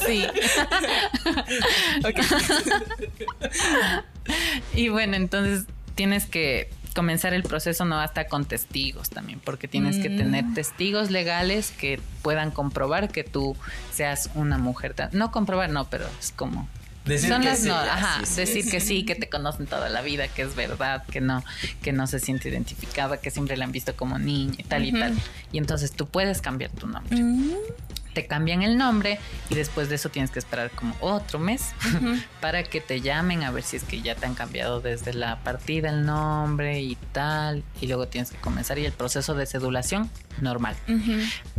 sí. 0.06 0.26
y 4.74 4.88
bueno, 4.88 5.16
entonces 5.16 5.64
tienes 5.94 6.26
que 6.26 6.70
comenzar 6.94 7.34
el 7.34 7.42
proceso 7.42 7.84
no 7.84 7.98
hasta 7.98 8.28
con 8.28 8.44
testigos 8.44 9.10
también, 9.10 9.40
porque 9.40 9.66
tienes 9.66 9.98
que 9.98 10.08
tener 10.08 10.44
testigos 10.54 11.10
legales 11.10 11.72
que 11.72 12.00
puedan 12.22 12.50
comprobar 12.50 13.10
que 13.10 13.24
tú 13.24 13.56
seas 13.92 14.30
una 14.34 14.58
mujer. 14.58 14.94
No 15.12 15.32
comprobar, 15.32 15.70
no, 15.70 15.86
pero 15.90 16.06
es 16.20 16.32
como 16.32 16.68
Decir 17.04 17.28
son 17.28 17.42
que 17.42 17.48
las 17.48 17.58
sí, 17.58 17.68
no, 17.68 17.74
ajá, 17.74 18.20
sí, 18.20 18.26
sí, 18.26 18.40
decir 18.40 18.64
sí. 18.64 18.70
que 18.70 18.80
sí, 18.80 19.04
que 19.04 19.14
te 19.14 19.28
conocen 19.28 19.66
toda 19.66 19.90
la 19.90 20.00
vida, 20.00 20.26
que 20.28 20.40
es 20.40 20.54
verdad, 20.54 21.04
que 21.04 21.20
no, 21.20 21.44
que 21.82 21.92
no 21.92 22.06
se 22.06 22.18
siente 22.18 22.48
identificada, 22.48 23.18
que 23.18 23.30
siempre 23.30 23.58
la 23.58 23.66
han 23.66 23.72
visto 23.72 23.94
como 23.94 24.18
niña 24.18 24.54
y 24.56 24.62
tal 24.62 24.86
y 24.86 24.92
tal. 24.92 25.14
Y 25.52 25.58
entonces 25.58 25.92
tú 25.92 26.06
puedes 26.06 26.40
cambiar 26.40 26.70
tu 26.70 26.86
nombre. 26.86 27.18
Te 28.14 28.26
cambian 28.26 28.62
el 28.62 28.78
nombre 28.78 29.18
y 29.50 29.54
después 29.54 29.88
de 29.88 29.96
eso 29.96 30.08
tienes 30.08 30.30
que 30.30 30.38
esperar 30.38 30.70
como 30.70 30.94
otro 31.00 31.38
mes 31.38 31.72
para 32.40 32.62
que 32.62 32.80
te 32.80 33.00
llamen 33.00 33.42
a 33.42 33.50
ver 33.50 33.62
si 33.62 33.76
es 33.76 33.84
que 33.84 34.00
ya 34.00 34.14
te 34.14 34.26
han 34.26 34.34
cambiado 34.34 34.80
desde 34.80 35.12
la 35.12 35.42
partida 35.42 35.90
el 35.90 36.06
nombre 36.06 36.80
y 36.80 36.96
tal. 37.12 37.64
Y 37.80 37.86
luego 37.86 38.08
tienes 38.08 38.30
que 38.30 38.38
comenzar 38.38 38.78
y 38.78 38.86
el 38.86 38.92
proceso 38.92 39.34
de 39.34 39.46
cedulación 39.46 40.10
normal. 40.40 40.76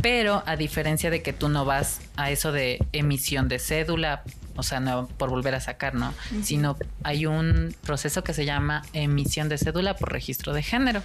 Pero 0.02 0.42
a 0.46 0.56
diferencia 0.56 1.10
de 1.10 1.22
que 1.22 1.32
tú 1.32 1.48
no 1.48 1.64
vas 1.64 2.00
a 2.16 2.30
eso 2.30 2.52
de 2.52 2.84
emisión 2.92 3.48
de 3.48 3.58
cédula, 3.58 4.22
o 4.56 4.62
sea, 4.62 4.80
no 4.80 5.06
por 5.06 5.30
volver 5.30 5.54
a 5.54 5.60
sacar, 5.60 5.94
¿no? 5.94 6.12
Sino 6.42 6.76
hay 7.02 7.26
un 7.26 7.74
proceso 7.82 8.24
que 8.24 8.32
se 8.34 8.44
llama 8.44 8.82
emisión 8.92 9.48
de 9.48 9.58
cédula 9.58 9.96
por 9.96 10.12
registro 10.12 10.52
de 10.52 10.62
género. 10.62 11.02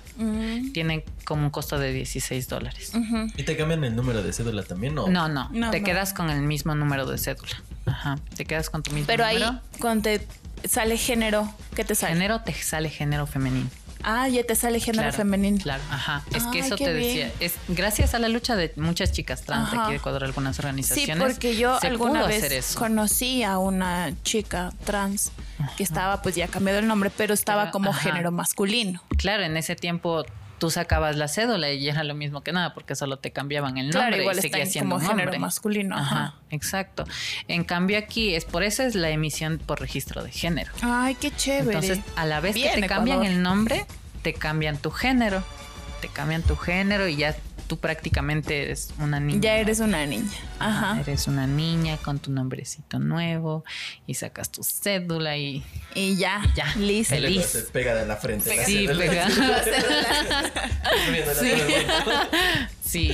Tiene 0.74 1.06
como 1.26 1.44
un 1.46 1.50
costo 1.50 1.78
de 1.80 1.94
16 1.94 2.48
dólares. 2.48 2.92
¿Y 3.38 3.44
te 3.44 3.56
cambian 3.58 3.84
el 3.84 3.96
número 3.96 4.24
de 4.24 4.34
cédula 4.34 4.64
también? 4.64 4.96
No. 4.96 5.08
No, 5.08 5.28
no, 5.28 5.50
No, 5.52 5.72
te 5.72 5.80
no. 5.80 5.86
quedas 5.86 6.14
con 6.14 6.30
el 6.30 6.42
mismo 6.42 6.76
número 6.76 7.06
de 7.06 7.18
cédula. 7.18 7.62
Ajá, 7.86 8.18
te 8.36 8.46
quedas 8.46 8.70
con 8.70 8.84
tu 8.84 8.92
mismo 8.92 9.08
Pero 9.08 9.26
ahí, 9.26 9.40
número. 9.40 9.60
cuando 9.80 10.04
te 10.04 10.28
sale 10.68 10.98
género, 10.98 11.52
¿qué 11.76 11.84
te 11.84 11.96
sale? 11.96 12.14
Género 12.14 12.42
te 12.42 12.54
sale 12.54 12.90
género 12.90 13.26
femenino. 13.26 13.70
Ah, 14.04 14.28
ya 14.28 14.44
te 14.44 14.56
sale 14.56 14.80
género 14.80 15.04
Claro, 15.04 15.18
femenino. 15.18 15.58
Claro, 15.62 15.84
ajá. 15.90 16.24
Es 16.36 16.44
que 16.46 16.62
Ay, 16.62 16.66
eso 16.68 16.76
te 16.76 16.94
bien. 16.94 17.30
decía. 17.30 17.32
Es 17.40 17.56
gracias 17.68 18.14
a 18.14 18.20
la 18.20 18.28
lucha 18.30 18.56
de 18.56 18.72
muchas 18.76 19.12
chicas 19.12 19.42
trans 19.44 19.72
de 19.72 19.78
aquí 19.78 19.92
de 19.92 19.98
Ecuador, 19.98 20.24
algunas 20.24 20.56
Sí, 20.56 20.62
organizaciones. 20.62 21.18
porque 21.24 21.56
yo 21.56 21.78
alguna 21.82 22.26
vez 22.28 22.76
conocí 22.76 23.44
a 23.44 23.58
una 23.58 24.12
chica 24.24 24.72
trans 24.86 25.32
que 25.78 25.84
estaba, 25.84 26.22
pues 26.22 26.36
ya 26.36 26.48
cambiado 26.48 26.80
el 26.80 26.88
nombre, 26.88 27.12
pero 27.16 27.34
estaba 27.34 27.72
como 27.72 27.92
ajá. 27.92 28.00
género 28.00 28.32
masculino. 28.32 29.02
Claro, 29.18 29.44
en 29.44 29.56
ese 29.58 29.76
tiempo 29.76 30.26
tú 30.62 30.70
sacabas 30.70 31.18
la 31.18 31.28
cédula 31.28 31.72
y 31.72 31.90
era 31.90 32.04
lo 32.04 32.14
mismo 32.14 32.44
que 32.44 32.52
nada, 32.52 32.76
porque 32.76 32.94
solo 32.94 33.18
te 33.18 33.32
cambiaban 33.32 33.80
el 33.80 33.86
nombre 33.90 34.10
Claro, 34.10 34.22
igual 34.22 34.38
y 34.38 34.42
seguía 34.42 34.62
en 34.62 34.70
siendo 34.70 34.98
como 34.98 35.08
género 35.10 35.40
masculino. 35.40 35.98
Ajá, 35.98 36.16
Ajá. 36.16 36.36
exacto. 36.52 37.04
En 37.48 37.64
cambio 37.64 37.98
aquí 37.98 38.36
es 38.36 38.46
por 38.46 38.62
eso 38.62 38.84
es 38.84 38.94
la 38.94 39.10
emisión 39.10 39.58
por 39.58 39.82
registro 39.82 40.24
de 40.24 40.32
género. 40.32 40.72
Ay, 40.84 41.16
qué 41.16 41.32
chévere. 41.32 41.80
Entonces, 41.80 42.00
a 42.16 42.28
la 42.28 42.42
vez 42.42 42.54
Bien, 42.54 42.76
que 42.76 42.82
te 42.82 42.88
cambian 42.88 43.24
el 43.24 43.42
nombre, 43.42 43.88
te 44.22 44.36
cambian 44.36 44.78
tu 44.78 44.92
género. 44.92 45.44
Te 46.00 46.10
cambian 46.10 46.44
tu 46.44 46.56
género 46.56 47.08
y 47.08 47.16
ya 47.16 47.36
tú 47.72 47.78
prácticamente 47.80 48.64
eres 48.64 48.90
una 49.00 49.22
niña. 49.22 49.40
ya 49.40 49.56
eres 49.56 49.80
una 49.80 50.06
niña. 50.06 50.30
Ajá. 50.60 51.00
Eres 51.00 51.28
una 51.28 51.48
niña 51.48 51.96
con 51.96 52.20
tu 52.20 52.30
nombrecito 52.30 53.00
nuevo 53.00 53.64
y 54.06 54.16
sacas 54.16 54.52
tu 54.52 54.62
cédula 54.62 55.38
y 55.38 55.64
Y 55.96 56.18
ya, 56.18 56.42
Ya, 56.54 56.66
listo. 56.76 57.16
Y 57.16 57.20
luego 57.22 57.36
feliz. 57.36 57.46
se 57.52 57.62
pega 57.72 58.02
en 58.02 58.10
la 58.10 58.18
frente. 58.18 58.54
la 58.58 58.66
Sí, 58.66 58.86
cédula. 58.88 59.06
pega. 59.06 59.28
Viéndola 61.12 61.40
Sí. 61.40 61.52
Sí, 62.92 63.10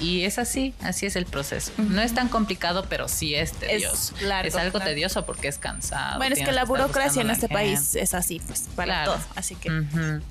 y, 0.00 0.04
y 0.04 0.24
es 0.24 0.38
así, 0.38 0.74
así 0.80 1.06
es 1.06 1.16
el 1.16 1.24
proceso. 1.26 1.72
No 1.78 2.02
es 2.02 2.14
tan 2.14 2.28
complicado, 2.28 2.84
pero 2.88 3.08
sí 3.08 3.34
es 3.34 3.52
tedioso. 3.52 4.14
largo, 4.22 4.48
es 4.48 4.54
algo 4.56 4.72
claro. 4.78 4.90
tedioso 4.90 5.24
porque 5.24 5.48
es 5.48 5.58
cansado. 5.58 6.18
Bueno, 6.18 6.34
es 6.36 6.44
que 6.44 6.52
la 6.52 6.64
burocracia 6.64 7.22
en 7.22 7.30
este 7.30 7.48
país 7.48 7.94
es 7.94 8.12
así, 8.14 8.40
pues, 8.46 8.68
para 8.76 9.04
Claro. 9.04 9.12
todo. 9.14 9.24
Así 9.36 9.54
que. 9.54 9.70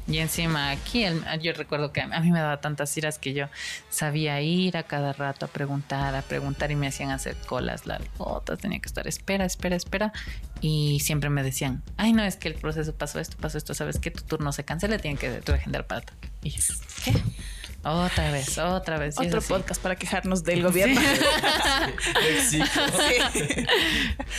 Y 0.08 0.18
encima 0.20 0.70
aquí, 0.72 1.04
el- 1.04 1.24
yo 1.42 1.54
recuerdo 1.54 1.92
que 1.92 2.02
a 2.02 2.20
mí 2.20 2.32
me 2.32 2.40
daba 2.40 2.62
tantas 2.62 2.96
iras 2.98 3.18
que 3.18 3.34
yo 3.34 3.48
sabía 3.90 4.40
ir 4.42 4.78
a 4.78 4.84
cada 4.84 5.14
rato 5.14 5.46
a 5.46 5.50
preguntar, 5.50 6.14
a 6.16 6.22
preguntar 6.22 6.70
y 6.72 6.76
me 6.76 6.88
hacían 6.88 7.10
hacer 7.10 7.36
colas 7.48 7.86
largotas, 7.88 8.60
tenía 8.60 8.80
que 8.80 8.88
estar 8.88 9.08
espera, 9.08 9.46
espera, 9.46 9.76
espera. 9.76 10.14
Y 10.62 11.00
siempre 11.00 11.30
me 11.32 11.42
decían, 11.42 11.82
ay 11.98 12.14
no, 12.14 12.24
es 12.24 12.36
que 12.36 12.48
el 12.48 12.54
proceso 12.54 12.94
pasó 12.94 13.20
esto, 13.20 13.36
pasó 13.38 13.58
esto, 13.58 13.74
¿sabes 13.74 13.98
qué? 13.98 14.12
Tu 14.12 14.22
turno 14.24 14.52
se 14.52 14.64
cancela, 14.64 15.00
tienen 15.00 15.18
que 15.18 15.42
reagendar 15.42 15.88
para 15.88 16.02
tal". 16.02 16.16
Y 16.44 16.52
yo, 16.52 16.62
¿qué? 17.04 17.14
Otra 17.84 18.32
vez, 18.32 18.58
otra 18.60 19.00
vez. 19.00 19.20
Otro 19.20 19.42
podcast 19.42 19.82
para 19.82 19.96
quejarnos 19.96 20.44
del 20.44 20.62
gobierno. 20.62 21.02
Éxito. 22.30 22.66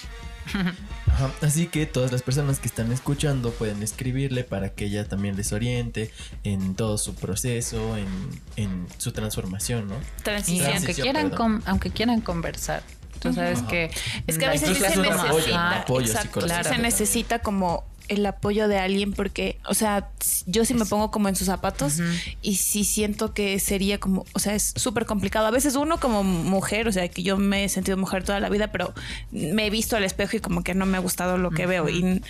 Ajá, 1.08 1.32
Así 1.42 1.68
que 1.68 1.86
todas 1.86 2.12
las 2.12 2.22
personas 2.22 2.60
que 2.60 2.68
están 2.68 2.92
escuchando 2.92 3.52
pueden 3.52 3.82
escribirle 3.84 4.44
para 4.44 4.70
que 4.70 4.86
ella 4.86 5.08
también 5.08 5.36
les 5.36 5.52
oriente 5.54 6.12
en 6.44 6.76
todo 6.76 6.98
su 6.98 7.16
proceso, 7.16 7.98
en, 7.98 8.08
en 8.56 8.88
su 8.98 9.12
transformación, 9.12 9.88
¿no? 9.88 9.96
Transición. 10.24 10.72
aunque 10.76 10.94
quieran, 10.94 11.30
con- 11.32 11.64
aunque 11.66 11.90
quieran 11.92 12.22
conversar, 12.22 12.84
tú 13.20 13.34
sabes 13.34 13.60
Ajá. 13.60 13.68
que... 13.68 13.92
Es 14.28 14.38
que 14.38 14.46
a 14.46 14.50
veces 14.50 14.70
sí 14.70 14.76
se 14.76 14.98
necesita. 14.98 15.80
apoyo 15.82 16.06
exacto, 16.08 16.42
psicológico. 16.42 16.70
se 16.76 16.78
necesita 16.82 17.40
como 17.40 17.84
el 18.10 18.26
apoyo 18.26 18.68
de 18.68 18.78
alguien 18.78 19.14
porque, 19.14 19.58
o 19.66 19.74
sea, 19.74 20.10
yo 20.46 20.66
sí 20.66 20.74
me 20.74 20.86
pongo 20.86 21.12
como 21.12 21.30
en 21.30 21.36
sus 21.36 21.48
zapatos 21.48 22.00
y 22.42 22.56
sí 22.56 22.84
siento 22.84 23.34
que 23.34 23.60
sería 23.60 24.00
como, 24.00 24.26
o 24.34 24.40
sea, 24.40 24.56
es 24.56 24.74
súper 24.76 25.06
complicado. 25.06 25.48
A 25.48 25.52
veces 25.52 25.76
uno 25.76 26.00
como 26.00 26.24
mujer, 26.24 26.88
o 26.88 26.92
sea, 26.92 27.08
que 27.08 27.24
yo 27.24 27.38
me 27.38 27.64
he 27.64 27.70
sentido 27.70 27.98
mujer 27.98 28.24
toda 28.24 28.40
la 28.40 28.50
vida, 28.50 28.72
pero 28.72 28.94
me 29.32 29.68
he 29.68 29.70
visto 29.70 29.96
al 29.96 30.04
espejo 30.04 30.38
y 30.38 30.40
como 30.40 30.64
que 30.64 30.74
no 30.76 30.86
me 30.86 30.98
ha 30.98 31.02
gustado 31.02 31.38
lo 31.38 31.52
que 31.52 31.66
veo 31.66 31.88
y, 31.88 32.22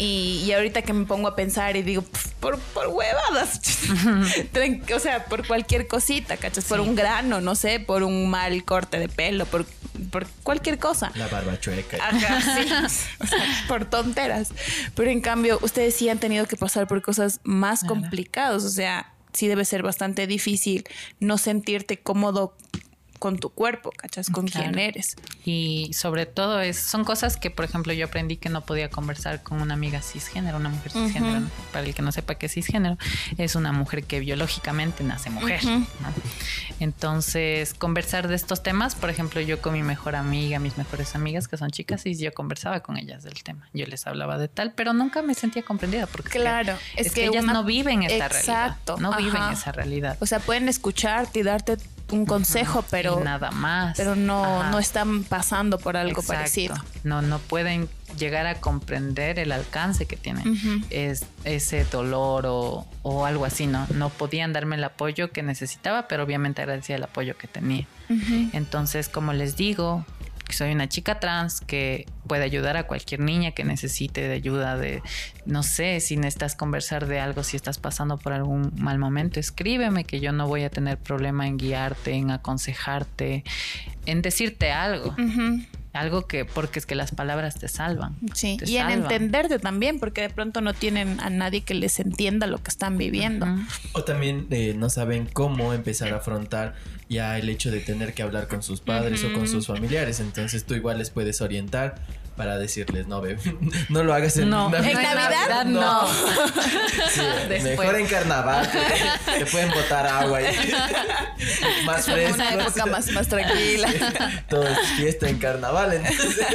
Y, 0.00 0.44
y 0.46 0.52
ahorita 0.52 0.82
que 0.82 0.92
me 0.92 1.06
pongo 1.06 1.26
a 1.26 1.34
pensar 1.34 1.76
y 1.76 1.82
digo, 1.82 2.02
"Pf, 2.02 2.28
por, 2.38 2.58
por 2.58 2.86
huevadas. 2.86 3.60
O 4.94 5.00
sea, 5.00 5.24
por 5.24 5.46
cualquier 5.46 5.88
cosita, 5.88 6.36
¿cachas? 6.36 6.64
Por 6.64 6.80
un 6.80 6.94
grano, 6.94 7.40
no 7.40 7.54
sé, 7.54 7.80
por 7.80 8.02
un 8.04 8.30
mal 8.30 8.64
corte 8.64 8.98
de 8.98 9.08
pelo, 9.08 9.44
por, 9.46 9.66
por 10.10 10.26
cualquier 10.42 10.78
cosa. 10.78 11.12
La 11.14 11.28
barba 11.28 11.58
chueca. 11.58 11.96
Ajá, 11.96 12.40
sí. 12.88 13.08
O 13.20 13.26
sea, 13.26 13.38
por 13.68 13.84
tonteras. 13.84 14.52
Pero 14.94 15.10
en 15.10 15.20
cambio, 15.20 15.58
ustedes 15.62 15.94
sí 15.94 16.08
han 16.08 16.18
tenido 16.18 16.46
que 16.46 16.56
pasar 16.56 16.86
por 16.86 17.02
cosas 17.02 17.40
más 17.44 17.84
complicadas. 17.84 18.64
O 18.64 18.70
sea, 18.70 19.12
sí 19.32 19.48
debe 19.48 19.64
ser 19.64 19.82
bastante 19.82 20.26
difícil 20.26 20.84
no 21.20 21.38
sentirte 21.38 21.98
cómodo 21.98 22.54
con 23.18 23.38
tu 23.38 23.50
cuerpo, 23.50 23.90
¿cachas? 23.96 24.30
Con 24.30 24.46
Claro. 24.46 24.66
quién 24.72 24.78
eres. 24.78 25.16
Y 25.44 25.90
sobre 25.92 26.26
todo 26.26 26.60
es, 26.60 26.78
son 26.78 27.04
cosas 27.04 27.36
que, 27.36 27.50
por 27.50 27.64
ejemplo, 27.64 27.92
yo 27.92 28.06
aprendí 28.06 28.36
que 28.36 28.48
no 28.48 28.62
podía 28.64 28.88
conversar 28.90 29.42
con 29.42 29.60
una 29.60 29.74
amiga 29.74 30.00
cisgénero, 30.02 30.56
una 30.58 30.68
mujer 30.68 30.92
cisgénero. 30.92 31.40
¿no? 31.40 31.50
Para 31.72 31.86
el 31.86 31.94
que 31.94 32.02
no 32.02 32.12
sepa 32.12 32.36
qué 32.36 32.46
es 32.46 32.52
cisgénero, 32.52 32.96
es 33.36 33.54
una 33.54 33.72
mujer 33.72 34.04
que 34.04 34.20
biológicamente 34.20 35.02
nace 35.04 35.30
mujer. 35.30 35.64
¿no? 35.64 35.86
Entonces, 36.80 37.74
conversar 37.74 38.28
de 38.28 38.34
estos 38.36 38.62
temas, 38.62 38.94
por 38.94 39.10
ejemplo, 39.10 39.40
yo 39.40 39.60
con 39.60 39.72
mi 39.72 39.82
mejor 39.82 40.14
amiga, 40.16 40.58
mis 40.58 40.78
mejores 40.78 41.14
amigas 41.14 41.48
que 41.48 41.56
son 41.56 41.70
chicas, 41.70 42.06
y 42.06 42.14
yo 42.16 42.32
conversaba 42.32 42.80
con 42.80 42.96
ellas 42.96 43.22
del 43.24 43.42
tema. 43.42 43.68
Yo 43.74 43.86
les 43.86 44.06
hablaba 44.06 44.38
de 44.38 44.48
tal, 44.48 44.72
pero 44.72 44.92
nunca 44.92 45.22
me 45.22 45.34
sentía 45.34 45.62
comprendida 45.62 46.06
porque 46.06 46.38
Claro, 46.38 46.74
es, 46.96 47.06
es 47.08 47.12
que, 47.12 47.22
que 47.22 47.26
ellas 47.28 47.44
una- 47.44 47.52
no 47.54 47.64
viven 47.64 48.02
esta 48.02 48.26
Exacto, 48.26 48.96
realidad. 48.96 49.10
No 49.18 49.24
viven 49.24 49.42
esa 49.52 49.72
realidad. 49.72 50.16
O 50.20 50.26
sea, 50.26 50.38
pueden 50.40 50.68
escucharte 50.68 51.40
y 51.40 51.42
darte 51.42 51.78
un 52.10 52.24
consejo, 52.26 52.84
pero, 52.90 53.18
Y 53.20 53.24
nada 53.24 53.50
más. 53.50 53.96
pero 53.96 54.16
no, 54.16 54.60
Ajá. 54.60 54.70
no 54.70 54.78
están 54.78 55.24
pasando 55.24 55.78
por 55.78 55.96
algo 55.96 56.20
Exacto. 56.20 56.32
parecido. 56.34 56.74
No, 57.04 57.20
no 57.22 57.38
pueden 57.38 57.88
llegar 58.18 58.46
a 58.46 58.54
comprender 58.60 59.38
el 59.38 59.52
alcance 59.52 60.06
que 60.06 60.16
tiene 60.16 60.42
es, 60.90 61.26
ese 61.44 61.84
dolor 61.84 62.46
o, 62.46 62.86
o 63.02 63.26
algo 63.26 63.44
así, 63.44 63.66
¿no? 63.66 63.86
No 63.94 64.08
podían 64.08 64.52
darme 64.52 64.76
el 64.76 64.84
apoyo 64.84 65.30
que 65.30 65.42
necesitaba, 65.42 66.08
pero 66.08 66.22
obviamente 66.24 66.62
agradecía 66.62 66.96
el 66.96 67.04
apoyo 67.04 67.36
que 67.36 67.46
tenía. 67.48 67.86
Entonces, 68.52 69.08
como 69.08 69.32
les 69.32 69.56
digo, 69.56 70.04
que 70.48 70.54
soy 70.54 70.72
una 70.72 70.88
chica 70.88 71.20
trans 71.20 71.60
que 71.60 72.06
puede 72.26 72.42
ayudar 72.42 72.76
a 72.76 72.86
cualquier 72.86 73.20
niña 73.20 73.52
que 73.52 73.64
necesite 73.64 74.22
de 74.22 74.34
ayuda 74.34 74.76
de, 74.76 75.02
no 75.46 75.62
sé, 75.62 76.00
si 76.00 76.16
necesitas 76.16 76.56
conversar 76.56 77.06
de 77.06 77.20
algo, 77.20 77.44
si 77.44 77.56
estás 77.56 77.78
pasando 77.78 78.18
por 78.18 78.32
algún 78.32 78.72
mal 78.76 78.98
momento, 78.98 79.38
escríbeme 79.38 80.04
que 80.04 80.20
yo 80.20 80.32
no 80.32 80.48
voy 80.48 80.64
a 80.64 80.70
tener 80.70 80.98
problema 80.98 81.46
en 81.46 81.58
guiarte, 81.58 82.14
en 82.14 82.30
aconsejarte, 82.30 83.44
en 84.06 84.22
decirte 84.22 84.72
algo. 84.72 85.14
Algo 85.92 86.26
que, 86.26 86.44
porque 86.44 86.78
es 86.78 86.86
que 86.86 86.94
las 86.94 87.12
palabras 87.12 87.56
te 87.58 87.66
salvan. 87.68 88.16
Sí, 88.34 88.56
te 88.58 88.70
y 88.70 88.76
en 88.76 88.82
salvan. 88.82 89.02
entenderte 89.02 89.58
también, 89.58 89.98
porque 89.98 90.20
de 90.20 90.30
pronto 90.30 90.60
no 90.60 90.74
tienen 90.74 91.18
a 91.20 91.30
nadie 91.30 91.62
que 91.62 91.74
les 91.74 91.98
entienda 91.98 92.46
lo 92.46 92.58
que 92.62 92.68
están 92.68 92.98
viviendo. 92.98 93.46
O 93.92 94.04
también 94.04 94.46
eh, 94.50 94.74
no 94.76 94.90
saben 94.90 95.26
cómo 95.26 95.72
empezar 95.72 96.12
a 96.12 96.16
afrontar 96.18 96.74
ya 97.08 97.38
el 97.38 97.48
hecho 97.48 97.70
de 97.70 97.80
tener 97.80 98.12
que 98.14 98.22
hablar 98.22 98.48
con 98.48 98.62
sus 98.62 98.80
padres 98.80 99.24
o 99.24 99.32
con 99.32 99.48
sus 99.48 99.66
familiares. 99.66 100.20
Entonces 100.20 100.64
tú 100.64 100.74
igual 100.74 100.98
les 100.98 101.10
puedes 101.10 101.40
orientar 101.40 101.96
para 102.38 102.56
decirles, 102.56 103.06
no, 103.06 103.20
bebé, 103.20 103.38
no 103.90 104.02
lo 104.04 104.14
hagas 104.14 104.36
en 104.38 104.48
No, 104.48 104.70
Navidad. 104.70 104.90
en 104.90 105.02
Navidad, 105.16 105.64
no. 105.66 106.08
Sí, 107.12 107.20
mejor 107.62 107.96
en 107.96 108.06
carnaval. 108.06 108.70
que 108.70 109.38
Te 109.44 109.46
pueden 109.50 109.70
botar 109.70 110.06
agua 110.06 110.40
y 110.40 110.46
más 111.84 112.06
Es 112.08 112.14
fresco. 112.14 112.34
una 112.36 112.54
época 112.54 112.86
más, 112.86 113.10
más 113.12 113.28
tranquila. 113.28 113.88
Todo 114.48 114.66
es 114.66 114.78
fiesta 114.96 115.28
en 115.28 115.38
carnaval. 115.38 115.92
entonces. 115.94 116.46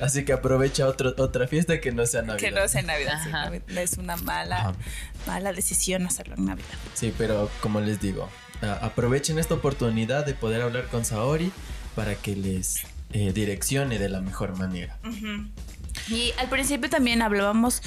Así 0.00 0.24
que 0.24 0.32
aprovecha 0.32 0.86
otro, 0.86 1.14
otra 1.18 1.46
fiesta 1.48 1.80
que 1.80 1.92
no 1.92 2.04
sea 2.06 2.22
Navidad. 2.22 2.38
que 2.48 2.50
no 2.50 2.68
sea 2.68 2.82
Navidad. 2.82 3.20
sí. 3.24 3.30
Navidad 3.30 3.82
es 3.82 3.96
una 3.98 4.16
mala, 4.16 4.56
Ajá. 4.58 4.72
mala 5.26 5.52
decisión 5.52 6.06
hacerlo 6.06 6.34
en 6.36 6.46
Navidad. 6.46 6.66
Sí, 6.94 7.14
pero 7.16 7.48
como 7.60 7.80
les 7.80 8.00
digo, 8.00 8.28
aprovechen 8.82 9.38
esta 9.38 9.54
oportunidad 9.54 10.26
de 10.26 10.34
poder 10.34 10.62
hablar 10.62 10.86
con 10.86 11.04
Saori 11.04 11.52
para 11.94 12.14
que 12.16 12.34
les 12.36 12.82
eh, 13.12 13.32
direccione 13.32 13.98
de 13.98 14.08
la 14.08 14.20
mejor 14.20 14.58
manera. 14.58 14.98
Y 16.08 16.32
al 16.38 16.48
principio 16.48 16.88
también 16.90 17.22
hablábamos 17.22 17.82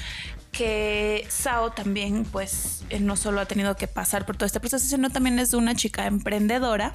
que 0.52 1.26
Sao 1.30 1.72
también, 1.72 2.26
pues, 2.26 2.84
eh, 2.90 3.00
no 3.00 3.16
solo 3.16 3.40
ha 3.40 3.46
tenido 3.46 3.76
que 3.76 3.88
pasar 3.88 4.26
por 4.26 4.36
todo 4.36 4.46
este 4.46 4.60
proceso, 4.60 4.86
sino 4.86 5.10
también 5.10 5.40
es 5.40 5.54
una 5.54 5.76
chica 5.76 6.06
emprendedora 6.08 6.94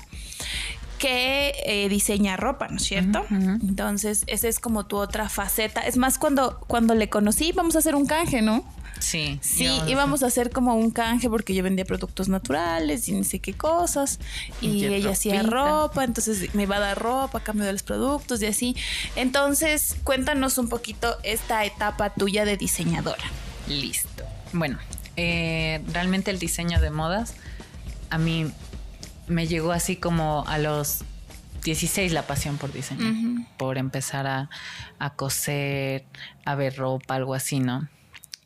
que 0.99 1.55
eh, 1.67 1.89
diseña 1.89 2.37
ropa, 2.37 2.69
¿no 2.69 2.77
es 2.77 2.85
cierto? 2.85 3.25
Entonces, 3.31 4.25
esa 4.27 4.49
es 4.49 4.59
como 4.59 4.87
tu 4.87 4.97
otra 4.97 5.29
faceta. 5.29 5.81
Es 5.83 5.97
más, 5.97 6.19
cuando, 6.19 6.61
cuando 6.67 6.95
le 6.95 7.09
conocí, 7.09 7.53
vamos 7.53 7.77
a 7.77 7.81
hacer 7.81 7.95
un 7.95 8.07
canje, 8.07 8.43
¿no? 8.43 8.65
Sí. 9.01 9.39
Sí, 9.43 9.65
íbamos 9.65 9.83
a 9.83 9.91
íbamos 9.91 10.23
a 10.23 10.27
hacer 10.27 10.51
como 10.51 10.75
un 10.75 10.91
canje 10.91 11.29
porque 11.31 11.55
yo 11.55 11.63
vendía 11.63 11.85
productos 11.85 12.29
naturales 12.29 13.09
y 13.09 13.13
no 13.13 13.25
sé 13.25 13.39
qué 13.39 13.55
cosas. 13.55 14.21
Y, 14.61 14.85
ella 14.85 15.11
hacía 15.11 15.43
ropa, 15.43 16.05
entonces 16.05 16.55
me 16.55 16.65
iba 16.65 16.77
a 16.77 16.81
dar 16.81 16.99
ropa 16.99 17.39
a 17.39 17.43
cambio 17.43 17.65
de 17.65 17.73
los 17.73 17.83
productos 17.83 18.43
y 18.43 18.47
así. 18.47 18.77
Entonces, 19.17 19.97
cuéntanos 20.05 20.59
un 20.59 20.69
poquito 20.69 21.17
esta 21.23 21.65
etapa 21.65 22.11
tuya 22.11 22.45
de 22.45 22.57
diseñadora. 22.57 23.25
Listo. 23.67 24.25
Bueno, 24.53 24.79
eh, 25.17 25.83
realmente 25.93 26.31
el 26.31 26.39
diseño 26.39 26.81
de 26.81 26.91
modas 26.91 27.35
a 28.11 28.19
mí 28.19 28.47
me 29.27 29.47
llegó 29.47 29.73
así 29.73 29.97
como 29.97 30.45
a 30.47 30.59
los 30.59 31.01
16 31.65 32.13
la 32.13 32.27
pasión 32.27 32.59
por 32.59 32.73
diseño, 32.73 33.47
por 33.57 33.79
empezar 33.79 34.27
a, 34.27 34.51
a 34.99 35.11
coser, 35.15 36.05
a 36.45 36.55
ver 36.55 36.77
ropa, 36.77 37.15
algo 37.15 37.35
así, 37.35 37.59
¿no? 37.59 37.89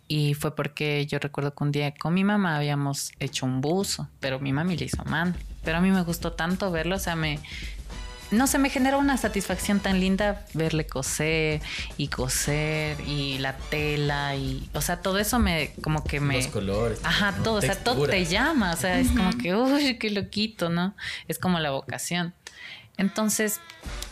Y 0.09 0.34
fue 0.34 0.56
porque 0.56 1.06
yo 1.06 1.18
recuerdo 1.18 1.54
que 1.54 1.64
un 1.64 1.70
día 1.70 1.94
con 1.94 2.14
mi 2.14 2.24
mamá 2.24 2.56
habíamos 2.56 3.12
hecho 3.20 3.44
un 3.44 3.61
buzo, 3.61 4.09
pero 4.20 4.40
mi 4.40 4.52
mami 4.52 4.76
le 4.76 4.86
hizo 4.86 5.02
a 5.02 5.04
mano. 5.04 5.34
Pero 5.62 5.78
a 5.78 5.80
mí 5.80 5.90
me 5.90 6.02
gustó 6.02 6.32
tanto 6.32 6.70
verlo, 6.70 6.96
o 6.96 6.98
sea, 6.98 7.14
me, 7.14 7.40
no 8.30 8.46
sé, 8.46 8.59
me 8.59 8.70
generó 8.70 8.98
una 8.98 9.16
satisfacción 9.16 9.80
tan 9.80 10.00
linda 10.00 10.44
verle 10.54 10.86
coser 10.86 11.61
y 11.96 12.09
coser 12.09 13.00
y 13.06 13.38
la 13.38 13.56
tela 13.56 14.34
y, 14.36 14.68
o 14.74 14.80
sea, 14.80 15.00
todo 15.00 15.18
eso 15.18 15.38
me, 15.38 15.72
como 15.82 16.04
que 16.04 16.20
me... 16.20 16.36
Los 16.36 16.48
colores. 16.48 17.00
Ajá, 17.04 17.32
¿no? 17.32 17.42
todo, 17.42 17.54
o 17.54 17.61
sea, 17.61 17.76
todo 17.76 18.06
te 18.06 18.24
llama, 18.24 18.72
o 18.72 18.76
sea, 18.76 19.00
es 19.00 19.11
como 19.11 19.30
que, 19.38 19.54
uy, 19.54 19.98
qué 19.98 20.11
loquito, 20.11 20.68
¿no? 20.68 20.94
Es 21.26 21.38
como 21.38 21.59
la 21.59 21.70
vocación. 21.70 22.34
Entonces, 22.96 23.61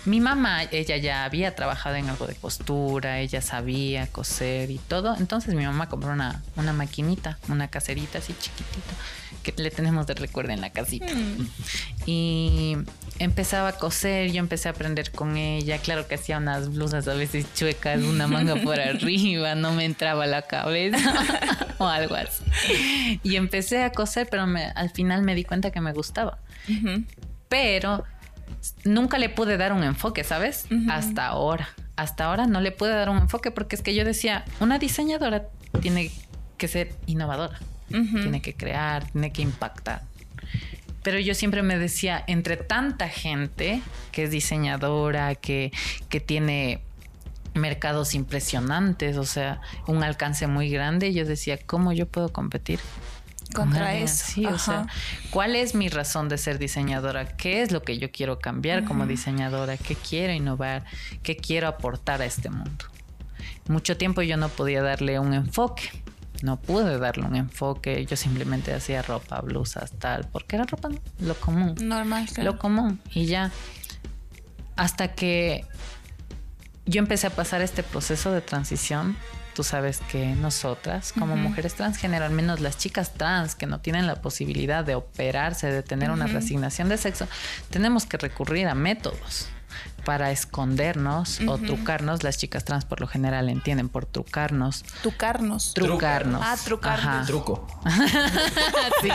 mi 0.06 0.20
mamá, 0.20 0.62
ella 0.64 0.96
ya 0.96 1.24
había 1.24 1.54
trabajado 1.54 1.96
en 1.96 2.08
algo 2.08 2.26
de 2.26 2.34
costura, 2.34 3.20
ella 3.20 3.40
sabía 3.42 4.06
coser 4.06 4.70
y 4.70 4.78
todo. 4.78 5.16
Entonces, 5.16 5.54
mi 5.54 5.64
mamá 5.64 5.88
compró 5.88 6.10
una, 6.12 6.42
una 6.56 6.72
maquinita, 6.72 7.38
una 7.48 7.68
caserita 7.68 8.18
así 8.18 8.34
chiquitita, 8.40 8.94
que 9.42 9.52
le 9.60 9.70
tenemos 9.70 10.06
de 10.06 10.14
recuerdo 10.14 10.52
en 10.52 10.60
la 10.60 10.70
casita. 10.70 11.06
Y 12.06 12.76
empezaba 13.18 13.68
a 13.68 13.72
coser, 13.72 14.30
yo 14.32 14.38
empecé 14.38 14.68
a 14.68 14.72
aprender 14.72 15.10
con 15.10 15.36
ella. 15.36 15.78
Claro 15.78 16.06
que 16.06 16.14
hacía 16.14 16.38
unas 16.38 16.68
blusas 16.72 17.08
a 17.08 17.14
veces 17.14 17.46
chuecas, 17.54 18.00
una 18.02 18.26
manga 18.28 18.56
por 18.56 18.80
arriba, 18.80 19.54
no 19.54 19.72
me 19.72 19.84
entraba 19.84 20.24
a 20.24 20.26
la 20.28 20.42
cabeza 20.42 20.98
o 21.78 21.86
algo 21.86 22.14
así. 22.14 22.44
Y 23.22 23.36
empecé 23.36 23.82
a 23.82 23.90
coser, 23.92 24.28
pero 24.30 24.46
me- 24.46 24.66
al 24.74 24.90
final 24.90 25.22
me 25.22 25.34
di 25.34 25.44
cuenta 25.44 25.70
que 25.70 25.80
me 25.80 25.92
gustaba. 25.92 26.38
Pero 27.48 28.04
nunca 28.84 29.18
le 29.18 29.28
pude 29.28 29.56
dar 29.56 29.72
un 29.72 29.82
enfoque, 29.82 30.24
¿sabes? 30.24 30.66
Hasta 30.88 31.26
ahora. 31.26 31.68
Hasta 31.96 32.24
ahora 32.24 32.46
no 32.46 32.60
le 32.60 32.72
pude 32.72 32.90
dar 32.90 33.08
un 33.08 33.18
enfoque 33.18 33.50
porque 33.50 33.76
es 33.76 33.82
que 33.82 33.94
yo 33.94 34.04
decía, 34.04 34.44
una 34.60 34.78
diseñadora 34.78 35.48
tiene 35.80 36.10
que 36.58 36.68
ser 36.68 36.94
innovadora, 37.06 37.58
tiene 37.88 38.42
que 38.42 38.54
crear, 38.54 39.10
tiene 39.10 39.32
que 39.32 39.42
impactar. 39.42 40.02
Pero 41.02 41.18
yo 41.20 41.34
siempre 41.34 41.62
me 41.62 41.78
decía, 41.78 42.22
entre 42.26 42.56
tanta 42.56 43.08
gente 43.08 43.80
que 44.10 44.24
es 44.24 44.30
diseñadora, 44.30 45.36
que, 45.36 45.72
que 46.08 46.20
tiene 46.20 46.80
mercados 47.54 48.14
impresionantes, 48.14 49.16
o 49.16 49.24
sea, 49.24 49.60
un 49.86 50.02
alcance 50.02 50.46
muy 50.46 50.68
grande, 50.68 51.12
yo 51.12 51.24
decía, 51.24 51.58
¿cómo 51.64 51.92
yo 51.92 52.06
puedo 52.06 52.32
competir? 52.32 52.80
Con 53.54 53.66
Contra 53.66 53.94
eso. 53.94 54.24
así? 54.24 54.46
O 54.46 54.58
sea. 54.58 54.86
¿cuál 55.30 55.56
es 55.56 55.74
mi 55.74 55.88
razón 55.88 56.28
de 56.28 56.38
ser 56.38 56.58
diseñadora? 56.58 57.36
¿Qué 57.36 57.62
es 57.62 57.72
lo 57.72 57.82
que 57.82 57.98
yo 57.98 58.10
quiero 58.10 58.38
cambiar 58.38 58.84
como 58.84 59.06
diseñadora? 59.06 59.76
¿Qué 59.76 59.94
quiero 59.94 60.32
innovar? 60.32 60.84
¿Qué 61.22 61.36
quiero 61.36 61.68
aportar 61.68 62.22
a 62.22 62.24
este 62.24 62.50
mundo? 62.50 62.86
Mucho 63.68 63.96
tiempo 63.96 64.22
yo 64.22 64.36
no 64.36 64.48
podía 64.48 64.82
darle 64.82 65.18
un 65.18 65.34
enfoque. 65.34 65.90
No 66.42 66.58
pude 66.58 66.98
darle 66.98 67.24
un 67.24 67.34
enfoque. 67.36 68.04
Yo 68.06 68.16
simplemente 68.16 68.72
hacía 68.74 69.02
ropa, 69.02 69.40
blusas, 69.40 69.92
tal, 69.92 70.28
porque 70.30 70.56
era 70.56 70.64
ropa 70.64 70.90
lo 71.20 71.34
común 71.34 71.74
Normal, 71.80 72.26
claro. 72.32 72.52
lo 72.52 72.58
común 72.58 73.00
y 73.12 73.26
ya 73.26 73.50
hasta 74.76 75.14
que 75.14 75.64
yo 76.84 76.98
empecé 77.00 77.26
a 77.26 77.30
pasar 77.30 77.62
este 77.62 77.82
proceso 77.82 78.30
de 78.32 78.42
transición 78.42 79.16
tú 79.56 79.62
sabes 79.62 80.00
que 80.10 80.34
nosotras 80.34 81.14
como 81.18 81.34
mujeres 81.34 81.74
transgénero 81.74 82.26
al 82.26 82.30
menos 82.30 82.60
las 82.60 82.76
chicas 82.76 83.14
trans 83.14 83.54
que 83.54 83.66
no 83.66 83.80
tienen 83.80 84.06
la 84.06 84.16
posibilidad 84.16 84.84
de 84.84 84.94
operarse 84.94 85.72
de 85.72 85.82
tener 85.82 86.10
una 86.10 86.26
reasignación 86.26 86.90
de 86.90 86.98
sexo 86.98 87.26
tenemos 87.70 88.04
que 88.04 88.18
recurrir 88.18 88.68
a 88.68 88.74
métodos 88.74 89.48
para 90.06 90.30
escondernos 90.30 91.40
o 91.48 91.58
trucarnos. 91.58 92.22
Las 92.22 92.38
chicas 92.38 92.64
trans 92.64 92.84
por 92.84 93.00
lo 93.00 93.08
general 93.08 93.48
entienden 93.48 93.88
por 93.88 94.06
trucarnos. 94.06 94.84
Tucarnos. 95.02 95.74
Trucarnos. 95.74 96.40
Ah, 96.44 96.56
trucarnos. 96.64 97.06
Ajá. 97.16 97.26
Truco. 97.26 97.66
Sí. 99.02 99.10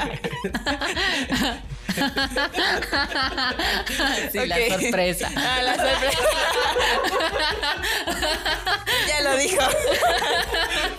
Sí, 4.31 4.45
la 4.47 4.55
sorpresa. 4.69 5.29
Ah, 5.35 5.61
la 5.61 5.75
sorpresa. 5.75 6.19
ya 9.07 9.21
lo 9.21 9.37
dijo. 9.37 9.61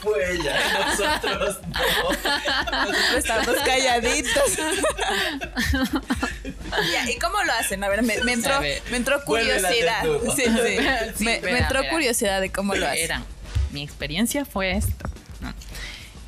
Fue 0.02 0.32
ella, 0.34 0.56
nosotros 0.86 1.60
no. 1.62 2.82
Nosotros 2.82 3.14
estamos 3.16 3.56
calladitos. 3.64 4.58
¿Y 7.08 7.18
cómo 7.18 7.42
lo 7.42 7.52
hacen? 7.52 7.84
A 7.84 7.88
ver, 7.88 8.02
me, 8.02 8.18
me 8.22 8.32
entró, 8.32 8.54
A 8.54 8.60
ver. 8.60 8.82
me 8.90 8.96
entró 8.98 9.22
curiosidad. 9.24 9.70
Desnudo. 9.84 10.32
Sí, 10.36 10.42
sí. 10.44 10.78
Sí, 11.16 11.24
me, 11.24 11.40
me 11.40 11.52
verá, 11.52 11.58
entró 11.58 11.80
verá. 11.80 11.92
curiosidad 11.92 12.40
de 12.40 12.50
cómo 12.50 12.74
lo 12.74 12.86
hacen. 12.86 13.22
Mi 13.72 13.82
experiencia 13.82 14.44
fue 14.44 14.72
esto. 14.72 15.08
¿no? 15.40 15.52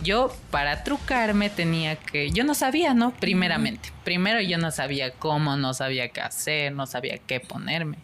Yo 0.02 0.34
para 0.50 0.84
trucarme 0.84 1.50
tenía 1.50 1.96
que, 1.96 2.30
yo 2.30 2.44
no 2.44 2.54
sabía, 2.54 2.94
¿no? 2.94 3.12
Primeramente, 3.12 3.90
primero 4.04 4.40
yo 4.40 4.58
no 4.58 4.70
sabía 4.70 5.12
cómo, 5.12 5.56
no 5.56 5.72
sabía 5.72 6.08
qué 6.08 6.20
hacer, 6.20 6.72
no 6.72 6.86
sabía 6.86 7.18
qué 7.18 7.40
ponerme. 7.40 7.98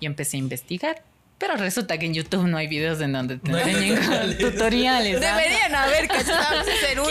Y 0.00 0.06
empecé 0.06 0.36
a 0.36 0.40
investigar. 0.40 1.02
Pero 1.38 1.56
resulta 1.56 1.98
que 1.98 2.06
en 2.06 2.14
YouTube 2.14 2.46
no 2.46 2.56
hay 2.56 2.66
videos 2.66 2.98
en 3.02 3.12
donde 3.12 3.36
te 3.36 3.50
No 3.50 3.58
enseñen 3.58 3.96
tutoriales. 3.96 4.38
tutoriales. 4.38 5.16
¿ah? 5.22 5.36
Deberían 5.36 5.74
haber, 5.74 6.08
que 6.08 6.16
hacer 6.16 6.98
uno. 7.00 7.10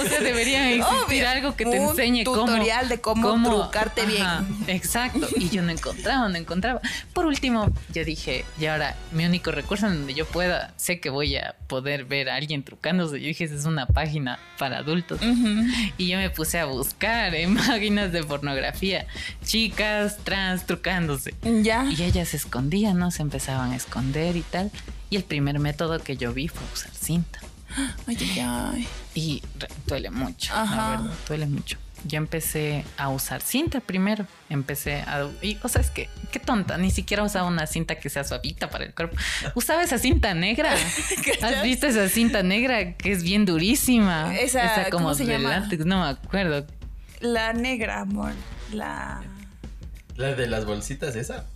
O 0.00 0.04
sea, 0.08 0.20
debería 0.20 0.70
existir 0.70 1.04
Obvio. 1.06 1.28
algo 1.28 1.54
que 1.54 1.64
te 1.66 1.78
Un 1.78 1.90
enseñe 1.90 2.24
cómo. 2.24 2.46
tutorial 2.46 2.88
de 2.88 3.00
cómo 3.02 3.42
trucarte 3.44 4.06
bien. 4.06 4.26
Exacto. 4.68 5.28
Y 5.36 5.50
yo 5.50 5.60
no 5.62 5.70
encontraba, 5.70 6.28
no 6.30 6.36
encontraba. 6.36 6.80
Por 7.12 7.26
último, 7.26 7.70
yo 7.92 8.04
dije, 8.06 8.46
y 8.58 8.64
ahora 8.66 8.96
mi 9.12 9.26
único 9.26 9.50
recurso 9.52 9.86
en 9.86 9.96
donde 9.98 10.14
yo 10.14 10.24
pueda, 10.26 10.72
sé 10.76 10.98
que 10.98 11.10
voy 11.10 11.36
a 11.36 11.54
poder 11.66 12.06
ver 12.06 12.30
a 12.30 12.36
alguien 12.36 12.62
trucándose. 12.62 13.20
Yo 13.20 13.26
dije, 13.26 13.44
es 13.44 13.66
una 13.66 13.84
página 13.86 14.38
para 14.58 14.78
adultos. 14.78 15.20
Y 15.98 16.08
yo 16.08 16.16
me 16.16 16.30
puse 16.30 16.58
a 16.58 16.64
buscar 16.64 17.34
en 17.34 17.54
páginas 17.66 18.12
de 18.12 18.24
pornografía, 18.24 19.06
chicas 19.44 20.16
trans 20.24 20.64
trucándose. 20.64 21.34
Ya. 21.62 21.84
Y 21.84 22.02
ellas 22.02 22.28
se 22.30 22.38
escondían, 22.38 22.98
¿no? 22.98 23.10
Se 23.10 23.20
empezaban 23.22 23.57
a 23.60 23.76
esconder 23.76 24.36
y 24.36 24.42
tal. 24.42 24.70
Y 25.10 25.16
el 25.16 25.24
primer 25.24 25.58
método 25.58 25.98
que 26.00 26.16
yo 26.16 26.32
vi 26.32 26.48
fue 26.48 26.62
usar 26.72 26.92
cinta. 26.92 27.40
Ay, 28.06 28.16
ay, 28.20 28.40
ay. 28.40 28.88
Y 29.14 29.42
duele 29.86 30.10
mucho, 30.10 30.54
Ajá. 30.54 30.76
la 30.76 30.90
verdad, 30.90 31.14
duele 31.28 31.46
mucho. 31.46 31.76
Yo 32.04 32.16
empecé 32.18 32.84
a 32.96 33.08
usar 33.08 33.40
cinta 33.42 33.80
primero. 33.80 34.24
Empecé 34.48 35.00
a. 35.00 35.28
Y, 35.42 35.58
o 35.62 35.68
sea, 35.68 35.80
es 35.80 35.90
que, 35.90 36.08
qué 36.30 36.38
tonta, 36.38 36.78
ni 36.78 36.92
siquiera 36.92 37.24
usaba 37.24 37.48
una 37.48 37.66
cinta 37.66 37.96
que 37.96 38.08
sea 38.08 38.22
suavita 38.22 38.70
para 38.70 38.84
el 38.84 38.94
cuerpo. 38.94 39.16
Usaba 39.54 39.82
esa 39.82 39.98
cinta 39.98 40.32
negra. 40.32 40.72
¿Has 41.42 41.62
visto 41.64 41.88
esa 41.88 42.08
cinta 42.08 42.42
negra 42.44 42.92
que 42.92 43.10
es 43.10 43.24
bien 43.24 43.44
durísima? 43.44 44.32
Esa, 44.36 44.84
como 44.90 45.06
¿cómo 45.06 45.14
se 45.14 45.24
de 45.24 45.32
llama? 45.32 45.58
látex, 45.58 45.84
no 45.84 46.00
me 46.02 46.08
acuerdo. 46.10 46.66
La 47.20 47.52
negra, 47.52 48.00
amor. 48.02 48.32
La. 48.72 49.20
La 50.18 50.34
de 50.34 50.46
las 50.48 50.64
bolsitas, 50.64 51.14
esa. 51.14 51.46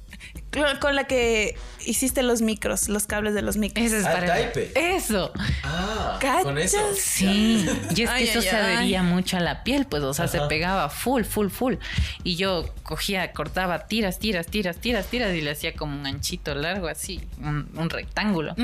Con 0.80 0.94
la 0.94 1.04
que 1.08 1.56
hiciste 1.84 2.22
los 2.22 2.42
micros, 2.42 2.88
los 2.88 3.06
cables 3.08 3.34
de 3.34 3.42
los 3.42 3.56
micros. 3.56 3.84
Ese 3.84 3.98
es 3.98 4.06
Ah, 4.06 4.12
para. 4.12 4.38
Eso. 4.40 5.32
Ah, 5.64 6.16
¿Cachas? 6.20 6.44
con 6.44 6.58
eso. 6.58 6.78
Sí, 6.96 7.66
y 7.96 8.02
es 8.02 8.08
Ay, 8.08 8.24
que 8.24 8.30
eso 8.30 8.38
ay, 8.38 8.44
se 8.44 8.50
ay. 8.50 8.74
adhería 8.76 9.02
mucho 9.02 9.36
a 9.36 9.40
la 9.40 9.64
piel, 9.64 9.84
pues, 9.86 10.04
o 10.04 10.14
sea, 10.14 10.28
se 10.28 10.40
pegaba 10.42 10.88
full, 10.90 11.24
full, 11.24 11.48
full. 11.48 11.74
Y 12.22 12.36
yo 12.36 12.72
cogía, 12.84 13.32
cortaba 13.32 13.86
tiras, 13.88 14.20
tiras, 14.20 14.46
tiras, 14.46 14.76
tiras, 14.76 15.06
tiras 15.06 15.34
y 15.34 15.40
le 15.40 15.50
hacía 15.50 15.74
como 15.74 15.98
un 15.98 16.06
anchito 16.06 16.54
largo 16.54 16.86
así, 16.86 17.20
un, 17.40 17.68
un 17.74 17.90
rectángulo. 17.90 18.54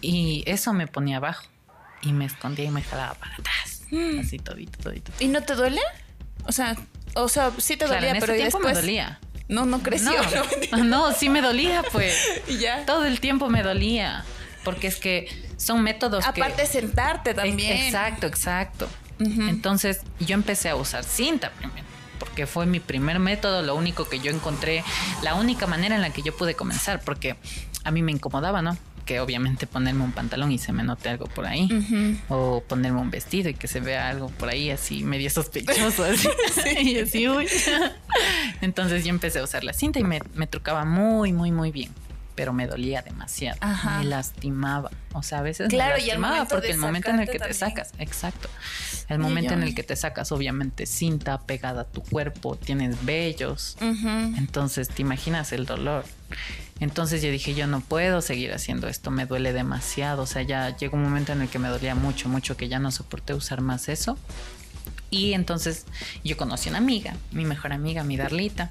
Y 0.00 0.44
eso 0.46 0.72
me 0.72 0.86
ponía 0.86 1.16
abajo 1.16 1.44
y 2.02 2.12
me 2.12 2.26
escondía 2.26 2.66
y 2.66 2.70
me 2.70 2.82
jalaba 2.82 3.14
para 3.14 3.34
atrás. 3.34 3.82
Mm. 3.90 4.20
Así 4.20 4.38
todito, 4.38 4.78
todito. 4.80 5.10
¿Y 5.18 5.26
no 5.26 5.42
te 5.42 5.54
duele? 5.56 5.80
O 6.46 6.52
sea, 6.52 6.76
o 7.14 7.28
sea, 7.28 7.50
sí 7.58 7.74
te 7.76 7.86
Claro, 7.86 7.94
dolía, 7.94 8.10
en 8.10 8.16
ese 8.18 8.26
pero 8.26 8.36
tiempo 8.38 8.58
después. 8.58 8.74
me 8.76 8.80
dolía. 8.80 9.18
No, 9.52 9.66
no 9.66 9.82
creció. 9.82 10.12
No, 10.72 10.84
no, 10.84 11.12
sí 11.12 11.28
me 11.28 11.42
dolía, 11.42 11.82
pues. 11.92 12.16
Y 12.48 12.58
ya. 12.58 12.86
Todo 12.86 13.04
el 13.04 13.20
tiempo 13.20 13.48
me 13.48 13.62
dolía. 13.62 14.24
Porque 14.64 14.86
es 14.86 14.96
que 14.96 15.28
son 15.56 15.82
métodos 15.82 16.24
que... 16.24 16.40
Aparte 16.40 16.66
sentarte 16.66 17.34
también. 17.34 17.76
Exacto, 17.76 18.26
exacto. 18.26 18.88
Entonces 19.18 20.00
yo 20.18 20.34
empecé 20.34 20.68
a 20.70 20.74
usar 20.74 21.04
cinta 21.04 21.50
primero, 21.50 21.86
porque 22.18 22.48
fue 22.48 22.66
mi 22.66 22.80
primer 22.80 23.20
método, 23.20 23.62
lo 23.62 23.76
único 23.76 24.08
que 24.08 24.18
yo 24.18 24.32
encontré, 24.32 24.82
la 25.22 25.34
única 25.34 25.68
manera 25.68 25.94
en 25.94 26.00
la 26.00 26.10
que 26.10 26.22
yo 26.22 26.36
pude 26.36 26.56
comenzar, 26.56 27.00
porque 27.00 27.36
a 27.84 27.92
mí 27.92 28.02
me 28.02 28.10
incomodaba, 28.10 28.62
¿no? 28.62 28.76
Que 29.04 29.20
obviamente 29.20 29.66
ponerme 29.66 30.04
un 30.04 30.12
pantalón 30.12 30.52
y 30.52 30.58
se 30.58 30.72
me 30.72 30.84
note 30.84 31.08
algo 31.08 31.26
por 31.26 31.46
ahí. 31.46 31.68
O 32.28 32.62
ponerme 32.66 33.00
un 33.00 33.10
vestido 33.10 33.48
y 33.50 33.54
que 33.54 33.68
se 33.68 33.80
vea 33.80 34.08
algo 34.08 34.28
por 34.28 34.48
ahí 34.48 34.70
así 34.70 35.02
medio 35.04 35.30
sospechoso. 35.30 36.04
Así, 36.04 36.28
y 36.80 36.98
así, 36.98 37.28
uy. 37.28 37.46
Entonces 38.60 39.04
yo 39.04 39.10
empecé 39.10 39.40
a 39.40 39.44
usar 39.44 39.64
la 39.64 39.72
cinta 39.72 39.98
y 39.98 40.04
me, 40.04 40.20
me 40.34 40.46
trucaba 40.46 40.84
muy, 40.84 41.32
muy, 41.32 41.50
muy 41.50 41.72
bien. 41.72 41.90
Pero 42.42 42.52
me 42.52 42.66
dolía 42.66 43.02
demasiado. 43.02 43.56
Ajá. 43.60 44.00
Me 44.00 44.06
lastimaba. 44.06 44.90
O 45.12 45.22
sea, 45.22 45.38
a 45.38 45.42
veces 45.42 45.68
Claro, 45.68 45.94
me 45.94 46.02
y 46.02 46.06
lastimaba 46.06 46.34
momento 46.34 46.54
porque 46.56 46.72
el 46.72 46.78
momento 46.78 47.10
en 47.10 47.20
el 47.20 47.30
que 47.30 47.38
te 47.38 47.54
sacas, 47.54 47.92
exacto. 47.98 48.48
El 49.08 49.20
momento 49.20 49.54
en 49.54 49.62
el 49.62 49.76
que 49.76 49.84
te 49.84 49.94
sacas, 49.94 50.32
obviamente, 50.32 50.86
cinta 50.86 51.38
pegada 51.42 51.82
a 51.82 51.84
tu 51.84 52.02
cuerpo, 52.02 52.56
tienes 52.56 53.04
vellos. 53.04 53.76
Entonces, 53.80 54.88
te 54.88 55.02
imaginas 55.02 55.52
el 55.52 55.66
dolor. 55.66 56.04
Entonces 56.80 57.22
yo 57.22 57.30
dije, 57.30 57.54
yo 57.54 57.68
no 57.68 57.80
puedo 57.80 58.20
seguir 58.22 58.52
haciendo 58.52 58.88
esto, 58.88 59.12
me 59.12 59.24
duele 59.24 59.52
demasiado. 59.52 60.22
O 60.22 60.26
sea, 60.26 60.42
ya 60.42 60.76
llegó 60.76 60.96
un 60.96 61.04
momento 61.04 61.30
en 61.30 61.42
el 61.42 61.48
que 61.48 61.60
me 61.60 61.68
dolía 61.68 61.94
mucho, 61.94 62.28
mucho, 62.28 62.56
que 62.56 62.68
ya 62.68 62.80
no 62.80 62.90
soporté 62.90 63.34
usar 63.34 63.60
más 63.60 63.88
eso. 63.88 64.18
Y 65.12 65.34
entonces 65.34 65.84
yo 66.24 66.38
conocí 66.38 66.70
una 66.70 66.78
amiga, 66.78 67.14
mi 67.32 67.44
mejor 67.44 67.72
amiga, 67.74 68.02
mi 68.02 68.16
Darlita, 68.16 68.70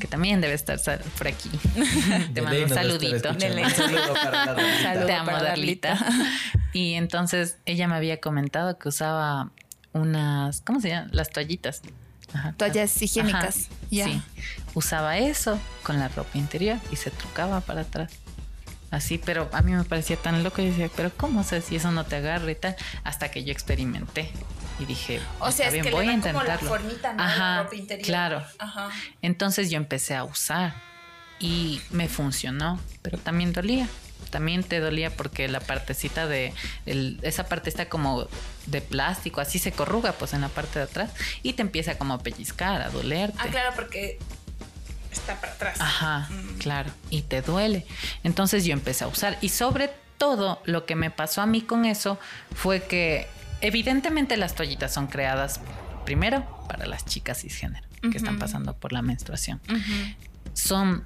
que 0.00 0.08
también 0.08 0.40
debe 0.40 0.52
estar 0.54 0.78
sal- 0.80 1.00
por 1.16 1.28
aquí. 1.28 1.48
Te 2.34 2.42
mando 2.42 2.62
un 2.64 2.68
saludito. 2.68 3.30
Un 3.30 3.40
saludo 3.70 4.14
para 4.14 4.46
Darlita. 4.46 5.06
Te 5.06 5.12
amo, 5.14 5.26
para 5.26 5.42
Darlita. 5.44 6.06
Y 6.72 6.94
entonces 6.94 7.58
ella 7.66 7.86
me 7.86 7.94
había 7.94 8.20
comentado 8.20 8.76
que 8.78 8.88
usaba 8.88 9.52
unas, 9.92 10.60
¿cómo 10.62 10.80
se 10.80 10.88
llama? 10.88 11.08
Las 11.12 11.30
toallitas. 11.30 11.82
Ajá. 12.34 12.52
Toallas 12.56 13.00
higiénicas. 13.00 13.68
Ajá. 13.68 13.70
Sí. 13.90 14.22
Usaba 14.74 15.18
eso 15.18 15.58
con 15.84 16.00
la 16.00 16.08
ropa 16.08 16.36
interior 16.36 16.78
y 16.90 16.96
se 16.96 17.12
trucaba 17.12 17.60
para 17.60 17.82
atrás. 17.82 18.12
Así, 18.90 19.18
pero 19.18 19.48
a 19.52 19.62
mí 19.62 19.70
me 19.72 19.84
parecía 19.84 20.16
tan 20.16 20.42
loco. 20.42 20.60
y 20.62 20.66
decía, 20.70 20.90
pero 20.96 21.10
¿cómo? 21.16 21.40
O 21.40 21.44
sea, 21.44 21.60
si 21.60 21.76
eso 21.76 21.92
no 21.92 22.04
te 22.04 22.16
agarra 22.16 22.50
y 22.50 22.56
tal. 22.56 22.74
Hasta 23.04 23.30
que 23.30 23.44
yo 23.44 23.52
experimenté. 23.52 24.30
Y 24.78 24.84
dije, 24.84 25.20
O 25.40 25.50
sea, 25.50 25.66
está 25.66 25.66
es 25.68 25.72
bien, 25.74 25.84
que 25.84 25.90
voy 25.92 26.06
le 26.06 26.12
a 26.12 26.16
dan 26.16 26.20
como 26.22 26.44
la 26.44 26.54
intentarlo. 26.54 26.68
formita, 26.68 27.12
¿no? 27.14 27.22
Ajá, 27.22 27.62
ropa 27.62 27.76
interior. 27.76 28.06
claro. 28.06 28.44
Ajá. 28.58 28.90
Entonces 29.22 29.70
yo 29.70 29.76
empecé 29.78 30.14
a 30.14 30.24
usar 30.24 30.74
y 31.38 31.80
me 31.90 32.08
funcionó, 32.08 32.78
pero 33.02 33.18
también 33.18 33.52
dolía. 33.52 33.88
También 34.30 34.64
te 34.64 34.80
dolía 34.80 35.10
porque 35.14 35.48
la 35.48 35.60
partecita 35.60 36.26
de 36.26 36.52
el- 36.84 37.18
esa 37.22 37.46
parte 37.46 37.70
está 37.70 37.88
como 37.88 38.28
de 38.66 38.80
plástico, 38.82 39.40
así 39.40 39.58
se 39.58 39.72
corruga 39.72 40.12
pues 40.12 40.34
en 40.34 40.40
la 40.42 40.48
parte 40.48 40.78
de 40.80 40.84
atrás 40.86 41.10
y 41.42 41.52
te 41.54 41.62
empieza 41.62 41.96
como 41.96 42.14
a 42.14 42.18
pellizcar, 42.18 42.82
a 42.82 42.90
dolerte. 42.90 43.38
Ah, 43.40 43.46
claro, 43.50 43.72
porque 43.76 44.18
está 45.12 45.40
para 45.40 45.52
atrás. 45.52 45.80
Ajá, 45.80 46.28
Mm. 46.30 46.58
claro, 46.58 46.90
y 47.08 47.22
te 47.22 47.40
duele. 47.40 47.86
Entonces 48.24 48.64
yo 48.64 48.72
empecé 48.72 49.04
a 49.04 49.06
usar 49.08 49.38
y 49.40 49.48
sobre 49.50 49.90
todo 50.18 50.60
lo 50.64 50.86
que 50.86 50.96
me 50.96 51.10
pasó 51.10 51.40
a 51.42 51.46
mí 51.46 51.60
con 51.62 51.84
eso 51.84 52.18
fue 52.54 52.82
que 52.82 53.28
evidentemente 53.60 54.36
las 54.36 54.54
toallitas 54.54 54.92
son 54.92 55.06
creadas 55.06 55.60
primero 56.04 56.44
para 56.68 56.86
las 56.86 57.04
chicas 57.04 57.40
cisgénero 57.40 57.86
que 58.10 58.18
están 58.18 58.38
pasando 58.38 58.74
por 58.76 58.92
la 58.92 59.02
menstruación. 59.02 59.60
Son 60.54 61.04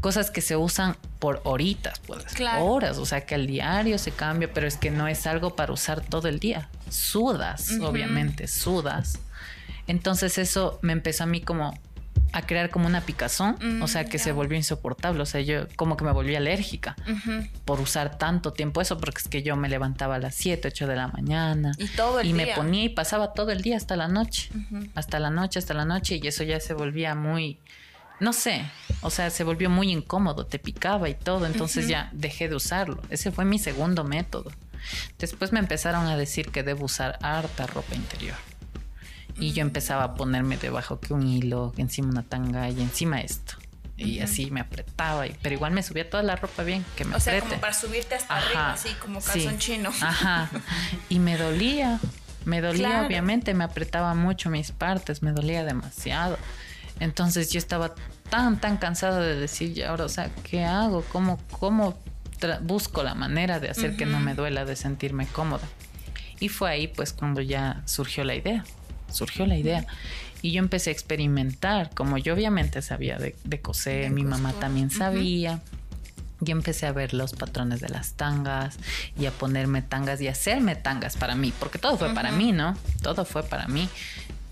cosas 0.00 0.30
que 0.30 0.40
se 0.40 0.56
usan 0.56 0.96
por 1.18 1.40
horitas, 1.44 1.98
pues 2.06 2.24
Claro. 2.34 2.64
horas, 2.64 2.98
o 2.98 3.04
sea 3.04 3.26
que 3.26 3.34
al 3.34 3.46
diario 3.46 3.98
se 3.98 4.12
cambia, 4.12 4.52
pero 4.52 4.66
es 4.66 4.76
que 4.76 4.90
no 4.90 5.08
es 5.08 5.26
algo 5.26 5.56
para 5.56 5.72
usar 5.72 6.00
todo 6.00 6.28
el 6.28 6.38
día. 6.38 6.68
Sudas, 6.88 7.72
obviamente, 7.80 8.46
sudas. 8.46 9.18
Entonces 9.86 10.38
eso 10.38 10.78
me 10.82 10.92
empezó 10.92 11.24
a 11.24 11.26
mí 11.26 11.40
como 11.40 11.76
a 12.32 12.42
crear 12.42 12.70
como 12.70 12.86
una 12.86 13.00
picazón, 13.00 13.56
Mm, 13.60 13.82
o 13.82 13.88
sea 13.88 14.04
que 14.04 14.18
ya. 14.18 14.24
se 14.24 14.32
volvió 14.32 14.56
insoportable, 14.56 15.22
o 15.22 15.26
sea, 15.26 15.40
yo 15.40 15.66
como 15.76 15.96
que 15.96 16.04
me 16.04 16.12
volví 16.12 16.34
alérgica 16.36 16.96
por 17.64 17.80
usar 17.80 18.18
tanto 18.18 18.52
tiempo 18.52 18.80
eso, 18.80 18.98
porque 18.98 19.18
es 19.18 19.28
que 19.28 19.42
yo 19.42 19.56
me 19.56 19.68
levantaba 19.68 20.16
a 20.16 20.18
las 20.18 20.34
7, 20.34 20.68
8 20.68 20.86
de 20.86 20.96
la 20.96 21.08
mañana 21.08 21.72
Y 21.78 21.88
todo 21.88 22.20
el 22.20 22.26
y 22.28 22.32
día. 22.32 22.46
me 22.46 22.54
ponía 22.54 22.84
y 22.84 22.88
pasaba 22.90 23.32
todo 23.32 23.50
el 23.50 23.62
día 23.62 23.76
hasta 23.76 23.96
la 23.96 24.08
noche 24.08 24.50
hasta 24.94 25.18
la 25.20 25.30
noche, 25.30 25.58
hasta 25.58 25.74
la 25.74 25.84
noche, 25.84 26.20
y 26.22 26.26
eso 26.26 26.42
ya 26.44 26.60
se 26.60 26.74
volvía 26.74 27.14
muy, 27.14 27.58
no 28.20 28.32
sé, 28.32 28.64
o 29.02 29.10
sea, 29.10 29.30
se 29.30 29.44
volvió 29.44 29.70
muy 29.70 29.90
incómodo, 29.90 30.46
te 30.46 30.58
picaba 30.58 31.08
y 31.08 31.14
todo, 31.14 31.46
entonces 31.46 31.88
ya 31.88 32.10
dejé 32.12 32.48
de 32.48 32.54
usarlo. 32.56 33.00
Ese 33.10 33.30
fue 33.32 33.44
mi 33.44 33.58
segundo 33.58 34.04
método. 34.04 34.50
Después 35.18 35.52
me 35.52 35.58
empezaron 35.58 36.06
a 36.06 36.16
decir 36.16 36.50
que 36.50 36.62
debo 36.62 36.84
usar 36.86 37.18
harta 37.22 37.66
ropa 37.66 37.94
interior. 37.94 38.36
Y 39.40 39.52
yo 39.52 39.62
empezaba 39.62 40.04
a 40.04 40.14
ponerme 40.14 40.56
debajo 40.58 41.00
que 41.00 41.12
un 41.14 41.26
hilo, 41.26 41.72
encima 41.78 42.10
una 42.10 42.22
tanga 42.22 42.68
y 42.68 42.80
encima 42.80 43.20
esto. 43.20 43.54
Y 43.96 44.20
así 44.20 44.50
me 44.50 44.60
apretaba, 44.60 45.26
y, 45.26 45.36
pero 45.42 45.54
igual 45.54 45.72
me 45.72 45.82
subía 45.82 46.08
toda 46.08 46.22
la 46.22 46.34
ropa 46.36 46.62
bien, 46.62 46.84
que 46.96 47.04
me 47.04 47.16
O 47.16 47.20
sea, 47.20 47.38
como 47.40 47.60
para 47.60 47.74
subirte 47.74 48.14
hasta 48.14 48.34
Ajá. 48.34 48.46
arriba, 48.46 48.72
así 48.72 48.88
como 48.94 49.20
Sí. 49.20 49.26
calzón 49.30 49.58
chino. 49.58 49.90
Ajá. 50.00 50.50
Y 51.10 51.18
me 51.18 51.36
dolía. 51.36 51.98
Me 52.46 52.62
dolía, 52.62 52.88
Claro. 52.88 53.06
obviamente, 53.06 53.52
me 53.52 53.64
apretaba 53.64 54.14
mucho 54.14 54.48
mis 54.48 54.72
partes, 54.72 55.22
me 55.22 55.32
dolía 55.32 55.64
demasiado. 55.64 56.38
Entonces 56.98 57.50
yo 57.50 57.58
estaba 57.58 57.94
tan, 58.30 58.58
tan 58.58 58.78
cansada 58.78 59.20
de 59.20 59.36
decir, 59.36 59.74
ya 59.74 59.90
ahora, 59.90 60.04
o 60.04 60.08
sea, 60.08 60.30
¿qué 60.44 60.64
hago? 60.64 61.02
¿Cómo, 61.12 61.38
cómo 61.58 61.98
busco 62.62 63.02
la 63.02 63.14
manera 63.14 63.60
de 63.60 63.68
hacer 63.68 63.96
que 63.96 64.06
no 64.06 64.18
me 64.20 64.34
duela, 64.34 64.64
de 64.64 64.76
sentirme 64.76 65.26
cómoda? 65.26 65.66
Y 66.40 66.48
fue 66.48 66.70
ahí, 66.70 66.88
pues, 66.88 67.12
cuando 67.12 67.42
ya 67.42 67.82
surgió 67.84 68.24
la 68.24 68.34
idea. 68.34 68.64
Surgió 69.12 69.46
la 69.46 69.56
idea. 69.56 69.86
Y 70.42 70.52
yo 70.52 70.58
empecé 70.60 70.90
a 70.90 70.92
experimentar, 70.92 71.90
como 71.94 72.16
yo 72.18 72.34
obviamente 72.34 72.80
sabía 72.82 73.18
de, 73.18 73.36
de 73.44 73.60
coser, 73.60 74.04
De 74.04 74.10
mi 74.10 74.24
mamá 74.24 74.52
también 74.54 74.90
sabía. 74.90 75.60
Y 76.44 76.50
empecé 76.52 76.86
a 76.86 76.92
ver 76.92 77.12
los 77.12 77.34
patrones 77.34 77.80
de 77.80 77.90
las 77.90 78.14
tangas 78.14 78.78
y 79.18 79.26
a 79.26 79.30
ponerme 79.30 79.82
tangas 79.82 80.22
y 80.22 80.28
hacerme 80.28 80.74
tangas 80.74 81.16
para 81.16 81.34
mí, 81.34 81.52
porque 81.58 81.78
todo 81.78 81.98
fue 81.98 82.14
para 82.14 82.32
mí, 82.32 82.52
¿no? 82.52 82.78
Todo 83.02 83.26
fue 83.26 83.42
para 83.42 83.68
mí. 83.68 83.90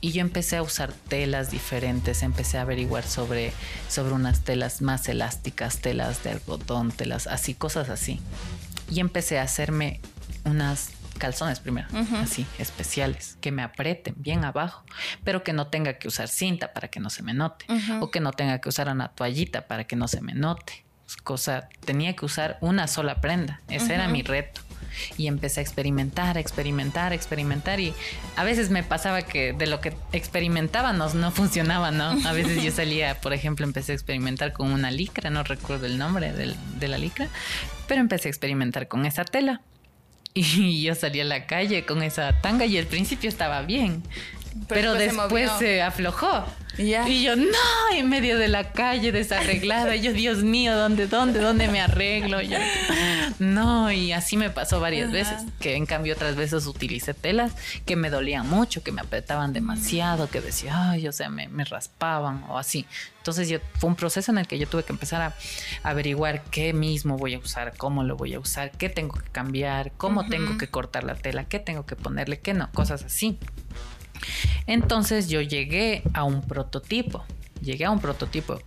Y 0.00 0.12
yo 0.12 0.20
empecé 0.20 0.56
a 0.56 0.62
usar 0.62 0.92
telas 0.92 1.50
diferentes, 1.50 2.22
empecé 2.22 2.58
a 2.58 2.62
averiguar 2.62 3.04
sobre, 3.04 3.52
sobre 3.88 4.12
unas 4.12 4.40
telas 4.40 4.80
más 4.80 5.08
elásticas, 5.08 5.78
telas 5.78 6.22
de 6.22 6.30
algodón, 6.30 6.92
telas 6.92 7.26
así, 7.26 7.54
cosas 7.54 7.88
así. 7.88 8.20
Y 8.90 9.00
empecé 9.00 9.38
a 9.38 9.42
hacerme 9.42 10.00
unas 10.44 10.90
calzones 11.18 11.60
primero, 11.60 11.88
así, 12.22 12.46
especiales, 12.58 13.36
que 13.40 13.52
me 13.52 13.62
aprieten 13.62 14.14
bien 14.16 14.44
abajo, 14.44 14.84
pero 15.24 15.42
que 15.42 15.52
no 15.52 15.66
tenga 15.66 15.94
que 15.94 16.08
usar 16.08 16.28
cinta 16.28 16.72
para 16.72 16.88
que 16.88 17.00
no 17.00 17.10
se 17.10 17.22
me 17.22 17.34
note, 17.34 17.66
Ujú. 17.68 18.04
o 18.04 18.10
que 18.10 18.20
no 18.20 18.32
tenga 18.32 18.60
que 18.60 18.68
usar 18.68 18.88
una 18.88 19.08
toallita 19.08 19.66
para 19.66 19.84
que 19.84 19.96
no 19.96 20.08
se 20.08 20.20
me 20.20 20.34
note. 20.34 20.84
Cosa, 21.24 21.68
tenía 21.86 22.14
que 22.14 22.26
usar 22.26 22.58
una 22.60 22.86
sola 22.86 23.20
prenda, 23.22 23.60
ese 23.68 23.94
era 23.94 24.08
mi 24.08 24.22
reto. 24.22 24.60
Y 25.16 25.26
empecé 25.28 25.60
a 25.60 25.62
experimentar, 25.62 26.36
experimentar, 26.38 27.12
experimentar. 27.12 27.78
Y 27.78 27.94
a 28.36 28.42
veces 28.44 28.68
me 28.70 28.82
pasaba 28.82 29.22
que 29.22 29.52
de 29.52 29.66
lo 29.66 29.80
que 29.80 29.94
experimentaba 30.12 30.92
no, 30.92 31.08
no 31.14 31.30
funcionaba, 31.30 31.90
¿no? 31.92 32.10
A 32.26 32.32
veces 32.32 32.62
yo 32.62 32.70
salía, 32.72 33.20
por 33.20 33.32
ejemplo, 33.32 33.64
empecé 33.64 33.92
a 33.92 33.94
experimentar 33.94 34.52
con 34.52 34.72
una 34.72 34.90
licra, 34.90 35.30
no 35.30 35.44
recuerdo 35.44 35.86
el 35.86 35.98
nombre 35.98 36.32
del- 36.32 36.56
de 36.78 36.88
la 36.88 36.98
licra, 36.98 37.28
pero 37.86 38.00
empecé 38.00 38.28
a 38.28 38.30
experimentar 38.30 38.88
con 38.88 39.06
esa 39.06 39.24
tela. 39.24 39.62
Y 40.34 40.82
yo 40.82 40.94
salí 40.94 41.20
a 41.20 41.24
la 41.24 41.46
calle 41.46 41.84
con 41.84 42.02
esa 42.02 42.40
tanga 42.40 42.66
y 42.66 42.78
al 42.78 42.86
principio 42.86 43.28
estaba 43.28 43.62
bien. 43.62 44.02
Pero, 44.68 44.94
después 44.94 45.50
se 45.58 45.82
aflojó. 45.82 46.44
Ya. 46.76 47.08
Y 47.08 47.24
yo, 47.24 47.34
no, 47.34 47.48
en 47.92 48.08
medio 48.08 48.38
de 48.38 48.46
la 48.46 48.72
calle 48.72 49.10
desarreglada. 49.10 49.96
Y 49.96 50.02
yo, 50.02 50.12
Dios 50.12 50.38
mío, 50.44 50.76
¿dónde, 50.76 51.08
dónde, 51.08 51.40
dónde 51.40 51.66
me 51.66 51.80
arreglo? 51.80 52.40
Yo, 52.40 52.56
no, 53.40 53.90
y 53.90 54.12
así 54.12 54.36
me 54.36 54.50
pasó 54.50 54.78
varias 54.78 55.10
veces. 55.10 55.42
Que 55.58 55.74
en 55.74 55.86
cambio 55.86 56.14
otras 56.14 56.36
veces 56.36 56.66
utilicé 56.66 57.14
telas 57.14 57.52
que 57.84 57.96
me 57.96 58.10
dolían 58.10 58.48
mucho, 58.48 58.84
que 58.84 58.92
me 58.92 59.00
apretaban 59.00 59.52
demasiado, 59.52 60.30
que 60.30 60.40
decía, 60.40 60.90
ay, 60.90 61.08
o 61.08 61.12
sea, 61.12 61.28
me, 61.28 61.48
me 61.48 61.64
raspaban 61.64 62.44
o 62.48 62.58
así. 62.58 62.86
Entonces 63.28 63.48
yo, 63.50 63.58
fue 63.74 63.90
un 63.90 63.96
proceso 63.96 64.32
en 64.32 64.38
el 64.38 64.46
que 64.46 64.58
yo 64.58 64.66
tuve 64.66 64.84
que 64.84 64.92
empezar 64.92 65.20
a 65.20 65.34
averiguar 65.82 66.44
qué 66.44 66.72
mismo 66.72 67.18
voy 67.18 67.34
a 67.34 67.38
usar, 67.38 67.74
cómo 67.76 68.02
lo 68.02 68.16
voy 68.16 68.32
a 68.32 68.40
usar, 68.40 68.70
qué 68.70 68.88
tengo 68.88 69.18
que 69.18 69.28
cambiar, 69.30 69.92
cómo 69.98 70.26
tengo 70.28 70.56
que 70.56 70.68
cortar 70.68 71.04
la 71.04 71.14
tela, 71.14 71.44
qué 71.44 71.58
tengo 71.58 71.84
que 71.84 71.94
ponerle, 71.94 72.40
qué 72.40 72.54
no, 72.54 72.70
cosas 72.72 73.04
así. 73.04 73.38
Entonces 74.66 75.28
yo 75.28 75.40
llegué 75.40 76.02
a 76.12 76.24
un 76.24 76.42
prototipo, 76.42 77.24
llegué 77.60 77.84
a 77.84 77.90
un 77.90 78.00
prototipo, 78.00 78.60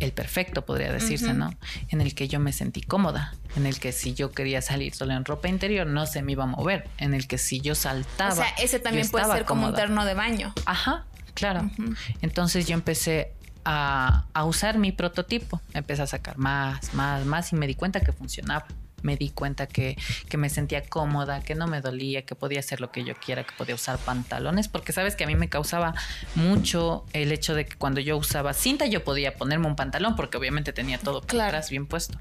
el 0.00 0.12
perfecto 0.12 0.64
podría 0.64 0.92
decirse. 0.92 1.32
¿no? 1.32 1.54
En 1.88 2.00
el 2.00 2.14
que 2.14 2.28
yo 2.28 2.40
me 2.40 2.52
sentí 2.52 2.82
cómoda, 2.82 3.34
en 3.56 3.66
el 3.66 3.78
que 3.78 3.92
si 3.92 4.14
yo 4.14 4.32
quería 4.32 4.60
salir 4.62 4.94
solo 4.94 5.12
en 5.14 5.24
ropa 5.24 5.48
interior 5.48 5.86
no 5.86 6.06
se 6.06 6.22
me 6.22 6.32
iba 6.32 6.44
a 6.44 6.46
mover, 6.46 6.88
en 6.98 7.14
el 7.14 7.26
que 7.26 7.38
si 7.38 7.60
yo 7.60 7.74
saltaba... 7.74 8.32
O 8.32 8.36
sea, 8.36 8.48
ese 8.58 8.80
también 8.80 9.08
puede 9.08 9.26
ser 9.26 9.44
como 9.44 9.68
un 9.68 9.74
terno 9.74 10.04
de 10.04 10.14
baño. 10.14 10.52
Ajá, 10.66 11.06
claro. 11.34 11.70
Entonces 12.20 12.66
yo 12.66 12.74
empecé 12.74 13.32
a, 13.64 14.26
a 14.32 14.44
usar 14.44 14.78
mi 14.78 14.92
prototipo. 14.92 15.60
Empecé 15.72 16.02
a 16.02 16.06
sacar 16.06 16.36
más, 16.38 16.92
más, 16.94 17.24
más 17.24 17.52
y 17.52 17.56
me 17.56 17.66
di 17.66 17.74
cuenta 17.74 18.00
que 18.00 18.12
funcionaba. 18.12 18.66
Me 19.02 19.16
di 19.16 19.30
cuenta 19.30 19.66
que, 19.66 19.96
que 20.28 20.36
me 20.36 20.48
sentía 20.48 20.82
cómoda, 20.82 21.42
que 21.42 21.54
no 21.54 21.66
me 21.66 21.80
dolía, 21.80 22.22
que 22.22 22.34
podía 22.34 22.60
hacer 22.60 22.80
lo 22.80 22.90
que 22.90 23.04
yo 23.04 23.14
quiera, 23.14 23.44
que 23.44 23.52
podía 23.56 23.74
usar 23.74 23.98
pantalones, 23.98 24.68
porque 24.68 24.92
sabes 24.92 25.16
que 25.16 25.24
a 25.24 25.26
mí 25.26 25.34
me 25.34 25.48
causaba 25.48 25.94
mucho 26.34 27.04
el 27.12 27.32
hecho 27.32 27.54
de 27.54 27.66
que 27.66 27.76
cuando 27.76 28.00
yo 28.00 28.16
usaba 28.16 28.54
cinta 28.54 28.86
yo 28.86 29.04
podía 29.04 29.34
ponerme 29.34 29.66
un 29.66 29.76
pantalón, 29.76 30.16
porque 30.16 30.36
obviamente 30.36 30.72
tenía 30.72 30.98
todo 30.98 31.18
atrás 31.18 31.70
bien 31.70 31.86
puesto. 31.86 32.18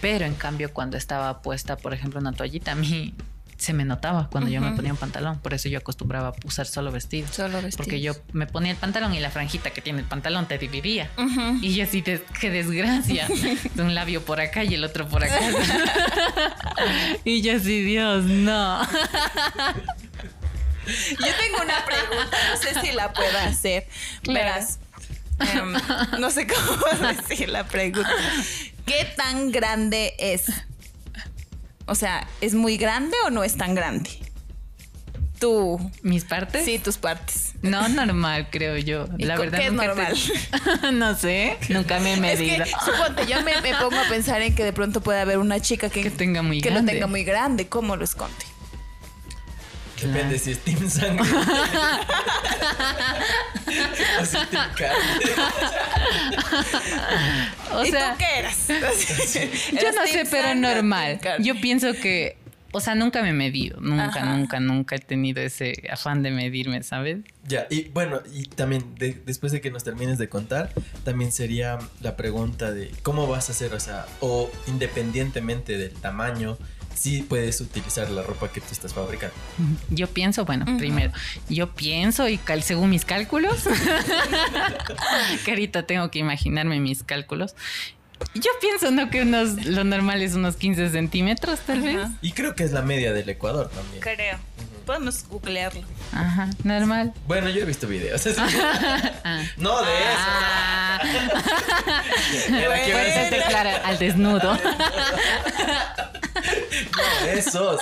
Pero 0.00 0.24
en 0.24 0.34
cambio 0.34 0.72
cuando 0.72 0.96
estaba 0.96 1.42
puesta, 1.42 1.76
por 1.76 1.94
ejemplo, 1.94 2.20
una 2.20 2.32
toallita, 2.32 2.72
a 2.72 2.74
mí 2.74 3.14
se 3.60 3.74
me 3.74 3.84
notaba 3.84 4.28
cuando 4.30 4.48
yo 4.48 4.60
me 4.62 4.72
ponía 4.72 4.90
un 4.90 4.96
pantalón. 4.96 5.38
Por 5.38 5.52
eso 5.52 5.68
yo 5.68 5.78
acostumbraba 5.78 6.28
a 6.28 6.34
usar 6.44 6.66
solo 6.66 6.90
vestidos. 6.90 7.30
Solo 7.30 7.60
vestidos. 7.60 7.76
Porque 7.76 8.00
yo 8.00 8.14
me 8.32 8.46
ponía 8.46 8.72
el 8.72 8.78
pantalón 8.78 9.14
y 9.14 9.20
la 9.20 9.30
franjita 9.30 9.70
que 9.70 9.82
tiene 9.82 10.00
el 10.00 10.06
pantalón 10.06 10.48
te 10.48 10.56
dividía. 10.56 11.10
Y 11.60 11.74
yo 11.74 11.84
así, 11.84 12.00
de, 12.00 12.22
qué 12.40 12.50
desgracia. 12.50 13.28
Un 13.76 13.94
labio 13.94 14.24
por 14.24 14.40
acá 14.40 14.64
y 14.64 14.74
el 14.74 14.82
otro 14.82 15.06
por 15.08 15.24
acá. 15.24 15.38
y 17.24 17.42
yo 17.42 17.56
así, 17.56 17.82
Dios, 17.82 18.24
no. 18.24 18.80
Yo 20.86 21.26
tengo 21.38 21.62
una 21.62 21.84
pregunta, 21.84 22.36
no 22.50 22.56
sé 22.56 22.80
si 22.80 22.92
la 22.92 23.12
pueda 23.12 23.44
hacer. 23.44 23.86
Claro. 24.22 24.40
Verás, 24.40 24.80
em, 25.38 25.72
no 26.18 26.30
sé 26.30 26.48
cómo 26.48 27.06
decir 27.06 27.48
la 27.48 27.64
pregunta. 27.64 28.10
¿Qué 28.86 29.04
tan 29.16 29.52
grande 29.52 30.14
es? 30.18 30.46
O 31.90 31.94
sea, 31.96 32.26
¿es 32.40 32.54
muy 32.54 32.76
grande 32.76 33.16
o 33.26 33.30
no 33.30 33.42
es 33.42 33.56
tan 33.56 33.74
grande? 33.74 34.10
Tú. 35.40 35.80
¿Mis 36.02 36.24
partes? 36.24 36.64
Sí, 36.64 36.78
tus 36.78 36.98
partes. 36.98 37.52
No, 37.62 37.88
normal, 37.88 38.46
creo 38.50 38.76
yo. 38.76 39.06
¿Y 39.18 39.24
La 39.24 39.36
verdad 39.36 39.58
qué 39.58 39.66
es 39.66 39.72
nunca 39.72 39.86
normal? 39.88 40.14
te- 40.80 40.92
no 40.92 41.16
sé, 41.16 41.56
nunca 41.70 41.98
me 41.98 42.10
he 42.10 42.14
Es 42.14 42.20
medido. 42.20 42.64
que, 42.64 42.70
suponte, 42.84 43.26
yo 43.26 43.42
me, 43.42 43.60
me 43.60 43.74
pongo 43.74 43.98
a 43.98 44.04
pensar 44.08 44.40
en 44.42 44.54
que 44.54 44.64
de 44.64 44.72
pronto 44.72 45.00
puede 45.00 45.20
haber 45.20 45.38
una 45.38 45.58
chica 45.58 45.88
que, 45.90 46.02
Que 46.02 46.10
tenga 46.10 46.42
muy 46.42 46.60
que 46.60 46.70
grande. 46.70 46.92
lo 46.92 46.96
tenga 46.96 47.06
muy 47.08 47.24
grande. 47.24 47.68
¿Cómo 47.68 47.96
lo 47.96 48.04
esconde? 48.04 48.36
Depende 50.00 50.38
si 50.38 50.52
es 50.52 50.58
Team 50.60 50.88
Sangre. 50.88 51.28
o 54.20 54.24
si 54.24 54.36
Team 54.46 54.68
Carne. 54.76 54.96
O 57.72 57.84
¿Y 57.84 57.90
sea, 57.90 58.12
tú 58.12 58.18
qué 58.18 58.38
eras? 58.38 58.66
Yo 59.72 59.78
¿Eras 59.78 59.94
no 59.94 60.06
sé, 60.06 60.24
pero 60.30 60.54
normal. 60.54 61.20
Yo 61.40 61.54
pienso 61.60 61.92
que, 61.92 62.36
o 62.72 62.80
sea, 62.80 62.94
nunca 62.94 63.22
me 63.22 63.30
he 63.30 63.32
medido. 63.32 63.80
Nunca, 63.80 64.04
Ajá. 64.06 64.24
nunca, 64.36 64.60
nunca 64.60 64.96
he 64.96 64.98
tenido 64.98 65.40
ese 65.40 65.74
afán 65.90 66.22
de 66.22 66.30
medirme, 66.30 66.82
¿sabes? 66.82 67.18
Ya, 67.46 67.66
y 67.70 67.88
bueno, 67.88 68.20
y 68.32 68.46
también 68.46 68.94
de- 68.96 69.20
después 69.24 69.52
de 69.52 69.60
que 69.60 69.70
nos 69.70 69.84
termines 69.84 70.18
de 70.18 70.28
contar, 70.28 70.72
también 71.04 71.32
sería 71.32 71.78
la 72.00 72.16
pregunta 72.16 72.72
de 72.72 72.90
cómo 73.02 73.26
vas 73.26 73.48
a 73.48 73.52
hacer, 73.52 73.72
o 73.74 73.80
sea, 73.80 74.06
o 74.20 74.50
independientemente 74.66 75.78
del 75.78 75.92
tamaño, 75.92 76.58
si 76.94 77.22
puedes 77.22 77.60
utilizar 77.60 78.10
la 78.10 78.22
ropa 78.22 78.48
que 78.52 78.60
tú 78.60 78.68
estás 78.72 78.92
fabricando. 78.94 79.34
Yo 79.90 80.06
pienso, 80.08 80.44
bueno, 80.44 80.66
primero, 80.78 81.12
yo 81.48 81.70
pienso 81.74 82.28
y 82.28 82.36
cal- 82.38 82.62
según 82.62 82.90
mis 82.90 83.04
cálculos, 83.04 83.64
carita, 85.46 85.84
tengo 85.84 86.10
que 86.10 86.18
imaginarme 86.18 86.80
mis 86.80 87.02
cálculos. 87.02 87.54
Yo 88.34 88.50
pienso, 88.60 88.90
¿no? 88.90 89.08
Que 89.08 89.22
unos, 89.22 89.64
lo 89.64 89.82
normal 89.82 90.20
es 90.20 90.34
unos 90.34 90.56
15 90.56 90.90
centímetros, 90.90 91.60
tal 91.60 91.80
vez. 91.80 91.96
Ajá. 91.96 92.12
Y 92.20 92.32
creo 92.32 92.54
que 92.54 92.64
es 92.64 92.72
la 92.72 92.82
media 92.82 93.14
del 93.14 93.28
Ecuador 93.30 93.70
también. 93.70 94.00
Creo. 94.02 94.38
Podemos 94.84 95.24
googlearlo. 95.28 95.82
Ajá, 96.12 96.50
normal. 96.64 97.14
Bueno, 97.26 97.48
yo 97.48 97.62
he 97.62 97.64
visto 97.64 97.86
videos. 97.86 98.22
Ah. 99.24 99.42
no 99.56 99.80
de 99.82 99.92
eso. 99.92 100.18
Ah, 100.18 101.00
eso 103.14 103.84
al 103.84 103.98
desnudo. 103.98 104.58
No, 106.96 107.26
esos. 107.30 107.80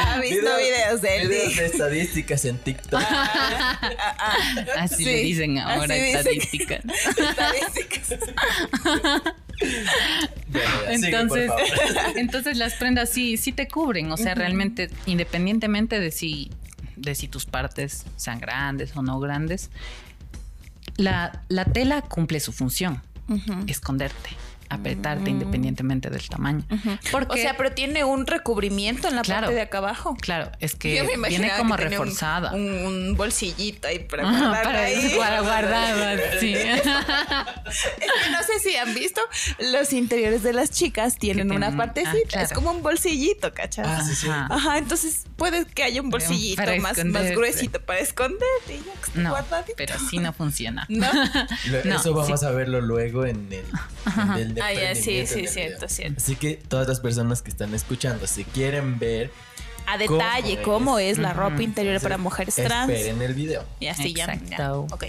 ¿Ha 0.00 0.20
visto 0.20 0.56
videos 0.56 1.00
de 1.02 1.16
él? 1.16 1.28
Videos 1.28 1.56
de 1.56 1.66
estadísticas 1.66 2.44
en 2.44 2.58
TikTok. 2.58 3.02
Así 4.78 4.96
Sí, 4.96 5.04
le 5.04 5.16
dicen 5.16 5.58
ahora 5.58 5.94
estadísticas. 5.96 6.84
Estadísticas. 6.84 8.18
Bueno, 10.48 10.96
sigue, 10.96 11.06
Entonces, 11.08 11.50
entonces 12.16 12.56
las 12.56 12.74
prendas 12.74 13.10
sí, 13.10 13.36
sí 13.36 13.52
te 13.52 13.68
cubren. 13.68 14.10
O 14.12 14.16
sea, 14.16 14.34
realmente, 14.34 14.90
independientemente 15.06 16.00
de 16.00 16.10
si, 16.10 16.50
de 16.96 17.14
si 17.14 17.28
tus 17.28 17.46
partes 17.46 18.04
sean 18.16 18.38
grandes 18.40 18.96
o 18.96 19.02
no 19.02 19.18
grandes, 19.20 19.70
la, 20.96 21.42
la 21.48 21.64
tela 21.64 22.02
cumple 22.02 22.40
su 22.40 22.52
función, 22.52 23.02
esconderte. 23.66 24.30
Apretarte 24.68 25.30
independientemente 25.30 26.10
del 26.10 26.28
tamaño. 26.28 26.64
Porque, 27.10 27.32
O 27.32 27.36
sea, 27.36 27.56
pero 27.56 27.72
tiene 27.72 28.04
un 28.04 28.26
recubrimiento 28.26 29.08
en 29.08 29.16
la 29.16 29.22
Claro. 29.22 29.42
parte 29.42 29.54
de 29.54 29.60
acá 29.62 29.78
abajo. 29.78 30.16
claro, 30.20 30.50
es 30.60 30.74
que 30.74 31.02
viene 31.28 31.50
como 31.56 31.76
que 31.76 31.84
reforzada. 31.84 32.52
Un, 32.52 32.62
un 32.84 33.16
bolsillito 33.16 33.88
ahí 33.88 33.98
para 34.00 34.22
guardar 34.24 34.62
para, 34.64 34.80
ahí. 34.82 35.14
para 35.18 35.40
guardar, 35.40 36.20
sí. 36.40 36.54
Es 36.54 36.82
que 36.82 38.30
no 38.30 38.38
sé 38.42 38.58
si 38.62 38.76
han 38.76 38.94
visto, 38.94 39.20
los 39.72 39.92
interiores 39.92 40.42
de 40.42 40.52
las 40.52 40.70
chicas 40.70 41.16
tienen 41.18 41.50
una 41.50 41.68
tienen- 41.68 41.76
partecita. 41.76 42.10
ah, 42.12 42.28
claro. 42.28 42.46
Es 42.46 42.52
como 42.52 42.70
un 42.70 42.82
bolsillito, 42.82 43.52
¿cachas? 43.54 43.86
Ah, 43.88 44.02
sí, 44.04 44.14
sí. 44.14 44.28
Ajá. 44.28 44.46
Ajá, 44.50 44.78
entonces 44.78 45.24
puede 45.36 45.64
que 45.66 45.82
haya 45.82 46.00
un 46.00 46.10
bolsillito 46.10 46.56
Para 46.56 46.76
más, 46.80 47.02
más 47.04 47.30
gruesito 47.30 47.80
para 47.80 48.00
esconderte 48.00 48.44
y 48.74 48.78
ya 48.78 49.12
que 49.12 49.20
No, 49.20 49.30
guardadito. 49.30 49.74
pero 49.76 49.94
así 49.94 50.18
no 50.18 50.32
funciona. 50.32 50.86
No. 50.94 51.10
Lo- 51.12 51.84
No, 51.84 51.96
Eso 51.96 52.14
vamos 52.14 52.40
sí. 52.40 52.46
a 52.46 52.50
verlo 52.50 52.80
luego 52.80 53.26
en 53.26 53.48
el, 53.52 53.64
en 54.16 54.32
el 54.38 54.53
Ah, 54.62 54.72
ya, 54.72 54.94
sí, 54.94 55.26
sí, 55.26 55.46
cierto, 55.46 55.88
cierto. 55.88 56.16
Así 56.18 56.36
que 56.36 56.54
todas 56.54 56.86
las 56.88 57.00
personas 57.00 57.42
que 57.42 57.50
están 57.50 57.74
escuchando, 57.74 58.26
si 58.26 58.44
quieren 58.44 58.98
ver, 58.98 59.30
A 59.86 59.98
detalle, 59.98 60.62
cómo 60.62 60.98
es 60.98 61.18
la 61.18 61.32
ropa 61.32 61.62
interior 61.62 62.00
para 62.00 62.16
mujeres 62.18 62.54
trans. 62.54 62.90
esperen 62.90 63.20
el 63.22 63.34
video. 63.34 63.64
Y 63.80 63.86
así 63.88 64.14
ya. 64.14 64.26
ya. 64.26 64.32
Exacto. 64.34 64.86
Ok. 64.90 65.04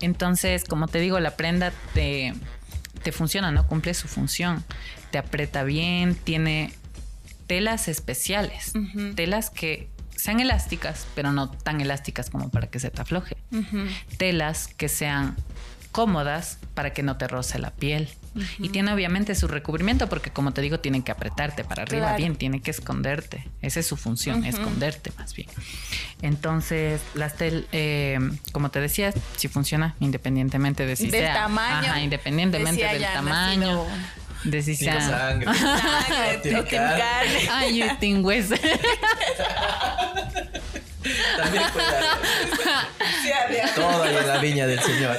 Entonces, 0.00 0.64
como 0.64 0.88
te 0.88 0.98
digo, 0.98 1.20
la 1.20 1.36
prenda 1.36 1.72
te, 1.94 2.32
te 3.02 3.12
funciona, 3.12 3.50
¿no? 3.50 3.66
Cumple 3.66 3.94
su 3.94 4.08
función. 4.08 4.64
Te 5.10 5.18
aprieta 5.18 5.62
bien, 5.64 6.14
tiene 6.14 6.72
telas 7.46 7.88
especiales. 7.88 8.72
Telas 9.16 9.50
que 9.50 9.88
sean 10.16 10.40
elásticas, 10.40 11.06
pero 11.14 11.32
no 11.32 11.50
tan 11.50 11.80
elásticas 11.80 12.30
como 12.30 12.50
para 12.50 12.68
que 12.68 12.78
se 12.78 12.90
te 12.90 13.02
afloje. 13.02 13.36
Telas 14.18 14.68
que 14.68 14.88
sean 14.88 15.36
cómodas 15.92 16.58
para 16.74 16.92
que 16.92 17.02
no 17.02 17.16
te 17.16 17.26
roce 17.26 17.58
la 17.58 17.70
piel. 17.72 18.08
Y 18.58 18.68
tiene 18.68 18.92
obviamente 18.92 19.34
su 19.34 19.48
recubrimiento 19.48 20.08
porque 20.08 20.30
como 20.30 20.52
te 20.52 20.60
digo 20.60 20.78
tienen 20.80 21.02
que 21.02 21.10
apretarte 21.12 21.64
para 21.64 21.82
arriba 21.82 22.02
Claro. 22.08 22.16
bien, 22.18 22.36
tiene 22.36 22.60
que 22.62 22.70
esconderte. 22.70 23.48
Esa 23.60 23.80
es 23.80 23.86
su 23.86 23.96
función, 23.96 24.44
esconderte 24.44 25.10
más 25.18 25.34
bien. 25.34 25.48
Entonces, 26.22 27.00
las 27.14 27.36
tel, 27.36 27.66
eh, 27.72 28.18
como 28.52 28.70
te 28.70 28.80
decía, 28.80 29.12
si 29.36 29.48
funciona 29.48 29.96
independientemente 30.00 30.86
de 30.86 30.96
si 30.96 31.08
Del 31.08 31.22
sea- 31.22 31.34
tamaño. 31.34 31.88
ajá, 31.90 32.00
independientemente 32.00 32.84
del 32.86 33.02
tamaño, 33.02 33.84
nacido- 33.84 33.86
de 34.44 34.62
si 34.62 34.76
sea 34.76 35.00
sangre. 35.00 35.52
Sangre, 35.52 36.64
carne. 36.70 37.48
Ay, 37.50 37.78
yo 37.78 37.86
tengo 37.98 38.28
hueso. 38.28 38.54
También 41.36 41.64
cuidado. 41.72 42.18
Todo 43.74 44.04
en 44.06 44.26
la 44.26 44.38
viña 44.38 44.66
del 44.66 44.80
Señor. 44.80 45.16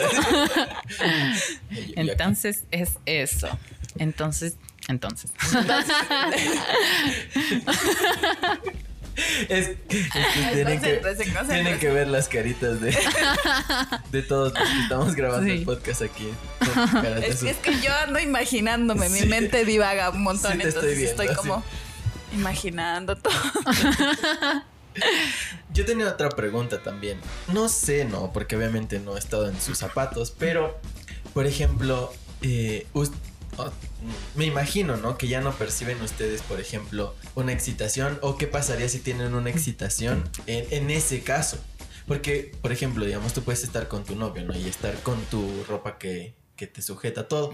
Entonces 1.95 2.63
es 2.71 2.97
eso. 3.05 3.49
Entonces, 3.97 4.55
entonces. 4.87 5.31
Es, 9.49 9.67
es 9.67 9.77
que 9.89 10.03
tienen, 10.53 10.81
que, 10.81 11.01
tienen 11.47 11.93
ver 11.93 12.07
las 12.07 12.29
caritas 12.29 12.79
de, 12.79 12.97
de 14.11 14.21
todos 14.21 14.53
los 14.53 14.67
que 14.69 14.79
estamos 14.83 15.15
grabando 15.15 15.45
Sí. 15.47 15.51
el 15.59 15.63
podcast 15.63 16.01
aquí. 16.03 16.29
Es, 17.27 17.43
es 17.43 17.57
que 17.57 17.79
yo 17.81 17.93
ando 17.93 18.19
imaginándome, 18.19 19.09
mi 19.09 19.23
mente 19.23 19.65
divaga 19.65 20.11
un 20.11 20.23
montón, 20.23 20.53
Sí, 20.53 20.59
te 20.59 20.69
estoy 20.69 20.89
entonces 20.89 21.09
estoy, 21.09 21.27
como 21.35 21.63
imaginando 22.33 23.17
todo. 23.17 23.33
Yo 25.73 25.85
tenía 25.85 26.07
otra 26.07 26.29
pregunta 26.29 26.81
también. 26.83 27.19
No 27.53 27.69
sé, 27.69 28.05
no, 28.05 28.31
porque 28.33 28.55
obviamente 28.55 28.99
no 28.99 29.15
he 29.15 29.19
estado 29.19 29.47
en 29.49 29.59
sus 29.59 29.77
zapatos, 29.77 30.33
pero, 30.37 30.79
por 31.33 31.47
ejemplo, 31.47 32.13
eh, 32.41 32.87
oh, 32.93 33.05
me 34.35 34.45
imagino, 34.45 34.97
¿no? 34.97 35.17
Que 35.17 35.27
ya 35.27 35.41
no 35.41 35.53
perciben 35.53 36.01
ustedes, 36.01 36.41
por 36.41 36.59
ejemplo, 36.59 37.15
una 37.35 37.51
excitación 37.53 38.19
o 38.21 38.37
qué 38.37 38.47
pasaría 38.47 38.89
si 38.89 38.99
tienen 38.99 39.33
una 39.33 39.49
excitación 39.49 40.29
en, 40.47 40.65
en 40.71 40.89
ese 40.89 41.21
caso. 41.21 41.57
Porque, 42.07 42.51
por 42.61 42.71
ejemplo, 42.71 43.05
digamos, 43.05 43.33
tú 43.33 43.43
puedes 43.43 43.63
estar 43.63 43.87
con 43.87 44.03
tu 44.03 44.15
novio, 44.15 44.43
¿no? 44.43 44.55
Y 44.57 44.67
estar 44.67 44.95
con 45.03 45.21
tu 45.25 45.63
ropa 45.69 45.97
que, 45.97 46.33
que 46.55 46.67
te 46.67 46.81
sujeta 46.81 47.27
todo 47.27 47.53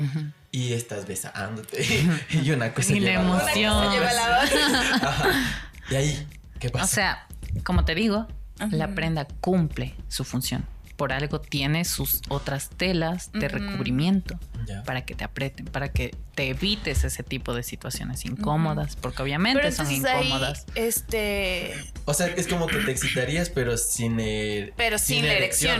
y 0.51 0.73
estás 0.73 1.05
besándote 1.05 1.85
y 2.31 2.51
una 2.51 2.73
cosa 2.73 2.93
Y 2.93 2.99
la 3.01 3.11
lleva 3.11 3.23
la 3.23 3.29
emoción. 3.29 3.91
lleva 3.91 4.13
la 4.13 4.43
otra. 4.43 4.95
Ajá. 5.09 5.71
Y 5.89 5.95
ahí, 5.95 6.27
¿qué 6.59 6.69
pasa? 6.69 6.85
O 6.85 6.87
sea, 6.87 7.26
como 7.63 7.85
te 7.85 7.95
digo, 7.95 8.27
Ajá. 8.59 8.69
la 8.75 8.89
prenda 8.95 9.25
cumple 9.41 9.93
su 10.07 10.23
función. 10.23 10.65
Por 10.95 11.13
algo 11.13 11.39
tiene 11.39 11.85
sus 11.85 12.21
otras 12.27 12.69
telas 12.71 13.31
de 13.31 13.47
recubrimiento 13.49 14.39
Ya. 14.65 14.81
para 14.81 15.05
que 15.05 15.13
te 15.13 15.23
aprieten, 15.23 15.65
para 15.67 15.89
que 15.89 16.15
te 16.33 16.49
evites 16.49 17.03
ese 17.03 17.21
tipo 17.21 17.53
de 17.53 17.61
situaciones 17.61 18.25
incómodas, 18.25 18.95
porque 18.95 19.21
obviamente 19.21 19.59
Pero 19.61 19.75
son 19.75 19.85
ahí, 19.87 19.97
incómodas. 19.97 20.65
este, 20.73 21.75
O 22.05 22.15
sea, 22.15 22.25
es 22.27 22.47
como 22.47 22.65
que 22.65 22.77
te 22.77 22.89
excitarías, 22.91 23.51
pero 23.51 23.77
sin 23.77 24.17
er- 24.19 24.73
pero 24.75 24.97
sin, 24.97 25.23
la 25.27 25.33
erección. 25.33 25.79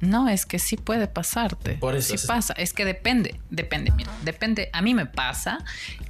No, 0.00 0.28
es 0.28 0.46
que 0.46 0.58
sí 0.58 0.76
puede 0.76 1.06
pasarte. 1.06 1.74
Por 1.74 1.94
eso, 1.94 2.16
Sí 2.16 2.26
pasa. 2.26 2.52
Es 2.54 2.72
que 2.72 2.84
depende, 2.84 3.38
depende, 3.50 3.92
mira, 3.92 4.10
depende. 4.24 4.68
A 4.72 4.82
mí 4.82 4.94
me 4.94 5.06
pasa 5.06 5.58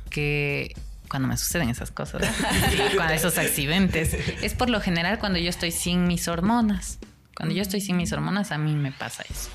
que 0.08 0.74
cuando 1.10 1.28
me 1.28 1.36
suceden 1.36 1.68
esas 1.68 1.90
cosas, 1.90 2.22
cuando 2.94 3.12
esos 3.14 3.36
accidentes, 3.36 4.14
es 4.42 4.54
por 4.54 4.70
lo 4.70 4.80
general 4.80 5.18
cuando 5.18 5.38
yo 5.38 5.50
estoy 5.50 5.72
sin 5.72 6.06
mis 6.06 6.28
hormonas. 6.28 6.98
Cuando 7.36 7.54
yo 7.54 7.62
estoy 7.62 7.80
sin 7.80 7.96
mis 7.96 8.12
hormonas, 8.12 8.52
a 8.52 8.58
mí 8.58 8.74
me 8.74 8.92
pasa 8.92 9.22
eso. 9.28 9.48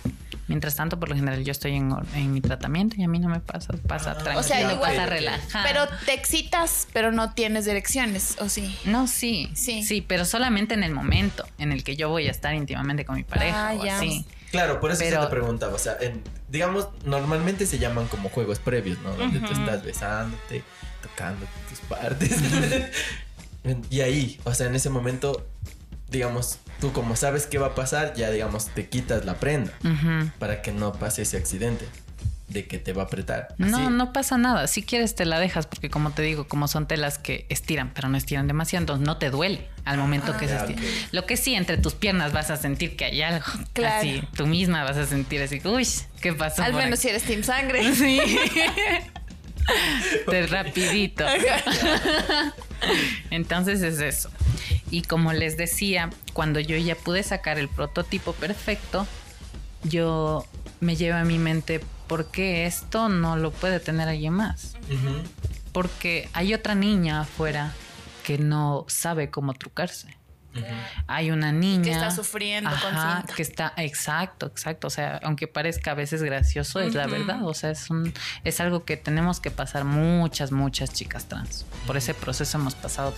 Mientras 0.48 0.76
tanto, 0.76 1.00
por 1.00 1.10
lo 1.10 1.16
general, 1.16 1.44
yo 1.44 1.52
estoy 1.52 1.74
en, 1.76 1.92
en 2.16 2.34
mi 2.34 2.42
tratamiento 2.42 2.96
y 2.98 3.04
a 3.04 3.08
mí 3.08 3.20
no 3.20 3.30
me 3.30 3.40
pasa, 3.40 3.74
pasa 3.88 4.12
Ah, 4.12 4.18
tranquilo, 4.18 4.40
O 4.40 4.44
sea, 4.44 4.62
igual- 4.74 4.80
pasa 4.92 5.06
relajado. 5.06 5.66
Pero 5.68 5.88
te 6.06 6.14
excitas, 6.14 6.88
pero 6.94 7.12
no 7.12 7.34
tienes 7.34 7.68
erecciones, 7.68 8.38
¿o 8.40 8.50
sí? 8.50 8.76
No, 8.86 9.08
sí, 9.08 9.52
Sí. 9.54 9.84
sí, 9.84 10.02
pero 10.02 10.26
solamente 10.26 10.74
en 10.74 10.84
el 10.84 10.94
momento 10.94 11.46
en 11.60 11.72
el 11.72 11.84
que 11.84 11.96
yo 11.96 12.10
voy 12.10 12.28
a 12.28 12.32
estar 12.32 12.54
íntimamente 12.56 13.06
con 13.06 13.16
mi 13.18 13.24
pareja 13.24 13.70
Ah, 13.70 13.74
o 13.76 13.86
ya. 13.86 13.98
así. 13.98 14.26
Claro, 14.52 14.80
por 14.80 14.92
eso 14.92 15.02
Pero- 15.04 15.22
se 15.22 15.28
te 15.28 15.32
preguntaba. 15.32 15.74
O 15.74 15.80
sea, 15.80 15.96
en- 16.02 16.24
digamos, 16.50 16.88
normalmente 17.06 17.66
se 17.68 17.78
llaman 17.78 18.08
como 18.08 18.30
juegos 18.30 18.58
previos, 18.60 18.98
¿no? 19.00 19.14
Donde 19.16 19.40
tú 19.40 19.52
Ujú. 19.52 19.62
estás 19.62 19.84
besándote, 19.84 20.64
tocando 21.08 21.46
tus 21.70 21.80
partes. 21.82 22.36
y 23.90 24.02
ahí, 24.02 24.40
o 24.44 24.54
sea, 24.54 24.68
en 24.68 24.76
ese 24.76 24.90
momento, 24.90 25.46
digamos, 26.10 26.60
tú 26.80 26.92
como 26.92 27.16
sabes 27.16 27.48
qué 27.48 27.58
va 27.58 27.68
a 27.68 27.76
pasar, 27.76 28.14
ya, 28.16 28.30
digamos, 28.30 28.68
te 28.70 28.88
quitas 28.90 29.26
la 29.26 29.36
prenda 29.36 29.74
Ujú. 29.84 30.30
para 30.40 30.62
que 30.62 30.72
no 30.72 30.94
pase 30.94 31.22
ese 31.24 31.38
accidente 31.38 31.86
de 32.48 32.68
que 32.68 32.78
te 32.78 32.94
va 32.94 33.02
a 33.02 33.06
apretar. 33.06 33.56
No, 33.58 33.78
Así. 33.78 33.88
no 33.90 34.14
pasa 34.14 34.38
nada. 34.38 34.68
Si 34.68 34.84
quieres 34.84 35.16
te 35.16 35.26
la 35.26 35.40
dejas 35.40 35.66
porque 35.66 35.90
como 35.90 36.12
te 36.12 36.22
digo, 36.22 36.48
como 36.48 36.68
son 36.68 36.88
telas 36.88 37.18
que 37.18 37.48
estiran, 37.50 37.92
pero 37.96 38.08
no 38.08 38.18
estiran 38.18 38.46
demasiado, 38.48 38.84
entonces 38.84 39.06
no 39.06 39.18
te 39.18 39.32
duele 39.32 39.68
al 39.84 39.98
momento 39.98 40.32
que 40.38 40.48
se 40.48 40.54
ya, 40.54 40.60
estira. 40.60 40.80
ok. 40.80 40.88
Lo 41.12 41.26
que 41.26 41.38
sí, 41.38 41.56
entre 41.56 41.78
tus 41.80 41.96
piernas 41.96 42.34
vas 42.34 42.52
a 42.52 42.58
sentir 42.58 42.96
que 42.96 43.06
hay 43.06 43.22
algo. 43.24 43.46
Claro. 43.74 43.98
Así, 43.98 44.22
tú 44.36 44.46
misma 44.46 44.84
vas 44.84 44.96
a 44.98 45.06
sentir 45.08 45.42
así, 45.42 45.60
uy, 45.66 45.88
¿qué 46.22 46.34
pasó? 46.34 46.62
Al 46.62 46.74
menos 46.74 47.00
si 47.00 47.08
aquí?" 47.10 47.16
eres 47.18 47.28
Team 47.28 47.44
Sangre. 47.44 47.94
Sí. 47.96 48.22
de 50.32 50.48
rapidito. 50.48 51.26
Entonces 53.32 53.82
es 53.82 54.00
eso. 54.00 54.30
Y 54.92 55.02
como 55.04 55.34
les 55.34 55.58
decía, 55.58 56.10
cuando 56.34 56.60
yo 56.60 56.78
ya 56.78 56.96
pude 56.96 57.24
sacar 57.24 57.58
el 57.58 57.68
prototipo 57.68 58.34
perfecto, 58.34 59.08
yo 59.84 60.46
me 60.80 60.96
llevo 60.96 61.18
a 61.18 61.24
mi 61.24 61.40
mente, 61.40 61.82
¿por 62.08 62.32
qué 62.32 62.66
esto 62.66 63.10
no 63.10 63.36
lo 63.36 63.52
puede 63.52 63.80
tener 63.80 64.08
alguien 64.08 64.34
más? 64.34 64.76
Porque 65.72 66.30
hay 66.34 66.54
otra 66.54 66.76
niña 66.76 67.22
afuera 67.22 67.74
que 68.24 68.38
no 68.38 68.86
sabe 68.88 69.30
cómo 69.30 69.54
trucarse. 69.54 70.15
Hay 71.08 71.32
una 71.32 71.52
niña 71.52 71.84
Que 71.84 71.92
está 71.92 72.12
sufriendo 72.12 72.70
Ajá, 72.70 73.26
que 73.36 73.42
está 73.42 73.74
exacto, 73.78 74.46
exacto, 74.46 74.88
o 74.88 74.90
sea, 74.90 75.20
aunque 75.24 75.48
parezca 75.48 75.92
a 75.92 75.94
veces 75.94 76.24
gracioso, 76.24 76.80
es 76.80 76.94
la 76.96 77.08
verdad, 77.08 77.44
o 77.46 77.54
sea, 77.54 77.72
es 77.72 77.90
un 77.90 78.14
es 78.44 78.60
algo 78.60 78.86
que 78.86 78.96
tenemos 78.98 79.40
que 79.40 79.52
pasar 79.52 79.84
muchas 79.84 80.52
muchas 80.52 80.94
chicas 80.94 81.26
trans. 81.26 81.66
Por 81.86 81.98
ese 81.98 82.14
proceso 82.14 82.58
hemos 82.58 82.76
pasado 82.76 83.14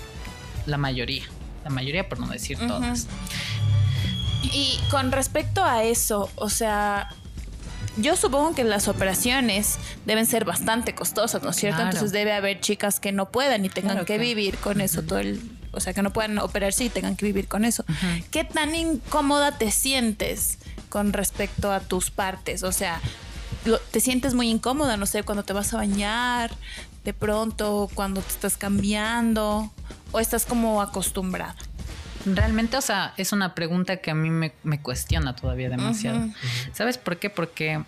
la 0.65 0.77
mayoría, 0.77 1.23
la 1.63 1.69
mayoría 1.69 2.09
por 2.09 2.19
no 2.19 2.27
decir 2.27 2.57
todas. 2.57 3.07
Y 4.43 4.79
con 4.89 5.11
respecto 5.11 5.63
a 5.63 5.83
eso, 5.83 6.29
o 6.35 6.49
sea, 6.49 7.09
yo 7.97 8.15
supongo 8.15 8.53
que 8.55 8.63
las 8.63 8.87
operaciones 8.87 9.77
deben 10.05 10.25
ser 10.25 10.45
bastante 10.45 10.93
costosas, 10.95 11.41
¿no 11.43 11.49
es 11.49 11.55
cierto? 11.55 11.77
Claro. 11.77 11.89
Entonces 11.91 12.11
debe 12.11 12.33
haber 12.33 12.59
chicas 12.59 12.99
que 12.99 13.11
no 13.11 13.29
puedan 13.29 13.65
y 13.65 13.69
tengan 13.69 13.93
Claro 13.93 14.05
que 14.05 14.13
que- 14.13 14.19
vivir 14.19 14.57
con 14.57 14.81
eso 14.81 15.01
todo 15.03 15.19
el... 15.19 15.41
O 15.77 15.79
sea, 15.79 15.93
que 15.93 16.01
no 16.01 16.11
puedan 16.11 16.37
operarse 16.39 16.83
y 16.83 16.89
tengan 16.89 17.15
que 17.15 17.25
vivir 17.25 17.47
con 17.47 17.63
eso. 17.65 17.85
¿Qué 18.31 18.43
tan 18.43 18.75
incómoda 18.75 19.57
te 19.57 19.71
sientes 19.71 20.57
con 20.89 21.13
respecto 21.13 21.71
a 21.71 21.79
tus 21.79 22.11
partes? 22.11 22.63
O 22.63 22.71
sea, 22.71 22.99
lo- 23.65 23.79
¿te 23.79 23.99
sientes 23.99 24.33
muy 24.33 24.49
incómoda? 24.49 24.97
No 24.97 25.05
sé, 25.05 25.23
cuando 25.23 25.43
te 25.43 25.53
vas 25.53 25.73
a 25.73 25.77
bañar, 25.77 26.51
de 27.05 27.13
pronto, 27.13 27.89
cuando 27.93 28.21
te 28.21 28.29
estás 28.33 28.57
cambiando, 28.57 29.71
o 30.11 30.19
estás 30.19 30.45
como 30.45 30.81
acostumbrada. 30.81 31.55
Realmente, 32.25 32.75
o 32.75 32.81
sea, 32.81 33.13
es 33.15 33.31
una 33.31 33.55
pregunta 33.55 33.97
que 33.97 34.11
a 34.11 34.15
mí 34.15 34.29
me, 34.29 34.51
me 34.63 34.81
cuestiona 34.81 35.33
todavía 35.35 35.69
demasiado. 35.69 36.27
¿Sabes 36.73 36.97
por 36.97 37.17
qué? 37.19 37.29
Porque 37.29 37.81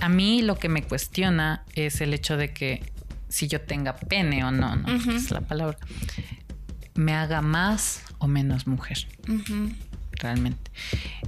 a 0.00 0.08
mí 0.08 0.42
lo 0.42 0.56
que 0.58 0.68
me 0.68 0.82
cuestiona 0.82 1.62
es 1.74 2.00
el 2.00 2.14
hecho 2.14 2.36
de 2.36 2.52
que 2.52 2.82
si 3.30 3.48
yo 3.48 3.62
tenga 3.62 3.96
pene 3.96 4.44
o 4.44 4.50
no, 4.50 4.76
¿no? 4.76 4.88
Es 5.16 5.30
la 5.30 5.40
palabra, 5.40 5.78
me 6.94 7.14
haga 7.14 7.40
más 7.40 8.02
o 8.18 8.26
menos 8.26 8.66
mujer, 8.66 9.06
realmente. 10.12 10.70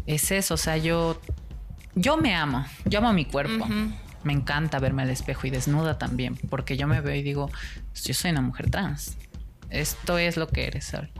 Es 0.06 0.30
eso, 0.30 0.54
o 0.54 0.58
sea, 0.58 0.76
yo, 0.76 1.18
yo 1.94 2.18
me 2.18 2.34
amo, 2.34 2.66
yo 2.84 2.98
amo 2.98 3.14
mi 3.14 3.24
cuerpo. 3.24 3.66
Me 4.24 4.32
encanta 4.32 4.78
verme 4.78 5.02
al 5.02 5.10
espejo 5.10 5.48
y 5.48 5.50
desnuda 5.50 5.98
también, 5.98 6.36
porque 6.48 6.76
yo 6.76 6.86
me 6.86 7.00
veo 7.00 7.14
y 7.16 7.22
digo, 7.22 7.50
yo 8.04 8.14
soy 8.14 8.30
una 8.30 8.42
mujer 8.42 8.70
trans. 8.70 9.16
Esto 9.70 10.18
es 10.18 10.36
lo 10.36 10.46
que 10.46 10.66
eres, 10.66 10.84
¿sabes? 10.84 11.10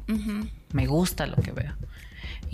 Me 0.73 0.87
gusta 0.87 1.27
lo 1.27 1.37
que 1.37 1.53
veo. 1.53 1.75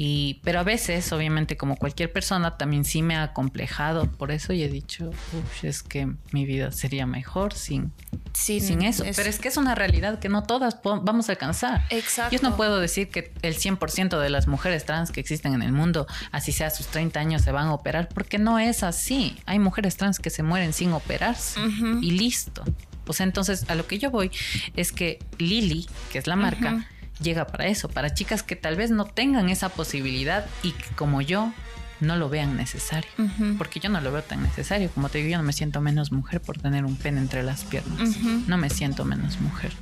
Y, 0.01 0.41
pero 0.45 0.61
a 0.61 0.63
veces, 0.63 1.13
obviamente, 1.13 1.57
como 1.57 1.75
cualquier 1.77 2.13
persona, 2.13 2.57
también 2.57 2.85
sí 2.85 3.03
me 3.03 3.17
ha 3.17 3.25
acomplejado 3.25 4.07
por 4.07 4.31
eso 4.31 4.53
y 4.53 4.63
he 4.63 4.69
dicho, 4.69 5.11
"Uf, 5.11 5.65
es 5.65 5.83
que 5.83 6.09
mi 6.31 6.47
vida 6.47 6.71
sería 6.71 7.05
mejor 7.05 7.53
sin, 7.53 7.93
Sin, 8.33 8.61
sin 8.61 8.83
eso. 8.83 9.03
Pero 9.17 9.29
es 9.29 9.41
que 9.41 9.49
es 9.49 9.57
una 9.57 9.75
realidad 9.75 10.21
que 10.21 10.29
no 10.29 10.45
todas 10.45 10.79
vamos 10.85 11.29
a 11.29 11.33
alcanzar. 11.33 11.85
Exacto. 11.91 12.37
Yo 12.37 12.41
no 12.49 12.57
puedo 12.57 12.79
decir 12.79 13.11
que 13.11 13.33
el 13.43 13.57
100% 13.57 14.21
de 14.21 14.31
las 14.31 14.47
mujeres 14.47 14.85
trans 14.87 15.11
que 15.11 15.19
existen 15.19 15.53
en 15.55 15.63
el 15.63 15.73
mundo, 15.73 16.07
así 16.31 16.53
sea 16.53 16.69
a 16.69 16.71
sus 16.71 16.87
30 16.87 17.19
años, 17.19 17.43
se 17.43 17.51
van 17.51 17.67
a 17.67 17.75
operar, 17.75 18.09
porque 18.09 18.39
no 18.39 18.61
es 18.61 18.85
así. 18.85 19.37
Hay 19.47 19.59
mujeres 19.59 19.97
trans 19.97 20.21
que 20.21 20.31
se 20.31 20.45
mueren 20.45 20.73
sin 20.73 20.93
operarse 20.93 21.59
y 22.01 22.13
listo. 22.13 22.63
O 23.09 23.13
sea, 23.13 23.25
entonces 23.25 23.65
a 23.69 23.75
lo 23.75 23.89
que 23.89 23.99
yo 23.99 24.13
voy 24.13 24.31
es 24.77 24.93
que 24.93 25.19
Lily, 25.39 25.89
que 26.13 26.19
es 26.19 26.29
la 26.29 26.37
marca. 26.37 26.87
Llega 27.21 27.47
para 27.47 27.67
eso, 27.67 27.89
para 27.89 28.15
chicas 28.15 28.43
que 28.43 28.57
tal 28.57 28.77
vez 28.77 28.91
no 28.91 29.05
tengan 29.05 29.49
esa 29.49 29.69
posibilidad 29.69 30.47
y 30.63 30.73
que 30.73 30.89
como 30.95 31.21
yo 31.21 31.53
no 32.01 32.17
lo 32.17 32.29
vean 32.29 32.57
necesario. 32.57 33.11
Porque 33.57 33.81
yo 33.81 33.89
no 33.89 34.01
lo 34.01 34.13
veo 34.13 34.23
tan 34.23 34.43
necesario. 34.43 34.91
Como 34.91 35.09
te 35.09 35.19
digo, 35.19 35.31
yo 35.31 35.39
no 35.39 35.45
me 35.45 35.53
siento 35.53 35.81
menos 35.81 36.13
mujer 36.13 36.41
por 36.41 36.59
tener 36.59 36.85
un 36.85 36.97
pene 36.97 37.21
entre 37.21 37.43
las 37.43 37.65
piernas. 37.65 38.17
No 38.47 38.57
me 38.57 38.71
siento 38.71 39.05
menos 39.05 39.41
mujer. 39.41 39.73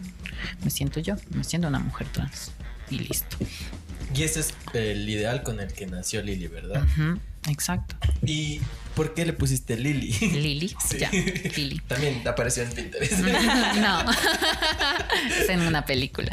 Me 0.62 0.70
siento 0.70 1.00
yo, 1.00 1.16
me 1.30 1.44
siento 1.44 1.68
una 1.68 1.78
mujer 1.78 2.06
trans. 2.12 2.52
Y 2.90 2.98
listo. 3.00 3.36
Y 4.14 4.22
ese 4.22 4.40
es 4.40 4.54
el 4.72 5.08
ideal 5.08 5.42
con 5.42 5.60
el 5.60 5.72
que 5.72 5.86
nació 5.86 6.22
Lili, 6.22 6.46
¿verdad? 6.48 6.84
Exacto. 7.48 7.96
¿Y 8.24 8.60
por 8.94 9.14
qué 9.14 9.24
le 9.26 9.32
pusiste 9.32 9.76
Lili? 9.76 10.10
Lili, 10.12 10.68
Sí. 10.88 10.98
ya, 10.98 11.10
Lili. 11.10 11.80
También 11.86 12.26
apareció 12.26 12.62
en 12.62 12.72
Pinterest. 12.72 13.12
No, 13.80 14.04
es 15.40 15.48
en 15.48 15.60
una 15.60 15.84
película. 15.84 16.32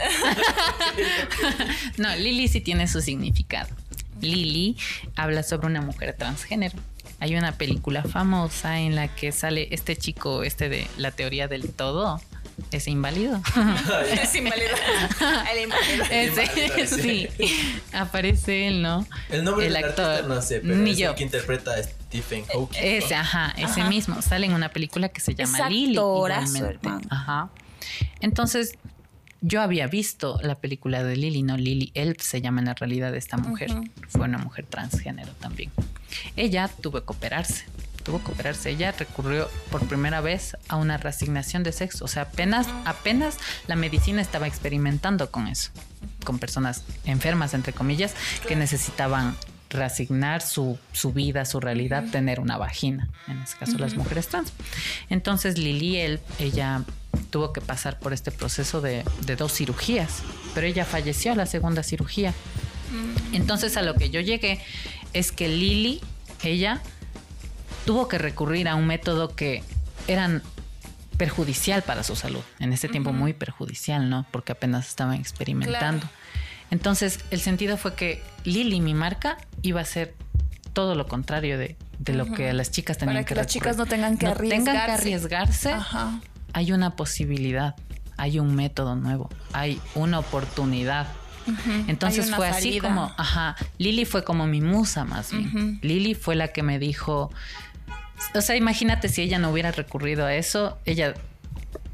No, 1.98 2.16
Lili 2.16 2.48
sí 2.48 2.62
tiene 2.62 2.88
su 2.88 3.02
significado. 3.02 3.70
Lili 4.22 4.78
habla 5.16 5.44
sobre 5.44 5.68
una 5.68 5.82
mujer 5.82 6.16
transgénero. 6.18 6.78
Hay 7.20 7.36
una 7.36 7.54
película 7.58 8.04
famosa 8.04 8.80
en 8.80 8.96
la 8.96 9.08
que 9.14 9.32
sale 9.32 9.68
este 9.72 9.96
chico, 9.96 10.44
este 10.44 10.70
de 10.70 10.88
la 10.98 11.12
teoría 11.12 11.48
del 11.48 11.70
todo, 11.72 12.22
es 12.72 12.88
inválido. 12.88 13.42
Es 14.22 14.36
inválido. 14.36 14.70
El 15.52 15.64
inválido. 15.64 16.06
Ese, 16.12 16.88
sí, 16.88 17.28
aparece 17.94 18.68
él, 18.68 18.82
¿no? 18.82 19.06
El 19.30 19.44
nombre 19.44 19.68
El 19.68 19.74
del 19.74 19.84
actor, 19.86 20.06
artista 20.06 20.34
no 20.36 20.42
sé, 20.42 20.60
pero 20.62 20.76
ni 20.76 20.92
es 20.92 20.98
yo. 20.98 21.10
el 21.10 21.16
que 21.16 21.24
interpreta 21.24 21.74
a 21.74 21.84
Stephen 21.84 22.46
Hawking. 22.46 22.80
Ese, 22.82 23.16
ajá, 23.16 23.54
ese 23.58 23.82
Ajá. 23.82 23.90
mismo. 23.90 24.22
Sale 24.22 24.46
en 24.46 24.54
una 24.54 24.70
película 24.70 25.10
que 25.10 25.22
se 25.22 25.36
llama 25.36 25.70
Lily. 25.70 25.98
Ajá. 27.10 27.50
Entonces, 28.22 28.78
yo 29.42 29.62
había 29.62 29.88
visto 29.88 30.40
la 30.42 30.56
película 30.56 31.04
de 31.04 31.18
Lily, 31.18 31.44
no 31.44 31.58
Lily 31.58 31.92
Elf 31.96 32.22
se 32.22 32.42
llama 32.42 32.62
en 32.62 32.68
la 32.68 32.74
realidad 32.76 33.14
esta 33.16 33.38
mujer. 33.38 33.72
Fue 34.08 34.22
una 34.22 34.38
mujer 34.38 34.66
transgénero 34.66 35.34
también. 35.34 35.72
Ella 36.38 36.70
tuvo 36.82 37.02
que 37.04 37.12
operarse. 37.12 37.66
Tuvo 38.04 38.24
que 38.24 38.32
operarse. 38.32 38.70
Ella 38.70 38.92
recurrió 38.92 39.50
por 39.72 39.88
primera 39.88 40.22
vez 40.22 40.58
a 40.68 40.76
una 40.76 40.98
reasignación 40.98 41.64
de 41.64 41.72
sexo. 41.72 42.06
O 42.06 42.08
sea, 42.08 42.24
apenas, 42.24 42.68
apenas 42.86 43.38
la 43.68 43.76
medicina 43.76 44.22
estaba 44.22 44.48
experimentando 44.48 45.32
con 45.32 45.48
eso. 45.48 45.72
Con 46.26 46.40
personas 46.40 46.84
enfermas, 47.06 47.54
entre 47.54 47.74
comillas, 47.74 48.14
que 48.48 48.56
necesitaban 48.56 49.36
reasignar 49.74 50.42
su, 50.42 50.78
su 50.92 51.12
vida, 51.12 51.46
su 51.46 51.60
realidad, 51.60 52.06
tener 52.12 52.40
una 52.40 52.58
vagina. 52.58 53.10
En 53.28 53.42
este 53.42 53.58
caso, 53.58 53.78
las 53.78 53.96
mujeres 53.96 54.28
trans. 54.28 54.54
Entonces, 55.10 55.58
Lili, 55.58 55.98
él, 55.98 56.20
ella 56.40 56.84
tuvo 57.30 57.52
que 57.52 57.62
pasar 57.62 58.00
por 58.00 58.14
este 58.14 58.32
proceso 58.32 58.82
de, 58.82 59.04
de 59.26 59.36
dos 59.36 59.54
cirugías, 59.54 60.22
pero 60.54 60.68
ella 60.68 60.86
falleció 60.86 61.32
a 61.32 61.36
la 61.36 61.46
segunda 61.46 61.84
cirugía. 61.84 62.34
Entonces, 63.32 63.76
a 63.76 63.82
lo 63.82 63.96
que 63.96 64.10
yo 64.12 64.22
llegué 64.22 64.62
es 65.14 65.32
que 65.32 65.48
Lili, 65.48 66.02
ella, 66.44 66.82
tuvo 67.86 68.08
que 68.08 68.18
recurrir 68.18 68.68
a 68.68 68.76
un 68.76 68.88
método 68.88 69.36
que 69.36 69.64
eran 70.08 70.42
perjudicial 71.18 71.84
para 71.84 72.04
su 72.04 72.16
salud. 72.16 72.42
En 72.60 72.74
ese 72.74 72.90
tiempo 72.90 73.14
muy 73.14 73.34
perjudicial, 73.34 74.10
¿no? 74.10 74.26
Porque 74.32 74.52
apenas 74.52 74.88
estaban 74.88 75.16
experimentando. 75.16 76.02
Claro. 76.02 76.10
Entonces, 76.72 77.20
el 77.30 77.40
sentido 77.40 77.78
fue 77.78 77.94
que 77.94 78.24
Lili, 78.46 78.82
mi 78.82 78.94
marca, 78.94 79.38
iba 79.62 79.82
a 79.82 79.86
ser 79.86 80.16
todo 80.74 80.96
lo 80.96 81.08
contrario 81.08 81.58
de, 81.60 81.78
de 82.00 82.14
lo 82.14 82.26
que 82.34 82.52
las 82.54 82.72
chicas 82.72 82.98
tenían 82.98 83.18
Para 83.18 83.26
que 83.26 83.36
las 83.36 83.48
chicas 83.48 83.78
no 83.78 83.86
tengan 83.86 84.18
que 84.18 84.26
No 84.26 84.34
tengan 84.36 84.64
que 84.64 84.72
arriesgarse. 84.72 84.94
arriesgarse. 85.70 85.72
Ajá. 85.72 86.20
Hay 86.54 86.72
una 86.72 86.96
posibilidad, 86.96 87.76
hay 88.18 88.40
un 88.40 88.56
método 88.56 88.96
nuevo, 88.96 89.30
hay 89.54 89.80
una 89.94 90.20
oportunidad. 90.20 91.08
Entonces 91.88 92.34
fue 92.34 92.48
así 92.48 92.80
como, 92.80 93.12
ajá, 93.18 93.56
Lili 93.78 94.06
fue 94.06 94.24
como 94.24 94.48
mi 94.48 94.62
musa 94.62 95.04
más 95.04 95.32
bien. 95.32 95.48
Ujú. 95.48 95.80
Lili 95.82 96.16
fue 96.16 96.36
la 96.36 96.48
que 96.50 96.64
me 96.64 96.80
dijo, 96.80 97.32
o 98.34 98.42
sea, 98.42 98.56
imagínate 98.56 99.10
si 99.10 99.22
ella 99.22 99.40
no 99.40 99.50
hubiera 99.52 99.72
recurrido 99.72 100.26
a 100.26 100.34
eso, 100.36 100.78
ella 100.86 101.14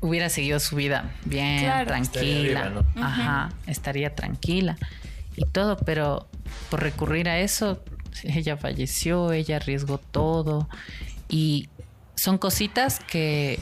hubiera 0.01 0.29
seguido 0.29 0.59
su 0.59 0.75
vida 0.75 1.11
bien, 1.25 1.59
Claro. 1.59 1.87
tranquila, 1.87 2.59
Estaría 2.61 2.61
arriba, 2.61 2.83
ajá, 3.01 3.49
estaría 3.67 4.15
tranquila 4.15 4.77
y 5.35 5.45
todo, 5.45 5.77
pero 5.77 6.27
por 6.69 6.81
recurrir 6.81 7.27
a 7.29 7.39
eso, 7.39 7.83
ella 8.23 8.57
falleció, 8.57 9.31
ella 9.33 9.57
arriesgó 9.57 9.97
todo 9.97 10.67
y 11.27 11.69
son 12.15 12.37
cositas 12.37 12.99
que 12.99 13.59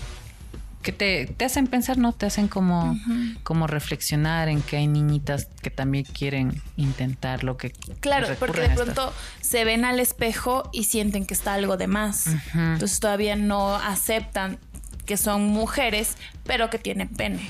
que 0.87 0.93
te, 0.93 1.27
te 1.35 1.43
hacen 1.43 1.67
pensar, 1.67 1.97
¿no? 1.97 2.13
Te 2.13 2.27
hacen 2.27 2.47
como, 2.47 2.97
como 3.43 3.67
reflexionar 3.67 4.47
en 4.47 4.61
que 4.61 4.77
hay 4.77 4.87
niñitas 4.87 5.49
que 5.61 5.69
también 5.69 6.05
quieren 6.05 6.61
intentar 6.77 7.43
lo 7.43 7.57
que 7.57 7.71
Claro, 7.99 8.29
porque 8.39 8.61
de 8.61 8.69
pronto 8.69 9.13
se 9.41 9.65
ven 9.65 9.83
al 9.83 9.99
espejo 9.99 10.69
y 10.71 10.85
sienten 10.85 11.25
que 11.25 11.33
está 11.33 11.55
algo 11.55 11.75
de 11.75 11.87
más. 11.87 12.27
Entonces 12.53 13.01
todavía 13.01 13.35
no 13.35 13.75
aceptan 13.75 14.59
que 15.05 15.17
son 15.17 15.43
mujeres, 15.47 16.15
pero 16.45 16.69
que 16.69 16.79
tienen 16.79 17.09
pene. 17.09 17.49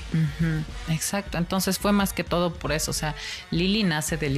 Exacto, 0.88 1.38
entonces 1.38 1.78
fue 1.78 1.92
más 1.92 2.12
que 2.12 2.24
todo 2.24 2.52
por 2.52 2.72
eso, 2.72 2.90
o 2.90 2.94
sea, 2.94 3.14
Lili 3.52 3.84
nace 3.84 4.16
de 4.16 4.30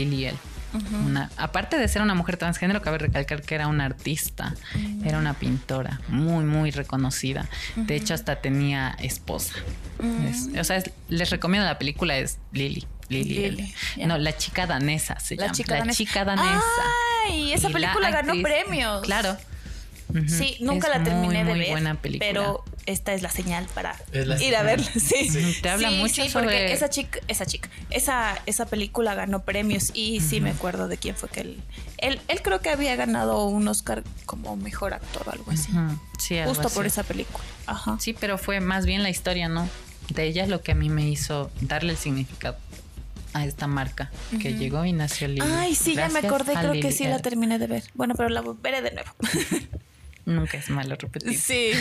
Una, 1.04 1.30
aparte 1.36 1.78
de 1.78 1.88
ser 1.88 2.00
una 2.02 2.14
mujer 2.14 2.36
transgénero, 2.36 2.80
cabe 2.82 2.98
recalcar 2.98 3.42
que 3.42 3.54
era 3.56 3.66
una 3.66 3.84
artista, 3.86 4.54
era 5.04 5.18
una 5.18 5.34
pintora 5.34 6.00
muy, 6.08 6.44
muy 6.44 6.70
reconocida. 6.70 7.48
De 7.76 7.96
hecho, 7.96 8.14
hasta 8.14 8.36
tenía 8.36 8.96
esposa. 9.00 9.54
Es- 10.28 10.48
o 10.58 10.64
sea, 10.64 10.76
es- 10.76 10.90
les 11.08 11.30
recomiendo 11.30 11.66
la 11.66 11.78
película, 11.78 12.16
es. 12.18 12.38
Lili. 12.52 12.86
Lili, 13.08 13.74
ya. 13.96 14.06
No, 14.06 14.18
la 14.18 14.36
chica 14.36 14.66
danesa 14.68 15.18
se 15.18 15.34
La 15.34 15.46
llama. 15.46 15.54
chica 15.54 15.72
la 15.74 15.78
danesa. 15.80 15.96
chica 15.98 16.24
danesa. 16.24 16.62
Ay, 17.26 17.52
esa 17.52 17.68
Y 17.68 17.72
película 17.72 18.10
ganó 18.10 18.32
actriz- 18.34 18.42
premios. 18.44 19.02
Claro. 19.02 19.36
Ujú. 20.10 20.28
Sí, 20.28 20.56
nunca 20.60 20.88
Es 20.88 20.98
la 20.98 21.04
terminé 21.04 21.26
muy, 21.26 21.36
de 21.36 21.44
muy 21.44 21.58
ver. 21.60 21.70
buena 21.70 21.94
película. 21.94 22.28
Pero 22.28 22.64
esta 22.86 23.12
es 23.14 23.22
la 23.22 23.30
señal 23.30 23.66
para 23.74 23.96
la 24.12 24.42
ir 24.42 24.56
a 24.56 24.62
verla. 24.62 24.86
Sí. 25.00 25.56
Te 25.62 25.68
habla 25.70 25.90
Sí, 25.90 25.96
mucho 25.96 26.22
sí, 26.22 26.28
sobre 26.28 26.44
porque 26.46 26.72
esa 26.72 26.90
chica, 26.90 27.20
esa 27.28 27.46
chica, 27.46 27.68
esa, 27.90 28.38
esa 28.46 28.66
película 28.66 29.14
ganó 29.14 29.42
premios 29.42 29.90
y 29.94 30.20
sí 30.20 30.40
me 30.40 30.50
acuerdo 30.50 30.88
de 30.88 30.96
quién 30.96 31.14
fue 31.16 31.28
que 31.28 31.40
él, 31.42 31.62
él, 31.98 32.20
él 32.28 32.42
creo 32.42 32.60
que 32.60 32.70
había 32.70 32.96
ganado 32.96 33.46
un 33.46 33.66
Oscar 33.68 34.02
como 34.26 34.56
mejor 34.56 34.94
actor 34.94 35.28
o 35.28 35.32
algo 35.32 35.50
así. 35.52 35.70
Ujú, 35.70 35.98
sí, 36.18 36.38
algo 36.38 36.54
Justo 36.54 36.68
por 36.70 36.86
así. 36.86 36.88
esa 36.92 37.02
película. 37.04 37.44
Ajá. 37.66 37.96
Sí, 38.00 38.14
pero 38.18 38.36
fue 38.38 38.60
más 38.60 38.86
bien 38.86 39.02
la 39.02 39.10
historia, 39.10 39.48
¿no? 39.48 39.68
De 40.08 40.24
ella 40.24 40.42
es 40.42 40.48
lo 40.48 40.60
que 40.62 40.72
a 40.72 40.74
mí 40.74 40.88
me 40.90 41.08
hizo 41.08 41.50
darle 41.60 41.92
el 41.92 41.98
significado 41.98 42.56
a 43.32 43.44
esta 43.46 43.68
marca 43.68 44.10
que 44.42 44.54
llegó 44.54 44.84
y 44.84 44.92
nació 44.92 45.28
Lili. 45.28 45.42
Ay, 45.42 45.76
sí, 45.76 45.94
ya 45.94 46.08
me 46.08 46.20
Gracias 46.20 46.24
acordé, 46.24 46.52
creo 46.54 46.72
que 46.72 46.78
Lili 46.78 46.92
sí 46.92 47.04
la 47.06 47.20
terminé 47.20 47.60
de 47.60 47.68
ver. 47.68 47.84
Bueno, 47.94 48.14
pero 48.16 48.28
la 48.28 48.42
veré 48.42 48.82
de 48.82 48.90
nuevo. 48.90 49.10
Nunca 50.26 50.58
es 50.58 50.70
malo 50.70 50.96
repetir. 50.96 51.38
sí. 51.38 51.70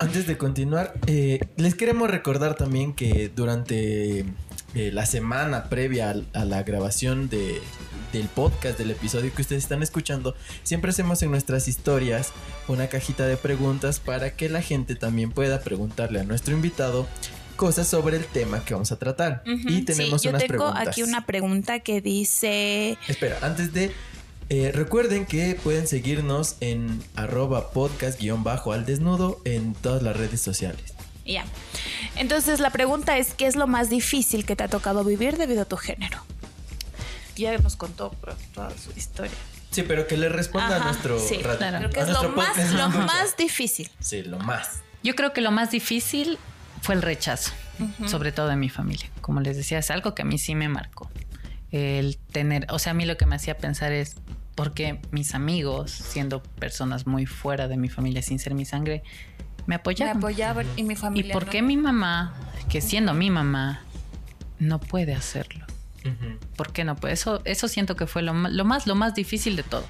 Antes 0.00 0.28
de 0.28 0.38
continuar, 0.38 0.94
eh, 1.08 1.40
les 1.56 1.74
queremos 1.74 2.08
recordar 2.08 2.54
también 2.54 2.94
que 2.94 3.32
durante 3.34 4.20
eh, 4.74 4.92
la 4.92 5.06
semana 5.06 5.64
previa 5.68 6.14
a, 6.34 6.44
la 6.44 6.62
grabación 6.62 7.28
de, 7.28 7.60
del 8.12 8.28
podcast, 8.28 8.78
del 8.78 8.92
episodio 8.92 9.34
que 9.34 9.42
ustedes 9.42 9.64
están 9.64 9.82
escuchando, 9.82 10.36
siempre 10.62 10.90
hacemos 10.90 11.20
en 11.22 11.32
nuestras 11.32 11.66
historias 11.66 12.32
una 12.68 12.86
cajita 12.86 13.26
de 13.26 13.36
preguntas 13.36 13.98
para 13.98 14.36
que 14.36 14.48
la 14.48 14.62
gente 14.62 14.94
también 14.94 15.32
pueda 15.32 15.62
preguntarle 15.62 16.20
a 16.20 16.22
nuestro 16.22 16.54
invitado 16.54 17.08
cosas 17.56 17.88
sobre 17.88 18.18
el 18.18 18.24
tema 18.24 18.64
que 18.64 18.74
vamos 18.74 18.92
a 18.92 19.00
tratar. 19.00 19.42
Y 19.44 19.82
tenemos 19.82 20.22
sí, 20.22 20.26
yo 20.26 20.30
unas 20.30 20.42
tengo 20.42 20.58
preguntas. 20.58 20.88
aquí 20.88 21.02
una 21.02 21.26
pregunta 21.26 21.80
que 21.80 22.00
dice... 22.00 22.96
Espera, 23.08 23.38
antes 23.42 23.72
de 23.72 23.90
Eh, 24.50 24.72
recuerden 24.72 25.26
que 25.26 25.58
pueden 25.62 25.86
seguirnos 25.86 26.56
en 26.60 27.02
arroba 27.16 27.70
podcast 27.70 28.18
guion 28.18 28.44
bajo 28.44 28.72
al 28.72 28.86
desnudo 28.86 29.40
en 29.44 29.74
todas 29.74 30.02
las 30.02 30.16
redes 30.16 30.40
sociales. 30.40 30.94
Ya. 31.26 31.44
Entonces 32.16 32.58
la 32.60 32.70
pregunta 32.70 33.18
es, 33.18 33.34
¿qué 33.34 33.46
es 33.46 33.56
lo 33.56 33.66
más 33.66 33.90
difícil 33.90 34.46
que 34.46 34.56
te 34.56 34.64
ha 34.64 34.68
tocado 34.68 35.04
vivir 35.04 35.36
debido 35.36 35.62
a 35.62 35.64
tu 35.66 35.76
género? 35.76 36.18
Ya 37.36 37.56
nos 37.58 37.76
contó 37.76 38.14
toda 38.54 38.70
su 38.78 38.90
historia. 38.96 39.36
Sí, 39.70 39.82
pero 39.82 40.06
que 40.06 40.16
le 40.16 40.30
responda 40.30 40.76
a 40.76 40.84
nuestro 40.84 41.20
sí, 41.20 41.36
radio- 41.42 41.58
claro. 41.58 41.78
Creo 41.78 41.90
que 41.90 42.00
a 42.00 42.02
es 42.04 42.08
lo 42.08 42.28
más, 42.30 42.72
lo 42.72 42.88
más 43.06 43.36
difícil. 43.36 43.90
Sí, 44.00 44.22
lo 44.22 44.38
más. 44.38 44.80
Yo 45.02 45.14
creo 45.14 45.34
que 45.34 45.42
lo 45.42 45.50
más 45.50 45.70
difícil 45.70 46.38
fue 46.80 46.94
el 46.94 47.02
rechazo, 47.02 47.52
sobre 48.06 48.32
todo 48.32 48.48
de 48.48 48.56
mi 48.56 48.70
familia. 48.70 49.10
Como 49.20 49.40
les 49.40 49.56
decía, 49.58 49.78
es 49.78 49.90
algo 49.90 50.14
que 50.14 50.22
a 50.22 50.24
mí 50.24 50.38
sí 50.38 50.54
me 50.54 50.68
marcó. 50.70 51.10
El 51.70 52.16
tener, 52.32 52.66
o 52.70 52.78
sea, 52.78 52.92
a 52.92 52.94
mí 52.94 53.04
lo 53.04 53.18
que 53.18 53.26
me 53.26 53.36
hacía 53.36 53.58
pensar 53.58 53.92
es 53.92 54.16
por 54.58 54.74
qué 54.74 55.00
mis 55.12 55.36
amigos, 55.36 55.92
siendo 55.92 56.42
personas 56.42 57.06
muy 57.06 57.26
fuera 57.26 57.68
de 57.68 57.76
mi 57.76 57.88
familia, 57.88 58.22
sin 58.22 58.40
ser 58.40 58.54
mi 58.54 58.64
sangre, 58.64 59.04
me 59.60 59.64
Me 59.68 59.74
apoyaban. 59.76 60.16
apoyaban 60.16 60.66
y 60.74 60.82
mi 60.82 60.94
¿Y 60.94 60.96
familia. 60.96 61.32
por 61.32 61.44
no. 61.44 61.50
qué 61.52 61.62
mi 61.62 61.76
mamá, 61.76 62.34
que 62.68 62.80
siendo 62.80 63.14
mi 63.14 63.30
mamá, 63.30 63.82
no 64.58 64.80
puede 64.80 65.14
hacerlo? 65.14 65.64
¿Por 66.56 66.72
qué 66.72 66.82
no? 66.82 66.96
Pues 66.96 67.20
eso, 67.20 67.40
eso 67.44 67.68
siento 67.68 67.94
que 67.94 68.08
fue 68.08 68.22
lo, 68.22 68.32
lo 68.34 68.64
más, 68.64 68.88
lo 68.88 68.96
más 68.96 69.14
difícil 69.14 69.54
de 69.54 69.62
todo. 69.62 69.84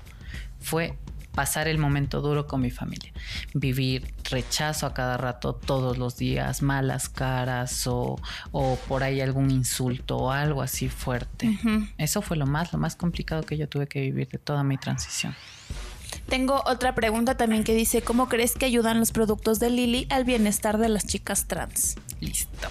Fue 0.61 0.99
pasar 1.39 1.69
el 1.69 1.78
momento 1.78 2.20
duro 2.20 2.48
con 2.48 2.60
mi 2.60 2.73
familia. 2.73 3.12
Vivir 3.55 4.12
rechazo 4.28 4.86
a 4.86 4.93
cada 4.93 5.16
rato, 5.16 5.52
todos 5.52 5.97
los 5.97 6.16
días, 6.16 6.62
malas 6.62 7.09
caras 7.09 7.86
o, 7.86 8.19
o 8.51 8.74
por 8.89 9.05
ahí 9.05 9.20
algún 9.20 9.52
insulto 9.52 10.16
o 10.16 10.32
algo 10.32 10.62
así 10.62 10.89
fuerte. 10.89 11.56
Eso 11.97 12.23
fue 12.23 12.36
lo 12.36 12.44
más, 12.44 12.73
lo 12.73 12.81
más 12.81 12.97
complicado 12.97 13.44
que 13.44 13.56
yo 13.56 13.69
tuve 13.69 13.86
que 13.86 14.01
vivir 14.01 14.27
de 14.31 14.39
toda 14.39 14.65
mi 14.65 14.78
transición. 14.78 15.36
Tengo 16.28 16.60
otra 16.66 16.97
pregunta 16.97 17.36
también 17.36 17.62
que 17.62 17.73
dice, 17.73 18.02
¿cómo 18.02 18.28
crees 18.28 18.55
que 18.55 18.66
ayudan 18.66 18.98
los 18.98 19.12
productos 19.12 19.60
de 19.60 19.70
Lili 19.70 20.09
al 20.10 20.24
bienestar 20.24 20.77
de 20.77 20.89
las 20.89 21.06
chicas 21.06 21.47
trans? 21.47 21.94
Listo. 22.19 22.66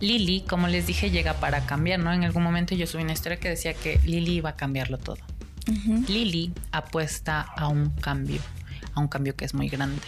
Lili, 0.00 0.40
como 0.48 0.68
les 0.68 0.86
dije, 0.86 1.10
llega 1.10 1.34
para 1.34 1.66
cambiar, 1.66 2.00
¿no? 2.00 2.14
En 2.14 2.24
algún 2.24 2.44
momento 2.44 2.74
yo 2.74 2.86
subí 2.86 3.02
una 3.02 3.12
historia 3.12 3.38
que 3.38 3.50
decía 3.50 3.74
que 3.74 4.00
Lili 4.06 4.36
iba 4.36 4.48
a 4.48 4.56
cambiarlo 4.56 4.96
todo. 4.96 5.18
Lili 6.08 6.52
apuesta 6.72 7.40
a 7.40 7.68
un 7.68 7.90
cambio, 7.90 8.40
a 8.94 9.00
un 9.00 9.08
cambio 9.08 9.36
que 9.36 9.44
es 9.44 9.54
muy 9.54 9.68
grande, 9.68 10.02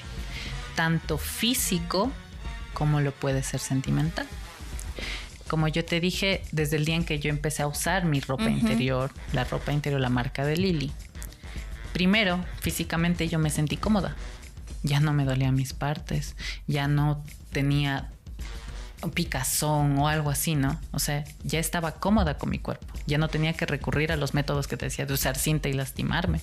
tanto 0.75 1.19
físico 1.19 2.11
como 2.75 3.01
lo 3.01 3.13
puede 3.13 3.43
ser 3.43 3.61
sentimental. 3.61 4.27
Como 5.49 5.69
yo 5.69 5.85
te 5.85 6.01
dije, 6.01 6.43
desde 6.51 6.77
el 6.77 6.85
día 6.85 6.97
en 6.97 7.05
que 7.05 7.19
yo 7.19 7.29
empecé 7.29 7.63
a 7.63 7.67
usar 7.67 8.07
mi 8.07 8.21
ropa 8.21 8.49
interior, 8.49 9.13
la 9.33 9.45
ropa 9.45 9.73
interior, 9.73 10.01
la 10.01 10.09
marca 10.09 10.47
de 10.47 10.57
Lili, 10.57 10.91
primero, 11.93 12.43
físicamente 12.61 13.29
yo 13.29 13.39
me 13.39 13.51
sentí 13.51 13.77
cómoda. 13.77 14.17
Ya 14.83 14.99
no 14.99 15.13
me 15.13 15.25
dolían 15.25 15.55
mis 15.55 15.75
partes, 15.75 16.35
ya 16.67 16.89
no 16.89 17.23
tenía 17.53 18.11
picazón 19.11 19.99
o 19.99 20.09
algo 20.09 20.31
así, 20.31 20.55
¿no? 20.55 20.81
O 20.93 20.99
sea, 20.99 21.25
ya 21.43 21.59
estaba 21.59 21.93
cómoda 21.93 22.39
con 22.39 22.51
mi 22.51 22.59
cuerpo. 22.59 22.87
Ya 23.07 23.19
no 23.19 23.29
tenía 23.29 23.53
que 23.53 23.67
recurrir 23.67 24.13
a 24.13 24.17
los 24.17 24.35
métodos 24.35 24.69
que 24.69 24.77
te 24.77 24.87
decía 24.87 25.07
de 25.07 25.15
usar 25.15 25.37
cinta 25.37 25.69
y 25.69 25.73
lastimarme. 25.73 26.41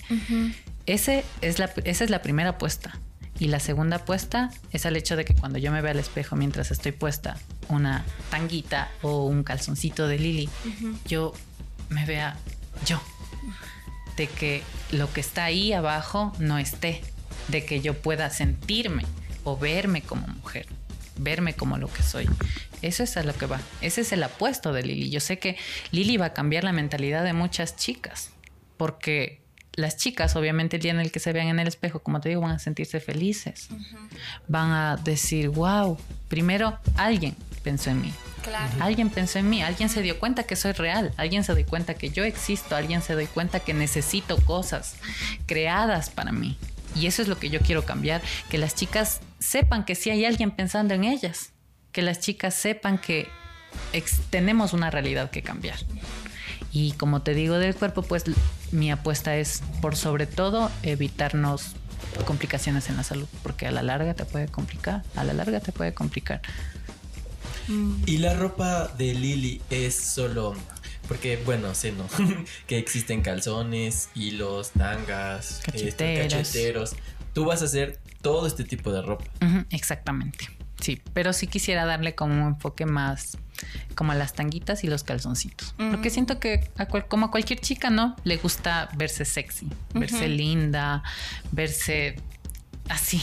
Ese 0.86 1.24
es 1.40 1.58
la, 1.58 1.70
esa 1.84 2.04
es 2.04 2.10
la 2.10 2.22
primera 2.22 2.50
apuesta. 2.50 2.98
Y 3.38 3.48
la 3.48 3.58
segunda 3.58 3.96
apuesta 3.96 4.50
es 4.70 4.84
al 4.84 4.96
hecho 4.96 5.16
de 5.16 5.24
que 5.24 5.34
cuando 5.34 5.58
yo 5.58 5.72
me 5.72 5.80
vea 5.80 5.92
al 5.92 5.98
espejo 5.98 6.36
mientras 6.36 6.70
estoy 6.70 6.92
puesta 6.92 7.38
una 7.68 8.04
tanguita 8.30 8.90
o 9.00 9.24
un 9.24 9.42
calzoncito 9.44 10.06
de 10.06 10.18
Lili, 10.18 10.50
yo 11.06 11.32
me 11.88 12.04
vea 12.04 12.36
yo. 12.84 13.00
De 14.18 14.26
que 14.26 14.62
lo 14.92 15.10
que 15.10 15.22
está 15.22 15.44
ahí 15.44 15.72
abajo 15.72 16.32
no 16.38 16.58
esté. 16.58 17.00
De 17.48 17.64
que 17.64 17.80
yo 17.80 17.94
pueda 17.94 18.28
sentirme 18.28 19.06
o 19.44 19.56
verme 19.56 20.02
como 20.02 20.26
mujer. 20.26 20.66
Verme 21.22 21.54
como 21.54 21.76
lo 21.76 21.92
que 21.92 22.02
soy. 22.02 22.28
Eso 22.82 23.02
es 23.02 23.16
a 23.16 23.22
lo 23.22 23.34
que 23.34 23.46
va. 23.46 23.60
Ese 23.82 24.00
es 24.00 24.12
el 24.12 24.22
apuesto 24.22 24.72
de 24.72 24.82
Lili. 24.82 25.10
Yo 25.10 25.20
sé 25.20 25.38
que 25.38 25.56
Lili 25.90 26.16
va 26.16 26.26
a 26.26 26.32
cambiar 26.32 26.64
la 26.64 26.72
mentalidad 26.72 27.24
de 27.24 27.34
muchas 27.34 27.76
chicas. 27.76 28.30
Porque 28.78 29.40
las 29.74 29.96
chicas, 29.96 30.34
obviamente, 30.36 30.76
el 30.76 30.82
día 30.82 30.92
en 30.92 31.00
el 31.00 31.12
que 31.12 31.20
se 31.20 31.32
vean 31.32 31.48
en 31.48 31.58
el 31.58 31.68
espejo, 31.68 32.00
como 32.00 32.20
te 32.20 32.30
digo, 32.30 32.40
van 32.40 32.52
a 32.52 32.58
sentirse 32.58 33.00
felices. 33.00 33.68
Van 34.48 34.70
a 34.70 34.96
decir, 34.96 35.48
wow, 35.48 35.98
primero 36.28 36.78
alguien 36.96 37.36
pensó 37.62 37.90
en 37.90 38.00
mí. 38.00 38.12
Claro. 38.42 38.72
Alguien 38.80 39.10
pensó 39.10 39.38
en 39.38 39.50
mí, 39.50 39.62
alguien 39.62 39.90
se 39.90 40.00
dio 40.00 40.18
cuenta 40.18 40.44
que 40.44 40.56
soy 40.56 40.72
real, 40.72 41.12
alguien 41.18 41.44
se 41.44 41.54
dio 41.54 41.66
cuenta 41.66 41.92
que 41.94 42.08
yo 42.08 42.24
existo, 42.24 42.74
alguien 42.74 43.02
se 43.02 43.14
dio 43.14 43.28
cuenta 43.28 43.60
que 43.60 43.74
necesito 43.74 44.38
cosas 44.44 44.96
creadas 45.46 46.08
para 46.08 46.32
mí. 46.32 46.56
Y 46.94 47.06
eso 47.06 47.22
es 47.22 47.28
lo 47.28 47.38
que 47.38 47.50
yo 47.50 47.60
quiero 47.60 47.84
cambiar, 47.84 48.22
que 48.48 48.58
las 48.58 48.74
chicas 48.74 49.20
sepan 49.38 49.84
que 49.84 49.94
sí 49.94 50.10
hay 50.10 50.24
alguien 50.24 50.50
pensando 50.50 50.94
en 50.94 51.04
ellas, 51.04 51.52
que 51.92 52.02
las 52.02 52.20
chicas 52.20 52.54
sepan 52.54 52.98
que 52.98 53.28
tenemos 54.30 54.72
una 54.72 54.90
realidad 54.90 55.30
que 55.30 55.42
cambiar. 55.42 55.78
Y 56.72 56.92
como 56.92 57.22
te 57.22 57.34
digo 57.34 57.58
del 57.58 57.74
cuerpo, 57.74 58.02
pues 58.02 58.24
mi 58.70 58.90
apuesta 58.90 59.36
es 59.36 59.62
por 59.80 59.96
sobre 59.96 60.26
todo 60.26 60.70
evitarnos 60.82 61.74
complicaciones 62.24 62.88
en 62.88 62.96
la 62.96 63.02
salud, 63.02 63.26
porque 63.42 63.66
a 63.66 63.70
la 63.70 63.82
larga 63.82 64.14
te 64.14 64.24
puede 64.24 64.48
complicar, 64.48 65.02
a 65.16 65.24
la 65.24 65.32
larga 65.32 65.60
te 65.60 65.72
puede 65.72 65.94
complicar. 65.94 66.42
Y 68.06 68.18
la 68.18 68.34
ropa 68.34 68.88
de 68.88 69.14
Lili 69.14 69.62
es 69.70 69.94
solo. 69.94 70.54
Porque, 71.10 71.36
bueno, 71.44 71.74
sé, 71.74 71.90
¿no? 71.90 72.06
que 72.68 72.78
existen 72.78 73.20
calzones, 73.20 74.10
hilos, 74.14 74.70
tangas, 74.70 75.60
este, 75.74 76.14
Cacheteros. 76.14 76.32
cacheteros. 76.32 76.96
Tú 77.34 77.44
vas 77.44 77.62
a 77.62 77.64
hacer 77.64 77.98
todo 78.22 78.46
este 78.46 78.62
tipo 78.62 78.92
de 78.92 79.02
ropa. 79.02 79.24
Exactamente. 79.70 80.48
Sí, 80.80 81.02
pero 81.12 81.32
sí 81.32 81.48
quisiera 81.48 81.84
darle 81.84 82.14
como 82.14 82.34
un 82.34 82.54
enfoque 82.54 82.86
más 82.86 83.36
como 83.96 84.12
a 84.12 84.14
las 84.14 84.34
tanguitas 84.34 84.84
y 84.84 84.86
los 84.86 85.02
calzoncitos. 85.02 85.74
Porque 85.90 86.10
siento 86.10 86.38
que 86.38 86.70
a 86.78 86.86
cual- 86.86 87.08
como 87.08 87.26
a 87.26 87.30
cualquier 87.32 87.58
chica, 87.60 87.90
¿no? 87.90 88.14
Le 88.22 88.36
gusta 88.36 88.88
verse 88.96 89.24
sexy, 89.24 89.68
verse 89.92 90.28
linda, 90.28 91.02
verse 91.50 92.14
así, 92.88 93.20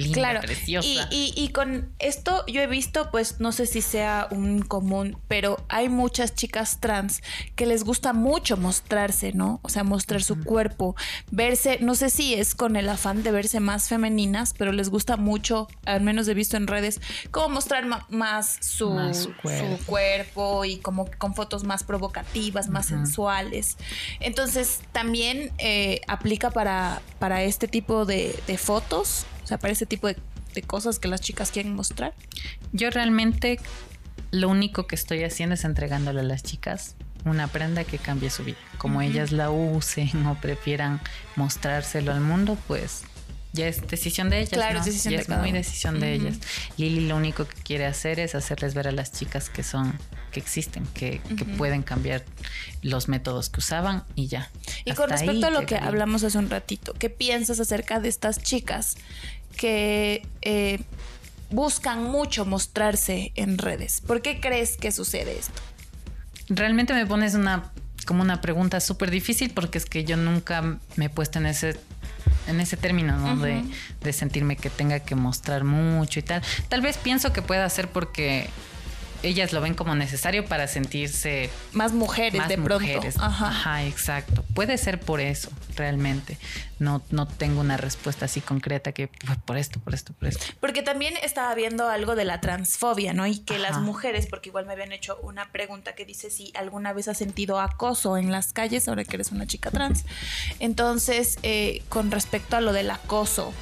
linda, 0.00 0.14
Claro, 0.14 0.40
preciosa. 0.40 0.88
Y, 0.88 0.98
y- 1.10 1.32
y 1.36 1.48
con 1.50 1.92
esto 1.98 2.44
yo 2.46 2.60
he 2.62 2.66
visto, 2.66 3.10
pues 3.10 3.40
no 3.40 3.52
sé 3.52 3.66
si 3.66 3.80
sea 3.82 4.28
un 4.30 4.62
común, 4.62 5.18
pero 5.28 5.64
hay 5.68 5.88
muchas 5.88 6.34
chicas 6.34 6.78
trans 6.80 7.22
que 7.56 7.66
les 7.66 7.84
gusta 7.84 8.12
mucho 8.12 8.56
mostrarse, 8.56 9.32
¿no? 9.32 9.60
O 9.62 9.68
sea, 9.68 9.84
mostrar 9.84 10.22
su 10.22 10.42
cuerpo, 10.42 10.96
verse, 11.30 11.78
no 11.80 11.94
sé 11.94 12.10
si 12.10 12.34
es 12.34 12.54
con 12.54 12.76
el 12.76 12.88
afán 12.88 13.22
de 13.22 13.30
verse 13.30 13.60
más 13.60 13.88
femeninas, 13.88 14.54
pero 14.56 14.72
les 14.72 14.88
gusta 14.88 15.16
mucho, 15.16 15.68
al 15.84 16.00
menos 16.00 16.26
he 16.28 16.34
visto 16.34 16.56
en 16.56 16.66
redes, 16.66 17.00
como 17.30 17.48
mostrar 17.50 17.84
más 18.08 18.58
su, 18.60 18.90
Más 18.90 19.16
su 19.16 19.22
su 19.30 19.36
cuerpo. 19.86 20.64
y 20.64 20.78
como 20.78 21.08
con 21.18 21.34
fotos 21.34 21.64
más 21.64 21.84
provocativas, 21.84 22.68
más 22.68 22.86
sensuales. 22.86 23.76
Entonces, 24.20 24.80
también 24.92 25.50
eh, 25.58 26.00
aplica 26.08 26.50
para, 26.50 27.00
para 27.18 27.42
este 27.42 27.68
tipo 27.68 28.04
de, 28.04 28.38
de 28.46 28.58
fotos, 28.58 29.24
sea, 29.50 29.58
para 29.58 29.72
este 29.72 29.86
tipo 29.86 30.06
de, 30.06 30.16
de 30.54 30.62
cosas 30.62 30.98
que 30.98 31.08
las 31.08 31.20
chicas 31.20 31.50
quieren 31.50 31.74
mostrar. 31.74 32.14
Yo 32.72 32.90
realmente 32.90 33.58
lo 34.30 34.48
único 34.48 34.86
que 34.86 34.94
estoy 34.94 35.24
haciendo 35.24 35.54
es 35.54 35.64
entregándole 35.64 36.20
a 36.20 36.24
las 36.24 36.42
chicas 36.42 36.94
una 37.24 37.48
prenda 37.48 37.84
que 37.84 37.98
cambie 37.98 38.30
su 38.30 38.44
vida. 38.44 38.56
Como 38.78 39.02
ellas 39.02 39.32
la 39.32 39.50
usen 39.50 40.26
o 40.26 40.40
prefieran 40.40 41.00
mostrárselo 41.36 42.12
al 42.12 42.20
mundo, 42.20 42.56
pues 42.66 43.02
ya 43.52 43.66
es 43.66 43.86
decisión 43.86 44.30
de 44.30 44.38
ellas. 44.38 44.50
Claro, 44.50 44.74
¿no? 44.74 44.80
es 44.80 44.86
decisión 44.86 45.12
Ya 45.12 45.18
de 45.18 45.22
es 45.24 45.28
muy 45.28 45.48
uno. 45.50 45.58
decisión 45.58 46.00
de 46.00 46.14
ellas. 46.14 46.38
Lili 46.76 47.06
lo 47.08 47.16
único 47.16 47.46
que 47.46 47.56
quiere 47.62 47.86
hacer 47.86 48.20
es 48.20 48.34
hacerles 48.34 48.74
ver 48.74 48.88
a 48.88 48.92
las 48.92 49.12
chicas 49.12 49.50
que 49.50 49.62
son, 49.64 49.98
que 50.30 50.38
existen, 50.40 50.86
que, 50.94 51.20
que 51.36 51.44
pueden 51.44 51.82
cambiar 51.82 52.24
los 52.82 53.08
métodos 53.08 53.50
que 53.50 53.58
usaban 53.58 54.04
y 54.14 54.28
ya. 54.28 54.50
Y 54.84 54.90
Hasta 54.90 55.02
con 55.02 55.10
respecto 55.10 55.46
a 55.48 55.50
lo 55.50 55.66
que 55.66 55.76
hablamos 55.76 56.22
hace 56.22 56.38
un 56.38 56.48
ratito, 56.48 56.94
¿qué 56.94 57.10
piensas 57.10 57.58
acerca 57.60 57.98
de 58.00 58.08
estas 58.08 58.38
chicas 58.40 58.96
que 59.56 60.26
eh, 60.42 60.80
buscan 61.50 62.04
mucho 62.04 62.44
mostrarse 62.44 63.32
en 63.34 63.58
redes? 63.58 64.00
¿Por 64.00 64.22
qué 64.22 64.40
crees 64.40 64.76
que 64.76 64.92
sucede 64.92 65.38
esto? 65.38 65.60
Realmente 66.48 66.94
me 66.94 67.06
pones 67.06 67.34
una 67.34 67.70
como 68.06 68.22
una 68.22 68.40
pregunta 68.40 68.80
súper 68.80 69.10
difícil 69.10 69.50
porque 69.50 69.78
es 69.78 69.86
que 69.86 70.04
yo 70.04 70.16
nunca 70.16 70.78
me 70.96 71.04
he 71.04 71.10
puesto 71.10 71.38
en 71.38 71.46
ese 71.46 71.78
en 72.46 72.58
ese 72.60 72.76
término, 72.76 73.16
¿no? 73.18 73.36
de, 73.36 73.62
de 74.02 74.12
sentirme 74.12 74.56
que 74.56 74.70
tenga 74.70 75.00
que 75.00 75.14
mostrar 75.14 75.62
mucho 75.62 76.18
y 76.18 76.22
tal. 76.22 76.42
Tal 76.68 76.80
vez 76.80 76.96
pienso 76.96 77.32
que 77.32 77.42
pueda 77.42 77.68
ser 77.68 77.88
porque 77.88 78.48
ellas 79.22 79.52
lo 79.52 79.60
ven 79.60 79.74
como 79.74 79.94
necesario 79.94 80.44
para 80.46 80.66
sentirse 80.66 81.50
Más 81.72 81.92
mujeres 81.92 82.38
más 82.38 82.48
de 82.48 82.56
pronto. 82.56 82.80
mujeres. 82.80 83.16
Ajá. 83.18 83.48
Ajá, 83.48 83.84
exacto. 83.84 84.44
Puede 84.54 84.76
ser 84.78 85.00
por 85.00 85.20
eso. 85.20 85.50
realmente. 85.76 86.36
No, 86.78 87.00
no 87.10 87.26
tengo 87.26 87.60
una 87.60 87.76
respuesta 87.78 88.26
así 88.26 88.40
concreta 88.42 88.92
que 88.92 89.08
"Pues, 89.08 89.38
por 89.38 89.56
esto, 89.56 89.80
por 89.80 89.94
esto, 89.94 90.12
por 90.12 90.28
esto. 90.28 90.44
Porque 90.60 90.82
también 90.82 91.14
estaba 91.22 91.54
viendo 91.54 91.88
algo 91.88 92.16
de 92.16 92.24
la 92.26 92.40
transfobia, 92.42 93.14
¿no? 93.14 93.26
Y 93.26 93.38
que 93.38 93.58
las 93.58 93.78
mujeres, 93.78 94.26
porque 94.26 94.50
igual 94.50 94.66
me 94.66 94.72
habían 94.74 94.92
hecho 94.92 95.18
una 95.22 95.50
pregunta 95.52 95.94
que 95.94 96.04
dice 96.04 96.30
si 96.30 96.52
alguna 96.54 96.92
vez 96.92 97.08
has 97.08 97.16
sentido 97.18 97.60
acoso 97.60 98.18
en 98.18 98.30
las 98.30 98.52
calles, 98.52 98.88
ahora 98.88 99.04
que 99.04 99.16
eres 99.16 99.32
una 99.32 99.46
chica 99.46 99.70
trans. 99.70 100.04
Entonces, 100.58 101.38
eh, 101.42 101.82
con 101.88 102.10
respecto 102.10 102.56
a 102.56 102.60
lo 102.60 102.72
del 102.72 102.90
acoso, 102.90 103.52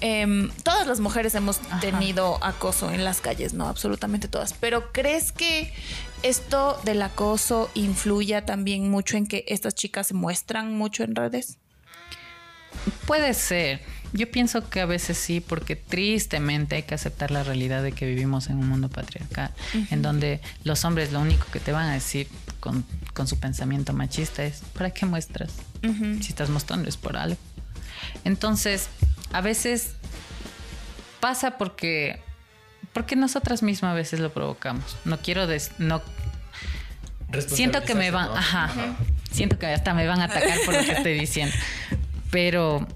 em, 0.00 0.50
todas 0.62 0.86
las 0.86 1.00
mujeres 1.00 1.34
hemos 1.34 1.60
Ajá. 1.70 1.80
tenido 1.80 2.42
acoso 2.44 2.90
en 2.92 3.04
las 3.04 3.20
calles, 3.20 3.54
¿no? 3.54 3.68
Absolutamente 3.68 4.28
todas. 4.28 4.52
Pero 4.54 4.92
¿crees 4.92 5.32
que 5.32 5.72
esto 6.22 6.80
del 6.84 7.02
acoso 7.02 7.70
influya 7.74 8.44
también 8.44 8.90
mucho 8.90 9.16
en 9.16 9.26
que 9.26 9.44
estas 9.48 9.74
chicas 9.74 10.08
se 10.08 10.14
muestran 10.14 10.76
mucho 10.76 11.04
en 11.04 11.14
redes? 11.14 11.58
Puede 13.06 13.34
ser. 13.34 13.80
Yo 14.12 14.30
pienso 14.30 14.68
que 14.70 14.80
a 14.80 14.86
veces 14.86 15.18
sí, 15.18 15.40
porque 15.40 15.76
tristemente 15.76 16.76
hay 16.76 16.82
que 16.84 16.94
aceptar 16.94 17.30
la 17.30 17.42
realidad 17.42 17.82
de 17.82 17.92
que 17.92 18.06
vivimos 18.06 18.48
en 18.48 18.56
un 18.56 18.68
mundo 18.68 18.88
patriarcal, 18.88 19.52
en 19.90 20.00
donde 20.00 20.40
los 20.64 20.84
hombres 20.86 21.12
lo 21.12 21.20
único 21.20 21.44
que 21.52 21.60
te 21.60 21.72
van 21.72 21.86
a 21.90 21.92
decir 21.92 22.26
con, 22.60 22.86
con 23.12 23.28
su 23.28 23.38
pensamiento 23.38 23.92
machista 23.92 24.44
es, 24.44 24.62
¿para 24.72 24.90
qué 24.90 25.04
muestras? 25.04 25.52
Si 25.82 26.28
estás 26.28 26.48
mostrando 26.48 26.88
es 26.88 26.96
por 26.96 27.18
algo. 27.18 27.36
Entonces, 28.24 28.88
a 29.32 29.40
veces 29.40 29.94
pasa 31.20 31.58
porque, 31.58 32.20
porque 32.92 33.16
nosotras 33.16 33.62
mismas 33.62 33.92
a 33.92 33.94
veces 33.94 34.20
lo 34.20 34.32
provocamos. 34.32 34.96
No 35.04 35.18
quiero 35.18 35.46
des- 35.46 35.72
no 35.78 36.02
siento 37.46 37.82
que 37.82 37.94
me 37.94 38.10
van, 38.10 38.30
ajá, 38.36 38.70
siento 39.30 39.58
que 39.58 39.66
hasta 39.66 39.92
me 39.94 40.06
van 40.06 40.20
a 40.20 40.24
atacar 40.24 40.58
por 40.64 40.74
lo 40.74 40.80
que 40.84 40.92
estoy 40.92 41.18
diciendo, 41.18 41.54
pero 42.30 42.86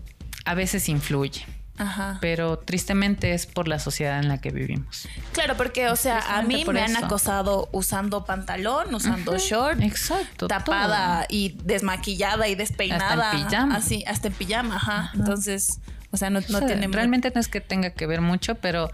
a 0.44 0.54
veces 0.54 0.88
influye. 0.88 1.44
Ajá. 1.78 2.18
Pero 2.20 2.58
tristemente 2.58 3.32
es 3.32 3.46
por 3.46 3.66
la 3.66 3.78
sociedad 3.78 4.18
en 4.20 4.28
la 4.28 4.38
que 4.40 4.50
vivimos. 4.50 5.08
Claro, 5.32 5.56
porque, 5.56 5.88
o 5.88 5.96
sea, 5.96 6.18
a 6.36 6.42
mí 6.42 6.64
me 6.66 6.82
han 6.82 6.96
acosado 6.96 7.68
usando 7.72 8.24
pantalón, 8.24 8.94
usando 8.94 9.36
short, 9.38 9.80
Exacto. 9.82 10.46
tapada 10.48 11.26
y 11.30 11.56
desmaquillada 11.64 12.46
y 12.46 12.54
despeinada. 12.54 13.30
Hasta 13.30 13.38
en 13.38 13.46
pijama. 13.46 13.74
Así, 13.76 14.04
hasta 14.06 14.28
en 14.28 14.34
pijama, 14.34 14.76
ajá. 14.76 15.10
Entonces, 15.14 15.80
o 16.12 16.16
sea, 16.16 16.30
no, 16.30 16.40
no 16.40 16.56
O 16.56 16.58
sea, 16.60 16.66
tiene... 16.68 16.86
mu- 16.88 16.94
realmente 16.94 17.32
no 17.34 17.40
es 17.40 17.48
que 17.48 17.60
tenga 17.60 17.90
que 17.90 18.06
ver 18.06 18.20
mucho, 18.20 18.54
pero 18.56 18.90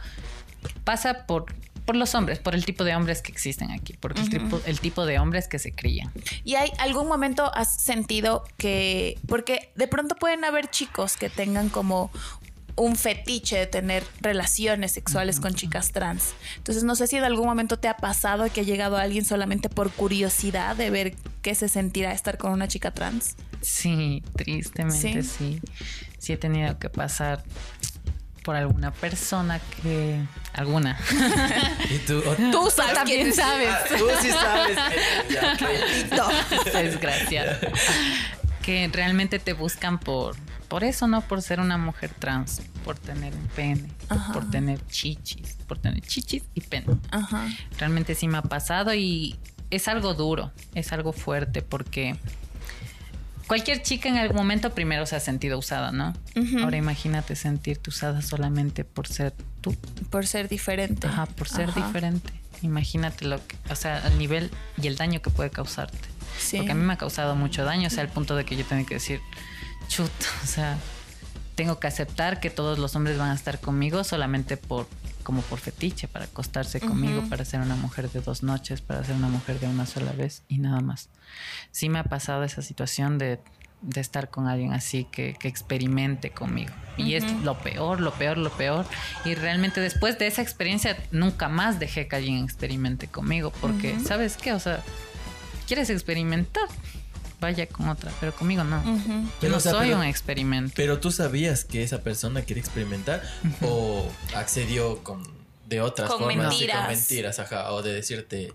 pasa 0.84 1.26
por, 1.26 1.46
por 1.84 1.96
los 1.96 2.14
hombres, 2.14 2.38
por 2.38 2.54
el 2.54 2.64
tipo 2.64 2.84
de 2.84 2.94
hombres 2.96 3.22
que 3.22 3.32
existen 3.32 3.70
aquí, 3.70 3.94
por 3.94 4.18
el, 4.18 4.28
tipo, 4.28 4.60
el 4.64 4.80
tipo 4.80 5.06
de 5.06 5.18
hombres 5.18 5.48
que 5.48 5.58
se 5.58 5.72
crían. 5.72 6.10
¿Y 6.44 6.54
hay 6.54 6.70
algún 6.78 7.08
momento 7.08 7.50
has 7.54 7.80
sentido 7.80 8.44
que... 8.56 9.18
Porque 9.26 9.70
de 9.74 9.88
pronto 9.88 10.14
pueden 10.16 10.44
haber 10.44 10.68
chicos 10.70 11.16
que 11.16 11.28
tengan 11.30 11.68
como 11.68 12.10
un 12.76 12.94
fetiche 12.94 13.58
de 13.58 13.66
tener 13.66 14.04
relaciones 14.20 14.92
sexuales 14.92 15.40
con 15.40 15.52
chicas 15.54 15.90
trans. 15.90 16.34
Entonces, 16.58 16.84
no 16.84 16.94
sé 16.94 17.08
si 17.08 17.16
en 17.16 17.24
algún 17.24 17.46
momento 17.46 17.76
te 17.80 17.88
ha 17.88 17.96
pasado 17.96 18.48
que 18.52 18.60
ha 18.60 18.62
llegado 18.64 18.96
alguien 18.96 19.24
solamente 19.24 19.68
por 19.68 19.90
curiosidad 19.90 20.76
de 20.76 20.88
ver 20.90 21.16
qué 21.42 21.56
se 21.56 21.68
sentirá 21.68 22.12
estar 22.12 22.38
con 22.38 22.52
una 22.52 22.68
chica 22.68 22.92
trans. 22.92 23.34
Sí, 23.62 24.22
tristemente 24.36 25.24
sí. 25.24 25.58
sí. 25.58 25.60
He 26.32 26.36
tenido 26.36 26.78
que 26.78 26.88
pasar 26.90 27.42
por 28.44 28.56
alguna 28.56 28.92
persona 28.92 29.60
que... 29.82 30.20
Alguna. 30.54 30.98
Y 31.90 31.98
tú, 31.98 32.18
o- 32.26 32.34
Tú 32.50 32.70
sabes 32.70 32.94
También 32.94 33.22
quién 33.22 33.34
sabes. 33.34 33.68
Ah, 33.70 33.84
tú 33.98 34.04
sí 34.20 34.30
sabes. 34.30 34.76
Desgraciado. 36.72 37.56
Que 38.62 38.88
realmente 38.92 39.38
te 39.38 39.52
buscan 39.52 39.98
por, 39.98 40.36
por 40.68 40.84
eso, 40.84 41.06
¿no? 41.06 41.20
Por 41.22 41.42
ser 41.42 41.60
una 41.60 41.78
mujer 41.78 42.10
trans, 42.18 42.60
por 42.84 42.98
tener 42.98 43.34
un 43.34 43.46
pene, 43.48 43.88
Ajá. 44.08 44.32
por 44.32 44.50
tener 44.50 44.84
chichis, 44.88 45.54
por 45.66 45.78
tener 45.78 46.00
chichis 46.02 46.42
y 46.54 46.60
pene. 46.60 46.86
Ajá. 47.10 47.46
Realmente 47.78 48.14
sí 48.14 48.28
me 48.28 48.38
ha 48.38 48.42
pasado 48.42 48.92
y 48.94 49.38
es 49.70 49.88
algo 49.88 50.14
duro, 50.14 50.52
es 50.74 50.92
algo 50.92 51.12
fuerte 51.12 51.62
porque 51.62 52.16
cualquier 53.48 53.82
chica 53.82 54.08
en 54.08 54.18
algún 54.18 54.36
momento 54.36 54.72
primero 54.74 55.06
se 55.06 55.16
ha 55.16 55.20
sentido 55.20 55.58
usada, 55.58 55.90
¿no? 55.90 56.12
Ahora 56.62 56.76
imagínate 56.76 57.34
sentirte 57.34 57.90
usada 57.90 58.22
solamente 58.22 58.84
por 58.84 59.08
ser 59.08 59.34
tú. 59.60 59.74
Por 60.10 60.26
ser 60.26 60.48
diferente. 60.48 61.08
Ajá, 61.08 61.26
por 61.26 61.48
ser 61.48 61.70
Ajá. 61.70 61.84
diferente. 61.84 62.32
Imagínate 62.62 63.24
lo 63.24 63.44
que, 63.44 63.56
o 63.70 63.74
sea, 63.74 64.06
el 64.06 64.18
nivel 64.18 64.50
y 64.80 64.86
el 64.86 64.96
daño 64.96 65.20
que 65.22 65.30
puede 65.30 65.50
causarte. 65.50 65.98
Sí. 66.38 66.58
Porque 66.58 66.72
a 66.72 66.74
mí 66.74 66.82
me 66.84 66.92
ha 66.92 66.98
causado 66.98 67.34
mucho 67.34 67.64
daño, 67.64 67.88
o 67.88 67.90
sea, 67.90 68.04
al 68.04 68.10
punto 68.10 68.36
de 68.36 68.44
que 68.44 68.56
yo 68.56 68.64
tengo 68.64 68.86
que 68.86 68.94
decir, 68.94 69.20
chut, 69.88 70.10
o 70.44 70.46
sea, 70.46 70.78
tengo 71.54 71.80
que 71.80 71.86
aceptar 71.88 72.40
que 72.40 72.50
todos 72.50 72.78
los 72.78 72.94
hombres 72.94 73.18
van 73.18 73.30
a 73.30 73.34
estar 73.34 73.60
conmigo 73.60 74.04
solamente 74.04 74.56
por 74.56 74.86
como 75.28 75.42
por 75.42 75.58
fetiche, 75.58 76.08
para 76.08 76.24
acostarse 76.24 76.80
conmigo, 76.80 77.22
para 77.28 77.44
ser 77.44 77.60
una 77.60 77.76
mujer 77.76 78.10
de 78.10 78.22
dos 78.22 78.42
noches, 78.42 78.80
para 78.80 79.04
ser 79.04 79.14
una 79.14 79.28
mujer 79.28 79.60
de 79.60 79.68
una 79.68 79.84
sola 79.84 80.12
vez 80.12 80.42
y 80.48 80.56
nada 80.56 80.80
más. 80.80 81.10
Sí 81.70 81.90
me 81.90 81.98
ha 81.98 82.04
pasado 82.04 82.44
esa 82.44 82.62
situación 82.62 83.18
de, 83.18 83.38
de 83.82 84.00
estar 84.00 84.30
con 84.30 84.46
alguien 84.46 84.72
así 84.72 85.04
que, 85.04 85.36
que 85.38 85.46
experimente 85.46 86.30
conmigo. 86.30 86.72
Y 86.96 87.12
es 87.12 87.30
lo 87.42 87.58
peor, 87.58 88.00
lo 88.00 88.14
peor, 88.14 88.38
lo 88.38 88.48
peor. 88.48 88.86
Y 89.26 89.34
realmente 89.34 89.82
después 89.82 90.18
de 90.18 90.28
esa 90.28 90.40
experiencia 90.40 90.96
nunca 91.10 91.50
más 91.50 91.78
dejé 91.78 92.08
que 92.08 92.16
alguien 92.16 92.42
experimente 92.42 93.06
conmigo, 93.08 93.52
porque, 93.60 94.00
¿sabes 94.00 94.38
qué? 94.38 94.54
O 94.54 94.58
sea, 94.58 94.82
¿quieres 95.66 95.90
experimentar? 95.90 96.68
Vaya 97.40 97.66
con 97.68 97.88
otra, 97.88 98.10
pero 98.18 98.34
conmigo 98.34 98.64
no. 98.64 98.78
Ujú. 98.80 99.22
Yo 99.22 99.30
Pero, 99.40 99.50
no 99.52 99.56
o 99.58 99.60
sea, 99.60 99.72
soy 99.72 99.86
pero- 99.88 99.98
un 99.98 100.04
experimento. 100.04 100.72
Pero 100.76 100.98
tú 100.98 101.10
sabías 101.12 101.64
que 101.64 101.82
esa 101.82 102.02
persona 102.02 102.42
quiere 102.42 102.60
experimentar 102.60 103.22
o 103.62 104.10
accedió 104.34 105.02
con 105.04 105.22
de 105.68 105.80
otras 105.80 106.08
Con 106.10 106.20
formas, 106.20 106.48
mentiras. 106.48 106.78
con 106.78 106.86
mentiras, 106.96 107.38
ajá, 107.38 107.70
o 107.72 107.82
de 107.82 107.92
decirte 107.92 108.52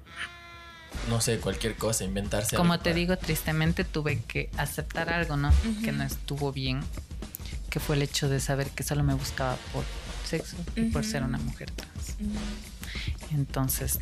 no 1.09 1.21
sé, 1.21 1.39
cualquier 1.39 1.75
cosa, 1.75 2.03
inventarse 2.03 2.55
Como 2.55 2.73
algo 2.73 2.83
te 2.83 2.89
para- 2.91 2.99
digo, 2.99 3.17
tristemente 3.17 3.83
tuve 3.83 4.21
que 4.27 4.49
aceptar 4.57 5.09
algo, 5.09 5.37
¿no? 5.37 5.51
Que 5.83 5.91
no 5.91 6.03
estuvo 6.03 6.51
bien, 6.51 6.81
que 7.71 7.79
fue 7.79 7.95
el 7.95 8.03
hecho 8.03 8.29
de 8.29 8.39
saber 8.39 8.67
que 8.69 8.83
solo 8.83 9.03
me 9.03 9.13
buscaba 9.15 9.57
por 9.73 9.83
sexo 10.27 10.55
y 10.75 10.83
por 10.91 11.03
ser 11.03 11.23
una 11.23 11.39
mujer 11.39 11.71
trans. 11.71 12.15
Entonces 13.31 13.99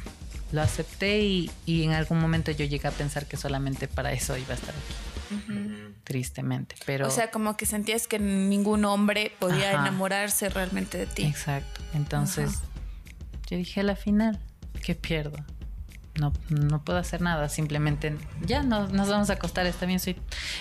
lo 0.52 0.62
acepté 0.62 1.22
y, 1.22 1.52
y 1.66 1.84
en 1.84 1.92
algún 1.94 2.20
momento 2.20 2.52
yo 2.52 2.66
llegué 2.66 2.88
a 2.88 2.92
pensar 2.92 3.26
que 3.28 3.38
solamente 3.38 3.88
para 3.88 4.12
eso 4.12 4.38
iba 4.38 4.52
a 4.52 4.56
estar 4.56 4.74
aquí, 4.76 5.36
tristemente. 6.04 6.76
Pero 6.86 7.08
O 7.08 7.12
sea, 7.12 7.32
como 7.32 7.56
que 7.58 7.66
sentías 7.66 8.08
que 8.08 8.20
ningún 8.20 8.86
hombre 8.86 9.32
podía 9.40 9.72
Ajá. 9.72 9.82
enamorarse 9.88 10.50
realmente 10.50 10.98
de 10.98 11.06
ti. 11.06 11.24
Exacto. 11.24 11.82
Entonces 11.94 12.60
yo 13.50 13.58
dije 13.58 13.82
a 13.82 13.84
la 13.84 13.96
final, 13.96 14.40
¿qué 14.84 14.96
pierdo? 14.96 15.38
No, 16.16 16.34
no 16.50 16.84
puedo 16.84 17.00
hacer 17.00 17.22
nada, 17.22 17.48
simplemente 17.48 18.14
ya 18.46 18.64
no, 18.64 18.88
nos 18.90 19.08
vamos 19.08 19.30
a 19.30 19.34
acostar, 19.34 19.66
está 19.66 19.86
bien, 19.86 20.00
soy, 20.00 20.18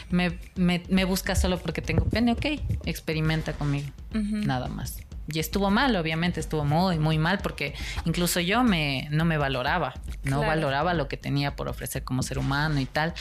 me, 0.09 0.39
me, 0.55 0.85
me 0.89 1.05
busca 1.05 1.35
solo 1.35 1.59
porque 1.59 1.83
tengo 1.83 2.05
pene, 2.05 2.33
ok, 2.33 2.47
experimenta 2.85 3.53
conmigo, 3.55 3.89
nada 4.13 4.69
más. 4.69 5.01
Y 5.33 5.39
estuvo 5.39 5.71
mal, 5.71 5.95
obviamente, 5.97 6.41
estuvo 6.41 6.65
muy, 6.65 6.99
muy 6.99 7.19
mal 7.19 7.39
porque 7.39 7.75
incluso 8.05 8.41
yo 8.41 8.63
me, 8.65 9.09
no 9.11 9.25
me 9.25 9.37
valoraba, 9.39 9.95
no 10.25 10.39
Claro. 10.39 10.47
valoraba 10.47 10.95
lo 10.95 11.09
que 11.09 11.17
tenía 11.17 11.57
por 11.57 11.69
ofrecer 11.69 12.05
como 12.05 12.23
ser 12.23 12.39
humano 12.39 12.81
y 12.81 12.87
tal. 12.87 13.15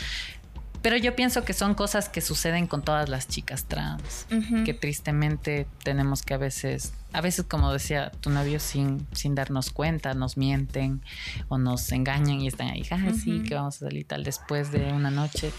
Pero 0.81 0.95
yo 0.95 1.14
pienso 1.14 1.44
que 1.44 1.52
son 1.52 1.73
cosas 1.76 2.07
que 2.07 2.22
suceden 2.22 2.65
con 2.65 2.81
todas 2.84 3.10
las 3.10 3.27
chicas 3.27 3.65
trans 3.65 4.26
que 4.64 4.73
tristemente 4.73 5.68
tenemos 5.84 6.23
que 6.23 6.34
a 6.36 6.38
veces, 6.38 6.94
a 7.11 7.19
veces 7.19 7.44
como 7.45 7.73
decía 7.73 8.11
tu 8.22 8.30
novio, 8.30 8.61
sin, 8.61 9.06
sin 9.11 9.36
darnos 9.36 9.72
cuenta, 9.72 10.14
nos 10.14 10.38
mienten 10.38 11.02
o 11.49 11.57
nos 11.57 11.91
engañan 11.91 12.40
y 12.40 12.48
están 12.48 12.69
ahí, 12.69 12.88
ah, 12.91 12.98
sí, 13.14 13.40
Ujú. 13.40 13.45
que 13.49 13.56
vamos 13.56 13.76
a 13.76 13.80
salir 13.88 14.06
tal. 14.07 14.23
Después 14.23 14.72
de 14.72 14.94
una 14.94 15.11
noche, 15.11 15.52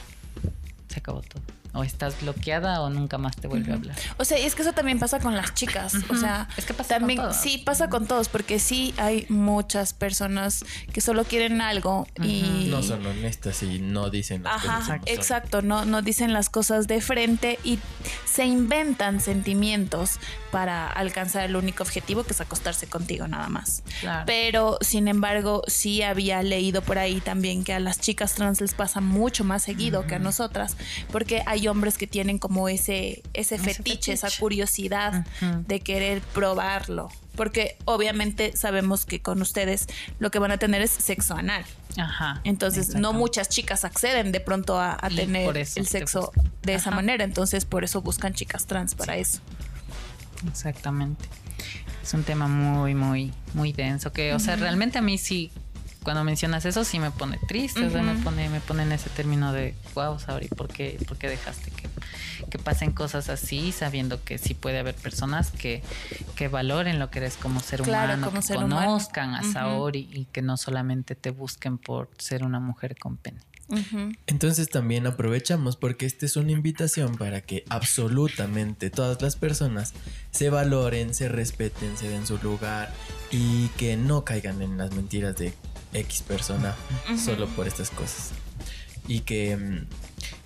se 0.89 1.01
acabó 1.01 1.21
todo. 1.21 1.43
O 1.73 1.85
estás 1.85 2.21
bloqueada 2.21 2.81
o 2.81 2.91
nunca 2.91 3.19
más 3.19 3.37
te 3.37 3.47
vuelve 3.47 3.73
a 3.73 3.77
hablar. 3.77 3.97
O 4.17 4.25
sea, 4.25 4.39
y 4.39 4.45
es 4.45 4.55
que 4.55 4.63
eso 4.63 4.73
también 4.73 4.99
pasa 4.99 5.21
con 5.21 5.37
las 5.37 5.55
chicas. 5.55 5.95
O 6.09 6.17
sea, 6.17 6.49
Es 6.57 6.65
que 6.65 6.75
pasa 6.75 6.99
con 6.99 7.09
también, 7.09 7.21
sí, 7.33 7.59
pasa 7.59 7.89
con 7.89 8.07
todos, 8.07 8.29
porque 8.29 8.59
sí 8.59 8.95
hay 8.97 9.27
muchas 9.29 9.93
personas 9.93 10.65
que 10.93 11.01
solo 11.01 11.25
quieren 11.25 11.61
algo 11.61 12.07
y. 12.23 12.69
No 12.71 12.83
son 12.83 13.07
honestas 13.07 13.63
y 13.63 13.79
no 13.79 14.11
dicen 14.11 14.43
las 14.43 14.57
Ajá, 14.57 14.79
cosas 14.79 15.01
exacto, 15.07 15.63
no, 15.63 15.85
no 15.85 16.03
dicen 16.03 16.33
las 16.33 16.51
cosas 16.51 16.87
de 16.87 17.01
frente 17.01 17.59
y 17.65 17.79
se 18.25 18.45
inventan 18.45 19.21
sentimientos 19.21 20.19
para 20.51 20.89
alcanzar 20.89 21.45
el 21.45 21.57
único 21.57 21.83
objetivo 21.83 22.25
que 22.25 22.33
es 22.33 22.41
acostarse 22.41 22.87
contigo 22.87 23.29
nada 23.29 23.49
más. 23.49 23.83
Claro. 24.01 24.25
Pero, 24.27 24.79
sin 24.81 25.09
embargo, 25.09 25.63
sí 25.67 26.03
había 26.03 26.43
leído 26.43 26.83
por 26.83 26.99
ahí 26.99 27.21
también 27.21 27.65
que 27.65 27.73
a 27.73 27.81
las 27.81 28.01
chicas 28.01 28.35
trans 28.35 28.61
les 28.61 28.75
pasa 28.75 29.01
mucho 29.01 29.45
más 29.45 29.63
seguido 29.63 30.07
que 30.07 30.17
a 30.17 30.19
nosotras, 30.19 30.77
porque 31.13 31.43
hay 31.47 31.60
hombres 31.69 31.99
que 31.99 32.07
tienen 32.07 32.39
como 32.39 32.69
ese, 32.69 33.23
ese 33.35 33.57
Ese 33.57 33.59
fetiche, 33.59 34.13
esa 34.13 34.29
curiosidad 34.39 35.27
de 35.41 35.81
querer 35.81 36.21
probarlo. 36.21 37.11
Porque 37.37 37.77
obviamente 37.85 38.57
sabemos 38.57 39.07
que 39.07 39.23
con 39.23 39.41
ustedes 39.41 39.87
lo 40.19 40.31
que 40.31 40.39
van 40.39 40.51
a 40.51 40.59
tener 40.59 40.83
es 40.83 40.91
sexo 40.91 41.35
anal. 41.35 41.65
Ajá. 41.97 42.41
Entonces, 42.45 42.95
no 42.95 43.13
muchas 43.13 43.49
chicas 43.49 43.85
acceden 43.85 44.33
de 44.33 44.41
pronto 44.41 44.79
a, 44.79 44.99
tener 45.15 45.57
el 45.57 45.87
sexo 45.87 46.33
de 46.63 46.75
esa 46.75 46.91
Ajá. 46.91 46.97
manera. 46.97 47.25
Entonces, 47.25 47.65
por 47.65 47.85
eso 47.85 48.03
buscan 48.03 48.35
chicas 48.35 48.67
trans 48.67 48.95
para 48.95 49.17
eso. 49.17 49.41
Exactamente. 50.49 51.25
Es 52.03 52.15
un 52.15 52.25
tema 52.25 52.49
muy, 52.49 52.95
muy, 52.95 53.33
muy 53.55 53.73
denso. 53.73 54.13
Que, 54.13 54.35
o 54.35 54.39
sea, 54.39 54.57
realmente 54.57 54.99
a 54.99 55.03
mí 55.03 55.19
sí, 55.19 55.51
cuando 56.03 56.25
mencionas 56.25 56.65
eso, 56.65 56.85
sí 56.85 56.99
me 56.99 57.11
pone 57.11 57.39
triste. 57.49 57.85
O 57.85 57.91
sea, 57.91 58.03
me 58.03 58.15
pone, 58.23 58.49
me 58.49 58.61
pone 58.61 58.83
en 58.85 58.93
ese 58.93 59.11
término 59.11 59.53
de, 59.53 59.75
wow, 59.95 60.19
Sabri, 60.19 60.49
¿por 60.49 60.69
qué, 60.69 60.99
por 61.07 61.19
qué 61.19 61.29
dejaste 61.29 61.71
que, 61.71 61.89
que 62.51 62.59
pasen 62.59 62.93
cosas 62.93 63.29
así, 63.29 63.71
sabiendo 63.73 64.23
que 64.25 64.39
sí 64.39 64.55
puede 64.55 64.79
haber 64.79 64.95
personas 64.95 65.51
que, 65.51 65.83
que 66.37 66.49
valoren 66.49 66.99
lo 66.99 67.11
que 67.11 67.19
eres 67.19 67.37
como 67.37 67.61
ser 67.61 67.83
Claro, 67.83 68.15
humano, 68.15 68.27
como 68.27 68.41
que 68.41 68.47
ser 68.47 68.57
humano. 68.59 68.77
conozcan 68.87 69.35
a. 69.35 69.43
Saori 69.53 70.09
y 70.13 70.25
que 70.27 70.43
no 70.43 70.57
solamente 70.57 71.15
te 71.15 71.31
busquen 71.31 71.77
por 71.79 72.09
ser 72.19 72.45
una 72.45 72.61
mujer 72.61 72.97
con 72.99 73.17
pene. 73.17 73.41
Entonces 74.27 74.69
también 74.69 75.07
aprovechamos 75.07 75.77
porque 75.77 76.05
esta 76.05 76.27
es 76.27 76.35
una 76.37 76.51
invitación 76.51 77.15
para 77.17 77.41
que 77.41 77.65
absolutamente 77.69 78.91
todas 78.91 79.23
las 79.23 79.37
personas 79.37 79.93
se 80.33 80.51
valoren, 80.51 81.15
se 81.15 81.29
respeten, 81.29 81.97
se 81.97 82.09
den 82.09 82.27
su 82.27 82.37
lugar 82.39 82.93
y 83.31 83.69
que 83.77 83.97
no 83.97 84.25
caigan 84.25 84.61
en 84.61 84.77
las 84.77 84.93
mentiras 84.93 85.37
de 85.37 85.55
X 85.93 86.23
persona 86.23 86.77
solo 87.23 87.47
por 87.49 87.67
estas 87.67 87.91
cosas. 87.91 88.31
Y 89.09 89.21
que, 89.21 89.57
mm, 89.57 89.87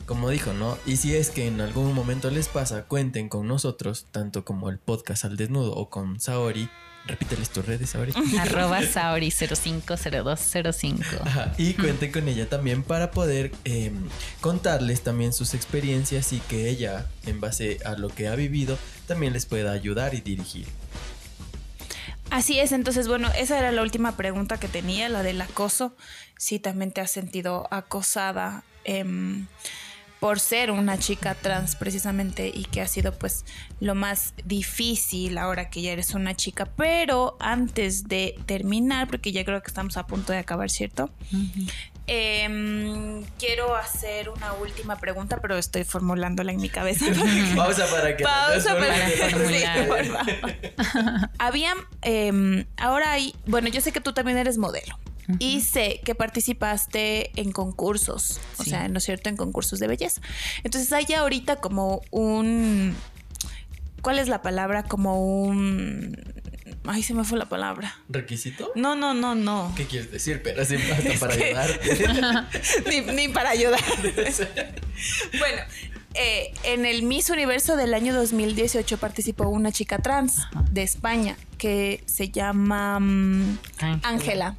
como 0.07 0.31
dijo, 0.31 0.53
¿no? 0.53 0.79
Y 0.87 0.97
si 0.97 1.15
es 1.15 1.31
que 1.31 1.47
en 1.47 1.61
algún 1.61 1.93
momento 1.95 2.31
les 2.31 2.49
pasa, 2.49 2.85
cuenten 2.85 3.29
con 3.29 3.47
nosotros, 3.47 4.07
tanto 4.11 4.45
como 4.45 4.71
el 4.71 4.79
podcast 4.79 5.25
al 5.25 5.37
desnudo 5.37 5.75
o 5.75 5.91
con 5.91 6.21
Saori. 6.21 6.69
Repíteles 7.07 7.51
tus 7.51 7.67
redes, 7.67 7.91
Saori. 7.91 8.13
Arroba 8.41 8.83
Saori 8.87 9.31
050205. 9.31 11.05
Ajá, 11.25 11.53
y 11.59 11.75
cuenten 11.75 12.11
con 12.11 12.27
ella 12.29 12.49
también 12.49 12.83
para 12.83 13.11
poder 13.11 13.53
eh, 13.65 13.93
contarles 14.41 15.03
también 15.03 15.35
sus 15.35 15.53
experiencias 15.53 16.33
y 16.33 16.41
que 16.41 16.71
ella, 16.71 17.07
en 17.27 17.41
base 17.41 17.79
a 17.85 17.93
lo 17.97 18.09
que 18.09 18.29
ha 18.29 18.35
vivido, 18.37 18.79
también 19.07 19.35
les 19.35 19.45
pueda 19.45 19.73
ayudar 19.73 20.15
y 20.15 20.23
dirigir. 20.23 20.67
Así 22.31 22.59
es, 22.59 22.73
entonces 22.73 23.09
bueno, 23.09 23.31
esa 23.37 23.59
era 23.59 23.71
la 23.73 23.83
última 23.83 24.17
pregunta 24.17 24.59
que 24.59 24.69
tenía, 24.69 25.09
la 25.09 25.23
del 25.23 25.41
acoso. 25.41 25.95
Si 26.39 26.59
también 26.59 26.91
te 26.91 27.01
has 27.01 27.11
sentido 27.11 27.69
acosada 27.71 28.65
em, 28.85 29.47
por 30.21 30.41
ser 30.41 30.71
una 30.71 30.99
chica 30.99 31.35
trans 31.35 31.77
precisamente 31.77 32.51
y 32.53 32.65
que 32.65 32.81
ha 32.81 32.89
sido 32.89 33.13
pues 33.13 33.45
lo 33.79 33.95
más 33.95 34.35
difícil 34.45 35.37
ahora 35.39 35.69
que 35.69 35.83
ya 35.83 35.93
eres 35.93 36.15
una 36.15 36.35
chica. 36.35 36.65
Pero 36.65 37.37
antes 37.41 38.09
de 38.09 38.35
terminar, 38.47 39.07
porque 39.07 39.33
ya 39.33 39.45
creo 39.45 39.63
que 39.63 39.69
estamos 39.69 39.97
a 39.97 40.07
punto 40.07 40.33
de 40.33 40.39
acabar, 40.39 40.71
¿cierto? 40.71 41.11
Em, 42.07 43.25
quiero 43.39 43.75
hacer 43.77 44.29
una 44.29 44.53
última 44.55 44.97
pregunta, 44.97 45.39
pero 45.41 45.57
estoy 45.57 45.85
formulándola 45.85 46.53
en 46.53 46.61
mi 46.61 46.69
cabeza. 46.69 47.07
Pausa 47.57 47.87
para 47.87 48.17
que 48.17 48.25
Pausa 48.25 48.77
para 48.77 49.07
que 49.07 49.47
sí. 49.49 50.13
Había, 51.39 51.75
em, 52.03 52.67
ahora 52.77 53.13
hay, 53.13 53.35
bueno, 53.47 53.69
yo 53.69 53.81
sé 53.81 53.93
que 53.93 54.01
tú 54.01 54.13
también 54.13 54.37
eres 54.39 54.59
modelo. 54.59 54.99
Y 55.39 55.63
sé 55.63 56.03
que 56.05 56.15
participaste 56.15 57.31
en 57.41 57.51
concursos, 57.53 58.41
o 58.59 58.65
sea, 58.65 58.89
¿no 58.89 58.99
es 58.99 59.05
cierto? 59.05 59.31
En 59.31 59.39
concursos 59.39 59.79
de 59.79 59.87
belleza. 59.87 60.21
Entonces 60.65 60.93
hay 60.93 61.07
ahorita 61.15 61.57
como 61.57 62.03
un... 62.11 62.95
¿Cuál 64.03 64.19
es 64.19 64.29
la 64.29 64.43
palabra? 64.43 64.83
Como 64.83 65.43
un... 65.43 66.23
Ay, 66.87 67.03
se 67.03 67.15
me 67.15 67.25
fue 67.25 67.39
la 67.39 67.49
palabra. 67.49 67.97
¿Requisito? 68.09 68.71
No, 68.75 68.95
no, 68.95 69.15
no, 69.15 69.35
no. 69.35 69.73
¿Qué 69.77 69.87
quieres 69.87 70.11
decir? 70.13 70.43
Pero 70.43 70.61
hasta 70.63 70.75
para 71.21 71.37
que- 71.37 71.55
ni, 72.91 73.01
ni 73.13 73.29
para 73.29 73.51
ayudar. 73.51 73.81
bueno, 75.39 75.63
eh, 76.15 76.53
en 76.65 76.85
el 76.87 77.03
Miss 77.03 77.31
Universo 77.31 77.77
del 77.77 77.95
año 77.95 78.15
2018 78.15 78.99
participó 78.99 79.49
una 79.49 79.73
chica 79.73 79.99
trans 79.99 80.43
de 80.71 80.83
España 80.83 81.37
que 81.59 82.03
se 82.07 82.29
llama 82.29 83.01
mm, 83.01 83.59
Ángela. 84.03 84.57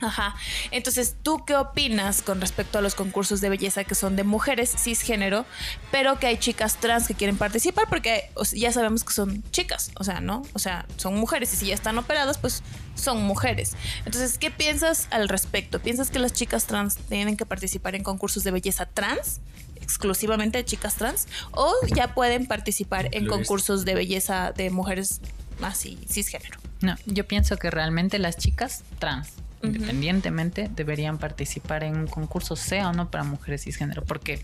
Ajá. 0.00 0.34
Entonces, 0.70 1.16
¿tú 1.22 1.44
qué 1.44 1.56
opinas 1.56 2.22
con 2.22 2.40
respecto 2.40 2.78
a 2.78 2.82
los 2.82 2.94
concursos 2.94 3.40
de 3.40 3.48
belleza 3.48 3.84
que 3.84 3.94
son 3.94 4.16
de 4.16 4.24
mujeres 4.24 4.74
cisgénero, 4.78 5.44
pero 5.90 6.18
que 6.18 6.26
hay 6.28 6.38
chicas 6.38 6.76
trans 6.76 7.08
que 7.08 7.14
quieren 7.14 7.36
participar? 7.36 7.86
Porque 7.88 8.30
o 8.34 8.44
sea, 8.44 8.58
ya 8.58 8.72
sabemos 8.72 9.04
que 9.04 9.12
son 9.12 9.42
chicas, 9.50 9.90
o 9.96 10.04
sea, 10.04 10.20
¿no? 10.20 10.42
O 10.52 10.58
sea, 10.58 10.86
son 10.96 11.16
mujeres 11.16 11.52
y 11.54 11.56
si 11.56 11.66
ya 11.66 11.74
están 11.74 11.98
operadas, 11.98 12.38
pues 12.38 12.62
son 12.94 13.22
mujeres. 13.22 13.76
Entonces, 14.04 14.38
¿qué 14.38 14.50
piensas 14.50 15.08
al 15.10 15.28
respecto? 15.28 15.80
¿Piensas 15.80 16.10
que 16.10 16.18
las 16.18 16.32
chicas 16.32 16.66
trans 16.66 16.96
tienen 16.96 17.36
que 17.36 17.46
participar 17.46 17.94
en 17.94 18.02
concursos 18.02 18.44
de 18.44 18.50
belleza 18.50 18.86
trans? 18.86 19.40
exclusivamente 19.80 20.58
de 20.58 20.64
chicas 20.66 20.96
trans 20.96 21.28
o 21.52 21.72
ya 21.94 22.12
pueden 22.14 22.46
participar 22.46 23.08
en 23.12 23.26
concursos 23.26 23.86
de 23.86 23.94
belleza 23.94 24.52
de 24.52 24.68
mujeres 24.68 25.22
así 25.62 25.98
cisgénero. 26.10 26.58
No, 26.80 26.96
yo 27.06 27.26
pienso 27.26 27.56
que 27.56 27.70
realmente 27.70 28.18
las 28.18 28.36
chicas 28.36 28.84
trans, 28.98 29.30
Independientemente, 29.62 30.70
deberían 30.74 31.18
participar 31.18 31.82
en 31.84 31.96
un 31.96 32.06
concurso, 32.06 32.56
sea 32.56 32.90
o 32.90 32.92
no 32.92 33.10
para 33.10 33.24
mujeres 33.24 33.64
cisgénero, 33.64 34.04
porque 34.04 34.42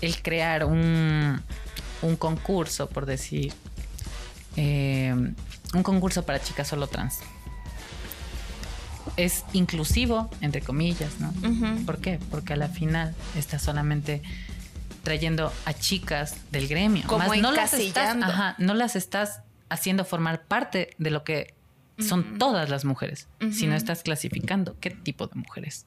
el 0.00 0.22
crear 0.22 0.64
un, 0.64 1.40
un 2.02 2.16
concurso, 2.16 2.88
por 2.88 3.06
decir, 3.06 3.52
eh, 4.56 5.14
un 5.74 5.82
concurso 5.82 6.24
para 6.24 6.40
chicas 6.40 6.68
solo 6.68 6.86
trans, 6.86 7.20
es 9.16 9.44
inclusivo, 9.52 10.30
entre 10.40 10.60
comillas, 10.60 11.20
¿no? 11.20 11.32
¿Por 11.84 11.98
qué? 11.98 12.18
Porque 12.30 12.52
a 12.52 12.56
la 12.56 12.68
final 12.68 13.14
está 13.36 13.58
solamente 13.58 14.22
trayendo 15.02 15.52
a 15.64 15.72
chicas 15.72 16.36
del 16.50 16.68
gremio. 16.68 17.04
Como 17.06 17.34
no 17.36 17.52
las 17.52 17.72
estás, 17.74 18.16
ajá, 18.20 18.56
no 18.58 18.74
las 18.74 18.96
estás 18.96 19.40
haciendo 19.68 20.04
formar 20.04 20.42
parte 20.42 20.90
de 20.98 21.10
lo 21.10 21.24
que 21.24 21.54
son 21.98 22.38
todas 22.38 22.68
las 22.68 22.84
mujeres, 22.84 23.26
sino 23.52 23.70
Ujú. 23.72 23.76
estás 23.78 24.02
clasificando 24.02 24.76
qué 24.80 24.90
tipo 24.90 25.26
de 25.26 25.34
mujeres. 25.36 25.86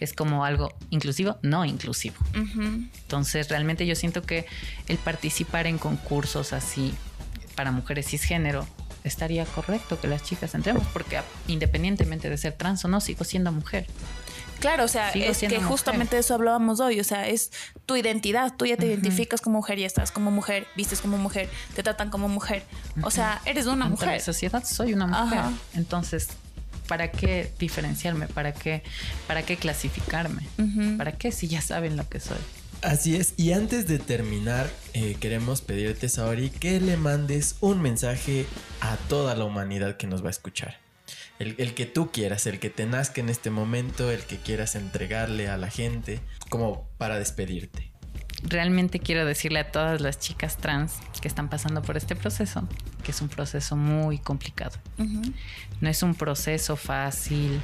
Es 0.00 0.12
como 0.12 0.44
algo 0.44 0.74
inclusivo, 0.90 1.38
no 1.42 1.64
inclusivo. 1.64 2.16
Entonces, 2.34 3.48
realmente 3.48 3.86
yo 3.86 3.94
siento 3.94 4.22
que 4.22 4.46
el 4.88 4.98
participar 4.98 5.66
en 5.66 5.78
concursos 5.78 6.52
así 6.52 6.92
para 7.54 7.72
mujeres 7.72 8.06
cisgénero 8.08 8.66
estaría 9.04 9.44
correcto 9.46 10.00
que 10.00 10.06
las 10.08 10.22
chicas 10.22 10.54
entremos, 10.54 10.86
porque 10.92 11.18
independientemente 11.46 12.28
de 12.28 12.36
ser 12.36 12.52
trans 12.52 12.84
o 12.84 12.88
no, 12.88 13.00
sigo 13.00 13.24
siendo 13.24 13.50
mujer. 13.52 13.86
Claro, 14.60 14.84
o 14.84 14.88
sea, 14.88 15.12
Sigo 15.12 15.26
es 15.26 15.38
que 15.38 15.48
mujer. 15.48 15.62
justamente 15.62 16.16
de 16.16 16.20
eso 16.20 16.34
hablábamos 16.34 16.80
hoy, 16.80 16.98
o 17.00 17.04
sea, 17.04 17.28
es 17.28 17.50
tu 17.86 17.96
identidad, 17.96 18.54
tú 18.56 18.66
ya 18.66 18.76
te 18.76 18.86
identificas 18.86 19.40
como 19.40 19.58
mujer 19.58 19.78
y 19.78 19.84
estás 19.84 20.10
como 20.10 20.30
mujer, 20.30 20.66
vistes 20.76 21.00
como 21.00 21.16
mujer, 21.16 21.48
te 21.74 21.82
tratan 21.82 22.10
como 22.10 22.28
mujer, 22.28 22.64
o 23.02 23.10
sea, 23.10 23.40
eres 23.44 23.66
una 23.66 23.86
Ante 23.86 24.00
la 24.04 24.06
mujer. 24.10 24.20
sociedad 24.20 24.64
soy 24.64 24.94
una 24.94 25.06
mujer. 25.06 25.38
Ajá. 25.38 25.52
Entonces, 25.74 26.28
¿para 26.88 27.10
qué 27.12 27.52
diferenciarme? 27.58 28.26
¿Para 28.28 28.52
qué, 28.52 28.82
para 29.26 29.42
qué 29.42 29.56
clasificarme? 29.56 30.42
¿Para 30.96 31.12
qué 31.12 31.30
si 31.30 31.46
ya 31.48 31.60
saben 31.60 31.96
lo 31.96 32.08
que 32.08 32.18
soy? 32.18 32.38
Así 32.82 33.16
es, 33.16 33.34
y 33.36 33.52
antes 33.52 33.88
de 33.88 33.98
terminar, 33.98 34.70
eh, 34.94 35.16
queremos 35.20 35.62
pedirte, 35.62 36.08
Saori, 36.08 36.50
que 36.50 36.80
le 36.80 36.96
mandes 36.96 37.56
un 37.60 37.82
mensaje 37.82 38.46
a 38.80 38.96
toda 39.08 39.34
la 39.34 39.44
humanidad 39.44 39.96
que 39.96 40.06
nos 40.06 40.22
va 40.22 40.28
a 40.28 40.30
escuchar. 40.30 40.78
El, 41.38 41.54
el 41.58 41.74
que 41.74 41.86
tú 41.86 42.10
quieras, 42.10 42.46
el 42.46 42.58
que 42.58 42.70
te 42.70 42.86
nazca 42.86 43.20
en 43.20 43.28
este 43.28 43.50
momento, 43.50 44.10
el 44.10 44.22
que 44.22 44.38
quieras 44.38 44.74
entregarle 44.74 45.48
a 45.48 45.56
la 45.56 45.70
gente, 45.70 46.20
como 46.48 46.88
para 46.98 47.18
despedirte. 47.18 47.92
Realmente 48.42 49.00
quiero 49.00 49.24
decirle 49.24 49.60
a 49.60 49.70
todas 49.72 50.00
las 50.00 50.18
chicas 50.18 50.56
trans 50.56 50.94
que 51.20 51.28
están 51.28 51.48
pasando 51.48 51.82
por 51.82 51.96
este 51.96 52.14
proceso 52.14 52.66
que 53.08 53.12
es 53.12 53.22
un 53.22 53.30
proceso 53.30 53.74
muy 53.74 54.18
complicado. 54.18 54.76
No 55.80 55.88
es 55.88 56.02
un 56.02 56.14
proceso 56.14 56.76
fácil, 56.76 57.58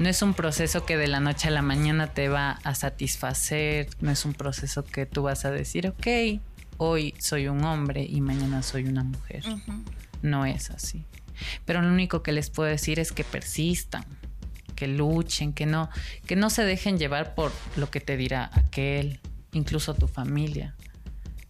no 0.00 0.08
es 0.08 0.22
un 0.22 0.34
proceso 0.34 0.84
que 0.84 0.96
de 0.96 1.06
la 1.06 1.20
noche 1.20 1.46
a 1.46 1.50
la 1.52 1.62
mañana 1.62 2.08
te 2.08 2.28
va 2.28 2.58
a 2.64 2.74
satisfacer, 2.74 3.88
no 4.00 4.10
es 4.10 4.24
un 4.24 4.34
proceso 4.34 4.84
que 4.84 5.06
tú 5.06 5.22
vas 5.22 5.44
a 5.44 5.52
decir, 5.52 5.86
ok, 5.86 6.40
hoy 6.78 7.14
soy 7.20 7.46
un 7.46 7.62
hombre 7.62 8.04
y 8.10 8.20
mañana 8.20 8.64
soy 8.64 8.86
una 8.86 9.04
mujer. 9.04 9.44
No 10.22 10.44
es 10.46 10.70
así. 10.70 11.06
Pero 11.64 11.82
lo 11.82 11.88
único 11.88 12.22
que 12.22 12.32
les 12.32 12.50
puedo 12.50 12.68
decir 12.68 12.98
es 12.98 13.12
que 13.12 13.24
persistan, 13.24 14.04
que 14.74 14.86
luchen, 14.86 15.52
que 15.52 15.66
no, 15.66 15.90
que 16.26 16.36
no 16.36 16.50
se 16.50 16.64
dejen 16.64 16.98
llevar 16.98 17.34
por 17.34 17.52
lo 17.76 17.90
que 17.90 18.00
te 18.00 18.16
dirá 18.16 18.50
aquel, 18.52 19.20
incluso 19.52 19.94
tu 19.94 20.08
familia. 20.08 20.74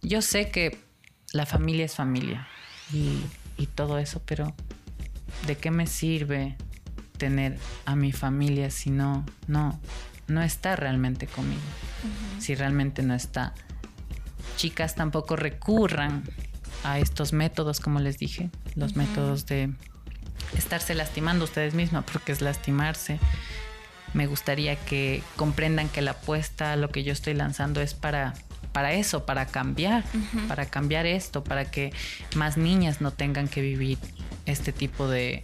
Yo 0.01 0.21
sé 0.21 0.49
que 0.49 0.79
la 1.31 1.45
familia 1.45 1.85
es 1.85 1.95
familia 1.95 2.47
y, 2.91 3.19
y 3.57 3.67
todo 3.67 3.99
eso, 3.99 4.21
pero 4.25 4.55
¿de 5.45 5.57
qué 5.57 5.71
me 5.71 5.85
sirve 5.85 6.55
tener 7.17 7.57
a 7.85 7.95
mi 7.95 8.11
familia 8.11 8.71
si 8.71 8.89
no, 8.89 9.25
no, 9.47 9.79
no 10.27 10.41
está 10.41 10.75
realmente 10.75 11.27
conmigo? 11.27 11.61
Si 12.39 12.55
realmente 12.55 13.03
no 13.03 13.13
está. 13.13 13.53
Chicas 14.55 14.95
tampoco 14.95 15.35
recurran 15.35 16.23
a 16.83 16.99
estos 16.99 17.33
métodos, 17.33 17.79
como 17.79 17.99
les 17.99 18.17
dije, 18.17 18.49
los 18.75 18.95
métodos 18.95 19.45
de 19.45 19.71
estarse 20.57 20.95
lastimando 20.95 21.45
ustedes 21.45 21.73
mismas, 21.73 22.05
porque 22.11 22.31
es 22.31 22.41
lastimarse. 22.41 23.19
me 24.13 24.25
gustaría 24.25 24.75
que 24.75 25.21
comprendan 25.35 25.89
que 25.89 26.01
la 26.01 26.11
apuesta, 26.11 26.75
lo 26.75 26.89
que 26.89 27.03
yo 27.03 27.13
estoy 27.13 27.35
lanzando 27.35 27.81
es 27.81 27.93
para 27.93 28.33
para 28.71 28.93
eso, 28.93 29.25
para 29.25 29.47
cambiar, 29.47 30.03
para 30.47 30.65
cambiar 30.65 31.05
esto, 31.05 31.43
para 31.43 31.65
que 31.65 31.91
más 32.35 32.55
niñas 32.57 33.01
no 33.01 33.11
tengan 33.11 33.47
que 33.47 33.61
vivir 33.61 33.97
este 34.45 34.71
tipo 34.71 35.07
de, 35.07 35.43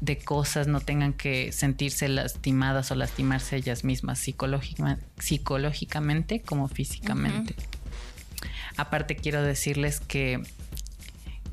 de 0.00 0.18
cosas, 0.18 0.66
no 0.66 0.80
tengan 0.80 1.12
que 1.12 1.52
sentirse 1.52 2.08
lastimadas 2.08 2.90
o 2.90 2.94
lastimarse 2.94 3.56
ellas 3.56 3.84
mismas 3.84 4.18
psicológicamente 5.18 6.40
como 6.42 6.68
físicamente. 6.68 7.54
Aparte 8.76 9.16
quiero 9.16 9.42
decirles 9.42 10.00
que, 10.00 10.42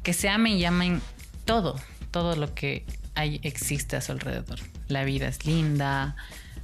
que 0.03 0.13
se 0.13 0.29
amen 0.29 0.53
y 0.53 0.65
amen 0.65 1.01
todo, 1.45 1.79
todo 2.11 2.35
lo 2.35 2.53
que 2.53 2.85
hay, 3.15 3.39
existe 3.43 3.95
a 3.95 4.01
su 4.01 4.11
alrededor. 4.11 4.59
La 4.87 5.03
vida 5.03 5.27
es 5.27 5.45
linda, 5.45 6.15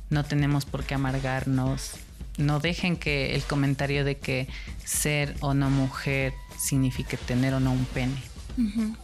no 0.09 0.23
tenemos 0.23 0.65
por 0.65 0.83
qué 0.83 0.95
amargarnos. 0.95 1.93
No 2.37 2.59
dejen 2.59 2.95
que 2.95 3.35
el 3.35 3.43
comentario 3.43 4.05
de 4.05 4.17
que 4.17 4.47
ser 4.85 5.35
o 5.41 5.53
no 5.53 5.69
mujer 5.69 6.33
signifique 6.57 7.17
tener 7.17 7.53
o 7.53 7.59
no 7.59 7.71
un 7.71 7.85
pene. 7.85 8.15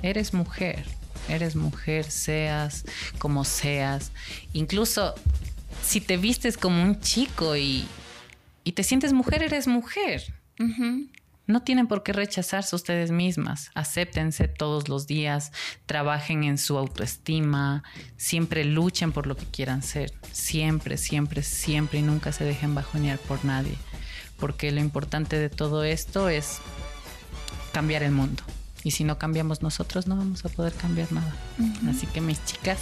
Eres 0.01 0.33
mujer, 0.33 0.85
eres 1.29 1.55
mujer, 1.55 2.05
seas 2.11 2.83
como 3.19 3.45
seas. 3.45 4.11
Incluso 4.53 5.15
si 5.83 6.01
te 6.01 6.17
vistes 6.17 6.57
como 6.57 6.81
un 6.83 6.99
chico 6.99 7.55
y, 7.55 7.87
te 8.73 8.83
sientes 8.83 9.13
mujer, 9.13 9.43
eres 9.43 9.67
mujer. 9.67 10.23
No 11.47 11.61
tienen 11.61 11.87
por 11.87 12.01
qué 12.03 12.11
rechazarse 12.11 12.75
ustedes 12.75 13.11
mismas. 13.11 13.69
Acéptense 13.75 14.47
todos 14.47 14.89
los 14.89 15.05
días, 15.05 15.51
trabajen 15.85 16.43
en 16.43 16.57
su 16.57 16.77
autoestima, 16.77 17.83
siempre 18.17 18.65
luchen 18.65 19.11
por 19.11 19.27
lo 19.27 19.35
que 19.35 19.45
quieran 19.45 19.83
ser. 19.83 20.11
Siempre, 20.31 20.97
siempre, 20.97 21.43
siempre 21.43 21.99
y 21.99 22.01
nunca 22.01 22.31
se 22.31 22.43
dejen 22.43 22.73
bajonear 22.73 23.19
por 23.19 23.45
nadie. 23.45 23.75
Porque 24.37 24.71
lo 24.71 24.81
importante 24.81 25.37
de 25.37 25.49
todo 25.49 25.83
esto 25.83 26.29
es 26.29 26.59
cambiar 27.71 28.03
el 28.03 28.11
mundo. 28.11 28.43
Y 28.83 28.91
si 28.91 29.03
no 29.03 29.17
cambiamos 29.17 29.61
nosotros, 29.61 30.07
no 30.07 30.15
vamos 30.15 30.45
a 30.45 30.49
poder 30.49 30.73
cambiar 30.73 31.11
nada. 31.11 31.35
Así 31.89 32.07
que 32.07 32.21
mis 32.21 32.43
chicas, 32.45 32.79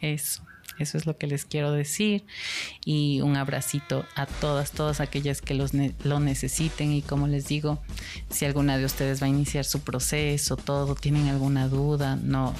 eso. 0.00 0.42
Eso 0.78 0.98
es 0.98 1.06
lo 1.06 1.16
que 1.16 1.26
les 1.26 1.44
quiero 1.44 1.72
decir. 1.72 2.24
Y 2.84 3.20
un 3.22 3.36
abracito 3.36 4.04
a 4.14 4.26
todas, 4.26 4.72
todas 4.72 5.00
aquellas 5.00 5.40
que 5.40 5.54
los 5.54 5.72
lo 6.04 6.20
necesiten. 6.20 6.92
Y 6.92 7.02
como 7.02 7.26
les 7.26 7.48
digo, 7.48 7.82
si 8.30 8.44
alguna 8.44 8.78
de 8.78 8.84
ustedes 8.84 9.22
va 9.22 9.26
a 9.26 9.30
iniciar 9.30 9.64
su 9.64 9.80
proceso, 9.80 10.56
todo, 10.56 10.94
tienen 10.94 11.28
alguna 11.28 11.68
duda, 11.68 12.16
no, 12.16 12.54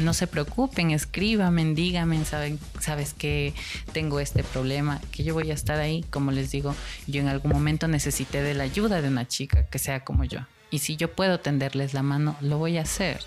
no 0.00 0.14
se 0.14 0.26
preocupen, 0.26 0.90
escríbanme, 0.90 1.74
díganme, 1.74 2.24
saben, 2.24 2.58
sabes 2.80 3.14
que 3.14 3.54
tengo 3.92 4.20
este 4.20 4.42
problema, 4.42 5.00
que 5.12 5.22
yo 5.22 5.34
voy 5.34 5.50
a 5.50 5.54
estar 5.54 5.78
ahí, 5.78 6.04
como 6.10 6.32
les 6.32 6.50
digo, 6.50 6.74
yo 7.06 7.20
en 7.20 7.28
algún 7.28 7.52
momento 7.52 7.86
necesité 7.86 8.42
de 8.42 8.54
la 8.54 8.64
ayuda 8.64 9.02
de 9.02 9.08
una 9.08 9.28
chica 9.28 9.66
que 9.66 9.78
sea 9.78 10.00
como 10.00 10.24
yo. 10.24 10.40
Y 10.70 10.78
si 10.78 10.96
yo 10.96 11.12
puedo 11.12 11.40
tenderles 11.40 11.94
la 11.94 12.02
mano, 12.02 12.36
lo 12.40 12.58
voy 12.58 12.78
a 12.78 12.82
hacer. 12.82 13.20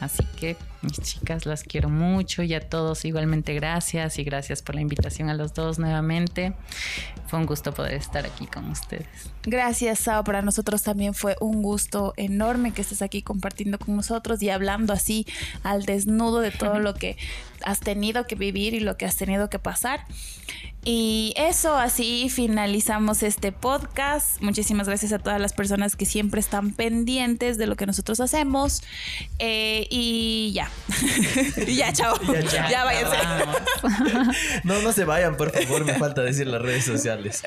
Así 0.00 0.24
que 0.38 0.56
mis 0.82 1.00
chicas 1.00 1.46
las 1.46 1.64
quiero 1.64 1.88
mucho 1.88 2.42
y 2.42 2.54
a 2.54 2.60
todos 2.60 3.04
igualmente 3.04 3.54
gracias 3.54 4.18
y 4.18 4.24
gracias 4.24 4.62
por 4.62 4.74
la 4.74 4.80
invitación 4.80 5.28
a 5.28 5.34
los 5.34 5.54
dos 5.54 5.78
nuevamente. 5.78 6.54
Fue 7.26 7.38
un 7.38 7.46
gusto 7.46 7.74
poder 7.74 7.94
estar 7.94 8.24
aquí 8.24 8.46
con 8.46 8.70
ustedes. 8.70 9.06
Gracias, 9.42 10.00
Sao. 10.00 10.24
Para 10.24 10.42
nosotros 10.42 10.82
también 10.82 11.14
fue 11.14 11.36
un 11.40 11.62
gusto 11.62 12.14
enorme 12.16 12.72
que 12.72 12.82
estés 12.82 13.02
aquí 13.02 13.22
compartiendo 13.22 13.78
con 13.78 13.96
nosotros 13.96 14.42
y 14.42 14.50
hablando 14.50 14.92
así 14.92 15.26
al 15.62 15.84
desnudo 15.84 16.40
de 16.40 16.50
todo 16.50 16.78
lo 16.80 16.94
que 16.94 17.16
has 17.64 17.80
tenido 17.80 18.26
que 18.26 18.34
vivir 18.34 18.74
y 18.74 18.80
lo 18.80 18.96
que 18.96 19.06
has 19.06 19.16
tenido 19.16 19.50
que 19.50 19.58
pasar. 19.58 20.00
Y 20.84 21.34
eso, 21.36 21.76
así 21.76 22.28
finalizamos 22.30 23.22
este 23.22 23.52
podcast. 23.52 24.40
Muchísimas 24.40 24.86
gracias 24.86 25.12
a 25.12 25.18
todas 25.18 25.40
las 25.40 25.52
personas 25.52 25.96
que 25.96 26.06
siempre 26.06 26.40
están 26.40 26.72
pendientes 26.72 27.58
de 27.58 27.66
lo 27.66 27.76
que 27.76 27.84
nosotros 27.84 28.20
hacemos. 28.20 28.82
Eh, 29.38 29.86
y 29.90 30.52
ya. 30.54 30.67
Ya, 31.66 31.92
chao. 31.96 32.16
Ya, 32.52 32.68
ya, 32.70 32.84
váyanse. 32.84 33.16
no, 34.64 34.80
no 34.82 34.92
se 34.92 35.04
vayan, 35.04 35.36
por 35.36 35.50
favor. 35.50 35.84
Me 35.84 35.94
falta 35.94 36.22
decir 36.22 36.46
las 36.46 36.62
redes 36.62 36.84
sociales. 36.84 37.42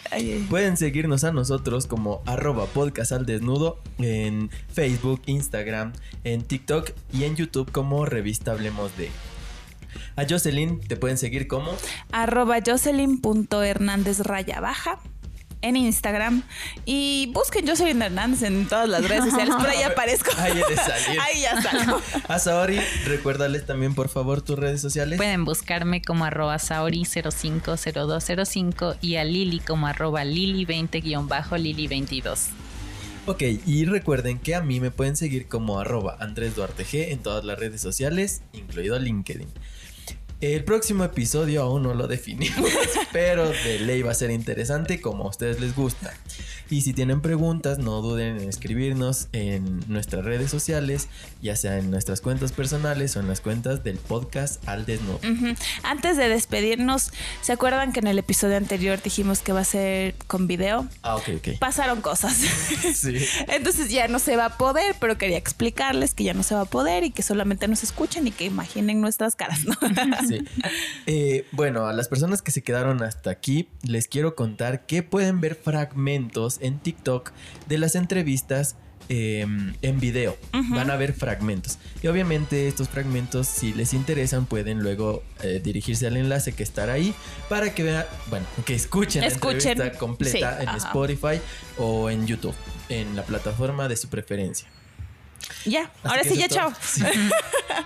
Pueden 0.49 0.77
seguirnos 0.77 1.23
a 1.23 1.31
nosotros 1.31 1.87
como 1.87 2.21
arroba 2.25 2.65
podcast 2.67 3.11
al 3.11 3.25
desnudo 3.25 3.79
en 3.97 4.49
Facebook, 4.71 5.21
Instagram, 5.25 5.93
en 6.23 6.43
TikTok 6.43 6.91
y 7.13 7.23
en 7.23 7.35
YouTube 7.35 7.71
como 7.71 8.05
Revista 8.05 8.51
Hablemos 8.51 8.95
de. 8.97 9.09
A 10.15 10.25
Jocelyn 10.29 10.79
te 10.79 10.95
pueden 10.95 11.17
seguir 11.17 11.47
como 11.47 11.71
arroba 12.11 12.59
jocelyn.hernández 12.65 14.19
raya 14.19 14.59
baja 14.59 14.99
en 15.61 15.75
Instagram 15.75 16.43
y 16.85 17.29
busquen 17.33 17.67
Jocelyn 17.67 18.01
Hernández 18.01 18.43
en 18.43 18.65
todas 18.67 18.87
las 18.89 19.07
redes 19.07 19.25
sociales, 19.25 19.53
por 19.55 19.67
ahí 19.67 19.83
aparezco. 19.83 20.31
Ahí 20.37 20.59
salir. 20.75 21.19
Ahí 21.21 21.41
ya 21.41 21.61
salgo. 21.61 22.01
A 22.27 22.39
Saori, 22.39 22.79
recuérdales 23.05 23.65
también 23.65 23.95
por 23.95 24.09
favor 24.09 24.41
tus 24.41 24.57
redes 24.57 24.81
sociales. 24.81 25.17
Pueden 25.17 25.45
buscarme 25.45 26.01
como 26.01 26.25
arroba 26.25 26.57
Saori050205 26.57 28.97
y 29.01 29.17
a 29.17 29.23
Lili 29.23 29.59
como 29.59 29.85
arroba 29.87 30.23
Lili20-Lili22. 30.23 32.39
Ok, 33.27 33.43
y 33.67 33.85
recuerden 33.85 34.39
que 34.39 34.55
a 34.55 34.61
mí 34.61 34.79
me 34.79 34.89
pueden 34.89 35.15
seguir 35.15 35.47
como 35.47 35.79
arroba 35.79 36.17
Andrés 36.19 36.55
Duarte 36.55 36.83
G 36.83 37.11
en 37.11 37.19
todas 37.19 37.45
las 37.45 37.59
redes 37.59 37.79
sociales, 37.79 38.41
incluido 38.51 38.97
LinkedIn. 38.97 39.47
El 40.41 40.63
próximo 40.63 41.03
episodio 41.03 41.61
aún 41.61 41.83
no 41.83 41.93
lo 41.93 42.07
definimos, 42.07 42.71
pero 43.13 43.47
de 43.47 43.79
ley 43.79 44.01
va 44.01 44.09
a 44.09 44.15
ser 44.15 44.31
interesante 44.31 44.99
como 44.99 45.25
a 45.25 45.27
ustedes 45.27 45.59
les 45.59 45.75
gusta. 45.75 46.11
Y 46.71 46.81
si 46.81 46.93
tienen 46.93 47.21
preguntas, 47.21 47.79
no 47.79 48.01
duden 48.01 48.37
en 48.37 48.49
escribirnos 48.49 49.27
en 49.33 49.81
nuestras 49.87 50.23
redes 50.23 50.49
sociales, 50.49 51.09
ya 51.41 51.55
sea 51.57 51.77
en 51.77 51.91
nuestras 51.91 52.21
cuentas 52.21 52.53
personales 52.53 53.15
o 53.17 53.19
en 53.19 53.27
las 53.27 53.41
cuentas 53.41 53.83
del 53.83 53.97
podcast 53.97 54.67
Al 54.67 54.85
Desnudo. 54.85 55.19
Antes 55.83 56.15
de 56.15 56.29
despedirnos, 56.29 57.11
¿se 57.41 57.51
acuerdan 57.51 57.91
que 57.91 57.99
en 57.99 58.07
el 58.07 58.17
episodio 58.17 58.55
anterior 58.55 59.01
dijimos 59.03 59.39
que 59.39 59.51
va 59.51 59.59
a 59.59 59.65
ser 59.65 60.15
con 60.27 60.47
video? 60.47 60.87
Ah, 61.03 61.17
ok, 61.17 61.29
ok. 61.37 61.59
Pasaron 61.59 62.01
cosas. 62.01 62.39
Sí. 62.93 63.17
Entonces 63.47 63.89
ya 63.89 64.07
no 64.07 64.19
se 64.19 64.35
va 64.35 64.45
a 64.45 64.57
poder, 64.57 64.95
pero 64.99 65.17
quería 65.17 65.37
explicarles 65.37 66.13
que 66.13 66.23
ya 66.23 66.33
no 66.33 66.43
se 66.43 66.55
va 66.55 66.61
a 66.61 66.65
poder 66.65 67.03
y 67.03 67.11
que 67.11 67.21
solamente 67.21 67.67
nos 67.67 67.83
escuchen 67.83 68.27
y 68.27 68.31
que 68.31 68.45
imaginen 68.45 69.01
nuestras 69.01 69.35
caras, 69.35 69.65
¿no? 69.65 69.75
Eh, 71.07 71.45
bueno, 71.51 71.87
a 71.87 71.93
las 71.93 72.07
personas 72.07 72.41
que 72.41 72.51
se 72.51 72.61
quedaron 72.61 73.01
hasta 73.01 73.31
aquí, 73.31 73.67
les 73.83 74.07
quiero 74.07 74.35
contar 74.35 74.85
que 74.85 75.03
pueden 75.03 75.41
ver 75.41 75.55
fragmentos 75.55 76.59
en 76.61 76.79
TikTok 76.79 77.31
de 77.67 77.77
las 77.77 77.95
entrevistas 77.95 78.75
em, 79.09 79.73
en 79.81 79.99
video. 79.99 80.37
Van 80.69 80.91
a 80.91 80.95
ver 80.95 81.13
fragmentos. 81.13 81.79
Y 82.03 82.07
obviamente 82.07 82.67
estos 82.67 82.87
fragmentos, 82.87 83.47
si 83.47 83.73
les 83.73 83.93
interesan, 83.93 84.45
pueden 84.45 84.83
luego 84.83 85.23
eh, 85.41 85.59
dirigirse 85.63 86.07
al 86.07 86.17
enlace 86.17 86.53
que 86.53 86.63
estará 86.63 86.93
ahí 86.93 87.13
para 87.49 87.73
que 87.73 87.83
vean, 87.83 88.05
bueno, 88.29 88.45
que 88.65 88.75
escuchen, 88.75 89.21
la 89.21 89.29
entrevista 89.29 89.91
completa 89.93 90.61
en 90.61 90.69
Spotify 90.69 91.41
o 91.77 92.09
en 92.09 92.27
YouTube, 92.27 92.55
en 92.89 93.15
la 93.15 93.23
plataforma 93.23 93.87
de 93.87 93.97
su 93.97 94.07
preferencia. 94.07 94.67
Ya, 95.65 95.89
ahora 96.03 96.23
sí, 96.23 96.37
ya, 96.37 96.49
chao. 96.49 96.73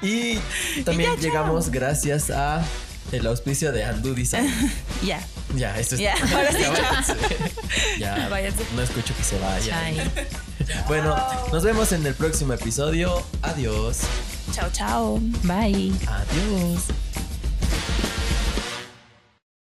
Y 0.01 0.37
también 0.83 1.17
llegamos 1.17 1.69
gracias 1.69 2.29
a 2.29 2.63
el 3.11 3.27
auspicio 3.27 3.71
de 3.71 3.83
Andu 3.83 4.13
Design. 4.13 4.51
ya. 5.03 5.19
Ya, 5.55 5.77
esto 5.77 5.95
es. 5.95 6.01
Ya, 6.01 6.13
ahora 6.13 6.51
sí, 6.51 6.57
chao. 7.07 7.15
ya, 7.99 8.29
no 8.75 8.81
escucho 8.81 9.15
que 9.15 9.23
se 9.23 9.37
vaya. 9.39 9.79
bueno, 10.87 11.15
nos 11.51 11.63
vemos 11.63 11.91
en 11.91 12.05
el 12.05 12.15
próximo 12.15 12.53
episodio. 12.53 13.23
Adiós. 13.41 13.99
Chao, 14.53 14.69
chao. 14.71 15.19
Bye. 15.43 15.93
Adiós. 16.07 16.83